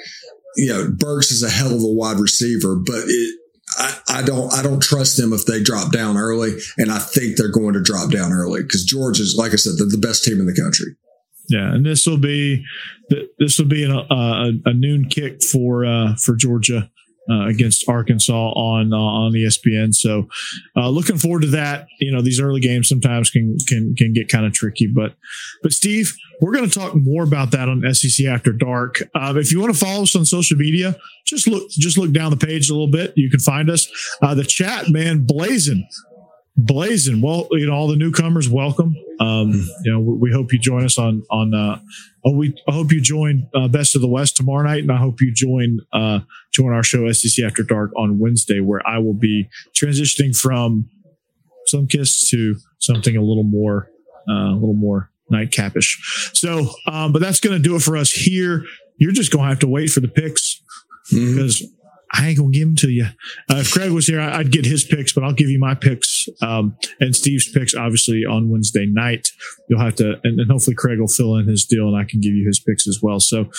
You 0.55 0.69
know, 0.69 0.91
Burks 0.91 1.31
is 1.31 1.41
a 1.41 1.49
hell 1.49 1.73
of 1.73 1.81
a 1.81 1.87
wide 1.87 2.19
receiver, 2.19 2.75
but 2.75 3.05
it, 3.07 3.39
I, 3.79 3.97
I, 4.09 4.21
don't 4.21 4.53
I 4.53 4.61
don't 4.61 4.83
trust 4.83 5.17
them 5.17 5.33
if 5.33 5.47
they 5.47 5.63
drop 5.63 5.91
down 5.91 6.15
early, 6.15 6.51
and 6.77 6.91
I 6.91 6.99
think 6.99 7.37
they're 7.37 7.47
going 7.49 7.73
to 7.73 7.81
drop 7.81 8.11
down 8.11 8.31
early 8.31 8.61
because 8.61 8.85
George 8.85 9.19
is, 9.19 9.35
like 9.35 9.53
I 9.53 9.55
said, 9.55 9.73
they're 9.77 9.87
the 9.87 9.97
best 9.97 10.23
team 10.23 10.39
in 10.39 10.45
the 10.45 10.55
country. 10.55 10.95
Yeah, 11.49 11.73
and 11.73 11.85
this 11.85 12.05
will 12.05 12.17
be 12.17 12.63
this 13.37 13.59
will 13.59 13.67
be 13.67 13.83
a, 13.83 13.93
a, 13.93 14.51
a 14.65 14.73
noon 14.73 15.09
kick 15.09 15.43
for 15.43 15.85
uh, 15.85 16.15
for 16.15 16.35
Georgia 16.35 16.89
uh, 17.29 17.47
against 17.47 17.87
Arkansas 17.87 18.33
on 18.33 18.93
uh, 18.93 18.97
on 18.97 19.33
ESPN. 19.33 19.93
So, 19.93 20.27
uh, 20.75 20.89
looking 20.89 21.17
forward 21.17 21.41
to 21.41 21.47
that. 21.49 21.87
You 21.99 22.11
know, 22.11 22.21
these 22.21 22.39
early 22.39 22.59
games 22.59 22.89
sometimes 22.89 23.29
can 23.29 23.57
can 23.67 23.95
can 23.97 24.13
get 24.13 24.29
kind 24.29 24.45
of 24.45 24.53
tricky, 24.53 24.87
but 24.87 25.15
but 25.61 25.73
Steve, 25.73 26.15
we're 26.41 26.53
going 26.53 26.69
to 26.69 26.79
talk 26.79 26.93
more 26.95 27.23
about 27.23 27.51
that 27.51 27.69
on 27.69 27.83
SEC 27.93 28.25
After 28.25 28.51
Dark. 28.51 29.01
Uh, 29.15 29.33
if 29.37 29.51
you 29.51 29.59
want 29.59 29.73
to 29.73 29.79
follow 29.79 30.03
us 30.03 30.15
on 30.15 30.25
social 30.25 30.57
media, 30.57 30.95
just 31.25 31.47
look 31.47 31.69
just 31.69 31.97
look 31.97 32.11
down 32.11 32.31
the 32.31 32.45
page 32.45 32.69
a 32.69 32.73
little 32.73 32.91
bit. 32.91 33.13
You 33.15 33.29
can 33.29 33.39
find 33.39 33.69
us. 33.69 33.87
Uh, 34.21 34.35
the 34.35 34.43
chat 34.43 34.89
man 34.89 35.25
blazing 35.25 35.87
blazing. 36.55 37.21
Well, 37.21 37.47
you 37.51 37.67
know, 37.67 37.73
all 37.73 37.87
the 37.87 37.95
newcomers, 37.95 38.49
welcome. 38.49 38.95
Um, 39.19 39.51
you 39.83 39.91
know, 39.91 39.99
we 39.99 40.31
hope 40.31 40.53
you 40.53 40.59
join 40.59 40.83
us 40.83 40.97
on 40.97 41.23
on. 41.29 41.53
Uh, 41.53 41.79
oh, 42.25 42.35
we 42.35 42.55
I 42.67 42.73
hope 42.73 42.91
you 42.91 43.01
join 43.01 43.49
uh, 43.53 43.67
Best 43.67 43.95
of 43.95 44.01
the 44.01 44.07
West 44.07 44.37
tomorrow 44.37 44.67
night, 44.67 44.83
and 44.83 44.91
I 44.91 44.97
hope 44.97 45.21
you 45.21 45.33
join 45.33 45.79
uh, 45.91 46.19
join 46.51 46.73
our 46.73 46.83
show 46.83 47.11
SEC 47.11 47.43
After 47.43 47.63
Dark 47.63 47.91
on 47.95 48.19
Wednesday, 48.19 48.59
where 48.59 48.85
I 48.87 48.99
will 48.99 49.13
be 49.13 49.49
transitioning 49.73 50.37
from 50.37 50.89
some 51.65 51.87
kiss 51.87 52.29
to 52.29 52.55
something 52.79 53.15
a 53.15 53.21
little 53.21 53.43
more 53.43 53.89
uh, 54.29 54.51
a 54.51 54.55
little 54.55 54.75
more 54.75 55.09
nightcapish. 55.31 56.35
So, 56.35 56.69
um, 56.87 57.11
but 57.11 57.21
that's 57.21 57.39
going 57.39 57.55
to 57.55 57.61
do 57.61 57.75
it 57.75 57.81
for 57.81 57.97
us 57.97 58.11
here. 58.11 58.65
You're 58.97 59.11
just 59.11 59.31
going 59.31 59.45
to 59.45 59.49
have 59.49 59.59
to 59.59 59.67
wait 59.67 59.89
for 59.89 59.99
the 59.99 60.07
picks 60.07 60.61
mm-hmm. 61.11 61.65
I 62.13 62.27
ain't 62.27 62.37
gonna 62.37 62.51
give 62.51 62.67
them 62.67 62.75
to 62.77 62.89
you. 62.89 63.05
Uh, 63.49 63.57
if 63.57 63.71
Craig 63.71 63.91
was 63.91 64.05
here, 64.05 64.21
I'd 64.21 64.51
get 64.51 64.65
his 64.65 64.83
picks, 64.83 65.13
but 65.13 65.23
I'll 65.23 65.33
give 65.33 65.49
you 65.49 65.59
my 65.59 65.73
picks 65.73 66.27
um, 66.41 66.77
and 66.99 67.15
Steve's 67.15 67.49
picks. 67.49 67.73
Obviously 67.73 68.23
on 68.23 68.49
Wednesday 68.49 68.85
night, 68.85 69.29
you'll 69.67 69.79
have 69.79 69.95
to, 69.95 70.19
and, 70.23 70.39
and, 70.39 70.51
hopefully 70.51 70.75
Craig 70.75 70.99
will 70.99 71.07
fill 71.07 71.35
in 71.37 71.47
his 71.47 71.65
deal, 71.65 71.87
and 71.87 71.97
I 71.97 72.03
can 72.03 72.21
give 72.21 72.33
you 72.33 72.45
his 72.45 72.59
picks 72.59 72.87
as 72.87 72.99
well. 73.01 73.19
So 73.19 73.49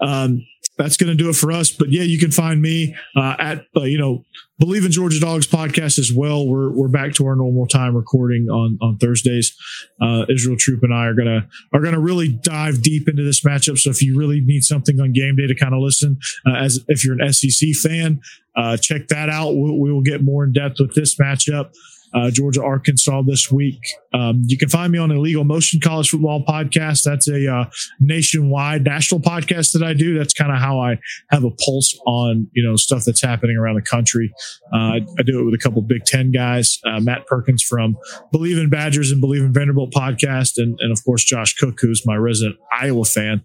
um, 0.00 0.44
that's 0.78 0.96
going 0.96 1.08
to 1.08 1.16
do 1.16 1.28
it 1.28 1.34
for 1.34 1.50
us. 1.52 1.70
But 1.70 1.90
yeah, 1.90 2.02
you 2.02 2.18
can 2.18 2.30
find 2.30 2.62
me 2.62 2.94
uh, 3.16 3.34
at 3.38 3.66
uh, 3.76 3.82
you 3.82 3.98
know 3.98 4.24
Bleav 4.62 4.86
in 4.86 4.92
Georgia 4.92 5.20
Dogs 5.20 5.46
podcast 5.46 5.98
as 5.98 6.12
well. 6.12 6.46
We're 6.46 6.70
we're 6.70 6.88
back 6.88 7.14
to 7.14 7.26
our 7.26 7.36
normal 7.36 7.66
time 7.66 7.96
recording 7.96 8.48
on 8.48 8.78
on 8.80 8.96
Thursdays. 8.98 9.56
Uh, 10.00 10.24
Israel 10.28 10.56
Troop 10.58 10.82
and 10.82 10.94
I 10.94 11.06
are 11.06 11.14
gonna 11.14 11.48
are 11.74 11.80
gonna 11.80 12.00
really 12.00 12.28
dive 12.28 12.80
deep 12.82 13.08
into 13.08 13.24
this 13.24 13.42
matchup. 13.42 13.78
So 13.78 13.90
if 13.90 14.02
you 14.02 14.16
really 14.16 14.40
need 14.40 14.62
something 14.62 15.00
on 15.00 15.12
game 15.12 15.36
day 15.36 15.46
to 15.46 15.54
kind 15.54 15.74
of 15.74 15.80
listen, 15.80 16.18
uh, 16.46 16.54
as 16.54 16.80
if 16.88 17.04
you're 17.04 17.20
an 17.20 17.32
SEC 17.32 17.70
fan, 17.74 18.20
uh, 18.56 18.76
check 18.76 19.08
that 19.08 19.28
out. 19.28 19.52
we 19.56 19.70
we 19.78 19.92
will 19.92 20.02
get 20.02 20.22
more 20.22 20.44
in 20.44 20.52
depth 20.52 20.76
with 20.78 20.94
this 20.94 21.16
matchup 21.16 21.72
uh, 22.14 22.30
Georgia, 22.30 22.62
Arkansas 22.62 23.22
this 23.22 23.50
week. 23.50 23.80
Um, 24.14 24.42
you 24.46 24.56
can 24.56 24.68
find 24.68 24.92
me 24.92 24.98
on 24.98 25.10
the 25.10 25.16
Illegal 25.16 25.44
Motion 25.44 25.80
College 25.80 26.10
Football 26.10 26.44
Podcast. 26.44 27.04
That's 27.04 27.28
a 27.28 27.52
uh, 27.52 27.64
nationwide, 28.00 28.84
national 28.84 29.20
podcast 29.20 29.72
that 29.72 29.82
I 29.82 29.92
do. 29.92 30.16
That's 30.16 30.32
kind 30.32 30.50
of 30.50 30.58
how 30.58 30.80
I 30.80 30.98
have 31.30 31.44
a 31.44 31.50
pulse 31.50 31.98
on 32.06 32.48
you 32.52 32.66
know 32.66 32.76
stuff 32.76 33.04
that's 33.04 33.22
happening 33.22 33.56
around 33.56 33.76
the 33.76 33.82
country. 33.82 34.32
Uh, 34.72 34.76
I, 34.76 35.00
I, 35.18 35.22
do 35.22 35.40
it 35.40 35.44
with 35.44 35.54
a 35.54 35.58
couple 35.58 35.82
Big 35.82 36.04
Ten 36.04 36.30
guys, 36.32 36.78
uh, 36.86 37.00
Matt 37.00 37.26
Perkins 37.26 37.62
from 37.62 37.96
Bleav 38.32 38.60
in 38.60 38.70
Badgers 38.70 39.10
and 39.10 39.22
Bleav 39.22 39.44
in 39.44 39.52
Vanderbilt 39.52 39.92
podcast, 39.92 40.54
and, 40.56 40.78
and 40.80 40.92
of 40.92 41.04
course 41.04 41.24
Josh 41.24 41.54
Cook, 41.54 41.78
who's 41.80 42.06
my 42.06 42.16
resident 42.16 42.56
Iowa 42.72 43.04
fan. 43.04 43.44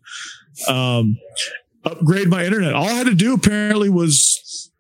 Um, 0.67 1.17
upgrade 1.83 2.29
my 2.29 2.45
internet. 2.45 2.73
All 2.73 2.87
I 2.87 2.93
had 2.93 3.07
to 3.07 3.15
do 3.15 3.33
apparently 3.33 3.89
was 3.89 4.71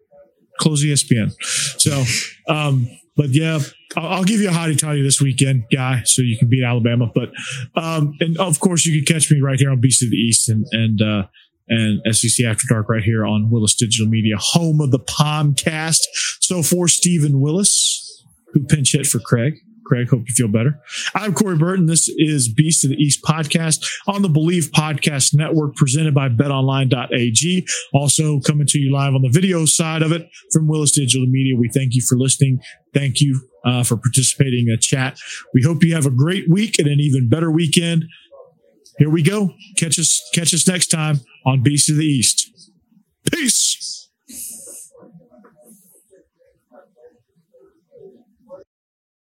close 0.59 0.83
ESPN. 0.83 1.33
So. 1.79 2.03
Um, 2.47 2.87
but 3.15 3.29
yeah, 3.29 3.59
I'll, 3.95 4.23
give 4.23 4.39
you 4.39 4.49
a 4.49 4.51
hottie 4.51 4.77
toddy 4.77 5.01
this 5.01 5.21
weekend, 5.21 5.65
guy, 5.71 6.01
so 6.05 6.21
you 6.21 6.37
can 6.37 6.49
beat 6.49 6.63
Alabama. 6.63 7.11
But 7.13 7.29
um, 7.75 8.13
and 8.19 8.37
of 8.37 8.59
course, 8.59 8.85
you 8.85 9.01
can 9.01 9.13
catch 9.13 9.31
me 9.31 9.39
right 9.39 9.59
here 9.59 9.69
on 9.69 9.79
Beast 9.79 10.03
of 10.03 10.09
the 10.09 10.17
East 10.17 10.49
and 10.49 10.65
and 10.71 11.01
uh, 11.01 11.23
and 11.69 12.01
SEC 12.15 12.45
After 12.45 12.63
Dark 12.67 12.89
right 12.89 13.03
here 13.03 13.25
on 13.25 13.49
Willis 13.51 13.75
Digital 13.75 14.07
Media, 14.07 14.35
home 14.37 14.81
of 14.81 14.91
the 14.91 14.99
Palmcast. 14.99 16.01
So 16.41 16.63
for 16.63 16.87
Stephen 16.87 17.39
Willis, 17.39 18.25
who 18.53 18.63
pinch 18.63 18.93
hit 18.93 19.05
for 19.05 19.19
Craig. 19.19 19.55
Craig, 19.93 20.09
hope 20.09 20.23
you 20.27 20.33
feel 20.33 20.47
better. 20.47 20.79
I'm 21.13 21.35
Corey 21.35 21.55
Burton. 21.55 21.85
This 21.85 22.09
is 22.17 22.51
Beast 22.51 22.83
of 22.83 22.89
the 22.89 22.95
East 22.95 23.21
podcast 23.23 23.85
on 24.07 24.23
the 24.23 24.27
Bleav 24.27 24.71
Podcast 24.71 25.35
Network, 25.35 25.75
presented 25.75 26.15
by 26.15 26.29
betonline.ag. 26.29 27.67
Also 27.93 28.39
coming 28.39 28.65
to 28.65 28.79
you 28.79 28.91
live 28.91 29.13
on 29.13 29.21
the 29.21 29.29
video 29.29 29.65
side 29.65 30.01
of 30.01 30.11
it 30.11 30.27
from 30.51 30.67
Willis 30.67 30.93
Digital 30.93 31.27
Media. 31.27 31.55
We 31.55 31.69
thank 31.69 31.93
you 31.93 32.01
for 32.09 32.17
listening. 32.17 32.59
Thank 32.91 33.21
you 33.21 33.39
uh, 33.65 33.83
for 33.83 33.95
participating 33.95 34.65
in 34.67 34.73
a 34.73 34.79
chat. 34.79 35.19
We 35.53 35.61
hope 35.61 35.83
you 35.83 35.93
have 35.93 36.07
a 36.07 36.11
great 36.11 36.49
week 36.49 36.79
and 36.79 36.87
an 36.87 36.99
even 36.99 37.29
better 37.29 37.51
weekend. 37.51 38.05
Here 38.97 39.11
we 39.11 39.21
go. 39.21 39.51
Catch 39.77 39.99
us, 39.99 40.27
catch 40.33 40.55
us 40.55 40.67
next 40.67 40.87
time 40.87 41.19
on 41.45 41.61
Beast 41.61 41.87
of 41.91 41.97
the 41.97 42.05
East. 42.05 42.49
Peace. 43.31 43.72